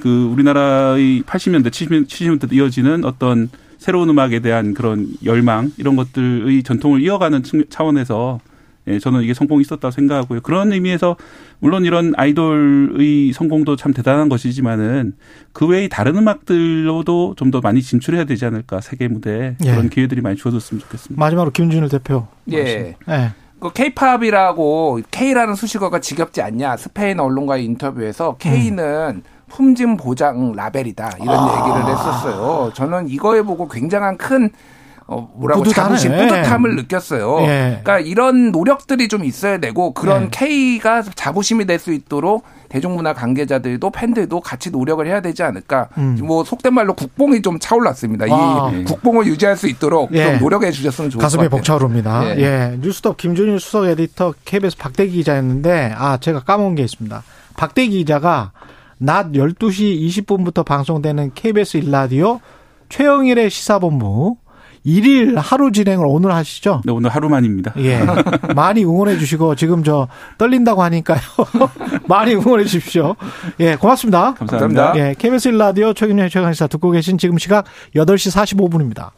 그 0.00 0.24
우리나라의 0.32 1.22
80년대, 1.22 1.68
70년대, 1.68 2.06
70년대 2.06 2.52
이어지는 2.52 3.04
어떤 3.04 3.50
새로운 3.78 4.08
음악에 4.08 4.40
대한 4.40 4.74
그런 4.74 5.08
열망 5.24 5.72
이런 5.76 5.96
것들의 5.96 6.62
전통을 6.62 7.02
이어가는 7.02 7.42
차원에서 7.68 8.40
예, 8.88 8.98
저는 8.98 9.22
이게 9.22 9.32
성공이 9.32 9.60
있었다고 9.62 9.92
생각하고요. 9.92 10.40
그런 10.40 10.72
의미에서 10.72 11.16
물론 11.60 11.84
이런 11.84 12.14
아이돌의 12.16 13.32
성공도 13.32 13.76
참 13.76 13.92
대단한 13.92 14.28
것이지만은 14.28 15.12
그 15.52 15.66
외의 15.68 15.88
다른 15.88 16.16
음악들로도 16.16 17.34
좀 17.36 17.52
더 17.52 17.60
많이 17.60 17.82
진출해야 17.82 18.24
되지 18.24 18.46
않을까 18.46 18.80
세계 18.80 19.06
무대에 19.08 19.56
예. 19.64 19.70
그런 19.70 19.88
기회들이 19.90 20.20
많이 20.22 20.36
주어졌으면 20.36 20.80
좋겠습니다. 20.80 21.20
마지막으로 21.20 21.52
김준일 21.52 21.90
대표. 21.90 22.26
예. 22.50 22.96
예. 23.08 23.32
그 23.60 23.72
K-팝이라고 23.72 25.00
K라는 25.10 25.54
수식어가 25.54 26.00
지겹지 26.00 26.40
않냐 26.42 26.76
스페인 26.76 27.20
언론과의 27.20 27.64
인터뷰에서 27.64 28.36
K는 28.38 29.16
음. 29.16 29.22
품질 29.54 29.96
보장 29.96 30.52
라벨이다 30.52 31.10
이런 31.20 31.36
아. 31.38 31.60
얘기를 31.60 31.92
했었어요. 31.92 32.72
저는 32.74 33.08
이거에 33.08 33.42
보고 33.42 33.68
굉장한 33.68 34.16
큰 34.16 34.50
어, 35.08 35.28
뭐라고 35.34 35.62
뿌듯하네. 35.64 35.88
자부심, 35.88 36.12
뿌듯함을 36.12 36.76
느꼈어요. 36.76 37.40
예. 37.42 37.80
그러니까 37.82 37.98
이런 37.98 38.52
노력들이 38.52 39.08
좀 39.08 39.24
있어야 39.24 39.58
되고 39.58 39.92
그런 39.92 40.24
예. 40.24 40.28
K가 40.78 41.02
자부심이 41.02 41.66
될 41.66 41.78
수 41.78 41.92
있도록 41.92 42.44
대중문화 42.68 43.12
관계자들도 43.12 43.90
팬들도 43.90 44.40
같이 44.40 44.70
노력을 44.70 45.04
해야 45.06 45.20
되지 45.20 45.42
않을까. 45.42 45.88
음. 45.98 46.16
뭐 46.22 46.44
속된 46.44 46.72
말로 46.72 46.94
국뽕이 46.94 47.42
좀 47.42 47.58
차올랐습니다. 47.58 48.26
아. 48.30 48.70
이 48.72 48.84
국뽕을 48.84 49.26
유지할 49.26 49.56
수 49.56 49.66
있도록 49.68 50.14
예. 50.14 50.24
좀 50.30 50.38
노력해 50.38 50.70
주셨으면 50.70 51.10
좋을 51.10 51.20
가슴이 51.20 51.48
것 51.48 51.50
같아요. 51.50 51.60
가슴이 51.60 52.02
벅차오릅니다. 52.02 52.36
예. 52.38 52.40
예. 52.72 52.78
뉴스톱 52.80 53.16
김준일 53.18 53.58
수석 53.60 53.86
에디터 53.86 54.34
KBS 54.44 54.78
박대기 54.78 55.12
기자였는데 55.12 55.94
아 55.98 56.16
제가 56.18 56.40
까먹은 56.40 56.76
게 56.76 56.84
있습니다. 56.84 57.22
박대기 57.56 57.98
기자가 57.98 58.52
낮 58.98 59.32
12시 59.32 60.00
20분부터 60.08 60.64
방송되는 60.64 61.32
KBS 61.34 61.78
일라디오 61.78 62.40
최영일의 62.88 63.50
시사본부 63.50 64.36
일일 64.84 65.38
하루 65.38 65.70
진행을 65.70 66.04
오늘 66.08 66.32
하시죠? 66.34 66.82
네, 66.84 66.92
오늘 66.92 67.10
하루만입니다. 67.10 67.74
예. 67.78 68.00
많이 68.54 68.84
응원해 68.84 69.16
주시고 69.16 69.54
지금 69.54 69.84
저 69.84 70.08
떨린다고 70.38 70.82
하니까요. 70.82 71.20
많이 72.08 72.34
응원해 72.34 72.64
주십시오. 72.64 73.14
예, 73.60 73.76
고맙습니다. 73.76 74.34
감사합니다. 74.34 74.94
예, 74.96 75.14
KBS 75.16 75.48
라디오 75.50 75.92
최근의 75.92 76.30
최강시사 76.30 76.66
듣고 76.66 76.90
계신 76.90 77.16
지금 77.16 77.38
시각 77.38 77.66
8시 77.94 78.56
45분입니다. 78.56 79.10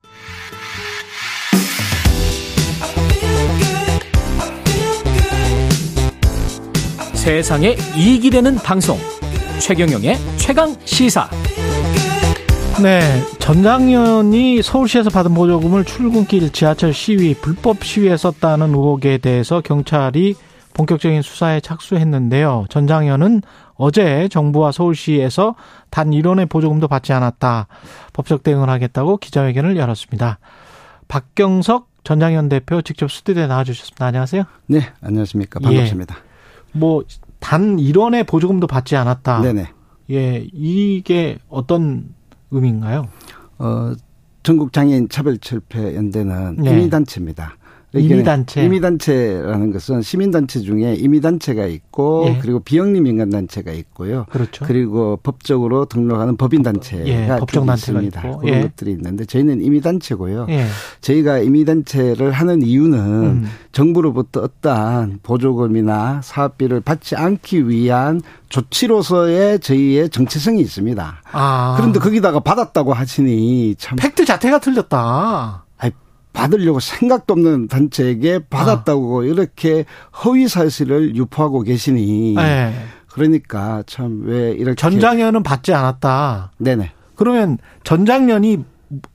세상에 7.14 7.74
이익이 7.96 8.28
되는 8.28 8.56
방송 8.56 8.98
최경영의 9.60 10.16
최강 10.36 10.74
시사. 10.85 11.28
네, 12.82 13.01
전장현이 13.39 14.62
서울시에서 14.62 15.10
받은 15.10 15.32
보조금을 15.35 15.85
출근길 15.85 16.51
지하철 16.51 16.93
시위, 16.93 17.35
불법 17.35 17.85
시위에 17.85 18.16
썼다는 18.16 18.70
의혹에 18.70 19.18
대해서 19.18 19.60
경찰이 19.60 20.35
본격적인 20.74 21.22
수사에 21.22 21.60
착수했는데요. 21.60 22.66
전장현은 22.68 23.43
어제 23.76 24.28
정부와 24.28 24.72
서울시에서 24.72 25.55
단 25.89 26.10
1원의 26.10 26.48
보조금도 26.48 26.89
받지 26.89 27.12
않았다. 27.12 27.68
법적 28.12 28.43
대응을 28.43 28.68
하겠다고 28.68 29.18
기자회견을 29.18 29.76
열었습니다. 29.76 30.39
박경석 31.09 31.89
전장현 32.02 32.48
대표 32.48 32.82
직접 32.82 33.10
스튜디오에 33.10 33.47
나와주셨습니다. 33.47 34.05
안녕하세요. 34.05 34.44
네, 34.66 34.93
안녕하십니까. 35.01 35.60
반갑습니다. 35.60 36.16
예, 36.16 36.78
뭐 36.78 37.02
단 37.45 37.77
1원의 37.77 38.27
보조금도 38.27 38.66
받지 38.66 38.97
않았다. 38.97 39.43
네네. 39.43 39.69
예, 40.12 40.49
이게 40.55 41.37
어떤 41.51 42.15
의미인가요? 42.51 43.07
어, 43.59 43.93
전국 44.43 44.73
장애인 44.73 45.11
차별 45.11 45.37
철폐 45.37 45.95
연대는 45.95 46.57
네. 46.57 46.71
임의단체입니다. 46.71 47.59
임의단체. 48.01 48.65
임의단체라는 48.65 49.73
것은 49.73 50.03
시민단체 50.03 50.61
중에 50.61 50.95
임의단체가 50.95 51.66
있고 51.66 52.25
예. 52.27 52.39
그리고 52.41 52.61
비영리 52.61 53.01
민간단체가 53.01 53.73
있고요. 53.73 54.27
그렇죠. 54.31 54.65
그리고 54.65 55.19
법적으로 55.23 55.87
등록하는 55.87 56.37
법인단체가 56.37 57.07
예. 57.07 57.25
있고. 57.25 58.39
그런 58.39 58.55
예. 58.55 58.62
것들이 58.62 58.93
있는데 58.93 59.25
저희는 59.25 59.61
임의단체고요. 59.62 60.47
예. 60.51 60.66
저희가 61.01 61.39
임의단체를 61.39 62.33
하는 62.33 62.62
이유는 62.62 62.99
음. 62.99 63.51
정부로부터 63.73 64.41
어떠한 64.41 65.21
보조금이나 65.23 66.21
사업비를 66.23 66.81
받지 66.81 67.16
않기 67.16 67.69
위한 67.69 68.21
조치로서의 68.49 69.59
저희의 69.61 70.11
정체성이 70.11 70.61
있습니다. 70.61 71.23
아. 71.33 71.75
그런데 71.77 71.99
거기다가 71.99 72.41
받았다고 72.41 72.93
하시니 72.93 73.75
참 73.79 73.97
팩트 73.97 74.25
자체가 74.25 74.61
틀렸다. 74.61 75.64
받으려고 76.35 76.81
생각도 76.81 77.32
없는 77.32 77.69
단체에게 77.69 78.40
받았다고 78.51 79.23
아. 79.23 79.24
이렇게 79.24 79.86
허위 80.24 80.47
사실을 80.48 81.16
유포하고 81.16 81.62
계시니 81.62 82.35
네. 82.35 82.74
그러니까 83.09 83.82
참 83.86 84.23
왜 84.24 84.51
이렇게 84.52 84.74
전장현은 84.74 85.43
받지 85.43 85.73
않았다. 85.73 86.52
네네. 86.59 86.90
그러면 87.15 87.56
전장현이 87.85 88.59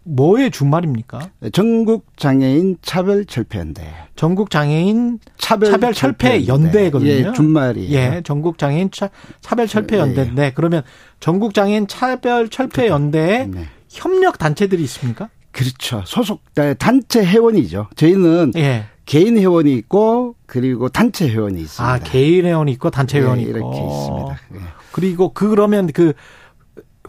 뭐의 0.04 0.52
준말입니까? 0.52 1.30
전국 1.54 2.06
장애인 2.18 2.78
차별 2.82 3.26
철폐 3.26 3.60
연대. 3.60 3.82
전국 4.16 4.50
장애인 4.50 5.20
차별, 5.38 5.72
차별 5.72 5.94
철폐 5.94 6.48
연대거든요. 6.48 7.10
예, 7.10 7.32
준말이. 7.34 7.90
예, 7.94 8.22
전국 8.26 8.58
장애인 8.58 8.92
차, 8.92 9.10
차별 9.42 9.68
철폐 9.68 9.96
예, 9.98 10.00
연대인데 10.02 10.46
예. 10.46 10.52
그러면 10.54 10.82
전국 11.20 11.54
장애인 11.54 11.88
차별 11.88 12.50
철폐 12.50 12.88
연대에 12.88 13.48
네. 13.48 13.66
협력 13.90 14.38
단체들이 14.38 14.82
있습니까? 14.84 15.30
그렇죠. 15.52 16.04
소속 16.06 16.42
단체 16.78 17.26
회원이죠. 17.26 17.88
저희는 17.96 18.54
예. 18.58 18.86
개인 19.06 19.38
회원이 19.38 19.74
있고 19.74 20.36
그리고 20.46 20.90
단체 20.90 21.28
회원이 21.28 21.60
있습니다. 21.62 21.94
아 21.94 22.00
개인 22.00 22.46
회원이 22.46 22.72
있고 22.74 22.90
단체 22.92 23.20
네, 23.20 23.26
회원이 23.26 23.44
네, 23.44 23.50
이렇게 23.50 23.78
있습니다. 23.78 24.40
예. 24.56 24.60
그리고 24.92 25.34
그러면 25.34 25.88
그 25.88 26.14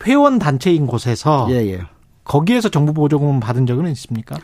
회원 0.07 0.39
단체인 0.39 0.87
곳에서 0.87 1.49
예, 1.51 1.57
예. 1.57 1.83
거기에서 2.25 2.69
정부 2.69 2.95
보조금은 2.95 3.41
받은 3.41 3.67
적은 3.67 3.91
있습니까? 3.93 4.39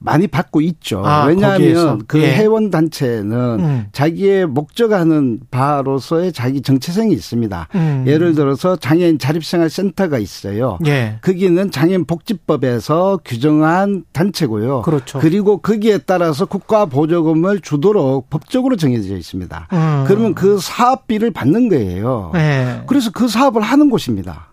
많이 0.00 0.26
받고 0.26 0.62
있죠. 0.62 1.02
아, 1.04 1.26
왜냐하면 1.26 1.58
거기에서. 1.58 1.98
그 2.06 2.20
예. 2.20 2.34
회원 2.34 2.70
단체는 2.70 3.60
음. 3.60 3.86
자기의 3.92 4.46
목적하는 4.46 5.40
바로서의 5.50 6.32
자기 6.32 6.62
정체성이 6.62 7.12
있습니다. 7.12 7.68
음. 7.74 8.04
예를 8.06 8.34
들어서 8.34 8.76
장애인 8.76 9.18
자립생활센터가 9.18 10.18
있어요. 10.18 10.78
예. 10.86 11.18
거기는 11.20 11.70
장애인 11.70 12.06
복지법에서 12.06 13.20
규정한 13.24 14.04
단체고요. 14.12 14.82
그렇죠. 14.82 15.18
그리고 15.18 15.58
거기에 15.58 15.98
따라서 15.98 16.46
국가 16.46 16.86
보조금을 16.86 17.60
주도록 17.60 18.30
법적으로 18.30 18.76
정해져 18.76 19.14
있습니다. 19.16 19.68
음. 19.72 20.04
그러면 20.08 20.34
그 20.34 20.58
사업비를 20.58 21.30
받는 21.30 21.68
거예요. 21.68 22.32
예. 22.36 22.82
그래서 22.86 23.10
그 23.12 23.28
사업을 23.28 23.60
하는 23.60 23.90
곳입니다. 23.90 24.49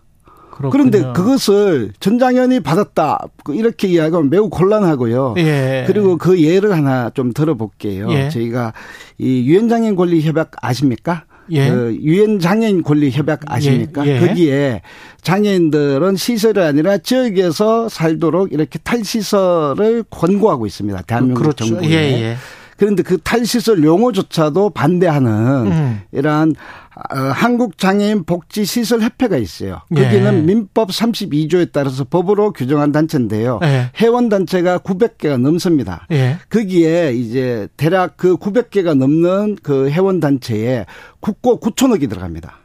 그렇군요. 0.58 0.70
그런데 0.90 1.12
그것을 1.12 1.92
전장현이 2.00 2.60
받았다 2.60 3.26
이렇게 3.50 3.88
이야기하면 3.88 4.28
매우 4.28 4.50
곤란하고요. 4.50 5.34
예. 5.38 5.84
그리고 5.86 6.16
그 6.18 6.42
예를 6.42 6.72
하나 6.72 7.10
좀 7.10 7.32
들어볼게요. 7.32 8.10
예. 8.10 8.28
저희가 8.28 8.72
이 9.18 9.48
유엔 9.48 9.68
장애인 9.68 9.94
권리 9.94 10.20
협약 10.20 10.50
아십니까? 10.60 11.24
예. 11.50 11.70
그 11.70 11.96
유엔 12.02 12.40
장애인 12.40 12.82
권리 12.82 13.10
협약 13.10 13.40
아십니까? 13.46 14.06
예. 14.06 14.16
예. 14.16 14.26
거기에 14.26 14.82
장애인들은 15.22 16.16
시설이 16.16 16.60
아니라 16.60 16.98
지역에서 16.98 17.88
살도록 17.88 18.52
이렇게 18.52 18.78
탈시설을 18.80 20.04
권고하고 20.10 20.66
있습니다. 20.66 21.02
대한민국 21.02 21.42
그렇죠. 21.42 21.64
정부에. 21.66 21.88
예, 21.88 21.94
예. 22.20 22.36
그런데 22.76 23.02
그 23.02 23.18
탈시설 23.18 23.82
용어조차도 23.82 24.70
반대하는 24.70 25.66
음. 25.66 26.00
이러한 26.12 26.50
어, 26.50 26.87
한국장애인 27.10 28.24
복지시설 28.24 29.00
협회가 29.00 29.36
있어요. 29.36 29.82
거기는 29.94 30.34
예. 30.34 30.42
민법 30.42 30.88
32조에 30.88 31.70
따라서 31.72 32.04
법으로 32.04 32.52
규정한 32.52 32.90
단체인데요. 32.90 33.60
예. 33.62 33.90
회원 34.00 34.28
단체가 34.28 34.78
900개가 34.78 35.40
넘습니다. 35.40 36.06
예. 36.10 36.38
거기에 36.50 37.12
이제 37.12 37.68
대략 37.76 38.16
그 38.16 38.36
900개가 38.36 38.96
넘는 38.96 39.58
그 39.62 39.88
회원 39.90 40.18
단체에 40.18 40.86
국고 41.20 41.60
9천억이 41.60 42.08
들어갑니다. 42.08 42.58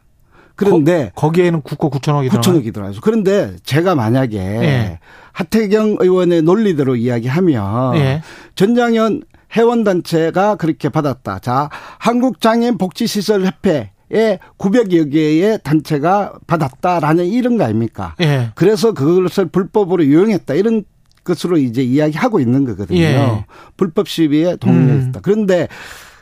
그런데 0.55 1.11
거, 1.15 1.31
기에는 1.31 1.61
국고 1.61 1.89
9천억이 1.91 2.29
9천억이 2.29 2.73
들어가죠. 2.73 3.01
그런데 3.01 3.55
제가 3.63 3.95
만약에 3.95 4.37
예. 4.37 4.99
하태경 5.31 5.97
의원의 5.99 6.43
논리대로 6.43 6.95
이야기하면 6.95 7.97
예. 7.97 8.21
전장현 8.55 9.23
회원단체가 9.55 10.55
그렇게 10.55 10.89
받았다. 10.89 11.39
자, 11.39 11.69
한국장애인 11.99 12.77
복지시설협회 12.77 13.92
에 14.11 14.39
900여 14.57 15.11
개의 15.11 15.59
단체가 15.63 16.33
받았다라는 16.47 17.25
이런 17.25 17.57
거 17.57 17.63
아닙니까? 17.63 18.15
예. 18.21 18.51
그래서 18.55 18.93
그것을 18.93 19.45
불법으로 19.45 20.03
이용했다 20.03 20.53
이런 20.55 20.83
것으로 21.23 21.57
이제 21.57 21.81
이야기하고 21.81 22.39
있는 22.39 22.65
거거든요. 22.65 22.99
예. 22.99 23.45
불법 23.77 24.07
시비에 24.07 24.57
동의했다. 24.57 25.19
음. 25.19 25.21
그런데 25.21 25.67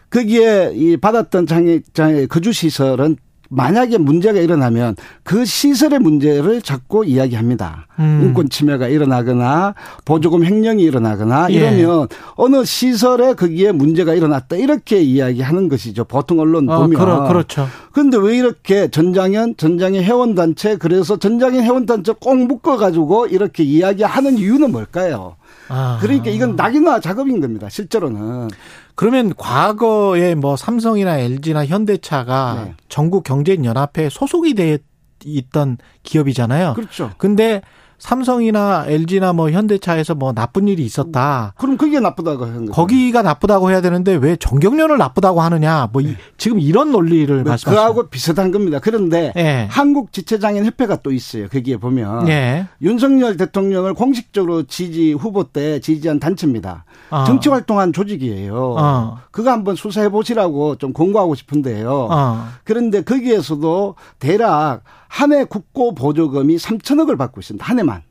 거기에 0.10 0.74
이 0.76 0.98
받았던 0.98 1.48
장애 1.48 1.80
장애 1.94 2.28
거주 2.28 2.52
시설은 2.52 3.18
만약에 3.54 3.98
문제가 3.98 4.40
일어나면 4.40 4.96
그 5.24 5.44
시설의 5.44 6.00
문제를 6.00 6.62
자꾸 6.62 7.06
이야기합니다. 7.06 7.86
음. 8.00 8.22
인권 8.24 8.48
침해가 8.48 8.88
일어나거나 8.88 9.76
보조금 10.06 10.46
횡령이 10.46 10.82
일어나거나 10.82 11.48
예. 11.52 11.56
이러면 11.56 12.08
어느 12.36 12.64
시설에 12.64 13.34
거기에 13.34 13.74
문제가 13.74 14.14
일어났다 14.14 14.56
이렇게 14.56 15.02
이야기하는 15.02 15.68
것이죠. 15.68 16.06
보통 16.06 16.40
언론 16.40 16.70
어, 16.70 16.80
보면. 16.80 16.98
그러, 16.98 17.28
그렇죠. 17.28 17.68
그런데 17.92 18.18
왜 18.18 18.38
이렇게 18.38 18.88
전장현 18.88 19.58
전장현 19.58 20.02
회원 20.02 20.34
단체 20.34 20.78
그래서 20.78 21.18
전장현 21.18 21.64
회원 21.64 21.86
단체 21.86 22.14
꼭 22.18 22.38
묶어 22.38 22.78
가지고 22.78 23.28
이렇게 23.28 23.64
이야기하는 23.64 24.38
이유는 24.38 24.72
뭘까요? 24.72 25.36
아. 25.70 25.98
그러니까 26.02 26.30
이건 26.30 26.56
낙인화 26.56 27.00
작업인 27.00 27.40
겁니다. 27.40 27.70
실제로는. 27.70 28.50
그러면 28.96 29.34
과거에 29.36 30.36
뭐 30.36 30.56
삼성이나 30.58 31.18
LG나 31.18 31.66
현대차가 31.66 32.64
네. 32.66 32.76
전국 32.90 33.24
경제인 33.24 33.64
연합회에 33.64 34.10
소속이 34.10 34.54
돼 34.54 34.80
있던 35.24 35.78
기업이잖아요. 36.04 36.74
그렇죠. 36.74 37.12
근데 37.18 37.62
삼성이나 38.02 38.86
LG나 38.88 39.32
뭐 39.32 39.52
현대차에서 39.52 40.16
뭐 40.16 40.34
나쁜 40.34 40.68
일이 40.68 40.84
있었다. 40.84 41.54
그럼 41.56 41.78
그게 41.78 42.00
나쁘다고 42.00 42.46
하는 42.46 42.66
거죠. 42.66 42.72
거기가 42.72 43.22
나쁘다고 43.22 43.70
해야 43.70 43.80
되는데 43.80 44.16
왜 44.16 44.36
정경련을 44.36 44.98
나쁘다고 44.98 45.40
하느냐. 45.42 45.88
뭐 45.94 46.02
네. 46.02 46.16
지금 46.36 46.60
이런 46.60 46.92
논리를 46.92 47.28
네, 47.28 47.44
말씀하시죠. 47.44 47.70
그하고 47.70 48.10
비슷한 48.10 48.52
겁니다. 48.52 48.80
그런데 48.80 49.32
네. 49.36 49.68
한국 49.70 50.12
지체장애인 50.12 50.66
협회가 50.66 50.96
또 50.98 51.12
있어요. 51.12 51.48
거기에 51.48 51.78
보면 51.78 52.26
네. 52.26 52.66
윤석열 52.82 53.38
대통령을 53.38 53.94
공식적으로 53.94 54.64
지지 54.64 55.14
후보 55.14 55.44
때 55.44 55.80
지지한 55.80 56.20
단체입니다. 56.20 56.86
어. 57.12 57.24
정치 57.26 57.50
활동한 57.50 57.94
조직이에요. 57.94 58.76
어. 58.80 59.20
그거 59.30 59.52
한번 59.52 59.76
수사해 59.76 60.10
보시라고 60.10 60.76
좀 60.78 60.92
공고하고 60.92 61.36
싶은데요. 61.36 62.08
어. 62.10 62.48
그런데 62.64 63.04
거기에서도 63.04 63.94
대략 64.18 64.82
한 65.12 65.34
해 65.34 65.44
국고 65.44 65.94
보조금이 65.94 66.56
3천억을 66.56 67.18
받고 67.18 67.42
있습니다. 67.42 67.66
한 67.66 67.80
해만. 67.80 68.02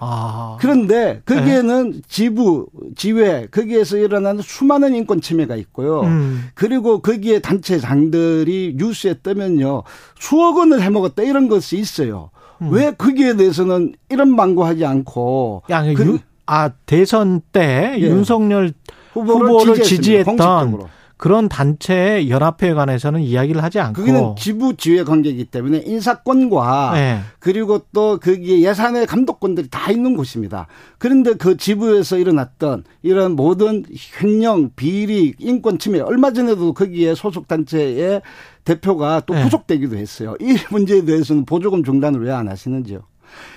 아. 0.00 0.56
그런데 0.60 1.22
거기에는 1.24 1.92
네. 1.92 2.00
지부, 2.08 2.66
지회, 2.96 3.46
거기에서 3.50 3.96
일어나는 3.96 4.42
수많은 4.42 4.94
인권 4.94 5.20
침해가 5.20 5.54
있고요. 5.54 6.00
음. 6.00 6.48
그리고 6.54 7.00
거기에 7.00 7.38
단체장들이 7.38 8.74
뉴스에 8.76 9.14
뜨면요. 9.22 9.84
수억 10.18 10.56
원을 10.56 10.82
해먹었다 10.82 11.22
이런 11.22 11.48
것이 11.48 11.78
있어요. 11.78 12.30
음. 12.60 12.70
왜 12.72 12.90
거기에 12.90 13.36
대해서는 13.36 13.94
이런 14.08 14.34
망고하지 14.34 14.84
않고. 14.84 15.62
야, 15.70 15.84
그, 15.94 16.18
아 16.46 16.70
대선 16.86 17.40
때 17.52 17.94
예. 17.98 18.02
윤석열 18.02 18.72
후보를, 19.12 19.48
후보를 19.48 19.82
지지했던 19.82 20.36
공식적으로. 20.36 20.88
그런 21.20 21.50
단체 21.50 22.30
연합회에 22.30 22.72
관해서는 22.72 23.20
이야기를 23.20 23.62
하지 23.62 23.78
않고 23.78 23.92
그게는 23.92 24.36
지부 24.38 24.74
지회 24.74 25.04
관계이기 25.04 25.44
때문에 25.44 25.82
인사권과 25.84 26.92
네. 26.94 27.20
그리고 27.38 27.82
또 27.92 28.18
거기에 28.18 28.62
예산의 28.62 29.06
감독권들이 29.06 29.68
다 29.68 29.90
있는 29.90 30.16
곳입니다. 30.16 30.66
그런데 30.96 31.34
그 31.34 31.58
지부에서 31.58 32.16
일어났던 32.16 32.84
이런 33.02 33.32
모든 33.36 33.84
횡령, 34.22 34.70
비리, 34.76 35.34
인권 35.38 35.78
침해 35.78 36.00
얼마 36.00 36.32
전에도 36.32 36.72
거기에 36.72 37.14
소속 37.14 37.46
단체의 37.46 38.22
대표가 38.64 39.20
또 39.26 39.34
네. 39.34 39.44
구속되기도 39.44 39.98
했어요. 39.98 40.36
이 40.40 40.56
문제에 40.70 41.04
대해서는 41.04 41.44
보조금 41.44 41.84
중단을 41.84 42.24
왜 42.24 42.30
안 42.32 42.48
하시는지요? 42.48 43.00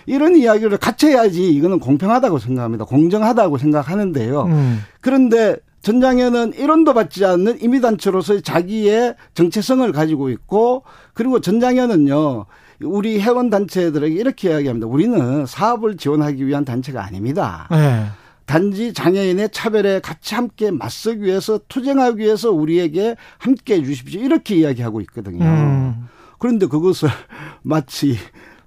이런 0.05 0.35
이야기를 0.35 0.79
같이 0.79 1.07
해야지 1.07 1.49
이거는 1.53 1.79
공평하다고 1.79 2.39
생각합니다. 2.39 2.83
공정하다고 2.83 3.57
생각하는데요. 3.57 4.43
음. 4.47 4.83
그런데 4.99 5.55
전장현은 5.83 6.53
1원도 6.53 6.93
받지 6.95 7.23
않는 7.25 7.61
임의단체로서의 7.61 8.41
자기의 8.41 9.15
정체성을 9.35 9.91
가지고 9.91 10.29
있고 10.29 10.83
그리고 11.13 11.39
전장현은요. 11.39 12.45
우리 12.81 13.21
회원단체들에게 13.21 14.15
이렇게 14.15 14.49
이야기합니다. 14.49 14.87
우리는 14.87 15.45
사업을 15.45 15.97
지원하기 15.97 16.45
위한 16.47 16.65
단체가 16.65 17.03
아닙니다. 17.05 17.67
네. 17.69 18.05
단지 18.45 18.93
장애인의 18.93 19.49
차별에 19.51 19.99
같이 19.99 20.35
함께 20.35 20.71
맞서기 20.71 21.21
위해서 21.21 21.59
투쟁하기 21.67 22.19
위해서 22.19 22.51
우리에게 22.51 23.15
함께 23.37 23.75
해 23.75 23.83
주십시오. 23.83 24.21
이렇게 24.21 24.55
이야기하고 24.55 25.01
있거든요. 25.01 25.45
음. 25.45 26.07
그런데 26.39 26.65
그것을 26.65 27.09
마치 27.61 28.17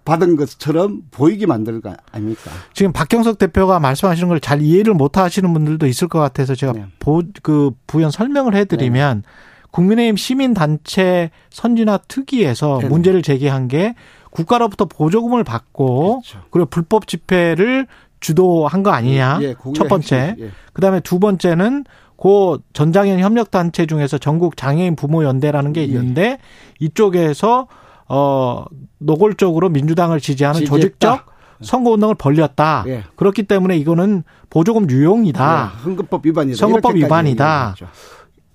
받은 0.06 0.36
것처럼 0.36 1.02
보이게 1.10 1.44
만드는 1.44 1.82
거 1.82 1.94
아닙니까? 2.12 2.50
지금 2.72 2.92
박경석 2.94 3.36
대표가 3.38 3.78
말씀하시는 3.80 4.26
걸 4.28 4.40
잘 4.40 4.62
이해를 4.62 4.94
못 4.94 5.18
하시는 5.18 5.52
분들도 5.52 5.86
있을 5.86 6.08
것 6.08 6.18
같아서 6.20 6.54
제가 6.54 6.72
네. 6.72 6.86
보, 7.00 7.22
그 7.42 7.72
부연 7.86 8.10
설명을 8.10 8.54
해드리면 8.54 9.22
네. 9.22 9.28
국민의힘 9.72 10.16
시민단체 10.16 11.30
선진화 11.50 11.98
특위에서 12.08 12.78
네. 12.80 12.88
문제를 12.88 13.20
제기한 13.22 13.68
게 13.68 13.94
국가로부터 14.30 14.84
보조금을 14.86 15.44
받고 15.44 16.20
그렇죠. 16.20 16.46
그리고 16.50 16.66
불법 16.70 17.06
집회를 17.08 17.86
주도한 18.20 18.82
거 18.82 18.90
아니냐. 18.90 19.38
예, 19.42 19.54
첫 19.74 19.88
번째. 19.88 20.36
예. 20.38 20.50
그다음에 20.72 21.00
두 21.00 21.18
번째는 21.18 21.84
고 22.16 22.58
전장현 22.72 23.20
협력단체 23.20 23.86
중에서 23.86 24.16
전국 24.18 24.56
장애인 24.56 24.96
부모 24.96 25.24
연대라는 25.24 25.72
게 25.74 25.80
예. 25.82 25.84
있는데 25.84 26.22
예. 26.22 26.38
이쪽에서 26.80 27.68
어 28.08 28.64
노골적으로 28.98 29.68
민주당을 29.68 30.20
지지하는 30.20 30.60
지지했다. 30.60 30.76
조직적 30.80 31.26
선거운동을 31.62 32.14
벌렸다. 32.16 32.84
예. 32.86 33.04
그렇기 33.16 33.44
때문에 33.44 33.76
이거는 33.78 34.22
보조금 34.50 34.88
유용이다. 34.90 35.72
예. 35.78 35.82
선거법 35.82 36.26
위반이다. 36.26 36.56
선거법 36.56 36.94
위반이다. 36.96 37.74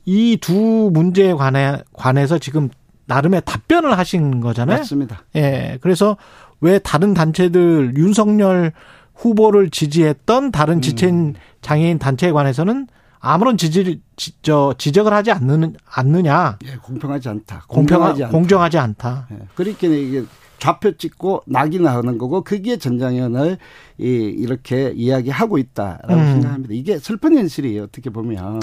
이 0.05 0.37
두 0.41 0.89
문제에 0.93 1.33
관해 1.33 1.77
관해서 1.93 2.37
지금 2.39 2.69
나름의 3.05 3.41
답변을 3.45 3.97
하신 3.97 4.39
거잖아요. 4.41 4.79
맞습니다. 4.79 5.23
예. 5.35 5.77
그래서 5.81 6.17
왜 6.61 6.79
다른 6.79 7.13
단체들 7.13 7.93
윤석열 7.97 8.71
후보를 9.15 9.69
지지했던 9.69 10.51
다른 10.51 10.75
음. 10.77 10.81
지체인 10.81 11.35
장애인 11.61 11.99
단체에 11.99 12.31
관해서는 12.31 12.87
아무런 13.21 13.55
지지를 13.55 14.01
지, 14.15 14.33
저 14.41 14.73
지적을 14.77 15.13
하지 15.13 15.31
않는 15.31 15.75
않느냐? 15.85 16.57
예, 16.65 16.75
공평하지 16.81 17.29
않다. 17.29 17.65
공평하지 17.67 18.23
않다. 18.23 18.35
공정하지 18.35 18.77
않다. 18.79 19.27
예, 19.31 19.37
그렇게 19.55 19.87
이게 19.87 20.23
좌표 20.61 20.97
찍고 20.97 21.43
낙인하는 21.47 22.19
거고 22.19 22.43
그게 22.43 22.77
전장현을 22.77 23.57
이 23.99 24.03
이렇게 24.05 24.93
이야기하고 24.95 25.57
있다라고 25.57 26.13
음. 26.13 26.31
생각합니다. 26.33 26.73
이게 26.73 26.99
슬픈 26.99 27.35
현실이에요. 27.35 27.83
어떻게 27.83 28.11
보면. 28.11 28.59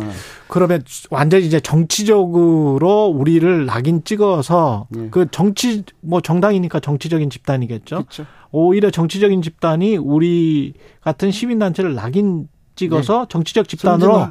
그러면 0.46 0.82
완전히 1.10 1.46
이제 1.46 1.58
정치적으로 1.58 3.06
우리를 3.06 3.66
낙인 3.66 4.04
찍어서 4.04 4.86
네. 4.90 5.08
그 5.10 5.26
정치 5.32 5.82
뭐 6.00 6.20
정당이니까 6.20 6.78
정치적인 6.78 7.30
집단이겠죠. 7.30 7.96
그렇죠. 7.96 8.26
오히려 8.52 8.90
정치적인 8.90 9.42
집단이 9.42 9.96
우리 9.96 10.74
같은 11.00 11.32
시민단체를 11.32 11.94
낙인 11.94 12.48
찍어서 12.76 13.22
네. 13.22 13.26
정치적 13.28 13.68
집단으로 13.68 14.28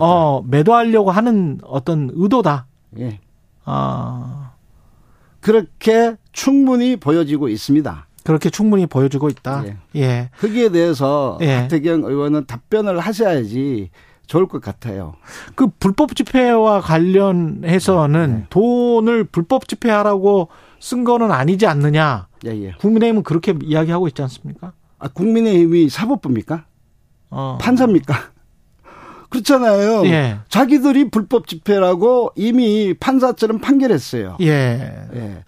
어 0.00 0.42
매도하려고 0.46 1.10
하는 1.10 1.58
어떤 1.64 2.10
의도다. 2.12 2.66
예. 2.98 3.20
아 3.64 4.52
그렇게 5.40 6.16
충분히 6.32 6.96
보여지고 6.96 7.48
있습니다. 7.48 8.06
그렇게 8.24 8.50
충분히 8.50 8.86
보여주고 8.86 9.28
있다. 9.28 9.64
예. 9.66 9.76
예. 9.96 10.30
거기에 10.40 10.70
대해서 10.70 11.38
예. 11.40 11.54
하태경 11.54 12.04
의원은 12.04 12.46
답변을 12.46 12.98
하셔야지 12.98 13.90
좋을 14.26 14.48
것 14.48 14.60
같아요. 14.60 15.14
그 15.54 15.68
불법 15.78 16.16
집회와 16.16 16.80
관련해서는 16.80 18.32
네. 18.32 18.46
돈을 18.50 19.24
불법 19.24 19.68
집회하라고 19.68 20.48
쓴 20.80 21.04
거는 21.04 21.30
아니지 21.30 21.66
않느냐. 21.66 22.26
예, 22.44 22.50
예. 22.50 22.72
국민의힘은 22.72 23.22
그렇게 23.22 23.54
이야기하고 23.62 24.08
있지 24.08 24.22
않습니까? 24.22 24.72
아, 24.98 25.08
국민의힘이 25.08 25.88
사법부입니까? 25.88 26.64
어. 27.30 27.58
판사입니까? 27.60 28.14
그렇잖아요. 29.36 30.06
예. 30.06 30.38
자기들이 30.48 31.10
불법 31.10 31.46
집회라고 31.46 32.32
이미 32.36 32.94
판사처럼 32.94 33.58
판결했어요. 33.60 34.36
예. 34.40 35.06
예. 35.14 35.44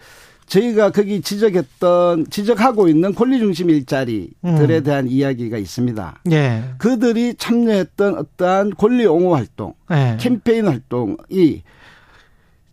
저희가 0.46 0.90
거기 0.90 1.20
지적했던 1.20 2.30
지적하고 2.30 2.88
있는 2.88 3.14
권리 3.14 3.38
중심 3.38 3.68
일자리들에 3.68 4.78
음. 4.78 4.82
대한 4.82 5.08
이야기가 5.08 5.58
있습니다. 5.58 6.22
예. 6.32 6.64
그들이 6.78 7.34
참여했던 7.34 8.16
어떠한 8.16 8.70
권리 8.78 9.04
옹호 9.04 9.34
활동, 9.34 9.74
예. 9.90 10.16
캠페인 10.18 10.66
활동이 10.66 11.62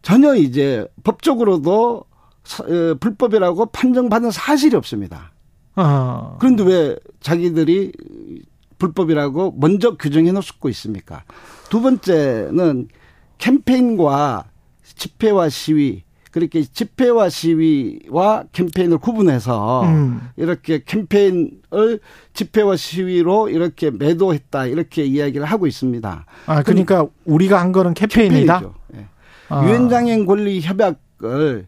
전혀 0.02 0.36
이제 0.36 0.88
법적으로도 1.04 2.06
어, 2.60 2.96
불법이라고 3.00 3.66
판정받은 3.68 4.32
사실이 4.32 4.76
없습니다. 4.76 5.32
어. 5.76 6.38
그런데 6.40 6.64
왜 6.64 6.96
자기들이 7.20 7.92
불법이라고 8.78 9.56
먼저 9.58 9.96
규정해 9.98 10.32
놓고 10.32 10.70
있습니까? 10.70 11.24
두 11.70 11.82
번째는 11.82 12.88
캠페인과 13.38 14.46
집회와 14.84 15.50
시위 15.50 16.04
그렇게 16.32 16.64
집회와 16.64 17.30
시위와 17.30 18.44
캠페인을 18.52 18.98
구분해서 18.98 19.84
음. 19.86 20.20
이렇게 20.36 20.84
캠페인을 20.84 22.00
집회와 22.34 22.76
시위로 22.76 23.48
이렇게 23.48 23.90
매도했다 23.90 24.66
이렇게 24.66 25.06
이야기를 25.06 25.46
하고 25.46 25.66
있습니다. 25.66 26.26
아 26.48 26.64
그러니까 26.64 27.08
우리가 27.24 27.62
한 27.62 27.72
거는 27.72 27.94
캠페인이다. 27.94 28.64
네. 28.90 29.08
아. 29.48 29.66
유엔장애인 29.66 30.26
권리 30.26 30.60
협약을 30.60 31.68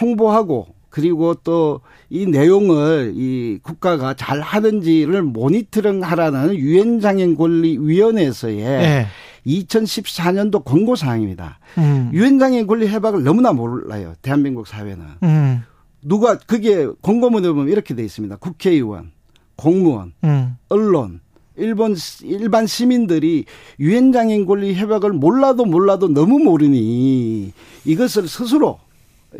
홍보하고 0.00 0.77
그리고 0.90 1.34
또 1.34 1.80
이 2.10 2.26
내용을 2.26 3.12
이 3.16 3.58
국가가 3.62 4.14
잘 4.14 4.40
하는지를 4.40 5.22
모니터링 5.22 6.02
하라는 6.02 6.54
유엔 6.54 7.00
장애인 7.00 7.36
권리 7.36 7.76
위원회에서의 7.78 8.56
네. 8.56 9.06
2014년도 9.46 10.64
권고 10.64 10.96
사항입니다. 10.96 11.58
음. 11.76 12.10
유엔 12.14 12.34
음. 12.34 12.38
장애인 12.38 12.66
권리 12.66 12.88
협약을 12.88 13.22
너무나 13.24 13.52
몰라요. 13.52 14.14
대한민국 14.22 14.66
사회는. 14.66 15.04
음. 15.22 15.62
누가 16.00 16.38
그게 16.38 16.86
권고문에 17.02 17.48
보면 17.48 17.68
이렇게 17.68 17.94
돼 17.94 18.02
있습니다. 18.04 18.36
국회의원, 18.36 19.10
공무원, 19.56 20.14
음. 20.24 20.56
언론, 20.70 21.20
일본 21.56 21.94
일반 22.22 22.66
시민들이 22.66 23.44
유엔 23.80 24.12
장애인 24.12 24.46
권리 24.46 24.74
협약을 24.74 25.12
몰라도 25.12 25.66
몰라도 25.66 26.08
너무 26.08 26.38
모르니 26.38 27.52
이것을 27.84 28.28
스스로 28.28 28.78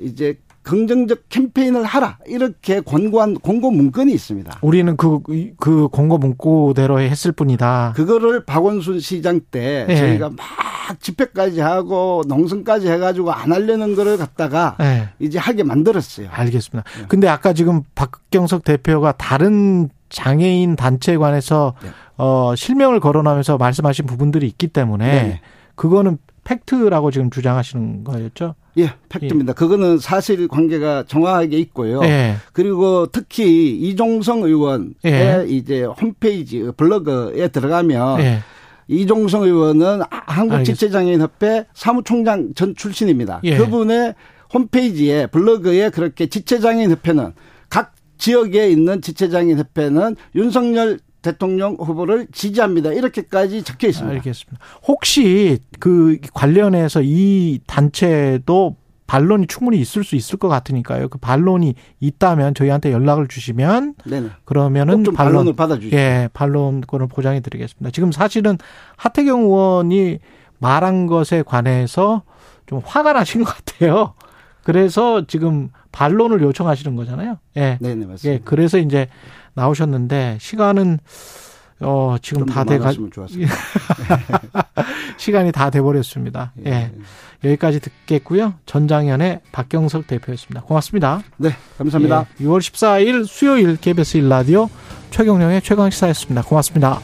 이제 0.01 0.39
긍정적 0.69 1.31
캠페인을 1.31 1.83
하라 1.83 2.19
이렇게 2.27 2.81
권고한 2.83 3.39
권고 3.41 3.71
문건이 3.71 4.13
있습니다. 4.13 4.59
우리는 4.61 4.99
그그 4.99 5.89
권고 5.91 6.19
문구대로 6.19 7.01
했을 7.01 7.33
뿐이다. 7.33 7.95
그거를 7.97 8.45
박원순 8.45 9.01
시장 9.01 9.41
때 9.51 9.87
네. 9.89 9.97
저희가 9.97 10.29
막 10.29 11.01
집회까지 11.01 11.61
하고 11.61 12.23
농성까지 12.29 12.87
해가지고 12.87 13.33
안 13.33 13.51
하려는 13.51 13.95
거를 13.95 14.19
갖다가 14.19 14.77
네. 14.79 15.09
이제 15.21 15.39
하게 15.39 15.63
만들었어요. 15.63 16.29
알겠습니다. 16.31 16.87
네. 16.99 17.07
근데 17.09 17.29
아까 17.29 17.55
지금 17.55 17.83
박경석 17.95 18.65
대표가 18.65 19.13
다른 19.13 19.89
장애인 20.11 20.77
단체에 20.77 21.17
관해서 21.17 21.73
네. 21.83 21.89
어 22.19 22.55
실명을 22.55 23.01
거론하면서 23.01 23.57
말씀하신 23.57 24.05
부분들이 24.05 24.47
있기 24.47 24.69
때문에 24.69 25.07
네. 25.07 25.41
그거는 25.77 26.19
팩트라고 26.45 27.11
지금 27.11 27.31
주장하시는 27.31 28.05
거였죠? 28.05 28.55
예, 28.79 28.93
팩트입니다. 29.09 29.51
예. 29.51 29.55
그거는 29.55 29.99
사실 29.99 30.49
관계가 30.49 31.05
정확하게 31.09 31.59
있고요. 31.59 32.01
예. 32.05 32.37
그리고 32.53 33.07
특히 33.07 33.77
이종성 33.77 34.43
의원의 34.43 34.95
예. 35.07 35.45
이제 35.49 35.85
홈페이지 35.85 36.71
블로그에 36.77 37.49
들어가면 37.49 38.21
예. 38.21 38.39
이종성 38.89 39.43
의원은 39.43 40.01
한국지체장애인협회 40.11 41.67
사무총장 41.75 42.55
전 42.55 42.75
출신입니다. 42.75 43.41
예. 43.45 43.57
그분의 43.57 44.15
홈페이지에 44.53 45.27
블로그에 45.27 45.91
그렇게 45.91 46.27
지체장애인협회는 46.27 47.33
각 47.69 47.95
지역에 48.17 48.69
있는 48.71 49.03
지체장애인협회는 49.03 50.17
윤석열 50.35 50.99
대통령 51.23 51.75
후보를 51.75 52.29
지지합니다. 52.33 52.93
이렇게까지 52.93 53.63
적혀 53.63 53.89
있습니다. 53.89 54.17
알겠습니다. 54.17 54.65
혹시 54.87 55.59
그 55.79 56.19
관련해서 56.33 57.01
이 57.03 57.61
단체도 57.67 58.77
반론이 59.09 59.47
충분히 59.47 59.81
있을 59.81 60.05
수 60.05 60.17
있을 60.17 60.39
것 60.39 60.49
같으니까요. 60.49 61.09
그 61.09 61.19
반론이 61.19 61.75
있다면 61.99 62.55
저희한테 62.55 62.93
연락을 62.93 63.27
주시면 63.27 63.95
네네. 64.05 64.29
그러면은 64.45 65.03
반론, 65.15 65.49
을 65.49 65.57
받아주시죠. 65.57 65.97
예, 65.97 66.29
반론권을 66.35 67.09
보장해 67.09 67.41
드리겠습니다. 67.41 67.91
지금 67.91 68.13
사실은 68.13 68.59
하태경 68.97 69.45
의원이 69.45 70.19
말한 70.59 71.07
것에 71.07 71.43
관해서 71.43 72.23
좀 72.67 72.83
화가 72.85 73.15
나신 73.15 73.43
것 73.43 73.57
같아요. 73.57 74.13
그래서 74.63 75.27
지금 75.27 75.71
반론을 75.93 76.43
요청하시는 76.43 76.95
거잖아요. 76.95 77.39
예. 77.57 77.79
네, 77.81 77.95
네, 77.95 78.05
맞습니다. 78.05 78.29
예, 78.29 78.41
그래서 78.45 78.77
이제 78.77 79.09
나오셨는데 79.55 80.39
시간은 80.41 80.99
어 81.81 82.17
지금 82.21 82.45
다 82.47 82.65
돼가 82.65 82.93
시간이 85.17 85.53
다 85.53 85.71
돼버렸습니다. 85.71 86.53
예. 86.67 86.71
예. 86.71 86.93
여기까지 87.45 87.81
듣겠고요. 87.81 88.55
전장현의 88.67 89.41
박경석 89.53 90.09
대표였습니다. 90.09 90.63
고맙습니다. 90.63 91.23
네, 91.37 91.51
감사합니다. 91.79 92.27
예. 92.41 92.45
6월 92.45 92.59
14일 92.59 93.27
수요일 93.27 93.77
KBS 93.77 94.19
일라디오 94.19 94.69
최경령의 95.11 95.63
최강시사였습니다. 95.63 96.43
고맙습니다. 96.43 97.01